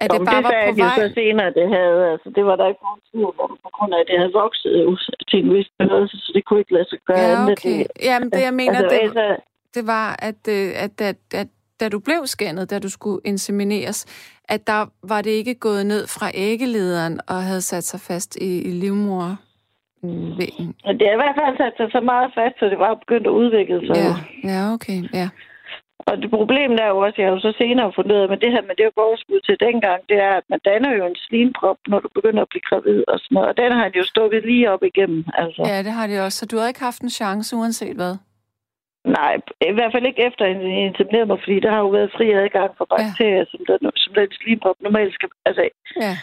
At 0.00 0.10
det 0.10 0.20
bare 0.26 0.36
det 0.36 0.44
var 0.44 0.50
sagde 0.50 0.72
på 0.72 0.76
de 0.76 0.82
jo 0.82 0.86
vej. 0.86 1.08
så 1.08 1.14
senere, 1.14 1.50
det 1.58 1.66
havde, 1.76 2.00
altså 2.12 2.28
det 2.36 2.44
var 2.48 2.56
der 2.56 2.66
ikke 2.68 2.82
nogen 2.88 3.00
tvivl 3.10 3.34
om, 3.44 3.50
på 3.62 3.70
grund 3.76 3.94
af, 3.94 3.98
at 4.00 4.06
det 4.10 4.16
havde 4.20 4.32
vokset 4.42 4.72
til 5.28 5.38
en 5.44 5.54
vis 5.54 5.66
størrelse, 5.74 6.16
så 6.24 6.30
det 6.34 6.42
kunne 6.44 6.60
ikke 6.62 6.74
lade 6.78 6.88
sig 6.88 6.98
gøre 7.06 7.18
Ja, 7.18 7.42
okay. 7.52 7.78
Det, 7.78 7.86
Jamen, 8.08 8.30
det 8.30 8.42
jeg 8.48 8.54
mener, 8.54 8.78
altså, 8.78 8.94
det, 8.94 9.02
altså, 9.08 9.26
det 9.74 9.86
var, 9.86 10.16
at, 10.18 10.48
øh, 10.48 10.70
at, 10.84 11.00
at, 11.00 11.16
at 11.34 11.48
da 11.80 11.88
du 11.88 11.98
blev 11.98 12.26
scannet, 12.26 12.70
da 12.70 12.78
du 12.78 12.88
skulle 12.88 13.20
insemineres, 13.24 14.06
at 14.48 14.66
der 14.66 14.86
var 15.02 15.22
det 15.22 15.30
ikke 15.30 15.54
gået 15.54 15.86
ned 15.86 16.06
fra 16.06 16.30
æggelederen 16.34 17.20
og 17.28 17.42
havde 17.42 17.60
sat 17.60 17.84
sig 17.84 18.00
fast 18.00 18.36
i, 18.36 18.62
i 18.62 18.70
livmor 18.70 19.38
det 20.98 21.06
har 21.08 21.16
i 21.18 21.22
hvert 21.22 21.38
fald 21.40 21.56
sat 21.62 21.74
sig 21.76 21.88
så 21.96 22.00
meget 22.12 22.30
fast, 22.38 22.54
så 22.58 22.64
det 22.72 22.78
var 22.78 23.02
begyndt 23.04 23.26
at 23.26 23.38
udvikle 23.42 23.80
sig. 23.86 23.96
Ja, 24.04 24.14
ja, 24.50 24.72
okay, 24.74 24.98
ja. 25.20 25.28
Og 26.08 26.14
det 26.22 26.30
problem 26.38 26.70
der 26.76 26.84
er 26.84 26.92
jo 26.94 26.98
også, 27.06 27.16
jeg 27.18 27.26
har 27.26 27.34
jo 27.36 27.40
så 27.48 27.52
senere 27.62 27.92
fundet 27.96 28.12
ud 28.16 28.22
af, 28.24 28.28
men 28.28 28.40
det 28.44 28.50
her 28.54 28.62
med 28.68 28.74
det 28.78 28.86
overskud 28.96 29.40
til 29.48 29.56
dengang, 29.66 30.00
det 30.10 30.18
er, 30.28 30.32
at 30.40 30.46
man 30.52 30.60
danner 30.70 30.90
jo 30.98 31.04
en 31.06 31.18
slimprop, 31.26 31.78
når 31.90 31.98
du 32.04 32.08
begynder 32.14 32.42
at 32.42 32.50
blive 32.52 32.66
gravid 32.70 33.00
og 33.12 33.18
sådan 33.18 33.34
noget. 33.34 33.48
Og 33.50 33.56
den 33.56 33.72
har 33.72 33.82
han 33.86 33.94
jo 34.00 34.04
stukket 34.12 34.42
lige 34.50 34.70
op 34.72 34.82
igennem. 34.90 35.24
Altså. 35.34 35.62
Ja, 35.70 35.78
det 35.86 35.92
har 35.98 36.06
det 36.06 36.20
også. 36.20 36.38
Så 36.38 36.46
du 36.46 36.56
havde 36.56 36.70
ikke 36.70 36.88
haft 36.88 37.02
en 37.02 37.10
chance, 37.10 37.56
uanset 37.56 37.96
hvad? 37.96 38.14
Nej, 39.04 39.32
i 39.70 39.72
hvert 39.72 39.92
fald 39.92 40.06
ikke 40.06 40.26
efter 40.26 40.44
en 40.44 40.60
insemineret 40.60 41.28
mig, 41.28 41.38
fordi 41.44 41.60
der 41.60 41.70
har 41.70 41.78
jo 41.78 41.88
været 41.88 42.14
fri 42.16 42.30
adgang 42.32 42.70
for 42.78 42.84
bakterier, 42.84 43.44
ja. 43.44 43.44
som, 43.44 43.60
den, 43.68 43.90
som 43.96 44.14
den 44.14 44.28
slimprop 44.32 44.76
normalt 44.80 45.14
skal... 45.14 45.28
Altså, 45.44 45.68
Ja, 45.96 46.14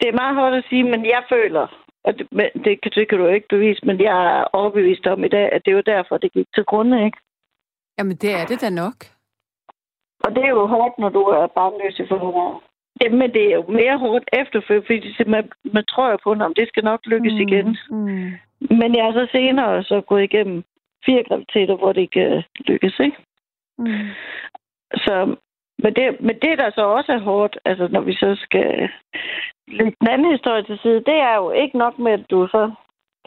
det 0.00 0.08
er 0.08 0.20
meget 0.22 0.34
hårdt 0.36 0.54
at 0.56 0.64
sige, 0.68 0.84
men 0.84 1.04
jeg 1.04 1.22
føler, 1.28 1.66
og 2.04 2.18
det, 2.18 2.26
men 2.30 2.46
det, 2.64 2.80
kan, 2.80 2.90
det 2.94 3.08
kan 3.08 3.18
du 3.18 3.24
jo 3.24 3.30
ikke 3.30 3.48
bevise, 3.48 3.86
men 3.86 4.00
jeg 4.00 4.38
er 4.38 4.44
overbevist 4.52 5.06
om 5.06 5.24
i 5.24 5.28
dag, 5.28 5.52
at 5.52 5.62
det 5.66 5.74
var 5.74 5.82
derfor, 5.82 6.16
det 6.18 6.32
gik 6.32 6.46
til 6.54 6.64
grunde, 6.64 7.04
ikke? 7.04 7.18
jamen 7.98 8.16
det 8.16 8.32
er 8.40 8.44
det 8.46 8.60
da 8.60 8.70
nok. 8.70 8.98
Og 10.24 10.30
det 10.34 10.42
er 10.44 10.48
jo 10.48 10.66
hårdt, 10.66 10.98
når 10.98 11.08
du 11.08 11.22
er 11.22 11.46
barnløs 11.46 11.98
i 11.98 12.06
forvejen. 12.08 12.60
Det, 13.00 13.12
men 13.20 13.32
det 13.34 13.44
er 13.46 13.54
jo 13.54 13.64
mere 13.80 13.98
hårdt 13.98 14.24
efterfølgende, 14.32 14.86
fordi 14.86 15.30
man, 15.30 15.50
man 15.76 15.84
tror 15.84 16.10
jo 16.10 16.18
på, 16.24 16.30
om 16.32 16.54
det 16.54 16.68
skal 16.68 16.84
nok 16.84 17.00
lykkes 17.06 17.32
mm. 17.32 17.44
igen. 17.46 17.68
Mm. 17.90 18.30
Men 18.80 18.88
jeg 18.96 19.04
har 19.04 19.12
så 19.12 19.26
senere 19.32 19.82
så 19.82 20.00
gået 20.00 20.22
igennem 20.22 20.64
fire 21.06 21.22
graviditeter, 21.28 21.76
hvor 21.76 21.92
det 21.92 22.00
ikke 22.00 22.20
øh, 22.20 22.42
lykkes, 22.66 23.00
ikke? 23.00 23.16
Mm. 23.78 24.08
Så, 24.94 25.36
men, 25.82 25.94
det, 25.94 26.20
men 26.20 26.34
det, 26.42 26.58
der 26.58 26.70
så 26.74 26.82
også 26.82 27.12
er 27.12 27.18
hårdt, 27.18 27.58
altså 27.64 27.88
når 27.90 28.00
vi 28.00 28.14
så 28.14 28.36
skal 28.42 28.88
lægge 29.68 29.96
den 30.00 30.08
anden 30.08 30.32
historie 30.32 30.62
til 30.62 30.78
side, 30.82 31.00
det 31.10 31.14
er 31.30 31.36
jo 31.36 31.50
ikke 31.50 31.78
nok 31.78 31.98
med, 31.98 32.12
at 32.12 32.30
du 32.30 32.46
så 32.46 32.70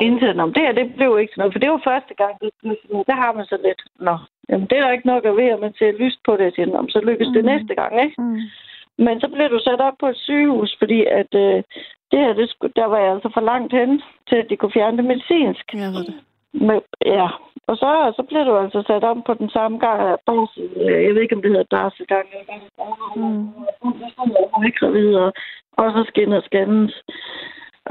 indser, 0.02 0.42
om 0.44 0.54
det 0.54 0.64
her, 0.64 0.72
det 0.72 0.96
blev 0.96 1.20
ikke 1.20 1.32
sådan 1.34 1.42
noget. 1.42 1.54
For 1.54 1.60
det 1.60 1.72
var 1.72 1.82
første 1.92 2.14
gang, 2.14 2.34
det 2.42 2.50
noget. 2.64 3.08
Der 3.08 3.16
har 3.24 3.32
man 3.34 3.46
så 3.46 3.58
lidt, 3.64 3.82
nå, 4.00 4.18
jamen 4.50 4.68
det 4.68 4.78
er 4.78 4.82
der 4.84 4.92
ikke 4.92 5.08
nok 5.14 5.26
at 5.26 5.38
være, 5.38 5.58
man 5.58 5.74
ser 5.74 5.92
lyst 6.04 6.20
på 6.26 6.32
det, 6.38 6.46
og 6.48 6.54
siger, 6.56 6.66
"Nå, 6.66 6.86
så 6.90 7.00
lykkes 7.10 7.28
det 7.28 7.44
Mm. 7.46 7.50
næste 7.52 7.76
gang, 7.76 7.94
ikke? 8.06 8.22
Mm. 8.22 8.40
Men 9.06 9.22
så 9.22 9.28
blev 9.34 9.50
du 9.50 9.60
sat 9.60 9.82
op 9.82 9.94
på 10.00 10.08
et 10.08 10.18
sygehus, 10.18 10.76
fordi 10.80 11.06
at 11.06 11.32
øh, 11.36 11.64
det 12.12 12.20
her, 12.24 12.34
det 12.34 12.50
skulle, 12.50 12.74
der 12.76 12.86
var 12.86 13.00
jeg 13.00 13.12
altså 13.14 13.30
for 13.34 13.42
langt 13.42 13.74
hen 13.74 14.02
til, 14.30 14.36
at 14.36 14.48
de 14.50 14.58
kunne 14.58 14.72
fjerne 14.78 14.98
det 14.98 15.06
medicinsk. 15.06 15.74
Jeg 15.74 15.92
ved 15.96 16.04
det. 16.10 16.16
Men, 16.62 16.82
ja, 17.06 17.28
og 17.68 17.78
så, 17.78 18.14
så 18.16 18.24
blev 18.30 18.46
du 18.46 18.58
altså 18.58 18.84
sat 18.88 19.04
om 19.04 19.24
på 19.28 19.34
den 19.34 19.50
samme 19.50 19.78
gang 19.78 20.02
af 20.02 20.18
barsel. 20.26 20.70
Jeg 20.78 21.14
ved 21.14 21.22
ikke, 21.22 21.36
om 21.36 21.42
det 21.42 21.52
hedder 21.52 21.76
barselgang. 21.78 22.28
Mm. 23.16 23.48
Og, 25.16 25.34
og 25.78 25.92
så 25.92 26.06
skinner 26.08 26.42
skændes. 26.42 27.04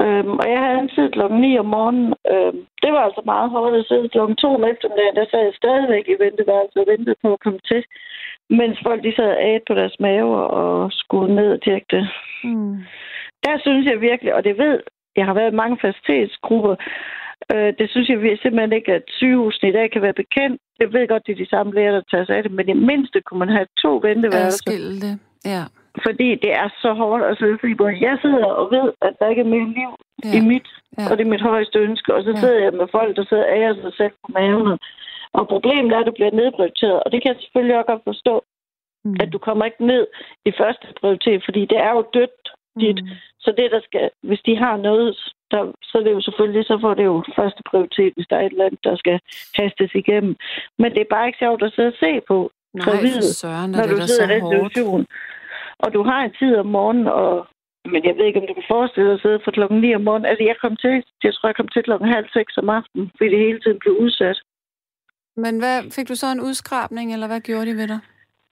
Øhm, 0.01 0.37
og 0.41 0.47
jeg 0.53 0.59
havde 0.63 0.79
en 0.79 0.89
tid 0.95 1.11
klokken 1.11 1.41
9 1.41 1.57
om 1.57 1.65
morgenen. 1.65 2.13
Øhm, 2.31 2.59
det 2.83 2.91
var 2.93 3.01
altså 3.07 3.21
meget 3.25 3.49
hårdt 3.49 3.75
at 3.75 3.85
sidde 3.85 4.09
klokken 4.09 4.35
2 4.35 4.47
om 4.55 4.63
eftermiddagen. 4.63 5.15
Der 5.15 5.25
sad 5.31 5.43
jeg 5.43 5.53
stadigvæk 5.61 6.05
i 6.07 6.21
venteværelset 6.23 6.81
og 6.81 6.87
ventede 6.93 7.15
på 7.21 7.33
at 7.33 7.39
komme 7.39 7.59
til. 7.71 7.83
Mens 8.49 8.77
folk 8.83 9.03
de 9.03 9.15
sad 9.15 9.31
og 9.43 9.61
på 9.67 9.73
deres 9.73 9.99
mave 9.99 10.35
og 10.59 10.91
skulle 10.91 11.35
ned 11.35 11.51
og 11.53 11.61
tjekke 11.61 11.87
det. 11.89 12.07
Mm. 12.43 12.77
Der 13.45 13.55
synes 13.59 13.85
jeg 13.85 14.01
virkelig, 14.01 14.35
og 14.35 14.43
det 14.43 14.57
ved, 14.57 14.79
jeg 15.15 15.25
har 15.25 15.33
været 15.33 15.51
i 15.51 15.61
mange 15.61 15.77
facilitetsgrupper, 15.81 16.75
øh, 17.53 17.73
det 17.79 17.89
synes 17.89 18.09
jeg 18.09 18.37
simpelthen 18.41 18.73
ikke, 18.73 18.91
at 18.93 19.03
sygehusene 19.07 19.69
i 19.69 19.73
dag 19.73 19.91
kan 19.91 20.01
være 20.01 20.13
bekendt. 20.23 20.61
Jeg 20.79 20.93
ved 20.93 21.07
godt, 21.07 21.25
det 21.27 21.31
er 21.33 21.43
de 21.43 21.49
samme 21.49 21.73
læger, 21.73 21.91
der 21.91 22.01
tager 22.11 22.25
sig 22.25 22.35
af 22.37 22.43
det, 22.43 22.51
men 22.51 22.69
i 22.69 22.73
mindste 22.73 23.21
kunne 23.21 23.39
man 23.39 23.49
have 23.57 23.67
to 23.83 23.91
venteværelser. 24.07 24.63
Adskille 24.71 24.95
det, 25.05 25.19
ja. 25.53 25.63
Fordi 26.05 26.29
det 26.43 26.51
er 26.63 26.69
så 26.81 26.93
hårdt 26.93 27.23
at 27.23 27.37
sidde, 27.37 27.57
fordi 27.59 27.73
både 27.75 27.93
jeg 28.07 28.17
sidder 28.21 28.45
og 28.45 28.65
ved, 28.75 28.87
at 29.01 29.13
der 29.19 29.29
ikke 29.29 29.41
er 29.41 29.53
mere 29.55 29.67
liv 29.79 29.91
Ja. 30.23 30.37
i 30.37 30.39
mit, 30.51 30.67
Ja. 30.97 31.03
og 31.11 31.17
det 31.17 31.23
er 31.25 31.29
mit 31.35 31.41
højeste 31.51 31.79
ønske, 31.79 32.13
og 32.15 32.23
så 32.23 32.29
Ja. 32.29 32.35
sidder 32.35 32.59
jeg 32.65 32.73
med 32.73 32.87
folk, 32.91 33.15
der 33.17 33.25
sidder 33.29 33.45
ærer 33.57 33.73
sig 33.75 33.93
selv 33.97 34.13
på 34.23 34.27
maven. 34.37 34.77
Og 35.33 35.47
problemet 35.47 35.91
er, 35.93 35.99
at 35.99 36.05
du 36.07 36.11
bliver 36.11 36.31
nedprioriteret, 36.41 37.03
og 37.03 37.11
det 37.11 37.21
kan 37.21 37.29
jeg 37.33 37.41
selvfølgelig 37.41 37.77
også 37.77 37.91
godt 37.91 38.03
forstå, 38.11 38.35
Mm. 39.05 39.15
at 39.23 39.29
du 39.33 39.37
kommer 39.37 39.65
ikke 39.65 39.85
ned 39.85 40.07
i 40.45 40.51
første 40.59 40.87
prioritet, 41.01 41.41
fordi 41.45 41.61
det 41.71 41.77
er 41.87 41.91
jo 41.97 42.01
dødt 42.13 42.45
dit. 42.83 42.99
Mm. 43.03 43.09
Så 43.43 43.49
det, 43.57 43.71
der 43.71 43.81
skal, 43.87 44.09
hvis 44.27 44.41
de 44.47 44.55
har 44.63 44.75
noget, 44.77 45.07
der, 45.51 45.61
så 45.83 45.93
er 45.97 46.03
det 46.03 46.11
jo 46.17 46.21
selvfølgelig, 46.21 46.65
så 46.65 46.77
får 46.83 46.93
det 46.93 47.05
jo 47.11 47.23
første 47.39 47.61
prioritet, 47.69 48.13
hvis 48.15 48.27
der 48.29 48.37
er 48.37 48.45
et 48.45 48.51
eller 48.51 48.65
andet, 48.65 48.83
der 48.83 48.95
skal 48.95 49.19
hastes 49.59 49.91
igennem. 50.01 50.35
Men 50.79 50.89
det 50.93 51.01
er 51.01 51.13
bare 51.15 51.27
ikke 51.27 51.43
sjovt 51.43 51.63
at 51.63 51.73
sidde 51.75 51.93
og 51.95 51.99
se 52.03 52.11
på, 52.27 52.37
Nej, 52.73 52.85
gravid, 52.85 53.21
søren, 53.21 53.71
når 53.71 53.81
det 53.81 53.97
du 54.01 54.07
sidder 54.07 54.35
i 54.35 54.41
den. 54.75 55.05
Og 55.79 55.93
du 55.93 56.03
har 56.03 56.19
en 56.21 56.33
tid 56.39 56.55
om 56.55 56.65
morgenen, 56.65 57.07
og 57.07 57.47
men 57.93 58.01
jeg 58.07 58.15
ved 58.17 58.25
ikke, 58.25 58.39
om 58.41 58.47
du 58.47 58.53
kan 58.53 58.71
forestille 58.75 59.07
dig 59.09 59.15
at 59.17 59.21
sidde 59.21 59.39
fra 59.43 59.51
klokken 59.51 59.81
9 59.81 59.95
om 59.95 60.01
morgenen. 60.01 60.29
Altså, 60.31 60.43
jeg 60.43 60.57
kom 60.63 60.75
til, 60.75 61.03
jeg 61.23 61.33
tror, 61.33 61.49
jeg 61.49 61.55
kom 61.55 61.67
til 61.67 61.83
klokken 61.83 62.07
halv 62.15 62.27
seks 62.37 62.57
om 62.57 62.69
aftenen, 62.69 63.11
fordi 63.17 63.29
det 63.33 63.39
hele 63.47 63.59
tiden 63.59 63.79
blev 63.79 63.93
udsat. 64.05 64.37
Men 65.43 65.53
hvad, 65.59 65.77
fik 65.95 66.07
du 66.09 66.15
så 66.15 66.27
en 66.31 66.41
udskrabning, 66.41 67.13
eller 67.13 67.27
hvad 67.27 67.41
gjorde 67.41 67.65
de 67.69 67.75
ved 67.81 67.87
dig? 67.87 67.99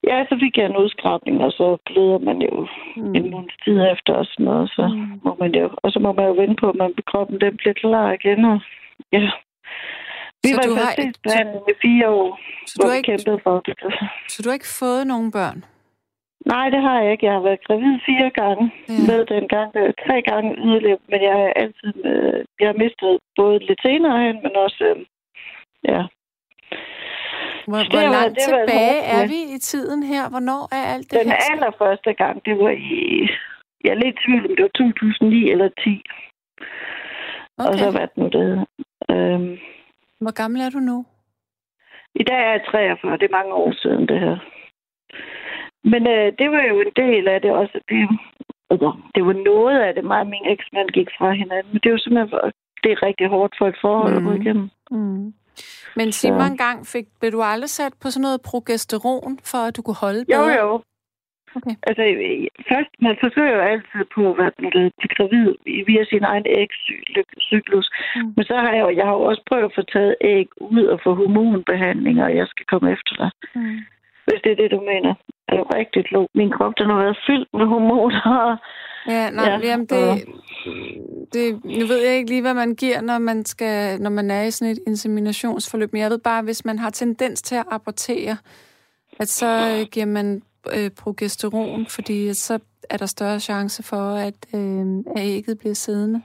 Ja, 0.10 0.26
så 0.30 0.36
fik 0.44 0.58
jeg 0.58 0.66
en 0.66 0.78
udskrabning, 0.84 1.38
og 1.44 1.52
så 1.52 1.78
bløder 1.86 2.18
man 2.20 2.38
jo 2.42 2.68
Mm. 2.98 3.16
en 3.16 3.32
måneds 3.32 3.58
tid 3.64 3.78
efter 3.94 4.14
og 4.14 4.26
sådan 4.26 4.46
noget. 4.46 4.70
Så 4.70 4.88
Mm. 4.88 5.20
må 5.26 5.36
man 5.40 5.56
jo, 5.56 5.70
og 5.84 5.92
så 5.92 6.00
må 6.00 6.12
man 6.12 6.26
jo 6.26 6.34
vente 6.42 6.56
på, 6.62 6.70
at 6.70 6.76
man, 6.76 6.94
kroppen 7.12 7.42
den 7.42 7.58
bliver 7.58 7.74
klar 7.74 8.12
igen. 8.12 8.46
Og, 8.46 8.60
ja. 9.12 9.32
Vi 10.44 10.50
Så 10.50 10.56
var 10.58 10.64
du 10.70 10.74
har- 10.76 10.82
fertilitetsbehandling 10.86 11.64
i 11.74 11.76
fire 11.86 12.10
år, 12.10 12.40
Så 12.68 12.74
hvor 12.76 12.84
du, 12.86 12.90
har 12.90 12.98
ikke, 12.98 13.12
kæmpede 13.12 13.40
for 13.44 13.60
det. 13.66 13.76
så 14.34 14.38
du 14.44 14.50
har 14.50 14.54
ikke 14.60 14.76
fået 14.82 15.08
nogen 15.08 15.32
børn? 15.32 15.60
Nej, 16.54 16.70
det 16.70 16.82
har 16.82 16.98
jeg 17.02 17.12
ikke. 17.12 17.26
Jeg 17.26 17.34
har 17.34 17.42
været 17.50 17.64
gravid 17.68 17.96
fire 18.10 18.30
gange 18.42 18.64
Ja. 18.90 18.94
med 19.10 19.20
den 19.34 19.48
gang. 19.48 19.70
øh, 19.76 19.94
Tre 20.08 20.22
gange 20.22 20.50
yderligere, 20.66 20.98
men 21.12 21.20
jeg 21.28 21.34
har 21.40 21.50
altid 21.64 21.94
jeg 22.60 22.68
har 22.72 22.78
mistet 22.84 23.12
både 23.36 23.60
lidt 23.68 23.82
senere 23.82 24.18
hen, 24.26 24.36
men 24.44 24.54
også... 24.66 24.84
Øh, 24.90 24.98
ja. 25.94 26.02
Hvor, 27.68 27.78
Det 27.78 27.88
hvor 27.94 28.02
var- 28.02 28.12
langt 28.18 28.36
det 28.40 28.46
var 28.54 28.58
tilbage 28.66 28.94
hårdt, 29.02 29.14
er 29.16 29.20
ja. 29.22 29.28
vi 29.34 29.40
i 29.56 29.60
tiden 29.72 30.04
her? 30.04 30.24
Hvornår 30.30 30.64
er 30.78 30.84
alt 30.94 31.12
det 31.12 31.20
Den 31.20 31.30
her? 31.32 31.38
allerførste 31.52 32.14
gang, 32.14 32.46
det 32.46 32.56
var 32.60 32.70
i... 32.70 33.30
Jeg 33.84 33.92
er 33.92 34.00
lidt 34.04 34.16
i 34.20 34.22
tvivl, 34.26 34.44
om 34.50 34.56
det 34.56 34.64
var 34.64 34.74
2009 34.76 35.50
eller 35.52 35.70
10. 35.70 36.02
Okay. 37.58 37.70
Og 37.70 37.80
så 37.80 37.92
hvad 37.92 38.08
det 38.08 38.18
nu 38.18 38.28
det 38.38 38.46
øhm, 39.14 39.58
Hvor 40.24 40.32
gammel 40.42 40.62
er 40.62 40.70
du 40.70 40.80
nu? 40.80 41.06
I 42.16 42.24
dag 42.24 42.40
er 42.48 42.52
jeg 42.52 42.62
43. 42.68 43.18
Det 43.18 43.24
er 43.28 43.38
mange 43.40 43.54
år 43.54 43.72
siden, 43.82 44.08
det 44.08 44.20
her. 44.20 44.38
Men 45.92 46.02
øh, 46.08 46.28
det 46.40 46.48
var 46.52 46.64
jo 46.72 46.76
en 46.82 46.94
del 46.96 47.28
af 47.28 47.42
det 47.42 47.52
også. 47.52 47.80
Det, 47.90 48.10
altså, 48.70 48.90
det 49.16 49.26
var 49.26 49.34
noget 49.34 49.80
af 49.80 49.94
det, 49.96 50.04
mig 50.04 50.20
og 50.20 50.28
min 50.28 50.46
eksmand 50.56 50.90
gik 50.90 51.10
fra 51.18 51.32
hinanden. 51.32 51.70
Men 51.74 51.80
det 51.80 51.86
er 51.90 51.92
jo 51.98 51.98
simpelthen, 52.04 52.30
for- 52.30 52.52
det 52.84 52.92
er 52.92 53.04
rigtig 53.04 53.28
hårdt 53.28 53.56
for 53.58 53.68
et 53.68 53.78
forhold 53.82 54.14
at 54.18 54.24
gå 54.24 54.30
Mhm. 54.32 54.42
igennem. 54.42 54.70
Mm. 54.92 55.34
Men 55.96 56.12
sig 56.12 56.34
mig 56.34 56.48
engang, 56.48 56.88
fik, 56.88 57.06
blev 57.20 57.32
du 57.32 57.42
aldrig 57.42 57.70
sat 57.70 57.94
på 58.02 58.08
sådan 58.10 58.22
noget 58.22 58.42
progesteron, 58.42 59.40
for 59.52 59.58
at 59.68 59.76
du 59.78 59.82
kunne 59.82 60.02
holde 60.06 60.20
Jo, 60.20 60.26
bedre? 60.38 60.60
jo. 60.62 60.82
Okay. 61.58 61.76
Altså, 61.88 62.04
først, 62.70 62.92
man 63.06 63.16
forsøger 63.24 63.54
jo 63.58 63.62
altid 63.72 64.02
på, 64.16 64.24
hvad 64.38 64.50
nu 64.62 64.70
det 64.76 64.94
til 65.02 65.10
gravid 65.18 65.50
via 65.88 66.04
sin 66.12 66.24
egen 66.32 66.46
ægcyklus. 66.62 67.88
Mm. 68.16 68.34
Men 68.36 68.44
så 68.50 68.56
har 68.64 68.72
jeg 68.76 68.82
jo, 68.86 68.90
jeg 69.00 69.06
har 69.06 69.16
jo 69.20 69.24
også 69.30 69.44
prøvet 69.50 69.66
at 69.70 69.76
få 69.78 69.82
taget 69.94 70.16
æg 70.22 70.48
ud 70.76 70.84
og 70.94 71.00
få 71.04 71.10
hormonbehandlinger, 71.16 72.24
og 72.30 72.36
jeg 72.36 72.48
skal 72.48 72.66
komme 72.66 72.92
efter 72.96 73.14
dig. 73.22 73.32
Mm. 73.56 73.80
Hvis 74.28 74.42
det 74.44 74.52
er 74.52 74.60
det, 74.62 74.72
du 74.72 74.82
mener. 74.92 75.14
Er 75.48 75.56
du 75.58 75.64
rigtig 75.64 76.06
klog? 76.06 76.30
Min 76.36 76.52
krop, 76.52 76.74
den 76.80 76.90
har 76.90 76.98
været 77.04 77.24
fyldt 77.28 77.50
med 77.54 77.66
hormoner. 77.66 78.58
Ja, 79.08 79.30
nej, 79.30 79.46
ja, 79.46 79.52
Ja, 79.52 79.60
jamen 79.68 79.86
det, 79.86 80.10
og- 80.10 80.18
det, 81.34 81.66
nu 81.66 81.86
ved 81.86 81.98
jeg 82.06 82.16
ikke 82.18 82.30
lige, 82.30 82.42
hvad 82.42 82.54
man 82.54 82.76
giver, 82.76 83.02
når 83.02 83.18
man, 83.18 83.46
skal, 83.46 84.02
når 84.02 84.10
man 84.10 84.32
er 84.32 84.44
i 84.44 84.52
sådan 84.52 84.72
et 84.72 84.80
inseminationsforløb, 84.88 85.94
men 85.94 86.02
jeg 86.02 86.10
ved 86.12 86.20
bare, 86.20 86.42
hvis 86.42 86.66
man 86.66 86.80
har 86.80 86.90
tendens 86.90 87.42
til 87.42 87.56
at 87.56 87.64
abortere, 87.72 88.38
at 89.20 89.28
så 89.30 89.78
øh, 89.80 89.88
giver 89.92 90.06
man 90.06 90.42
øh, 90.76 90.90
progesteron, 90.92 91.86
fordi 91.90 92.34
så 92.34 92.60
er 92.90 92.98
der 92.98 93.06
større 93.06 93.40
chance 93.40 93.84
for, 93.84 94.10
at, 94.16 94.34
øh, 94.56 94.98
at 95.16 95.24
ægget 95.26 95.60
bliver 95.60 95.76
siddende. 95.76 96.22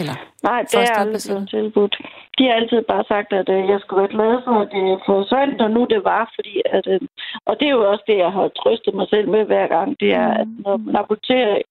Eller, 0.00 0.14
Nej, 0.42 0.62
det 0.62 0.74
er 0.74 0.92
aldrig 0.94 1.20
blevet 1.26 1.48
tilbudt. 1.50 1.96
De 2.38 2.44
har 2.46 2.54
altid 2.54 2.82
bare 2.82 3.04
sagt, 3.08 3.32
at 3.32 3.48
øh, 3.48 3.68
jeg 3.72 3.78
skulle 3.80 4.00
være 4.02 4.14
glad 4.16 4.34
for, 4.44 4.54
at 4.64 4.68
det 4.74 5.00
forsvandt, 5.06 5.60
og 5.64 5.70
nu 5.70 5.86
det 5.90 6.04
var, 6.04 6.32
fordi 6.34 6.54
at... 6.76 6.86
Øh, 6.92 7.00
og 7.46 7.52
det 7.60 7.66
er 7.68 7.76
jo 7.78 7.90
også 7.90 8.04
det, 8.06 8.16
jeg 8.18 8.32
har 8.32 8.48
trøstet 8.60 8.94
mig 8.94 9.06
selv 9.08 9.28
med 9.28 9.44
hver 9.44 9.66
gang, 9.66 9.96
det 10.00 10.10
er, 10.14 10.28
at 10.40 10.46
Mm. 10.48 10.62
når 10.64 10.76
man 10.76 10.96
aborterer 10.96 11.62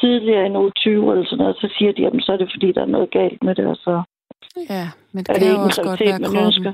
tidligere 0.00 0.46
end 0.46 0.56
uge 0.58 0.70
20 0.70 1.12
eller 1.12 1.24
sådan 1.24 1.38
noget, 1.38 1.56
så 1.56 1.68
siger 1.78 1.92
de, 1.92 2.06
at 2.06 2.12
så 2.20 2.32
er 2.32 2.36
det 2.36 2.50
fordi, 2.54 2.72
der 2.72 2.82
er 2.82 2.94
noget 2.96 3.10
galt 3.10 3.42
med 3.42 3.54
det, 3.54 3.66
og 3.66 3.76
så 3.76 4.02
ja, 4.70 4.86
men 5.12 5.24
det 5.24 5.28
er 5.28 5.34
det 5.34 5.42
ikke 5.42 5.60
jo 5.60 5.64
også 5.70 5.82
godt 5.82 6.00
være 6.00 6.18
man 6.18 6.24
kroppen. 6.24 6.46
ønsker. 6.46 6.72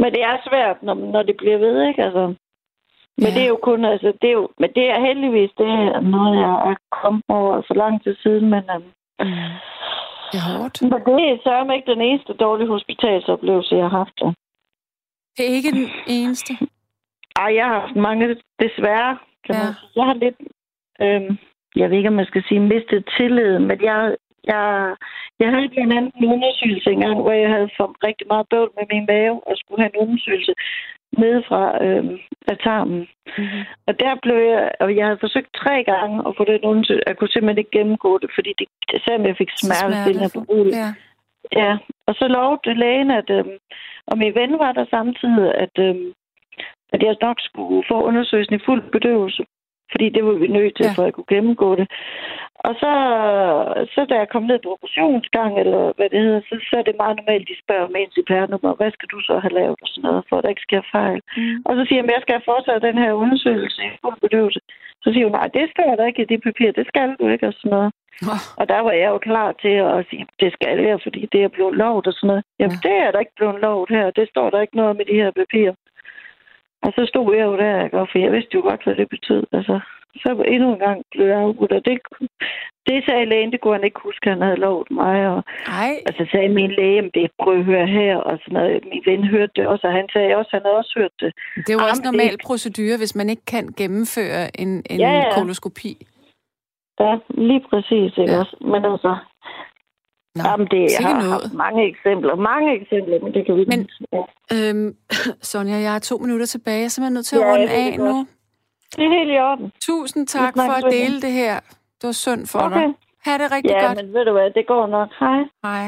Men 0.00 0.12
det 0.14 0.22
er 0.22 0.36
svært, 0.48 0.82
når, 0.82 0.94
når 0.94 1.22
det 1.22 1.36
bliver 1.36 1.58
ved, 1.58 1.82
ikke? 1.88 2.02
Altså, 2.04 2.24
men 3.18 3.28
Ja. 3.28 3.34
det 3.34 3.42
er 3.42 3.48
jo 3.48 3.58
kun, 3.62 3.84
altså, 3.84 4.12
det 4.22 4.28
er 4.28 4.32
jo, 4.32 4.48
men 4.58 4.70
det 4.76 4.90
er 4.90 5.00
heldigvis, 5.08 5.50
det 5.58 5.66
er 5.68 6.00
noget, 6.00 6.34
jeg 6.44 6.52
er 6.70 6.74
kommet 7.02 7.24
over 7.28 7.62
for 7.66 7.74
lang 7.74 8.02
tid 8.04 8.14
siden, 8.22 8.50
men, 8.50 8.62
Mm. 9.20 9.26
Det 10.34 10.42
er 10.42 10.48
hårdt. 10.58 10.82
men 10.82 10.90
det 10.92 11.24
er 11.32 11.38
sørme 11.44 11.74
ikke 11.76 11.90
den 11.94 12.00
eneste 12.00 12.32
dårlige 12.44 12.68
hospitalsoplevelse, 12.68 13.74
jeg 13.74 13.88
har 13.90 13.96
haft. 14.02 14.18
Det 15.36 15.42
er 15.48 15.54
ikke 15.58 15.70
den 15.80 15.88
eneste. 16.06 16.52
Ej, 17.36 17.50
jeg 17.58 17.66
har 17.70 17.80
haft 17.80 17.96
mange, 17.96 18.24
desværre, 18.64 19.12
kan 19.44 19.54
Ja. 19.54 19.62
man 19.64 19.74
sige. 19.78 19.90
Jeg 19.98 20.04
har 20.10 20.14
lidt, 20.24 20.38
øhm, 21.04 21.32
jeg 21.80 21.90
ved 21.90 21.96
ikke, 21.96 22.12
om 22.12 22.18
man 22.20 22.30
skal 22.30 22.44
sige 22.48 22.60
mistet 22.60 23.00
tillid, 23.16 23.58
men 23.68 23.76
jeg, 23.90 24.16
jeg, 24.52 24.64
jeg 25.40 25.48
havde 25.52 25.68
blandt 25.74 25.92
andet 25.96 26.12
en 26.20 26.32
undersøgelse 26.34 26.90
engang, 26.90 27.16
hvor 27.22 27.32
jeg 27.32 27.50
havde 27.56 27.70
fået 27.78 27.96
rigtig 28.08 28.26
meget 28.32 28.46
bøvl 28.50 28.70
med 28.78 28.86
min 28.92 29.06
mave 29.12 29.36
og 29.48 29.54
skulle 29.60 29.80
have 29.82 29.90
en 29.94 30.00
undersøgelse 30.04 30.54
nede 31.18 31.42
fra 31.48 31.84
øhm, 31.84 32.18
af 32.48 32.56
tarmen. 32.58 33.02
Mm-hmm. 33.38 33.62
Og 33.86 34.00
der 34.00 34.14
blev 34.22 34.38
jeg, 34.52 34.70
og 34.80 34.96
jeg 34.96 35.04
havde 35.06 35.24
forsøgt 35.24 35.50
tre 35.62 35.84
gange 35.84 36.16
at 36.28 36.32
få 36.36 36.44
den 36.44 36.60
undersøgelse. 36.70 37.08
Jeg 37.08 37.16
kunne 37.16 37.32
simpelthen 37.32 37.58
ikke 37.58 37.78
gennemgå 37.78 38.18
det, 38.18 38.30
fordi 38.34 38.52
det, 38.58 38.66
selvom 39.04 39.26
jeg 39.26 39.36
fik 39.36 39.50
smertestillende 39.62 40.30
på 40.34 40.40
roligt. 40.40 40.76
Ja. 40.76 40.90
Ja, 41.52 41.72
og 42.06 42.14
så 42.14 42.28
lovede 42.28 42.80
lægen, 42.84 43.10
at, 43.10 43.30
øhm, 43.30 43.58
og 44.06 44.18
min 44.18 44.34
ven 44.34 44.52
var 44.58 44.72
der 44.72 44.86
samtidig, 44.90 45.54
at, 45.54 45.74
øhm, 45.78 46.12
at 46.92 47.02
jeg 47.02 47.16
nok 47.22 47.36
skulle 47.40 47.84
få 47.90 48.02
undersøgelsen 48.02 48.54
i 48.54 48.64
fuld 48.66 48.82
bedøvelse. 48.90 49.42
Fordi 49.92 50.06
det 50.16 50.22
var 50.26 50.32
vi 50.42 50.46
nødt 50.56 50.74
til, 50.76 50.86
Ja. 50.86 50.92
for 50.94 51.02
at 51.02 51.06
jeg 51.08 51.14
kunne 51.16 51.32
gennemgå 51.34 51.68
det. 51.80 51.86
Og 52.68 52.72
så, 52.82 52.92
så 53.94 54.00
da 54.10 54.14
jeg 54.22 54.28
kom 54.34 54.42
ned 54.50 54.58
på 54.62 54.70
operationsgang, 54.76 55.52
eller 55.62 55.82
hvad 55.96 56.08
det 56.12 56.20
hedder, 56.26 56.40
så, 56.48 56.54
så 56.68 56.74
er 56.80 56.84
det 56.86 56.96
meget 57.02 57.16
normalt, 57.20 57.48
de 57.50 57.56
spørger 57.64 57.86
om 57.88 57.96
ens 58.00 58.14
CPR-nummer, 58.16 58.72
hvad 58.78 58.90
skal 58.96 59.08
du 59.14 59.18
så 59.28 59.34
have 59.44 59.54
lavet 59.60 59.76
og 59.84 59.88
sådan 59.92 60.06
noget, 60.08 60.22
for 60.28 60.34
at 60.36 60.42
der 60.44 60.52
ikke 60.54 60.66
sker 60.68 60.82
fejl. 60.96 61.20
Mm. 61.36 61.56
Og 61.68 61.72
så 61.76 61.82
siger 61.84 61.98
jeg, 62.00 62.08
at 62.08 62.14
jeg 62.16 62.22
skal 62.26 62.46
fortsætte 62.50 62.86
den 62.88 62.98
her 63.02 63.12
undersøgelse 63.22 63.80
i 63.88 63.90
fuld 64.02 64.16
bedøvelse. 64.24 64.60
Så 65.04 65.08
siger 65.12 65.24
hun, 65.26 65.32
nej, 65.38 65.48
det 65.58 65.66
står 65.74 65.90
der 65.98 66.04
ikke 66.06 66.22
i 66.22 66.30
det 66.32 66.40
papir, 66.48 66.70
det 66.78 66.86
skal 66.92 67.08
du 67.20 67.24
ikke, 67.34 67.46
og 67.50 67.54
sådan 67.58 67.70
noget. 67.76 67.90
Oh, 68.32 68.40
Og 68.60 68.64
der 68.72 68.80
var 68.86 68.92
jeg 69.02 69.08
jo 69.14 69.18
klar 69.28 69.48
til 69.64 69.74
at 69.94 70.06
sige, 70.10 70.26
det 70.40 70.50
skal 70.52 70.78
jeg, 70.88 70.98
fordi 71.06 71.22
det 71.32 71.40
er 71.42 71.48
blevet 71.56 71.74
lovet 71.82 72.06
og 72.06 72.12
sådan 72.12 72.28
noget. 72.28 72.44
Jamen, 72.60 72.78
Ja. 72.84 72.88
ja. 72.88 72.88
det 72.88 72.96
er 73.06 73.10
der 73.10 73.20
ikke 73.24 73.38
blevet 73.40 73.58
lovet 73.66 73.88
her. 73.96 74.10
Det 74.18 74.28
står 74.28 74.50
der 74.50 74.60
ikke 74.60 74.76
noget 74.76 74.96
med 74.96 75.04
de 75.10 75.20
her 75.22 75.30
papirer. 75.40 75.74
Og 76.84 76.90
så 76.96 77.02
stod 77.08 77.34
jeg 77.36 77.44
jo 77.50 77.56
der, 77.56 77.84
ikke? 77.84 77.96
For 78.12 78.18
jeg 78.18 78.32
vidste 78.32 78.54
jo 78.54 78.60
godt, 78.60 78.84
hvad 78.84 78.94
det 78.94 79.08
betød. 79.08 79.42
Altså, 79.52 79.80
så 80.22 80.30
endnu 80.54 80.72
en 80.72 80.78
gang 80.86 80.98
blev 81.12 81.26
jeg 81.26 81.38
afbudt, 81.40 81.72
og 81.72 81.82
det, 81.84 81.98
det 82.88 83.04
sagde 83.06 83.24
lægen, 83.32 83.52
det 83.52 83.60
kunne 83.60 83.76
han 83.78 83.84
ikke 83.84 84.00
huske, 84.08 84.30
han 84.30 84.42
havde 84.42 84.62
lovet 84.66 84.90
mig. 84.90 85.16
Og, 85.32 85.42
ej, 85.66 85.92
og 86.06 86.12
så 86.18 86.26
sagde 86.32 86.48
min 86.48 86.70
læge, 86.70 86.98
at 87.04 87.10
det 87.14 87.30
prøv 87.42 87.58
at 87.58 87.64
høre 87.64 87.86
her, 87.86 88.16
og 88.16 88.38
sådan 88.42 88.54
noget. 88.58 88.84
Min 88.92 89.02
ven 89.06 89.24
hørte 89.34 89.52
det 89.56 89.66
også, 89.66 89.86
og 89.86 89.92
han 89.92 90.08
sagde 90.12 90.36
også, 90.36 90.50
han 90.52 90.62
havde 90.64 90.76
også 90.82 90.94
hørt 91.00 91.14
det. 91.20 91.32
det 91.56 91.68
er 91.70 91.78
jo 91.78 91.88
også 91.90 92.02
normal 92.04 92.36
procedure, 92.46 92.96
hvis 92.98 93.14
man 93.16 93.30
ikke 93.30 93.44
kan 93.54 93.64
gennemføre 93.80 94.60
en, 94.60 94.68
en 94.90 95.00
Ja, 95.00 95.12
ja. 95.12 95.34
koloskopi. 95.38 95.92
Ja, 97.00 97.12
lige 97.28 97.64
præcis, 97.70 98.10
ikke 98.18 98.32
Ja. 98.32 98.38
også? 98.40 98.56
Men 98.60 98.84
altså, 98.92 99.12
Nå, 100.34 100.42
jamen 100.48 100.66
det, 100.74 100.80
jeg 100.98 101.06
har 101.08 101.14
noget. 101.22 101.32
haft 101.42 101.54
mange 101.54 101.80
eksempler, 101.90 102.34
mange 102.34 102.80
eksempler, 102.80 103.18
men 103.24 103.34
det 103.34 103.46
kan 103.46 103.56
vi 103.56 103.64
Men- 103.68 103.88
ja. 104.12 104.22
Øhm, 104.54 104.96
Sonja, 105.50 105.76
jeg 105.86 105.92
har 105.92 105.98
to 105.98 106.16
minutter 106.18 106.46
tilbage. 106.46 106.76
Jeg 106.78 106.84
er 106.84 106.88
simpelthen 106.88 107.14
nødt 107.14 107.26
til 107.26 107.36
at 107.36 107.42
Ja, 107.42 107.52
runde 107.52 107.70
af 107.70 107.94
godt. 107.98 108.08
nu. 108.10 108.26
Det 108.96 109.04
er 109.06 109.10
helt 109.18 109.30
i 109.36 109.38
orden. 109.38 109.72
Tusind 109.82 110.26
tak 110.26 110.54
for 110.56 110.72
at 110.86 110.92
dele 110.92 111.20
det 111.20 111.32
her. 111.32 111.54
Det 112.00 112.04
var 112.10 112.12
synd 112.12 112.46
for 112.46 112.58
Okay. 112.58 112.76
dig. 112.80 112.94
Ha' 113.24 113.32
det 113.42 113.52
rigtig 113.52 113.70
Ja, 113.70 113.86
godt. 113.86 113.96
men 114.04 114.14
ved 114.14 114.24
du 114.24 114.32
hvad, 114.32 114.50
det 114.50 114.66
går 114.66 114.86
nok. 114.86 115.08
Hej. 115.20 115.40
Hej. 115.64 115.86